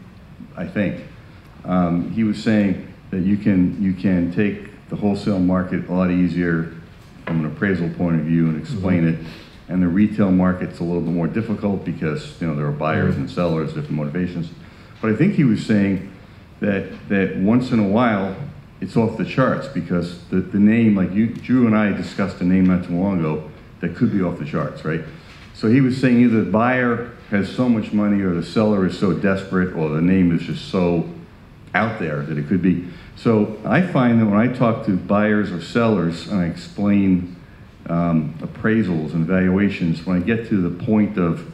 I 0.56 0.66
think. 0.66 1.04
Um, 1.64 2.10
he 2.12 2.24
was 2.24 2.42
saying 2.42 2.92
that 3.10 3.20
you 3.20 3.36
can, 3.36 3.82
you 3.82 3.92
can 3.92 4.32
take 4.32 4.88
the 4.88 4.96
wholesale 4.96 5.38
market 5.38 5.88
a 5.88 5.92
lot 5.92 6.10
easier 6.10 6.74
from 7.26 7.44
an 7.44 7.52
appraisal 7.52 7.90
point 7.90 8.18
of 8.18 8.26
view 8.26 8.48
and 8.48 8.58
explain 8.58 9.06
it. 9.06 9.18
And 9.68 9.82
the 9.82 9.88
retail 9.88 10.30
market's 10.30 10.80
a 10.80 10.84
little 10.84 11.02
bit 11.02 11.12
more 11.12 11.28
difficult 11.28 11.84
because, 11.84 12.40
you 12.40 12.46
know, 12.46 12.56
there 12.56 12.66
are 12.66 12.72
buyers 12.72 13.16
and 13.16 13.30
sellers, 13.30 13.74
different 13.74 13.92
motivations. 13.92 14.48
But 15.00 15.12
I 15.12 15.16
think 15.16 15.34
he 15.34 15.44
was 15.44 15.64
saying 15.64 16.10
that, 16.60 17.08
that 17.08 17.36
once 17.36 17.70
in 17.70 17.78
a 17.78 17.88
while, 17.88 18.36
it's 18.80 18.96
off 18.96 19.18
the 19.18 19.24
charts 19.24 19.66
because 19.68 20.24
the, 20.28 20.36
the 20.40 20.58
name, 20.58 20.94
like 20.94 21.12
you, 21.12 21.28
Drew 21.28 21.66
and 21.66 21.76
I 21.76 21.92
discussed 21.92 22.40
a 22.40 22.44
name 22.44 22.66
not 22.66 22.84
too 22.84 22.94
long 22.94 23.20
ago 23.20 23.50
that 23.80 23.96
could 23.96 24.12
be 24.12 24.22
off 24.22 24.38
the 24.38 24.44
charts, 24.44 24.84
right? 24.84 25.02
So 25.54 25.68
he 25.68 25.80
was 25.80 26.00
saying 26.00 26.20
either 26.20 26.44
the 26.44 26.50
buyer 26.50 27.12
has 27.30 27.54
so 27.54 27.68
much 27.68 27.92
money 27.92 28.22
or 28.22 28.34
the 28.34 28.44
seller 28.44 28.86
is 28.86 28.98
so 28.98 29.12
desperate 29.12 29.74
or 29.74 29.90
the 29.90 30.00
name 30.00 30.34
is 30.34 30.42
just 30.42 30.70
so 30.70 31.08
out 31.74 31.98
there 31.98 32.22
that 32.22 32.38
it 32.38 32.48
could 32.48 32.62
be. 32.62 32.88
So 33.16 33.58
I 33.64 33.82
find 33.82 34.20
that 34.20 34.26
when 34.26 34.38
I 34.38 34.48
talk 34.48 34.86
to 34.86 34.96
buyers 34.96 35.52
or 35.52 35.60
sellers 35.60 36.28
and 36.28 36.40
I 36.40 36.46
explain 36.46 37.36
um, 37.86 38.34
appraisals 38.40 39.12
and 39.12 39.26
valuations, 39.26 40.06
when 40.06 40.22
I 40.22 40.24
get 40.24 40.48
to 40.48 40.60
the 40.60 40.84
point 40.84 41.18
of, 41.18 41.52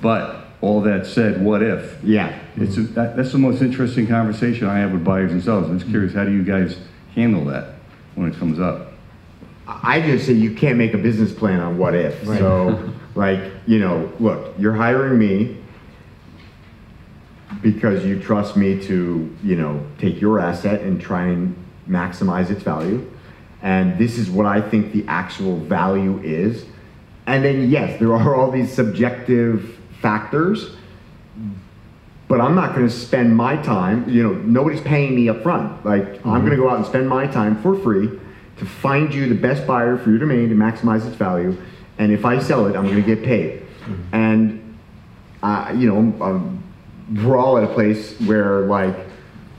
but 0.00 0.43
all 0.64 0.80
that 0.80 1.06
said, 1.06 1.44
what 1.44 1.62
if? 1.62 2.02
Yeah. 2.02 2.38
It's 2.56 2.78
a, 2.78 2.80
that, 2.94 3.16
that's 3.16 3.32
the 3.32 3.38
most 3.38 3.60
interesting 3.60 4.06
conversation 4.06 4.66
I 4.66 4.78
have 4.78 4.92
with 4.92 5.04
buyers 5.04 5.30
and 5.30 5.44
sellers. 5.44 5.68
I'm 5.68 5.78
just 5.78 5.90
curious, 5.90 6.14
how 6.14 6.24
do 6.24 6.32
you 6.32 6.42
guys 6.42 6.78
handle 7.14 7.44
that 7.46 7.74
when 8.14 8.32
it 8.32 8.38
comes 8.38 8.58
up? 8.58 8.94
I 9.66 10.00
just 10.00 10.24
say 10.24 10.32
you 10.32 10.54
can't 10.54 10.78
make 10.78 10.94
a 10.94 10.98
business 10.98 11.34
plan 11.34 11.60
on 11.60 11.76
what 11.76 11.94
if. 11.94 12.26
Right. 12.26 12.38
So, 12.38 12.92
like, 13.14 13.52
you 13.66 13.78
know, 13.78 14.10
look, 14.18 14.54
you're 14.58 14.74
hiring 14.74 15.18
me 15.18 15.58
because 17.60 18.02
you 18.06 18.18
trust 18.18 18.56
me 18.56 18.82
to, 18.84 19.36
you 19.42 19.56
know, 19.56 19.86
take 19.98 20.18
your 20.18 20.40
asset 20.40 20.80
and 20.80 20.98
try 20.98 21.26
and 21.26 21.54
maximize 21.86 22.50
its 22.50 22.62
value. 22.62 23.10
And 23.60 23.98
this 23.98 24.16
is 24.16 24.30
what 24.30 24.46
I 24.46 24.62
think 24.62 24.92
the 24.92 25.04
actual 25.08 25.58
value 25.58 26.20
is. 26.22 26.64
And 27.26 27.44
then, 27.44 27.68
yes, 27.70 27.98
there 28.00 28.14
are 28.14 28.34
all 28.34 28.50
these 28.50 28.72
subjective 28.72 29.73
factors, 30.04 30.76
but 32.28 32.38
I'm 32.38 32.54
not 32.54 32.74
going 32.74 32.86
to 32.86 32.92
spend 32.92 33.34
my 33.34 33.56
time, 33.56 34.06
you 34.08 34.22
know, 34.22 34.34
nobody's 34.34 34.82
paying 34.82 35.14
me 35.16 35.30
up 35.30 35.42
front. 35.42 35.84
Like, 35.84 36.04
I'm 36.26 36.40
going 36.40 36.50
to 36.50 36.56
go 36.56 36.68
out 36.68 36.76
and 36.76 36.86
spend 36.86 37.08
my 37.08 37.26
time 37.26 37.60
for 37.62 37.74
free 37.78 38.10
to 38.58 38.64
find 38.66 39.14
you 39.14 39.28
the 39.28 39.34
best 39.34 39.66
buyer 39.66 39.96
for 39.96 40.10
your 40.10 40.18
domain 40.18 40.50
to 40.50 40.54
maximize 40.54 41.06
its 41.06 41.16
value. 41.16 41.56
And 41.98 42.12
if 42.12 42.24
I 42.26 42.38
sell 42.38 42.66
it, 42.66 42.76
I'm 42.76 42.84
going 42.84 43.02
to 43.02 43.14
get 43.14 43.24
paid. 43.24 43.62
And, 44.12 44.76
uh, 45.42 45.72
you 45.74 45.86
know, 45.90 46.24
um, 46.24 46.62
we're 47.24 47.38
all 47.38 47.56
at 47.56 47.64
a 47.64 47.72
place 47.72 48.18
where, 48.20 48.60
like, 48.66 48.96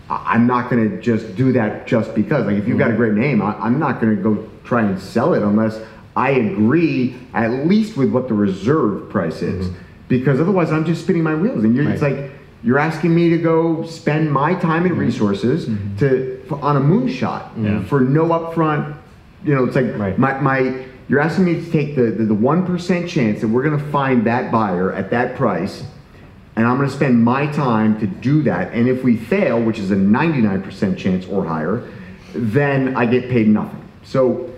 I'm 0.10 0.46
not 0.46 0.70
going 0.70 0.92
to 0.92 1.02
just 1.02 1.36
do 1.36 1.54
that 1.54 1.88
just 1.88 2.14
because. 2.14 2.46
Like, 2.46 2.58
if 2.58 2.68
you've 2.68 2.78
got 2.78 2.92
a 2.92 2.96
great 2.96 3.14
name, 3.14 3.42
I, 3.42 3.56
I'm 3.58 3.80
not 3.80 4.00
going 4.00 4.16
to 4.16 4.22
go 4.22 4.48
try 4.64 4.84
and 4.84 5.00
sell 5.00 5.34
it 5.34 5.42
unless 5.42 5.80
I 6.16 6.32
agree 6.32 7.16
at 7.34 7.52
least 7.68 7.98
with 7.98 8.12
what 8.12 8.28
the 8.28 8.36
reserve 8.36 9.10
price 9.10 9.42
is. 9.42 9.72
Because 10.08 10.40
otherwise, 10.40 10.72
I'm 10.72 10.86
just 10.86 11.04
spinning 11.04 11.24
my 11.24 11.36
wheels. 11.36 11.64
And 11.64 11.76
you're, 11.76 11.90
it's 11.90 12.02
like, 12.02 12.32
you're 12.64 12.80
asking 12.80 13.14
me 13.14 13.30
to 13.30 13.38
go 13.38 13.86
spend 13.86 14.32
my 14.32 14.56
time 14.56 14.84
and 14.84 14.92
mm-hmm. 14.92 15.02
resources 15.02 15.68
mm-hmm. 15.68 15.98
to 15.98 16.44
for, 16.48 16.60
on 16.62 16.78
a 16.78 16.82
moonshot 16.82 17.52
Yeah. 17.58 17.84
for 17.86 18.02
no 18.02 18.26
upfront. 18.26 18.98
You 19.44 19.54
know, 19.54 19.66
it's 19.66 19.76
like 19.76 20.18
my, 20.18 20.40
my 20.40 20.86
you're 21.08 21.20
asking 21.20 21.46
me 21.46 21.64
to 21.64 21.72
take 21.72 21.96
the 21.96 22.12
the 22.12 22.34
one 22.34 22.66
percent 22.66 23.08
chance 23.08 23.42
that 23.42 23.48
we're 23.48 23.64
going 23.64 23.78
to 23.78 23.92
find 23.92 24.26
that 24.26 24.52
buyer 24.52 24.92
at 24.92 25.12
that 25.12 25.36
price, 25.36 25.84
and 26.56 26.66
I'm 26.66 26.78
going 26.78 26.90
to 26.90 26.96
spend 26.96 27.24
my 27.24 27.46
time 27.48 28.00
to 28.00 28.08
do 28.08 28.42
that. 28.44 28.74
And 28.74 28.88
if 28.88 29.04
we 29.04 29.18
fail, 29.18 29.62
which 29.62 29.78
is 29.78 29.92
a 29.92 29.96
99% 29.96 30.98
chance 30.98 31.28
or 31.28 31.46
higher, 31.46 31.88
then 32.34 32.98
I 32.98 33.06
get 33.06 33.30
paid 33.30 33.48
nothing. 33.48 33.88
So 34.04 34.52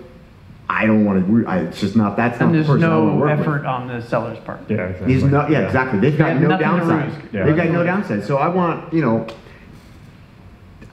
I 0.70 0.84
don't 0.86 1.04
want 1.04 1.26
to. 1.26 1.46
I, 1.48 1.60
it's 1.60 1.80
just 1.80 1.96
not. 1.96 2.16
That's 2.16 2.38
not 2.40 2.46
And 2.46 2.54
the 2.54 2.58
there's 2.58 2.66
person 2.68 2.84
I 2.84 2.98
want 2.98 3.08
to 3.08 3.12
no 3.14 3.20
work 3.20 3.38
with. 3.38 3.40
effort 3.40 3.64
on 3.66 3.88
the 3.88 4.02
seller's 4.02 4.38
part. 4.40 4.60
Yeah, 4.70 4.92
He's 5.06 5.24
not, 5.24 5.50
yeah, 5.50 5.60
exactly. 5.66 5.98
They've 5.98 6.16
got 6.18 6.28
have 6.32 6.42
no 6.42 6.48
nothing 6.48 6.66
to 6.66 6.72
downside. 6.86 7.28
Yeah. 7.32 7.46
They've 7.46 7.56
got 7.56 7.68
no 7.70 7.84
downside. 7.84 8.24
So 8.24 8.36
I 8.36 8.48
want, 8.48 8.92
you 8.92 9.00
know, 9.00 9.26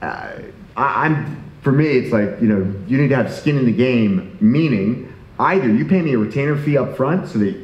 uh, 0.00 0.32
I, 0.76 1.06
I'm, 1.06 1.42
for 1.62 1.72
me, 1.72 1.86
it's 1.88 2.12
like, 2.12 2.40
you 2.40 2.48
know, 2.48 2.74
you 2.86 2.96
need 2.98 3.08
to 3.08 3.16
have 3.16 3.32
skin 3.32 3.58
in 3.58 3.66
the 3.66 3.72
game, 3.72 4.36
meaning 4.40 5.12
either 5.38 5.68
you 5.68 5.84
pay 5.84 6.00
me 6.00 6.14
a 6.14 6.18
retainer 6.18 6.56
fee 6.56 6.78
up 6.78 6.96
front 6.96 7.28
so 7.28 7.38
that 7.40 7.56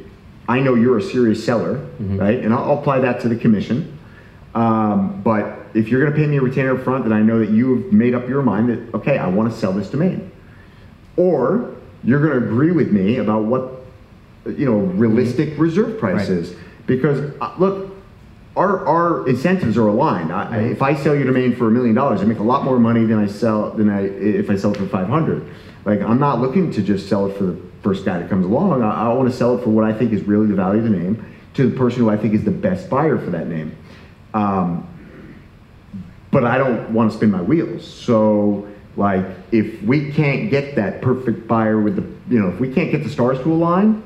I 0.47 0.59
know 0.59 0.75
you're 0.75 0.97
a 0.97 1.01
serious 1.01 1.43
seller, 1.43 1.77
right? 1.99 2.39
And 2.43 2.53
I'll, 2.53 2.63
I'll 2.73 2.79
apply 2.79 2.99
that 2.99 3.21
to 3.21 3.29
the 3.29 3.35
commission. 3.35 3.97
Um, 4.53 5.21
but 5.23 5.57
if 5.73 5.87
you're 5.87 5.99
going 6.01 6.11
to 6.13 6.17
pay 6.17 6.27
me 6.27 6.37
a 6.37 6.41
retainer 6.41 6.77
up 6.77 6.83
front, 6.83 7.05
then 7.05 7.13
I 7.13 7.21
know 7.21 7.39
that 7.39 7.49
you've 7.49 7.91
made 7.91 8.13
up 8.13 8.27
your 8.29 8.43
mind 8.43 8.69
that, 8.69 8.93
okay, 8.97 9.17
I 9.17 9.27
want 9.29 9.51
to 9.51 9.57
sell 9.57 9.71
this 9.73 9.89
domain. 9.89 10.29
Or 11.17 11.75
you're 12.03 12.19
going 12.25 12.39
to 12.39 12.45
agree 12.45 12.71
with 12.71 12.91
me 12.91 13.17
about 13.17 13.43
what 13.45 13.71
you 14.45 14.65
know 14.65 14.77
realistic 14.77 15.57
reserve 15.57 15.97
price 15.99 16.27
is. 16.29 16.55
Because 16.85 17.33
uh, 17.41 17.53
look 17.57 17.91
our, 18.55 18.85
our 18.85 19.27
incentives 19.27 19.77
are 19.77 19.87
aligned. 19.87 20.31
I, 20.31 20.57
I- 20.57 20.61
if 20.63 20.81
i 20.81 20.93
sell 20.95 21.15
your 21.15 21.25
domain 21.25 21.55
for 21.55 21.67
a 21.67 21.71
million 21.71 21.95
dollars 21.95 22.21
i 22.21 22.25
make 22.25 22.39
a 22.39 22.43
lot 22.43 22.63
more 22.65 22.77
money 22.77 23.05
than 23.05 23.17
i 23.17 23.25
sell 23.25 23.71
than 23.71 23.89
i 23.89 24.01
if 24.01 24.49
i 24.49 24.55
sell 24.55 24.71
it 24.73 24.77
for 24.77 24.85
500 24.87 25.49
like 25.85 26.01
i'm 26.01 26.19
not 26.19 26.39
looking 26.39 26.69
to 26.73 26.81
just 26.83 27.07
sell 27.09 27.25
it 27.27 27.37
for 27.37 27.45
the 27.45 27.57
first 27.81 28.05
guy 28.05 28.19
that 28.19 28.29
comes 28.29 28.45
along. 28.45 28.81
I, 28.83 29.05
I 29.05 29.13
want 29.13 29.29
to 29.29 29.35
sell 29.35 29.57
it 29.57 29.63
for 29.63 29.69
what 29.71 29.85
i 29.85 29.93
think 29.93 30.11
is 30.13 30.21
really 30.23 30.45
the 30.47 30.55
value 30.55 30.79
of 30.79 30.89
the 30.91 30.95
name 30.97 31.25
to 31.55 31.69
the 31.69 31.75
person 31.77 31.99
who 32.01 32.09
i 32.09 32.17
think 32.17 32.33
is 32.33 32.43
the 32.43 32.51
best 32.51 32.89
buyer 32.89 33.17
for 33.17 33.29
that 33.31 33.47
name. 33.47 33.75
Um, 34.33 34.87
but 36.31 36.43
I 36.43 36.57
don't 36.57 36.91
want 36.93 37.11
to 37.11 37.17
spin 37.17 37.29
my 37.31 37.41
wheels. 37.41 37.85
So, 37.85 38.67
like, 38.95 39.25
if 39.51 39.81
we 39.81 40.11
can't 40.11 40.49
get 40.49 40.75
that 40.75 41.01
perfect 41.01 41.47
buyer 41.47 41.79
with 41.79 41.95
the, 41.95 42.33
you 42.33 42.39
know, 42.39 42.49
if 42.49 42.59
we 42.59 42.71
can't 42.71 42.91
get 42.91 43.03
the 43.03 43.09
stars 43.09 43.39
to 43.39 43.51
align, 43.51 44.03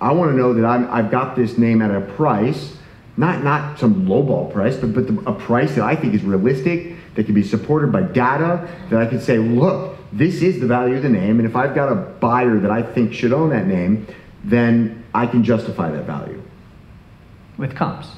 I 0.00 0.12
want 0.12 0.30
to 0.30 0.36
know 0.36 0.54
that 0.54 0.64
I'm, 0.64 0.88
I've 0.90 1.10
got 1.10 1.34
this 1.34 1.58
name 1.58 1.82
at 1.82 1.90
a 1.90 2.00
price, 2.00 2.76
not 3.16 3.42
not 3.42 3.78
some 3.78 4.06
lowball 4.06 4.52
price, 4.52 4.76
but 4.76 4.94
but 4.94 5.08
the, 5.08 5.18
a 5.28 5.32
price 5.32 5.74
that 5.74 5.84
I 5.84 5.96
think 5.96 6.14
is 6.14 6.22
realistic, 6.22 6.94
that 7.16 7.24
can 7.24 7.34
be 7.34 7.42
supported 7.42 7.90
by 7.90 8.02
data, 8.02 8.68
that 8.90 9.00
I 9.00 9.06
can 9.06 9.20
say, 9.20 9.38
look, 9.38 9.98
this 10.12 10.40
is 10.42 10.60
the 10.60 10.66
value 10.66 10.96
of 10.96 11.02
the 11.02 11.08
name, 11.08 11.40
and 11.40 11.48
if 11.48 11.56
I've 11.56 11.74
got 11.74 11.90
a 11.90 11.96
buyer 11.96 12.60
that 12.60 12.70
I 12.70 12.82
think 12.82 13.12
should 13.12 13.32
own 13.32 13.50
that 13.50 13.66
name, 13.66 14.06
then 14.44 15.04
I 15.12 15.26
can 15.26 15.42
justify 15.42 15.90
that 15.90 16.04
value. 16.04 16.40
With 17.56 17.74
comps. 17.74 18.08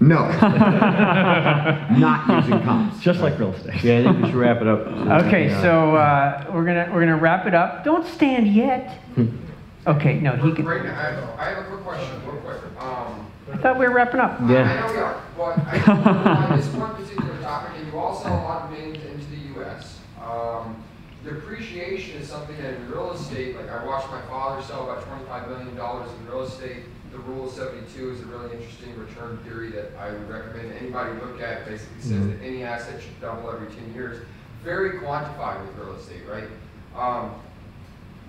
No, 0.00 0.28
not 1.98 2.44
using 2.44 2.62
comps. 2.62 3.00
Just 3.00 3.20
like 3.20 3.38
real 3.38 3.52
estate. 3.52 3.82
Yeah, 3.82 3.98
I 3.98 4.02
think 4.04 4.18
we 4.22 4.26
should 4.30 4.34
wrap 4.36 4.60
it 4.60 4.66
up. 4.68 4.86
Okay, 5.26 5.48
so 5.60 5.96
uh, 5.96 6.44
we're 6.52 6.64
gonna 6.64 6.88
we're 6.92 7.00
gonna 7.00 7.16
wrap 7.16 7.46
it 7.46 7.54
up. 7.54 7.84
Don't 7.84 8.06
stand 8.06 8.46
yet. 8.48 9.00
Okay, 9.86 10.20
no, 10.20 10.36
he 10.36 10.52
can. 10.52 10.64
Right 10.66 10.84
now, 10.84 10.90
I 10.92 11.02
have, 11.02 11.18
a- 11.18 11.36
I 11.40 11.44
have 11.50 11.58
a 11.64 11.68
quick 11.68 11.82
question, 11.82 12.20
real 12.26 12.36
quick. 12.42 12.58
Um, 12.80 13.26
I 13.52 13.56
thought 13.56 13.78
we 13.78 13.88
were 13.88 13.94
wrapping 13.94 14.20
up. 14.20 14.38
Yeah, 14.48 14.62
I 14.70 14.86
know 14.86 14.92
we 14.92 14.98
are, 14.98 15.20
but 15.36 15.58
I, 15.66 16.50
on 16.52 16.56
this 16.58 16.68
one 16.68 16.94
particular 16.94 17.40
topic, 17.40 17.72
and 17.78 17.86
you 17.92 17.98
all 17.98 18.14
sell 18.20 18.34
a 18.34 18.42
lot 18.44 18.62
of 18.70 18.76
domains 18.76 18.98
into 19.04 19.26
the 19.30 19.60
US. 19.62 19.98
Um, 20.22 20.76
depreciation 21.24 22.18
is 22.20 22.28
something 22.28 22.56
that 22.58 22.74
in 22.74 22.90
real 22.90 23.12
estate, 23.12 23.56
like 23.56 23.68
I 23.70 23.84
watched 23.84 24.10
my 24.10 24.20
father 24.22 24.62
sell 24.62 24.84
about 24.84 25.04
twenty-five 25.08 25.48
million 25.48 25.74
dollars 25.76 26.08
in 26.20 26.26
real 26.26 26.42
estate. 26.42 26.84
The 27.18 27.24
rule 27.32 27.48
of 27.48 27.52
seventy-two 27.52 28.10
is 28.12 28.20
a 28.20 28.26
really 28.26 28.54
interesting 28.54 28.96
return 28.96 29.38
theory 29.38 29.70
that 29.70 29.90
I 29.98 30.10
would 30.12 30.28
recommend 30.30 30.72
anybody 30.72 31.12
look 31.20 31.40
at. 31.40 31.66
Basically 31.66 32.00
says 32.00 32.26
that 32.28 32.40
any 32.42 32.62
asset 32.62 33.02
should 33.02 33.20
double 33.20 33.50
every 33.50 33.66
ten 33.74 33.92
years. 33.92 34.24
Very 34.62 35.00
quantified 35.00 35.66
with 35.66 35.76
real 35.76 35.96
estate, 35.96 36.22
right? 36.28 36.44
Um, 36.96 37.34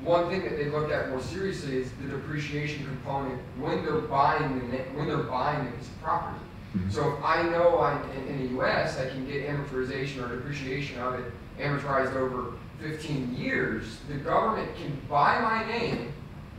one 0.02 0.28
thing 0.30 0.42
that 0.42 0.58
they 0.58 0.70
look 0.70 0.92
at 0.92 1.10
more 1.10 1.22
seriously 1.22 1.78
is 1.78 1.92
the 2.02 2.08
depreciation 2.08 2.84
component 2.86 3.40
when 3.60 3.86
they're 3.86 4.00
buying 4.00 4.72
the 4.72 4.78
when 4.98 5.08
they're 5.08 5.18
buying 5.18 5.66
the 5.66 5.72
piece 5.78 5.88
of 5.88 6.02
property. 6.02 6.44
So 6.90 7.14
if 7.16 7.24
I 7.24 7.44
know 7.44 7.78
I, 7.78 8.00
in, 8.16 8.28
in 8.28 8.38
the 8.44 8.50
U.S. 8.56 9.00
I 9.00 9.08
can 9.10 9.26
get 9.28 9.48
amortization 9.48 10.24
or 10.24 10.36
depreciation 10.36 11.00
of 11.00 11.14
it 11.16 11.32
amortized 11.60 12.16
over 12.16 12.54
15 12.82 13.36
years, 13.36 14.00
the 14.08 14.16
government 14.16 14.76
can 14.78 14.99
buy 15.07 15.40
my 15.41 15.68
name 15.68 16.11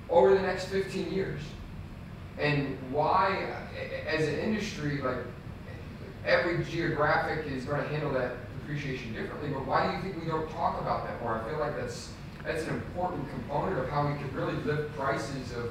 over 0.09 0.35
the 0.35 0.43
next 0.43 0.66
15 0.66 1.12
years. 1.12 1.40
And 2.40 2.78
why, 2.90 3.46
a- 3.76 4.12
a- 4.14 4.14
as 4.18 4.26
an 4.28 4.38
industry, 4.38 5.00
like 5.02 5.18
every 6.26 6.64
geographic 6.64 7.46
is 7.46 7.64
going 7.64 7.82
to 7.82 7.88
handle 7.88 8.12
that 8.14 8.32
depreciation 8.60 9.12
differently, 9.12 9.50
but 9.50 9.66
why 9.66 9.86
do 9.90 9.96
you 9.96 10.02
think 10.02 10.22
we 10.24 10.28
don't 10.30 10.48
talk 10.50 10.80
about 10.80 11.06
that 11.06 11.20
more? 11.22 11.40
I 11.44 11.48
feel 11.50 11.58
like 11.58 11.76
that's 11.76 12.12
that's 12.44 12.62
an 12.68 12.74
important 12.74 13.28
component 13.30 13.78
of 13.78 13.88
how 13.90 14.06
we 14.08 14.14
can 14.14 14.34
really 14.34 14.54
lift 14.64 14.96
prices 14.96 15.52
of, 15.52 15.70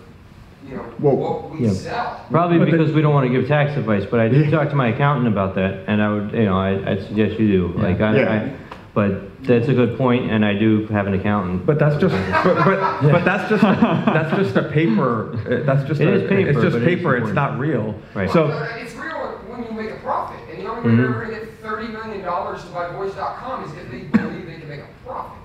you 0.69 0.75
know, 0.75 0.85
Well, 0.99 1.15
what 1.15 1.49
we 1.49 1.65
yeah. 1.65 1.71
sell. 1.71 2.25
Probably 2.29 2.63
because 2.63 2.91
we 2.93 3.01
don't 3.01 3.13
want 3.13 3.25
to 3.27 3.33
give 3.33 3.47
tax 3.47 3.75
advice, 3.75 4.05
but 4.09 4.19
I 4.19 4.27
did 4.27 4.51
talk 4.51 4.69
to 4.69 4.75
my 4.75 4.89
accountant 4.89 5.27
about 5.27 5.55
that, 5.55 5.85
and 5.87 5.99
I 5.99 6.13
would, 6.13 6.31
you 6.31 6.45
know, 6.45 6.55
I, 6.59 6.91
I'd 6.91 7.01
suggest 7.07 7.39
you 7.39 7.47
do. 7.47 7.67
Like, 7.79 7.99
I, 8.01 8.15
Yeah. 8.15 8.49
But 8.94 9.44
that's 9.44 9.68
a 9.68 9.74
good 9.74 9.98
point, 9.98 10.32
and 10.32 10.44
I 10.44 10.53
do 10.56 10.88
have 10.88 11.06
an 11.07 11.14
accountant. 11.14 11.66
But 11.66 11.78
that's 11.80 11.99
just, 12.02 12.14
but, 12.44 12.66
but, 12.66 13.02
but 13.11 13.24
that's 13.24 13.48
just, 13.49 13.61
that's 13.61 14.36
just 14.36 14.56
a 14.56 14.64
paper, 14.64 15.32
uh, 15.48 15.64
that's 15.64 15.88
just, 15.88 16.02
It 16.02 16.07
a- 16.07 16.14
is 16.24 16.30
paper, 16.30 16.49
it's 16.49 16.60
just 16.61 16.74
but 16.74 16.82
it 16.82 16.88
is 16.91 16.95
paper, 16.98 17.18
it's 17.18 17.34
not 17.34 17.60
real. 17.60 17.95
Right. 18.16 18.30
So, 18.32 18.48
But 18.48 18.82
it's 18.82 18.95
real 18.95 19.38
when 19.48 19.64
you 19.64 19.72
make 19.72 19.91
a 19.91 19.99
profit, 19.99 20.40
and 20.52 20.60
the 20.66 20.70
only 20.70 20.90
way 20.90 20.95
they're 20.98 21.11
gonna 21.14 21.30
get 21.32 21.60
thirty 21.61 21.88
million 21.88 22.26
dollars 22.26 22.64
to 22.64 22.70
buy 22.72 22.91
Voice.com 22.94 23.64
is 23.66 23.72
if 23.78 23.91
they 23.91 23.99
believe 23.99 24.45
they 24.48 24.57
can 24.60 24.68
make 24.70 24.82
a 24.82 24.88
profit. 25.06 25.38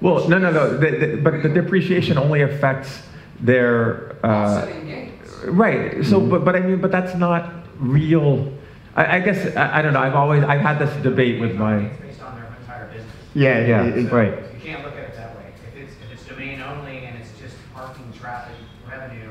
well, 0.00 0.26
no, 0.28 0.38
no, 0.38 0.50
no, 0.50 0.76
the, 0.78 0.90
the, 0.90 1.16
but 1.16 1.42
the 1.42 1.48
depreciation 1.50 2.16
only 2.16 2.40
affects 2.40 3.02
their, 3.40 4.16
uh, 4.24 4.28
Offsetting 4.62 4.86
gains. 4.86 5.34
right, 5.46 6.04
so, 6.04 6.20
but, 6.20 6.44
but 6.44 6.56
I 6.56 6.60
mean, 6.60 6.80
but 6.80 6.90
that's 6.90 7.14
not 7.14 7.52
real. 7.78 8.50
I, 8.96 9.18
I 9.18 9.20
guess, 9.20 9.54
I, 9.56 9.78
I 9.78 9.82
don't 9.82 9.92
know, 9.92 10.00
I've 10.00 10.14
always, 10.16 10.42
I've 10.42 10.60
had 10.62 10.78
this 10.78 10.90
debate 11.02 11.40
with 11.40 11.54
my, 11.54 11.82
based 12.00 12.20
on 12.20 12.34
their 12.34 12.46
entire 12.60 12.86
business. 12.86 13.12
Yeah, 13.38 13.66
Yeah, 13.66 13.84
it- 13.84 13.98
it- 13.98 14.12
right. 14.12 14.34
You 14.54 14.60
can't 14.60 14.84
look 14.84 14.94
at 14.94 15.04
it 15.04 15.16
that 15.16 15.36
way. 15.36 15.44
If 15.72 15.82
it's, 15.82 15.92
if 16.02 16.12
it's 16.12 16.24
domain 16.26 16.60
only 16.60 17.04
and 17.04 17.16
it's 17.18 17.30
just 17.40 17.54
parking 17.72 18.12
traffic 18.18 18.54
revenue, 18.90 19.28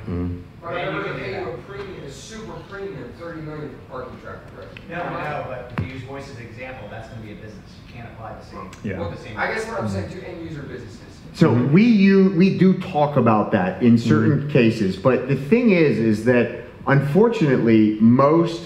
But 0.62 0.74
then 0.74 0.88
I'm 0.88 0.96
you 0.96 1.02
never 1.02 1.04
can 1.04 1.18
do 1.18 1.24
pay 1.24 1.42
you 1.42 1.50
a 1.50 1.58
premium, 1.58 2.04
a 2.04 2.12
super 2.12 2.54
premium, 2.70 3.12
thirty 3.20 3.42
million 3.42 3.70
for 3.70 4.00
parking 4.04 4.20
traffic 4.22 4.48
revenue. 4.58 4.82
No, 4.90 4.98
no, 4.98 5.46
but 5.48 5.74
if 5.78 5.86
you 5.86 5.94
use 5.94 6.04
voice 6.04 6.30
as 6.30 6.38
an 6.38 6.46
example, 6.46 6.88
that's 6.90 7.10
gonna 7.10 7.22
be 7.22 7.34
a 7.34 7.36
business. 7.36 7.70
You 7.86 7.94
can't 7.94 8.10
apply 8.14 8.36
the 8.40 8.46
same. 8.46 8.72
Yeah. 8.84 9.00
Well, 9.00 9.12
the 9.12 9.18
same. 9.18 9.38
I 9.38 9.54
guess 9.54 9.68
what 9.68 9.82
I'm 9.82 9.90
saying 9.90 10.10
mm-hmm. 10.10 10.20
to 10.20 10.28
end 10.28 10.50
user 10.50 10.64
businesses. 10.64 11.00
So 11.34 11.50
mm-hmm. 11.52 11.74
we 11.74 11.84
you 11.84 12.34
we 12.38 12.58
do 12.58 12.80
talk 12.80 13.18
about 13.18 13.52
that 13.52 13.84
in 13.84 13.98
certain 13.98 14.50
cases, 14.50 14.96
but 14.96 15.28
the 15.28 15.36
thing 15.36 15.72
is, 15.72 15.98
is 16.00 16.26
that 16.26 16.64
unfortunately 16.88 17.98
most 18.00 18.64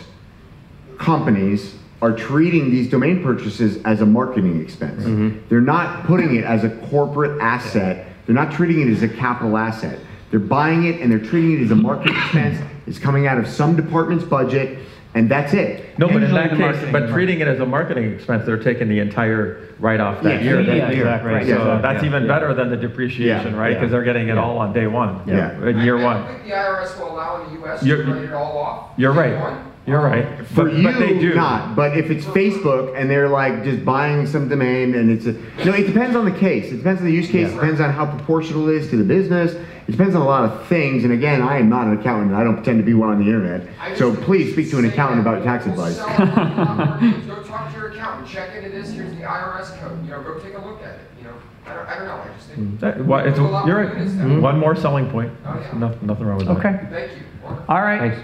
companies 0.99 1.75
are 2.01 2.11
treating 2.15 2.71
these 2.71 2.89
domain 2.89 3.21
purchases 3.23 3.81
as 3.83 4.01
a 4.01 4.05
marketing 4.05 4.59
expense. 4.61 5.03
Mm-hmm. 5.03 5.47
They're 5.49 5.61
not 5.61 6.05
putting 6.05 6.35
it 6.35 6.43
as 6.43 6.63
a 6.63 6.69
corporate 6.89 7.39
asset. 7.41 8.07
They're 8.25 8.35
not 8.35 8.51
treating 8.51 8.81
it 8.81 8.91
as 8.91 9.03
a 9.03 9.07
capital 9.09 9.55
asset. 9.57 9.99
They're 10.31 10.39
buying 10.39 10.85
it 10.85 10.99
and 11.01 11.11
they're 11.11 11.19
treating 11.19 11.59
it 11.59 11.63
as 11.65 11.71
a 11.71 11.75
marketing 11.75 12.15
expense. 12.17 12.59
It's 12.87 12.97
coming 12.97 13.27
out 13.27 13.37
of 13.37 13.47
some 13.47 13.75
department's 13.75 14.23
budget, 14.23 14.79
and 15.13 15.29
that's 15.29 15.53
it. 15.53 15.97
no, 15.99 16.07
but 16.07 16.23
in 16.23 16.33
that 16.33 16.51
case, 16.57 16.91
but 16.91 17.09
treating 17.09 17.39
it 17.41 17.47
as 17.47 17.59
a 17.59 17.65
marketing 17.65 18.11
expense, 18.13 18.45
they're 18.45 18.57
taking 18.57 18.87
the 18.89 18.97
entire 18.99 19.67
write-off 19.79 20.23
that 20.23 20.41
Yeah, 20.41 20.49
year. 20.49 20.61
yeah, 20.61 20.87
That- 20.87 20.95
yeah, 20.95 21.23
right, 21.23 21.45
So 21.45 21.49
yeah, 21.67 21.81
that's 21.81 22.01
yeah, 22.01 22.09
even 22.09 22.23
yeah. 22.23 22.27
better 22.27 22.53
than 22.53 22.69
the 22.69 22.77
depreciation, 22.77 23.53
Yeah, 23.53 23.59
right? 23.59 23.71
yeah. 23.73 23.77
Because 23.79 23.91
they're 23.91 24.03
getting 24.03 24.29
it 24.29 24.37
all 24.37 24.57
on 24.57 24.73
day 24.73 24.87
one. 24.87 25.19
Yeah. 25.27 25.51
In 25.67 25.79
year 25.79 25.97
I- 25.99 26.03
one. 26.03 26.17
I 26.17 26.27
think 26.27 26.43
the 26.45 26.51
IRS 26.53 26.97
will 26.99 27.11
allow 27.13 27.43
in 27.43 27.53
the 27.53 27.67
US 27.67 27.81
to 27.81 27.85
You're- 27.85 28.03
write 28.11 28.23
it 28.23 28.33
all 28.33 28.57
off. 28.57 28.89
You're 28.97 29.11
right. 29.13 29.37
one. 29.39 29.57
You're 29.87 30.01
right. 30.01 30.45
For 30.49 30.65
But, 30.65 30.73
you, 30.75 30.83
but 30.83 30.99
they 30.99 31.17
do. 31.19 31.33
not. 31.33 31.75
But 31.75 31.97
if 31.97 32.11
it's 32.11 32.23
Facebook 32.25 32.95
and 32.99 33.09
they're 33.09 33.27
like 33.29 33.63
just 33.63 33.83
buying 33.83 34.27
some 34.27 34.47
domain 34.47 34.93
and 34.95 35.09
it's 35.09 35.25
a, 35.25 35.33
no, 35.65 35.73
it 35.73 35.87
depends 35.87 36.15
on 36.15 36.25
the 36.25 36.31
case. 36.37 36.71
It 36.71 36.77
depends 36.77 37.01
on 37.01 37.07
the 37.07 37.13
use 37.13 37.29
case. 37.29 37.49
It 37.49 37.55
depends 37.55 37.81
on 37.81 37.91
how 37.91 38.05
proportional 38.05 38.69
it 38.69 38.75
is 38.75 38.89
to 38.91 38.97
the 38.97 39.03
business. 39.03 39.53
It 39.87 39.91
depends 39.91 40.13
on 40.15 40.21
a 40.21 40.25
lot 40.25 40.43
of 40.45 40.67
things. 40.67 41.03
And 41.03 41.11
again, 41.13 41.41
I 41.41 41.57
am 41.57 41.67
not 41.67 41.87
an 41.87 41.99
accountant. 41.99 42.33
I 42.35 42.43
don't 42.43 42.55
pretend 42.55 42.77
to 42.77 42.83
be 42.85 42.93
one 42.93 43.09
on 43.09 43.17
the 43.19 43.25
internet. 43.25 43.97
So 43.97 44.15
please 44.15 44.53
speak 44.53 44.69
to 44.69 44.77
an 44.77 44.85
accountant 44.85 45.23
that 45.23 45.29
about 45.29 45.43
tax 45.43 45.65
we'll 45.65 45.73
advice. 45.83 45.95
sell 45.97 46.09
it 46.09 46.19
on 46.37 46.77
marketplace. 46.77 47.25
Go 47.25 47.43
talk 47.43 47.71
to 47.73 47.77
your 47.79 47.89
accountant, 47.91 48.27
check 48.29 48.55
into 48.55 48.69
this, 48.69 48.91
here's 48.91 49.11
the 49.15 49.21
IRS 49.23 49.79
code, 49.81 50.03
you 50.05 50.11
know, 50.11 50.21
go 50.21 50.37
take 50.39 50.53
a 50.53 50.59
look 50.63 50.81
at 50.83 50.95
it, 50.95 51.01
you 51.17 51.23
know. 51.25 51.33
I 51.65 51.73
don't, 51.73 51.87
I 51.89 51.95
don't 51.97 52.05
know, 52.07 52.15
I 52.17 52.27
just 52.37 52.49
think. 52.49 52.79
That- 52.81 53.05
well, 53.05 53.25
it's, 53.27 53.39
a 53.39 53.41
lot 53.41 53.65
you're 53.65 53.77
more 53.77 53.85
right. 53.85 53.97
units 53.97 54.15
that. 54.17 54.23
Mm-hmm. 54.25 54.41
One 54.41 54.59
more 54.59 54.75
selling 54.75 55.09
point. 55.09 55.31
Oh, 55.45 55.59
yeah. 55.59 55.77
No, 55.77 55.97
nothing 56.03 56.25
wrong 56.27 56.37
with 56.37 56.47
that. 56.47 56.57
Okay. 56.57 56.87
Thank 56.91 57.11
you. 57.13 57.23
Wonderful. 57.43 57.65
All 57.75 57.81
right. 57.81 58.17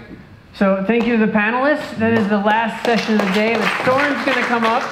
So 0.58 0.82
thank 0.84 1.06
you 1.06 1.16
to 1.16 1.24
the 1.24 1.30
panelists. 1.30 1.96
That 1.98 2.12
is 2.14 2.28
the 2.28 2.36
last 2.36 2.84
session 2.84 3.14
of 3.14 3.24
the 3.28 3.32
day. 3.32 3.54
But 3.54 3.86
Soren's 3.86 4.24
going 4.26 4.38
to 4.38 4.44
come 4.50 4.64
up. 4.64 4.82